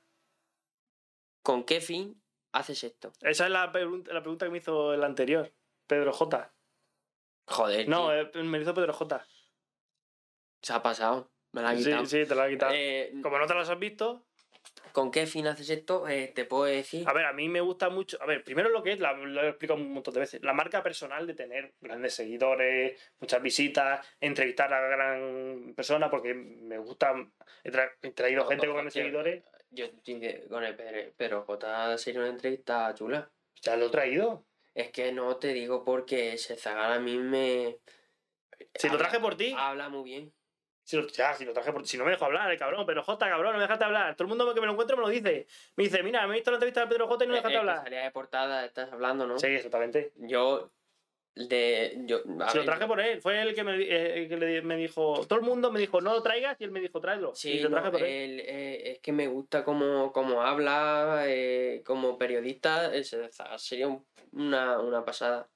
¿con 1.42 1.64
qué 1.64 1.82
fin 1.82 2.22
haces 2.52 2.84
esto? 2.84 3.14
Esa 3.22 3.46
es 3.46 3.52
la, 3.52 3.72
pregunta- 3.72 4.14
la 4.14 4.22
pregunta 4.22 4.46
que 4.46 4.52
me 4.52 4.58
hizo 4.60 4.94
el 4.94 5.04
anterior, 5.04 5.52
Pedro 5.88 6.12
J. 6.14 6.54
Joder, 7.48 7.88
No, 7.90 8.10
tío, 8.10 8.42
eh, 8.42 8.44
me 8.44 8.60
hizo 8.62 8.74
Pedro 8.74 8.94
J. 8.94 9.26
se 10.64 10.74
ha 10.74 10.82
pasado, 10.82 11.30
me 11.52 11.62
la 11.62 11.70
ha 11.70 11.76
Sí, 11.76 11.84
quitado. 11.84 12.06
sí, 12.08 12.26
te 12.26 12.34
lo 12.34 12.42
ha 12.42 12.50
quitado. 12.50 12.72
Eh, 12.74 13.14
Como 13.22 13.38
no 13.38 13.46
te 13.46 13.54
las 13.54 13.70
has 13.70 13.78
visto, 13.80 14.26
¿Con 14.92 15.10
qué 15.10 15.26
fin 15.26 15.48
haces 15.48 15.70
esto? 15.72 16.08
Eh, 16.08 16.32
te 16.36 16.46
puedo 16.46 16.66
decir. 16.66 17.04
a 17.10 17.14
ver, 17.14 17.26
a 17.26 17.34
mí 17.34 17.50
me 17.50 17.62
gusta 17.62 17.90
mucho. 17.90 18.18
A 18.22 18.28
ver, 18.28 18.44
primero 18.44 18.70
lo 18.70 18.84
que 18.84 18.92
es, 18.94 19.00
la- 19.00 19.14
lo 19.14 19.42
he 19.42 19.50
explicado 19.50 19.80
un 19.80 19.92
montón 19.92 20.14
de 20.14 20.20
veces, 20.20 20.44
la 20.44 20.54
marca 20.54 20.84
personal 20.84 21.26
de 21.26 21.34
tener 21.34 21.74
grandes 21.82 22.14
seguidores, 22.14 23.00
muchas 23.20 23.42
visitas, 23.42 24.06
entrevistar 24.20 24.72
a 24.72 24.82
gran 24.88 25.74
persona, 25.76 26.12
porque 26.12 26.36
me 26.36 26.78
gusta. 26.78 27.12
He, 27.64 27.72
tra- 27.72 27.92
he 28.04 28.12
traído 28.12 28.44
No, 28.44 28.50
gente 28.50 28.68
con 28.68 28.76
grandes 28.76 28.94
seguidores, 28.94 29.44
Yo 29.72 29.86
con 30.50 30.64
el 30.64 31.14
pero 31.18 31.44
J 31.44 31.98
sería 31.98 32.22
una 32.22 32.30
entrevista 32.30 32.94
chula. 32.94 33.32
ya 33.64 33.76
lo 33.76 33.88
he 33.88 33.90
traído. 33.90 34.46
Es 34.76 34.92
que 34.92 35.12
no 35.12 35.38
te 35.38 35.54
digo 35.54 35.84
porque 35.84 36.34
ese 36.34 36.56
Zagar 36.56 36.92
a 36.92 37.00
mí 37.00 37.18
me. 37.18 37.80
Si 38.76 38.90
lo 38.90 38.98
traje 38.98 39.20
por 39.20 39.36
ti, 39.36 39.56
Habla 39.58 39.90
muy 39.90 40.04
bien. 40.04 40.34
Si 40.84 40.98
lo, 40.98 41.08
ya, 41.08 41.34
si 41.34 41.46
lo 41.46 41.54
traje 41.54 41.72
por 41.72 41.88
si 41.88 41.98
no 41.98 42.06
me 42.06 42.12
dejo 42.12 42.26
hablar, 42.26 42.52
el 42.52 42.58
cabrón, 42.60 42.86
pero 42.86 43.04
J, 43.04 43.30
cabrón, 43.30 43.54
no 43.54 43.58
me 43.58 43.64
dejaste 43.64 43.86
hablar. 43.86 44.16
Todo 44.16 44.26
el 44.26 44.30
mundo 44.30 44.54
que 44.54 44.60
me 44.60 44.66
lo 44.68 44.74
encuentre 44.74 44.96
me 44.96 45.02
lo 45.02 45.10
dice. 45.10 45.48
Me 45.76 45.86
dice, 45.86 46.04
mira, 46.04 46.26
me 46.28 46.34
he 46.34 46.38
visto 46.38 46.52
la 46.52 46.56
entrevista 46.58 46.82
de 46.82 46.88
Pedro 46.88 47.08
J 47.08 47.24
y 47.24 47.28
no 47.28 47.34
me 47.34 47.40
Eh, 47.40 47.42
dejaste 47.42 47.56
eh, 47.56 47.60
hablar. 47.60 47.84
salía 47.84 48.04
de 48.04 48.12
portada, 48.12 48.66
estás 48.66 48.92
hablando, 48.92 49.26
¿no? 49.26 49.40
Sí, 49.40 49.48
exactamente. 49.48 50.12
Yo. 50.18 50.72
De. 51.36 51.98
Yo, 52.06 52.20
Se 52.50 52.60
lo 52.60 52.66
traje 52.66 52.86
por 52.86 53.00
él, 53.00 53.20
fue 53.20 53.42
el 53.42 53.56
que, 53.56 53.64
me, 53.64 53.76
eh, 53.80 54.28
que 54.28 54.62
me 54.62 54.76
dijo, 54.78 55.26
todo 55.28 55.40
el 55.40 55.46
mundo 55.46 55.72
me 55.72 55.80
dijo, 55.80 56.00
no 56.00 56.14
lo 56.14 56.22
traigas, 56.22 56.62
y 56.62 56.64
él 56.64 56.70
me 56.70 56.80
dijo, 56.80 57.02
tráelo. 57.02 57.34
Sí, 57.34 57.54
y 57.54 57.60
lo 57.60 57.72
traje 57.72 57.88
no, 57.88 57.92
por 57.92 58.02
él. 58.04 58.08
él, 58.08 58.40
eh, 58.42 58.92
es 58.92 59.00
que 59.00 59.12
me 59.12 59.26
gusta 59.28 59.64
cómo, 59.64 60.12
cómo 60.12 60.44
habla, 60.44 61.24
eh, 61.26 61.82
como 61.86 62.20
periodista, 62.20 62.92
Zagar 63.32 63.60
sería 63.60 63.88
un- 63.88 64.06
una, 64.34 64.80
una 64.80 65.04
pasada. 65.04 65.50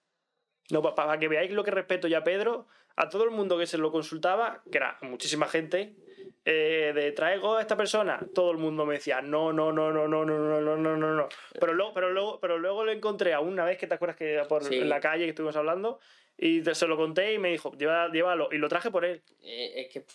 No, 0.71 0.81
para 0.81 1.19
que 1.19 1.27
veáis 1.27 1.51
lo 1.51 1.63
que 1.63 1.71
respeto 1.71 2.07
ya 2.07 2.19
a 2.19 2.23
Pedro, 2.23 2.67
a 2.97 3.07
todo 3.09 3.23
el 3.23 3.31
mundo 3.31 3.57
que 3.57 3.65
se 3.67 3.77
lo 3.77 3.91
consultaba, 3.91 4.63
que 4.71 4.79
era 4.79 4.97
muchísima 5.01 5.47
gente, 5.47 5.95
eh, 6.43 6.91
de 6.95 7.11
traigo 7.11 7.55
a 7.55 7.61
esta 7.61 7.77
persona, 7.77 8.19
todo 8.33 8.51
el 8.51 8.57
mundo 8.57 8.85
me 8.85 8.95
decía, 8.95 9.21
no, 9.21 9.53
no, 9.53 9.71
no, 9.71 9.91
no, 9.91 10.07
no, 10.07 10.25
no, 10.25 10.37
no, 10.39 10.61
no, 10.61 10.77
no, 10.77 10.97
no, 10.97 11.13
no. 11.13 11.29
Pero 11.59 11.73
luego, 11.73 11.93
pero 11.93 12.09
luego, 12.11 12.39
pero 12.39 12.57
luego 12.57 12.83
lo 12.85 12.91
encontré 12.91 13.33
a 13.33 13.39
una 13.39 13.63
vez 13.65 13.77
que 13.77 13.85
te 13.87 13.93
acuerdas 13.93 14.17
que 14.17 14.41
por 14.49 14.63
Sí. 14.63 14.79
la 14.81 14.99
calle 14.99 15.23
que 15.25 15.29
estuvimos 15.29 15.55
hablando, 15.55 15.99
y 16.37 16.61
te- 16.61 16.73
se 16.75 16.87
lo 16.87 16.97
conté 16.97 17.33
y 17.33 17.39
me 17.39 17.49
dijo, 17.49 17.71
Lleva, 17.77 18.09
llévalo, 18.11 18.49
y 18.51 18.57
lo 18.57 18.67
traje 18.69 18.89
por 18.91 19.05
él. 19.05 19.21
Eh, 19.41 19.73
es 19.75 19.93
que 19.93 20.05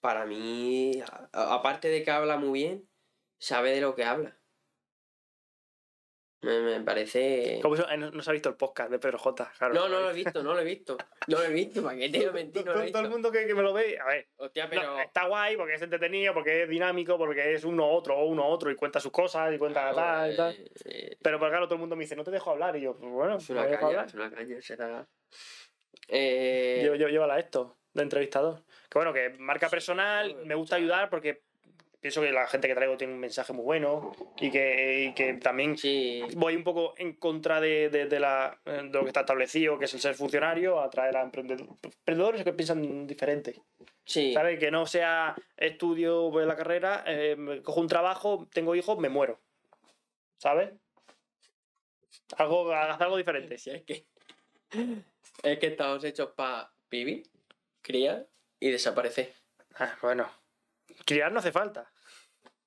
para 0.00 0.24
mí, 0.24 1.02
a- 1.32 1.54
aparte 1.54 1.88
de 1.88 2.02
que 2.04 2.10
habla 2.10 2.36
muy 2.36 2.60
bien, 2.60 2.88
sabe 3.38 3.72
de 3.72 3.80
lo 3.80 3.94
que 3.94 4.04
habla. 4.04 4.36
Me, 6.42 6.58
me 6.60 6.80
parece... 6.80 7.58
Como 7.60 7.74
eso, 7.74 7.86
eh, 7.90 7.98
no, 7.98 8.10
no 8.10 8.22
se 8.22 8.30
ha 8.30 8.32
visto 8.32 8.48
el 8.48 8.54
podcast 8.56 8.90
de 8.90 8.98
Pedro 8.98 9.18
J. 9.18 9.52
Claro, 9.58 9.74
No, 9.74 9.88
no 9.90 10.00
lo 10.00 10.10
he 10.10 10.14
visto, 10.14 10.42
no 10.42 10.54
lo 10.54 10.60
he 10.60 10.64
visto. 10.64 10.96
No 11.26 11.38
lo 11.38 11.44
he 11.44 11.50
visto, 11.52 11.82
¿para 11.82 11.98
qué 11.98 12.08
te 12.08 12.18
voy 12.20 12.28
a 12.28 12.32
mentir? 12.32 12.64
No 12.64 12.72
todo, 12.72 12.82
lo 12.82 12.88
he 12.88 12.92
todo 12.92 13.02
el 13.02 13.10
mundo 13.10 13.30
que, 13.30 13.46
que 13.46 13.54
me 13.54 13.62
lo 13.62 13.74
ve, 13.74 13.98
a 13.98 14.06
ver, 14.06 14.26
Hostia, 14.36 14.64
no, 14.64 14.70
pero... 14.70 15.00
está 15.00 15.26
guay 15.26 15.56
porque 15.58 15.74
es 15.74 15.82
entretenido, 15.82 16.32
porque 16.32 16.62
es 16.62 16.68
dinámico, 16.70 17.18
porque 17.18 17.52
es 17.52 17.64
uno 17.64 17.86
otro 17.90 18.16
o 18.16 18.24
uno 18.24 18.46
otro 18.46 18.70
y 18.70 18.74
cuenta 18.76 19.00
sus 19.00 19.12
cosas 19.12 19.52
y 19.54 19.58
cuenta 19.58 19.92
tal 19.92 20.32
y 20.32 20.36
tal. 20.36 20.54
eh, 20.54 20.70
eh, 20.86 21.16
Pero 21.20 21.38
pues, 21.38 21.50
claro, 21.50 21.66
todo 21.66 21.74
el 21.74 21.80
mundo 21.80 21.94
me 21.96 22.04
dice, 22.04 22.16
no 22.16 22.24
te 22.24 22.30
dejo 22.30 22.50
hablar. 22.50 22.74
Y 22.76 22.80
yo, 22.82 22.96
pues 22.96 23.12
bueno, 23.12 23.36
es 23.36 23.50
me 23.50 23.56
una 23.60 23.66
dejo 23.66 23.76
caña, 23.80 23.88
hablar. 23.90 24.06
es 24.06 24.14
una 24.14 24.30
caña, 24.30 24.60
será... 24.62 25.06
Eh, 26.08 26.80
llevo- 26.82 27.08
Llévala 27.10 27.38
esto, 27.38 27.76
de 27.92 28.02
entrevistador. 28.02 28.62
Que 28.88 28.98
bueno, 28.98 29.12
que 29.12 29.30
marca 29.38 29.68
personal, 29.68 30.34
me 30.44 30.54
gusta 30.54 30.76
ayudar 30.76 31.10
porque 31.10 31.42
pienso 32.00 32.20
que 32.22 32.32
la 32.32 32.46
gente 32.46 32.66
que 32.66 32.74
traigo 32.74 32.96
tiene 32.96 33.12
un 33.12 33.18
mensaje 33.20 33.52
muy 33.52 33.64
bueno 33.64 34.12
y 34.38 34.50
que, 34.50 35.04
y 35.04 35.14
que 35.14 35.34
también 35.34 35.76
sí, 35.76 36.22
voy 36.34 36.56
un 36.56 36.64
poco 36.64 36.94
en 36.96 37.14
contra 37.14 37.60
de, 37.60 37.88
de- 37.90 38.06
de 38.06 38.20
la, 38.20 38.58
de 38.64 38.84
lo 38.84 39.02
que 39.02 39.08
está 39.08 39.20
establecido, 39.20 39.78
que 39.78 39.84
es 39.84 39.94
el 39.94 40.00
ser 40.00 40.14
funcionario, 40.14 40.80
a 40.80 40.88
traer 40.90 41.16
a 41.16 41.22
emprendedor- 41.22 41.76
emprendedores 41.82 42.42
que 42.44 42.52
piensan 42.52 43.06
diferente. 43.06 43.60
sí. 44.04 44.32
¿Sabes? 44.32 44.58
Que 44.58 44.70
no 44.70 44.86
sea 44.86 45.34
estudio, 45.56 46.30
voy 46.30 46.44
a 46.44 46.46
la 46.46 46.56
carrera, 46.56 47.04
eh, 47.06 47.60
cojo 47.62 47.80
un 47.80 47.88
trabajo, 47.88 48.48
tengo 48.52 48.74
hijos, 48.74 48.98
me 48.98 49.08
muero. 49.08 49.38
¿Sabes? 50.38 50.70
Algo, 52.38 52.72
haz 52.72 53.00
algo 53.00 53.16
diferente. 53.16 53.58
Sí, 53.58 53.70
es 53.70 53.82
que... 53.82 54.04
Es 55.42 55.58
que 55.58 55.66
estamos 55.66 56.02
hechos 56.04 56.30
para 56.36 56.70
vivir, 56.90 57.24
criar 57.82 58.26
y 58.58 58.70
desaparecer. 58.70 59.34
Ah, 59.74 59.96
bueno. 60.00 60.30
Criar 61.04 61.32
no 61.32 61.38
hace 61.40 61.52
falta. 61.52 61.90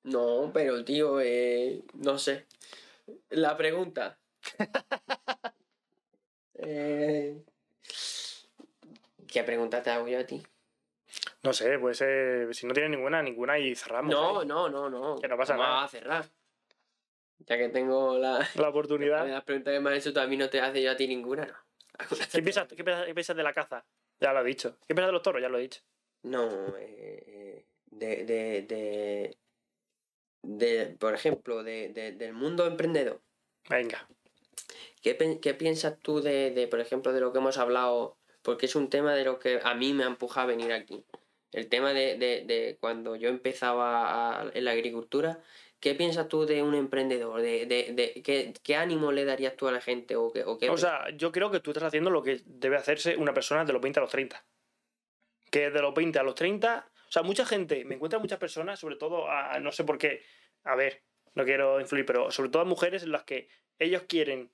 No, 0.03 0.51
pero 0.53 0.83
tío, 0.83 1.19
eh, 1.21 1.81
no 1.93 2.17
sé. 2.17 2.47
La 3.29 3.55
pregunta. 3.57 4.17
Eh, 6.65 7.43
¿Qué 9.27 9.43
pregunta 9.43 9.81
te 9.81 9.89
hago 9.89 10.07
yo 10.07 10.19
a 10.19 10.23
ti? 10.23 10.41
No 11.41 11.51
sé, 11.51 11.77
pues 11.79 12.01
eh, 12.01 12.47
si 12.51 12.65
no 12.65 12.73
tiene 12.73 12.89
ninguna, 12.89 13.21
ninguna 13.21 13.57
y 13.59 13.75
cerramos. 13.75 14.13
No, 14.13 14.39
ahí. 14.41 14.47
no, 14.47 14.69
no, 14.69 14.89
no. 14.89 15.19
Que 15.19 15.27
no 15.27 15.35
pasa 15.35 15.57
Vamos 15.57 15.67
nada. 15.67 15.83
a 15.83 15.87
cerrar. 15.89 16.25
Ya 17.39 17.57
que 17.57 17.69
tengo 17.69 18.17
la, 18.17 18.47
La 18.55 18.69
oportunidad. 18.69 19.27
las 19.27 19.43
preguntas 19.43 19.73
que 19.73 19.79
me 19.79 19.89
has 19.97 20.05
hecho, 20.05 20.27
mí 20.27 20.37
no 20.37 20.49
te 20.49 20.61
hace 20.61 20.81
yo 20.81 20.91
a 20.91 20.95
ti 20.95 21.07
ninguna, 21.07 21.45
¿no? 21.45 21.53
¿Qué 22.31 22.41
piensas, 22.41 22.67
qué, 22.69 22.83
piensas, 22.83 23.05
qué 23.07 23.13
piensas 23.13 23.35
de 23.35 23.43
la 23.43 23.53
caza? 23.53 23.83
Ya 24.19 24.31
lo 24.31 24.41
he 24.41 24.45
dicho. 24.45 24.77
¿Qué 24.87 24.95
piensas 24.95 25.07
de 25.09 25.13
los 25.13 25.21
toros? 25.21 25.41
Ya 25.41 25.49
lo 25.49 25.57
he 25.57 25.63
dicho. 25.63 25.81
No, 26.23 26.47
eh, 26.77 27.65
de, 27.97 28.25
de, 28.25 28.61
de, 28.63 29.37
de, 30.43 30.95
por 30.97 31.13
ejemplo, 31.13 31.63
de, 31.63 31.89
de- 31.89 32.11
del 32.13 32.33
mundo 32.33 32.65
emprendedor. 32.65 33.21
Venga. 33.69 34.07
¿Qué, 35.01 35.39
qué 35.41 35.53
piensas 35.53 35.99
tú 35.99 36.21
de, 36.21 36.51
de, 36.51 36.67
por 36.67 36.79
ejemplo, 36.79 37.11
de 37.13 37.19
lo 37.21 37.31
que 37.33 37.39
hemos 37.39 37.57
hablado? 37.57 38.17
Porque 38.41 38.65
es 38.65 38.75
un 38.75 38.89
tema 38.89 39.13
de 39.15 39.23
lo 39.25 39.39
que 39.39 39.59
a 39.63 39.73
mí 39.73 39.93
me 39.93 40.03
ha 40.03 40.07
empujado 40.07 40.45
a 40.47 40.51
venir 40.51 40.71
aquí. 40.73 41.05
El 41.51 41.69
tema 41.69 41.93
de, 41.93 42.17
de, 42.17 42.43
de 42.45 42.77
cuando 42.79 43.15
yo 43.15 43.29
empezaba 43.29 44.41
a- 44.41 44.51
en 44.53 44.65
la 44.65 44.71
agricultura. 44.71 45.41
¿Qué 45.79 45.95
piensas 45.95 46.29
tú 46.29 46.45
de 46.45 46.63
un 46.63 46.75
emprendedor? 46.75 47.41
¿De, 47.41 47.65
de, 47.65 47.91
de 47.91 48.21
qué, 48.23 48.53
qué 48.63 48.75
ánimo 48.77 49.11
le 49.11 49.25
darías 49.25 49.57
tú 49.57 49.67
a 49.67 49.71
la 49.73 49.81
gente? 49.81 50.15
¿O 50.15 50.31
qué, 50.31 50.45
o 50.45 50.57
qué 50.57 50.69
O 50.69 50.77
sea, 50.77 51.09
yo 51.17 51.33
creo 51.33 51.51
que 51.51 51.59
tú 51.59 51.71
estás 51.71 51.83
haciendo 51.83 52.09
lo 52.09 52.23
que 52.23 52.41
debe 52.45 52.77
hacerse 52.77 53.17
una 53.17 53.33
persona 53.33 53.65
de 53.65 53.73
los 53.73 53.81
20 53.81 53.99
a 53.99 54.03
los 54.03 54.09
30. 54.09 54.45
Que 55.51 55.69
de 55.71 55.81
los 55.81 55.93
20 55.93 56.17
a 56.19 56.23
los 56.23 56.35
30. 56.35 56.89
O 57.13 57.19
sea, 57.19 57.21
mucha 57.21 57.45
gente, 57.45 57.85
me 57.85 57.93
encuentran 57.93 58.23
muchas 58.23 58.39
personas, 58.39 58.79
sobre 58.79 58.95
todo, 58.95 59.29
a, 59.29 59.59
no 59.59 59.71
sé 59.71 59.83
por 59.83 59.99
qué. 59.99 60.23
A 60.63 60.73
ver, 60.73 61.03
no 61.35 61.45
quiero 61.45 61.79
influir, 61.79 62.07
pero 62.07 62.31
sobre 62.31 62.49
todo 62.49 62.63
a 62.63 62.65
mujeres 62.65 63.03
en 63.03 63.11
las 63.11 63.23
que 63.23 63.49
ellos 63.77 64.01
quieren 64.09 64.49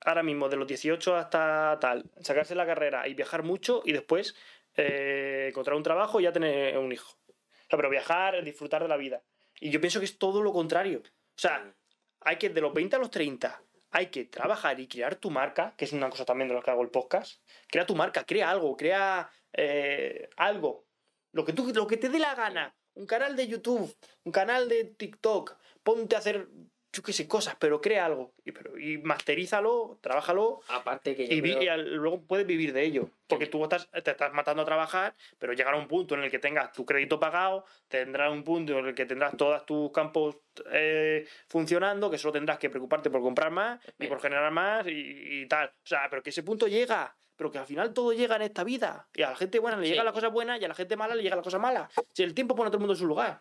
ahora 0.00 0.22
mismo 0.22 0.48
de 0.48 0.56
los 0.56 0.66
18 0.66 1.16
hasta 1.16 1.76
tal, 1.78 2.10
sacarse 2.22 2.54
la 2.54 2.64
carrera 2.64 3.06
y 3.08 3.12
viajar 3.12 3.42
mucho 3.42 3.82
y 3.84 3.92
después 3.92 4.34
eh, 4.74 5.48
encontrar 5.50 5.76
un 5.76 5.82
trabajo 5.82 6.18
y 6.18 6.22
ya 6.22 6.32
tener 6.32 6.78
un 6.78 6.90
hijo. 6.92 7.18
O 7.28 7.34
sea, 7.68 7.76
pero 7.76 7.90
viajar, 7.90 8.42
disfrutar 8.42 8.82
de 8.82 8.88
la 8.88 8.96
vida. 8.96 9.22
Y 9.60 9.68
yo 9.68 9.78
pienso 9.78 9.98
que 9.98 10.06
es 10.06 10.16
todo 10.16 10.42
lo 10.42 10.54
contrario. 10.54 11.02
O 11.02 11.38
sea, 11.38 11.74
hay 12.20 12.36
que 12.36 12.48
de 12.48 12.62
los 12.62 12.72
20 12.72 12.96
a 12.96 13.00
los 13.00 13.10
30 13.10 13.62
hay 13.90 14.06
que 14.06 14.24
trabajar 14.24 14.80
y 14.80 14.88
crear 14.88 15.16
tu 15.16 15.30
marca, 15.30 15.74
que 15.76 15.84
es 15.84 15.92
una 15.92 16.08
cosa 16.08 16.24
también 16.24 16.48
de 16.48 16.54
lo 16.54 16.62
que 16.62 16.70
hago 16.70 16.80
el 16.80 16.88
podcast. 16.88 17.42
Crea 17.70 17.84
tu 17.84 17.94
marca, 17.94 18.24
crea 18.24 18.50
algo, 18.50 18.74
crea 18.78 19.30
eh, 19.52 20.30
algo. 20.38 20.87
Lo 21.32 21.44
que, 21.44 21.52
tú, 21.52 21.70
lo 21.74 21.86
que 21.86 21.96
te 21.96 22.08
dé 22.08 22.18
la 22.18 22.34
gana. 22.34 22.74
Un 22.94 23.06
canal 23.06 23.36
de 23.36 23.46
YouTube, 23.46 23.94
un 24.24 24.32
canal 24.32 24.68
de 24.68 24.84
TikTok. 24.84 25.56
Ponte 25.82 26.16
a 26.16 26.18
hacer 26.18 26.48
yo 26.90 27.02
qué 27.02 27.12
sé, 27.12 27.28
cosas, 27.28 27.54
pero 27.60 27.82
crea 27.82 28.06
algo. 28.06 28.32
Y, 28.46 28.50
pero, 28.52 28.78
y 28.78 28.96
masterízalo, 28.98 29.98
trabájalo 30.00 30.60
Aparte 30.68 31.14
que 31.14 31.28
yo 31.28 31.34
y, 31.34 31.40
vi- 31.42 31.50
creo- 31.52 31.62
y 31.62 31.68
al- 31.68 31.94
luego 31.96 32.22
puedes 32.22 32.46
vivir 32.46 32.72
de 32.72 32.82
ello. 32.82 33.10
Porque 33.26 33.46
tú 33.46 33.62
estás, 33.62 33.90
te 33.90 34.10
estás 34.10 34.32
matando 34.32 34.62
a 34.62 34.64
trabajar, 34.64 35.14
pero 35.38 35.52
llegará 35.52 35.76
un 35.76 35.86
punto 35.86 36.14
en 36.14 36.22
el 36.24 36.30
que 36.30 36.38
tengas 36.38 36.72
tu 36.72 36.86
crédito 36.86 37.20
pagado, 37.20 37.66
tendrás 37.88 38.32
un 38.32 38.42
punto 38.42 38.78
en 38.78 38.86
el 38.86 38.94
que 38.94 39.04
tendrás 39.04 39.36
todos 39.36 39.66
tus 39.66 39.92
campos 39.92 40.38
eh, 40.72 41.28
funcionando, 41.46 42.10
que 42.10 42.16
solo 42.16 42.32
tendrás 42.32 42.58
que 42.58 42.70
preocuparte 42.70 43.10
por 43.10 43.20
comprar 43.20 43.50
más 43.50 43.78
y 43.98 44.06
por 44.06 44.18
generar 44.20 44.50
más 44.50 44.86
y, 44.86 45.42
y 45.42 45.46
tal. 45.46 45.68
O 45.68 45.86
sea, 45.86 46.08
pero 46.08 46.22
que 46.22 46.30
ese 46.30 46.42
punto 46.42 46.66
llega. 46.66 47.14
Pero 47.38 47.50
que 47.50 47.58
al 47.58 47.64
final 47.66 47.94
todo 47.94 48.12
llega 48.12 48.36
en 48.36 48.42
esta 48.42 48.64
vida. 48.64 49.08
Y 49.14 49.22
a 49.22 49.30
la 49.30 49.36
gente 49.36 49.58
buena 49.60 49.76
le 49.78 49.84
Sí. 49.84 49.90
llegan 49.92 50.04
las 50.04 50.12
cosas 50.12 50.32
buenas 50.32 50.60
y 50.60 50.64
a 50.64 50.68
la 50.68 50.74
gente 50.74 50.96
mala 50.96 51.14
le 51.14 51.22
llegan 51.22 51.38
las 51.38 51.44
cosas 51.44 51.60
malas. 51.60 51.90
Si 52.12 52.22
el 52.24 52.34
tiempo 52.34 52.54
pone 52.54 52.66
a 52.68 52.70
todo 52.70 52.78
el 52.78 52.80
mundo 52.80 52.94
en 52.94 52.98
su 52.98 53.06
lugar. 53.06 53.40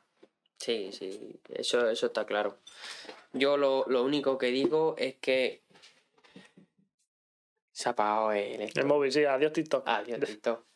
Sí, 0.60 0.92
sí, 0.92 1.40
eso, 1.50 1.90
eso 1.90 2.06
está 2.06 2.26
claro. 2.26 2.60
Yo 3.34 3.58
lo, 3.58 3.86
lo 3.88 4.04
único 4.04 4.38
que 4.38 4.48
digo 4.48 4.96
es 4.98 5.16
que 5.18 5.64
se 7.72 7.90
ha 7.90 7.92
apagado 7.92 8.32
el. 8.32 8.72
El 8.74 8.86
móvil, 8.86 9.12
sí, 9.12 9.24
adiós 9.26 9.52
TikTok. 9.52 9.84
Adiós, 9.88 10.20
TikTok. 10.20 10.64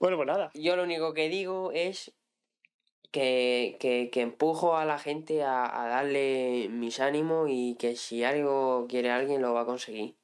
Bueno, 0.00 0.16
pues 0.16 0.26
nada. 0.26 0.50
Yo 0.54 0.74
lo 0.76 0.82
único 0.82 1.14
que 1.14 1.28
digo 1.28 1.70
es 1.72 2.12
que, 3.12 3.76
que, 3.78 4.10
que 4.12 4.20
empujo 4.20 4.76
a 4.76 4.84
la 4.84 4.98
gente 4.98 5.44
a, 5.44 5.82
a 5.84 5.86
darle 5.88 6.68
mis 6.70 6.98
ánimos 6.98 7.48
y 7.50 7.76
que 7.78 7.94
si 7.94 8.24
algo 8.24 8.86
quiere 8.88 9.10
alguien 9.10 9.40
lo 9.42 9.54
va 9.54 9.60
a 9.62 9.66
conseguir. 9.66 10.16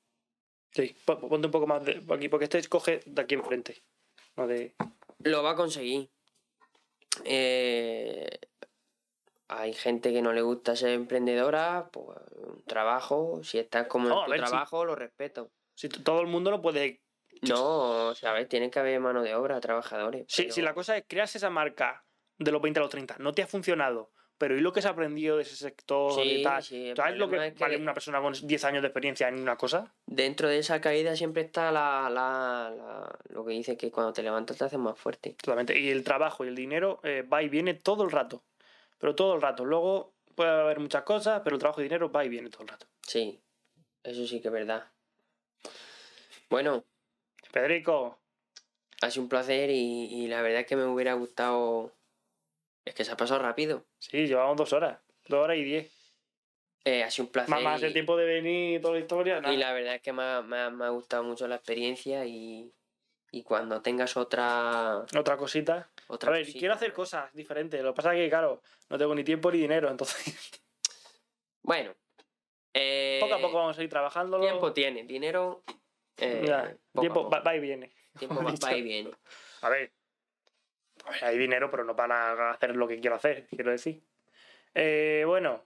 Sí, 0.79 0.95
po- 1.05 1.19
ponte 1.19 1.49
un 1.49 1.51
poco 1.51 1.67
más 1.67 1.85
de 1.85 2.01
aquí, 2.09 2.29
porque 2.29 2.45
este 2.45 2.63
coge 2.69 3.01
de 3.05 3.21
aquí 3.23 3.35
enfrente. 3.35 3.83
No 4.37 4.47
de. 4.47 4.77
Lo 5.25 5.43
va 5.43 5.51
a 5.51 5.57
conseguir. 5.57 6.09
Eh, 7.25 8.29
hay 9.49 9.73
gente 9.73 10.13
que 10.13 10.23
no 10.23 10.33
le 10.33 10.43
gusta 10.43 10.77
ser 10.77 10.91
emprendedora, 10.91 11.89
pues 11.93 12.19
un 12.37 12.63
trabajo, 12.65 13.41
si 13.43 13.59
estás 13.59 13.87
como 13.89 14.09
No, 14.09 14.21
en 14.21 14.25
tu 14.27 14.31
ver, 14.31 14.41
sí. 14.41 14.47
trabajo, 14.47 14.85
lo 14.85 14.95
respeto. 14.95 15.51
Si 15.75 15.89
todo 15.89 16.21
el 16.21 16.27
mundo 16.29 16.51
no 16.53 16.63
puede. 16.63 17.03
No, 17.43 18.15
¿sabes? 18.15 18.49
Tiene 18.49 18.71
que 18.71 18.79
haber 18.79 19.01
mano 19.01 19.23
de 19.23 19.35
obra, 19.35 19.61
trabajadores. 19.61 20.27
Si, 20.29 20.43
pero- 20.43 20.55
si 20.55 20.63
la 20.63 20.75
cosa 20.75 20.97
es 20.97 21.05
creas 21.09 21.35
esa 21.35 21.51
marca 21.51 22.05
de 22.39 22.53
los 22.53 22.63
20 22.63 22.79
a 22.79 22.83
los 22.83 22.91
30, 22.91 23.17
no 23.19 23.33
te 23.33 23.43
ha 23.43 23.47
funcionado, 23.49 24.13
pero 24.39 24.57
¿y 24.57 24.61
lo 24.61 24.73
que 24.73 24.81
se 24.81 24.89
ha 24.89 24.93
aprendido 24.93 25.37
de 25.37 25.43
ese 25.43 25.57
sector 25.57 26.13
Sí, 26.13 26.21
y 26.37 26.43
tal? 26.43 26.63
sí, 26.63 26.93
¿Sabes 26.97 27.17
lo 27.19 27.27
que, 27.27 27.31
problema 27.37 27.47
es 27.49 27.53
que- 27.55 27.61
vale 27.61 27.77
una 27.77 27.93
persona 27.93 28.21
con 28.21 28.33
10 28.45 28.65
años 28.65 28.83
de 28.83 28.89
experiencia 28.89 29.29
en 29.29 29.41
una 29.41 29.57
cosa? 29.57 29.93
Dentro 30.07 30.49
de 30.49 30.59
esa 30.59 30.81
caída 30.81 31.15
siempre 31.17 31.43
está 31.43 31.71
la, 31.73 32.09
la, 32.09 32.73
la- 32.75 33.19
lo 33.31 33.45
que 33.45 33.53
dice 33.53 33.77
que 33.77 33.91
cuando 33.91 34.13
te 34.13 34.23
levantas 34.23 34.57
te 34.57 34.65
haces 34.65 34.79
más 34.79 34.97
fuerte. 34.99 35.35
Totalmente. 35.41 35.79
Y 35.79 35.91
el 35.91 36.05
trabajo 36.05 36.45
y 36.45 36.49
el 36.49 36.55
dinero 36.55 37.01
eh, 37.03 37.23
va 37.23 37.43
y 37.43 37.49
viene 37.49 37.75
todo 37.75 38.05
el 38.05 38.11
rato. 38.11 38.43
Pero 38.99 39.15
todo 39.15 39.35
el 39.35 39.43
rato. 39.43 39.65
Luego 39.65 40.15
puede 40.35 40.51
haber 40.51 40.79
muchas 40.81 41.03
cosas, 41.03 41.41
pero 41.45 41.57
el 41.57 41.61
trabajo 41.61 41.81
y 41.81 41.85
el 41.85 41.89
dinero 41.89 42.11
va 42.11 42.25
y 42.25 42.29
viene 42.29 42.49
todo 42.51 42.63
el 42.63 42.69
rato. 42.69 42.87
Sí, 43.07 43.41
eso 44.05 44.27
sí 44.27 44.41
que 44.41 44.49
es 44.49 44.55
verdad. 44.55 44.85
Bueno, 46.51 46.85
Federico, 47.51 48.19
ha 49.03 49.11
sido 49.11 49.23
un 49.25 49.29
placer 49.29 49.71
y, 49.71 50.05
y 50.07 50.29
la 50.29 50.43
verdad 50.43 50.61
es 50.61 50.67
que 50.67 50.77
me 50.77 50.85
hubiera 50.85 51.15
gustado... 51.15 51.93
Es 52.89 52.95
que 52.95 53.05
se 53.05 53.13
ha 53.13 53.17
pasado 53.17 53.41
rápido. 53.41 53.85
sí, 53.99 54.27
llevamos 54.27 54.57
dos 54.57 54.73
horas. 54.73 54.99
Dos 55.27 55.45
horas 55.45 55.57
y 55.59 55.65
diez. 55.65 55.93
Eh, 56.85 57.03
ha 57.05 57.11
sido 57.11 57.27
un 57.27 57.33
placer. 57.33 57.61
Más, 57.63 57.83
el 57.83 57.93
tiempo 57.93 58.17
de 58.17 58.25
venir 58.25 58.79
y 58.79 58.81
toda 58.81 58.95
la 58.95 59.01
historia. 59.01 59.41
nada. 59.41 59.53
Y 59.53 59.59
la 59.59 59.73
verdad 59.75 59.97
es 59.97 60.01
que 60.03 60.13
me 60.13 60.23
ha, 60.23 60.41
me 60.43 60.59
ha- 60.59 60.71
me 60.71 60.87
ha 60.87 60.89
gustado 60.89 61.23
mucho 61.23 61.47
la 61.47 61.57
experiencia 61.57 62.25
y, 62.25 62.73
y 63.31 63.43
cuando 63.43 63.83
tengas 63.83 64.17
otra... 64.17 65.05
Otra 65.19 65.37
cosita. 65.37 65.91
otra 66.07 66.31
A 66.31 66.33
ver, 66.33 66.43
cosita- 66.43 66.59
quiero 66.59 66.75
hacer 66.75 66.93
cosas 66.95 67.31
diferentes. 67.35 67.83
Lo 67.83 67.93
que 67.93 67.97
pasa 67.97 68.15
es 68.15 68.21
que, 68.25 68.31
claro, 68.31 68.63
no 68.89 68.97
tengo 68.97 69.15
ni 69.15 69.23
tiempo 69.23 69.53
ni 69.53 69.59
dinero. 69.59 69.91
Entonces, 69.91 70.35
Bueno. 71.63 71.95
eh, 72.73 73.19
poco 73.21 73.35
a 73.35 73.39
poco 73.41 73.57
vamos 73.59 73.79
a 73.79 73.83
ir 73.83 73.91
trabajando. 73.91 74.41
Tiempo 74.41 74.73
tiene, 74.73 75.03
dinero... 75.05 75.63
eh, 76.17 76.41
poco 76.93 77.01
a 77.01 77.01
tiempo 77.01 77.29
va, 77.31 77.41
va 77.41 77.55
y 77.55 77.61
viene. 77.61 77.93
Tiempo 78.19 78.43
va, 78.43 78.55
va 78.65 78.75
y 78.77 78.83
viene. 78.83 79.11
A 79.61 79.69
ver, 79.69 79.93
a 81.09 81.11
ver, 81.13 81.25
hay 81.25 81.39
dinero, 81.39 81.71
pero 81.71 81.85
no 81.85 81.97
para 81.97 82.51
hacer 82.51 82.77
lo 82.77 82.87
que 82.87 83.01
quiero 83.01 83.17
hacer, 83.17 83.47
quiero 83.51 83.71
decir. 83.71 84.01
Eh, 84.75 85.25
bueno, 85.27 85.63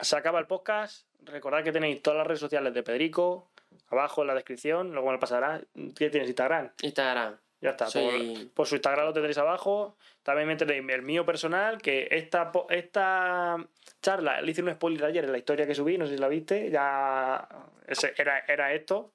se 0.00 0.16
acaba 0.16 0.38
el 0.38 0.46
podcast. 0.46 1.06
Recordad 1.24 1.62
que 1.62 1.72
tenéis 1.72 2.02
todas 2.02 2.18
las 2.18 2.26
redes 2.26 2.40
sociales 2.40 2.74
de 2.74 2.82
Pedrico, 2.82 3.50
abajo 3.90 4.22
en 4.22 4.28
la 4.28 4.34
descripción. 4.34 4.92
Luego 4.92 5.08
me 5.08 5.14
lo 5.14 5.20
pasará. 5.20 5.60
¿Qué 5.96 6.10
tienes 6.10 6.28
Instagram? 6.28 6.70
Instagram. 6.82 7.36
Ya 7.60 7.70
está. 7.70 7.86
Soy- 7.86 8.34
Por, 8.46 8.54
por 8.54 8.66
su 8.66 8.74
Instagram 8.76 9.06
lo 9.06 9.12
tendréis 9.12 9.38
abajo. 9.38 9.96
También 10.24 10.48
me 10.48 10.56
tenéis 10.56 10.82
el 10.88 11.02
mío 11.02 11.24
personal, 11.24 11.80
que 11.80 12.08
esta, 12.10 12.50
esta 12.70 13.56
charla, 14.00 14.40
le 14.40 14.50
hice 14.50 14.62
un 14.62 14.72
spoiler 14.72 15.04
ayer 15.04 15.24
en 15.24 15.32
la 15.32 15.38
historia 15.38 15.66
que 15.66 15.74
subí, 15.74 15.96
no 15.98 16.06
sé 16.06 16.14
si 16.14 16.18
la 16.20 16.28
viste, 16.28 16.70
ya 16.70 17.48
era, 18.16 18.38
era 18.48 18.72
esto. 18.72 19.12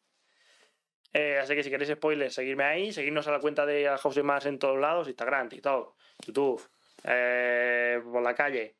Eh, 1.19 1.39
así 1.39 1.55
que 1.55 1.63
si 1.63 1.71
queréis 1.71 1.89
spoilers, 1.89 2.35
seguidme 2.35 2.63
ahí, 2.63 2.93
seguidnos 2.93 3.27
a 3.27 3.31
la 3.31 3.39
cuenta 3.39 3.65
de 3.65 3.87
House 3.97 4.23
Más 4.23 4.45
en 4.45 4.59
todos 4.59 4.77
lados, 4.77 5.07
Instagram, 5.07 5.49
TikTok, 5.49 5.95
YouTube, 6.27 6.61
eh, 7.03 7.99
por 8.03 8.21
la 8.21 8.35
calle, 8.35 8.75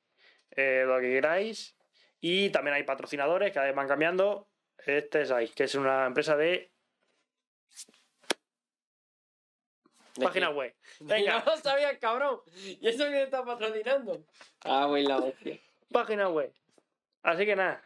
eh, 0.52 0.84
lo 0.86 1.00
que 1.00 1.10
queráis. 1.10 1.76
Y 2.22 2.52
también 2.52 2.76
hay 2.76 2.84
patrocinadores, 2.84 3.56
vez 3.56 3.74
van 3.74 3.88
cambiando. 3.88 4.50
Este 4.86 5.24
es 5.24 5.32
ahí, 5.32 5.48
que 5.50 5.64
es 5.64 5.74
una 5.74 6.06
empresa 6.06 6.38
de 6.38 6.70
¿De 10.16 10.24
página 10.24 10.52
web. 10.52 10.76
Venga. 11.00 11.40
No 11.44 11.56
lo 11.56 11.58
sabía, 11.58 11.98
cabrón. 11.98 12.42
¿Y 12.56 12.88
eso 12.88 13.06
que 13.06 13.24
está 13.24 13.44
patrocinando? 13.44 14.26
Ah, 14.64 14.86
güey, 14.86 15.08
la 15.08 15.18
hostia. 15.18 15.60
página 15.92 16.30
web. 16.30 16.54
Así 17.24 17.48
que 17.48 17.56
nada, 17.56 17.82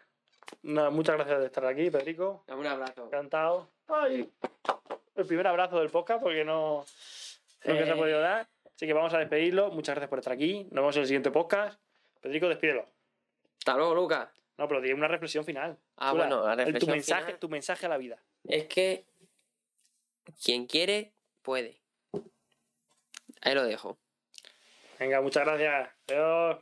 nada, 0.61 0.89
muchas 0.89 1.15
gracias 1.15 1.39
de 1.39 1.45
estar 1.45 1.65
aquí, 1.65 1.89
Pedrico. 1.89 2.43
Un 2.49 2.67
abrazo. 2.67 3.05
Encantado. 3.05 3.69
Ay, 3.93 4.29
el 5.15 5.25
primer 5.25 5.47
abrazo 5.47 5.79
del 5.79 5.89
podcast 5.89 6.21
porque 6.23 6.43
no 6.45 6.85
lo 7.63 7.73
que 7.73 7.83
se 7.83 7.91
ha 7.91 7.93
Eh. 7.93 7.97
podido 7.97 8.19
dar. 8.21 8.47
Así 8.75 8.87
que 8.87 8.93
vamos 8.93 9.13
a 9.13 9.19
despedirlo. 9.19 9.69
Muchas 9.71 9.95
gracias 9.95 10.09
por 10.09 10.19
estar 10.19 10.33
aquí. 10.33 10.63
Nos 10.65 10.73
vemos 10.75 10.95
en 10.95 11.01
el 11.01 11.07
siguiente 11.07 11.31
podcast. 11.31 11.79
Pedrico, 12.21 12.47
despídelo. 12.47 12.85
Hasta 13.59 13.75
luego, 13.75 13.93
Lucas. 13.95 14.29
No, 14.57 14.67
pero 14.67 14.81
di 14.81 14.91
una 14.93 15.07
reflexión 15.07 15.43
final. 15.43 15.77
Ah, 15.97 16.13
bueno, 16.13 16.43
la 16.45 16.53
El- 16.53 16.57
tu 16.59 16.65
reflexión 16.65 16.91
mensaje, 16.95 17.25
final. 17.25 17.39
tu 17.39 17.49
mensaje 17.49 17.85
a 17.85 17.89
la 17.89 17.97
vida. 17.97 18.23
Es 18.45 18.65
que 18.67 19.05
quien 20.43 20.65
quiere, 20.67 21.13
puede. 21.41 21.77
Ahí 23.41 23.53
lo 23.55 23.63
dejo. 23.63 23.97
Venga, 24.99 25.19
muchas 25.21 25.45
gracias. 25.45 25.89
Adiós. 26.07 26.57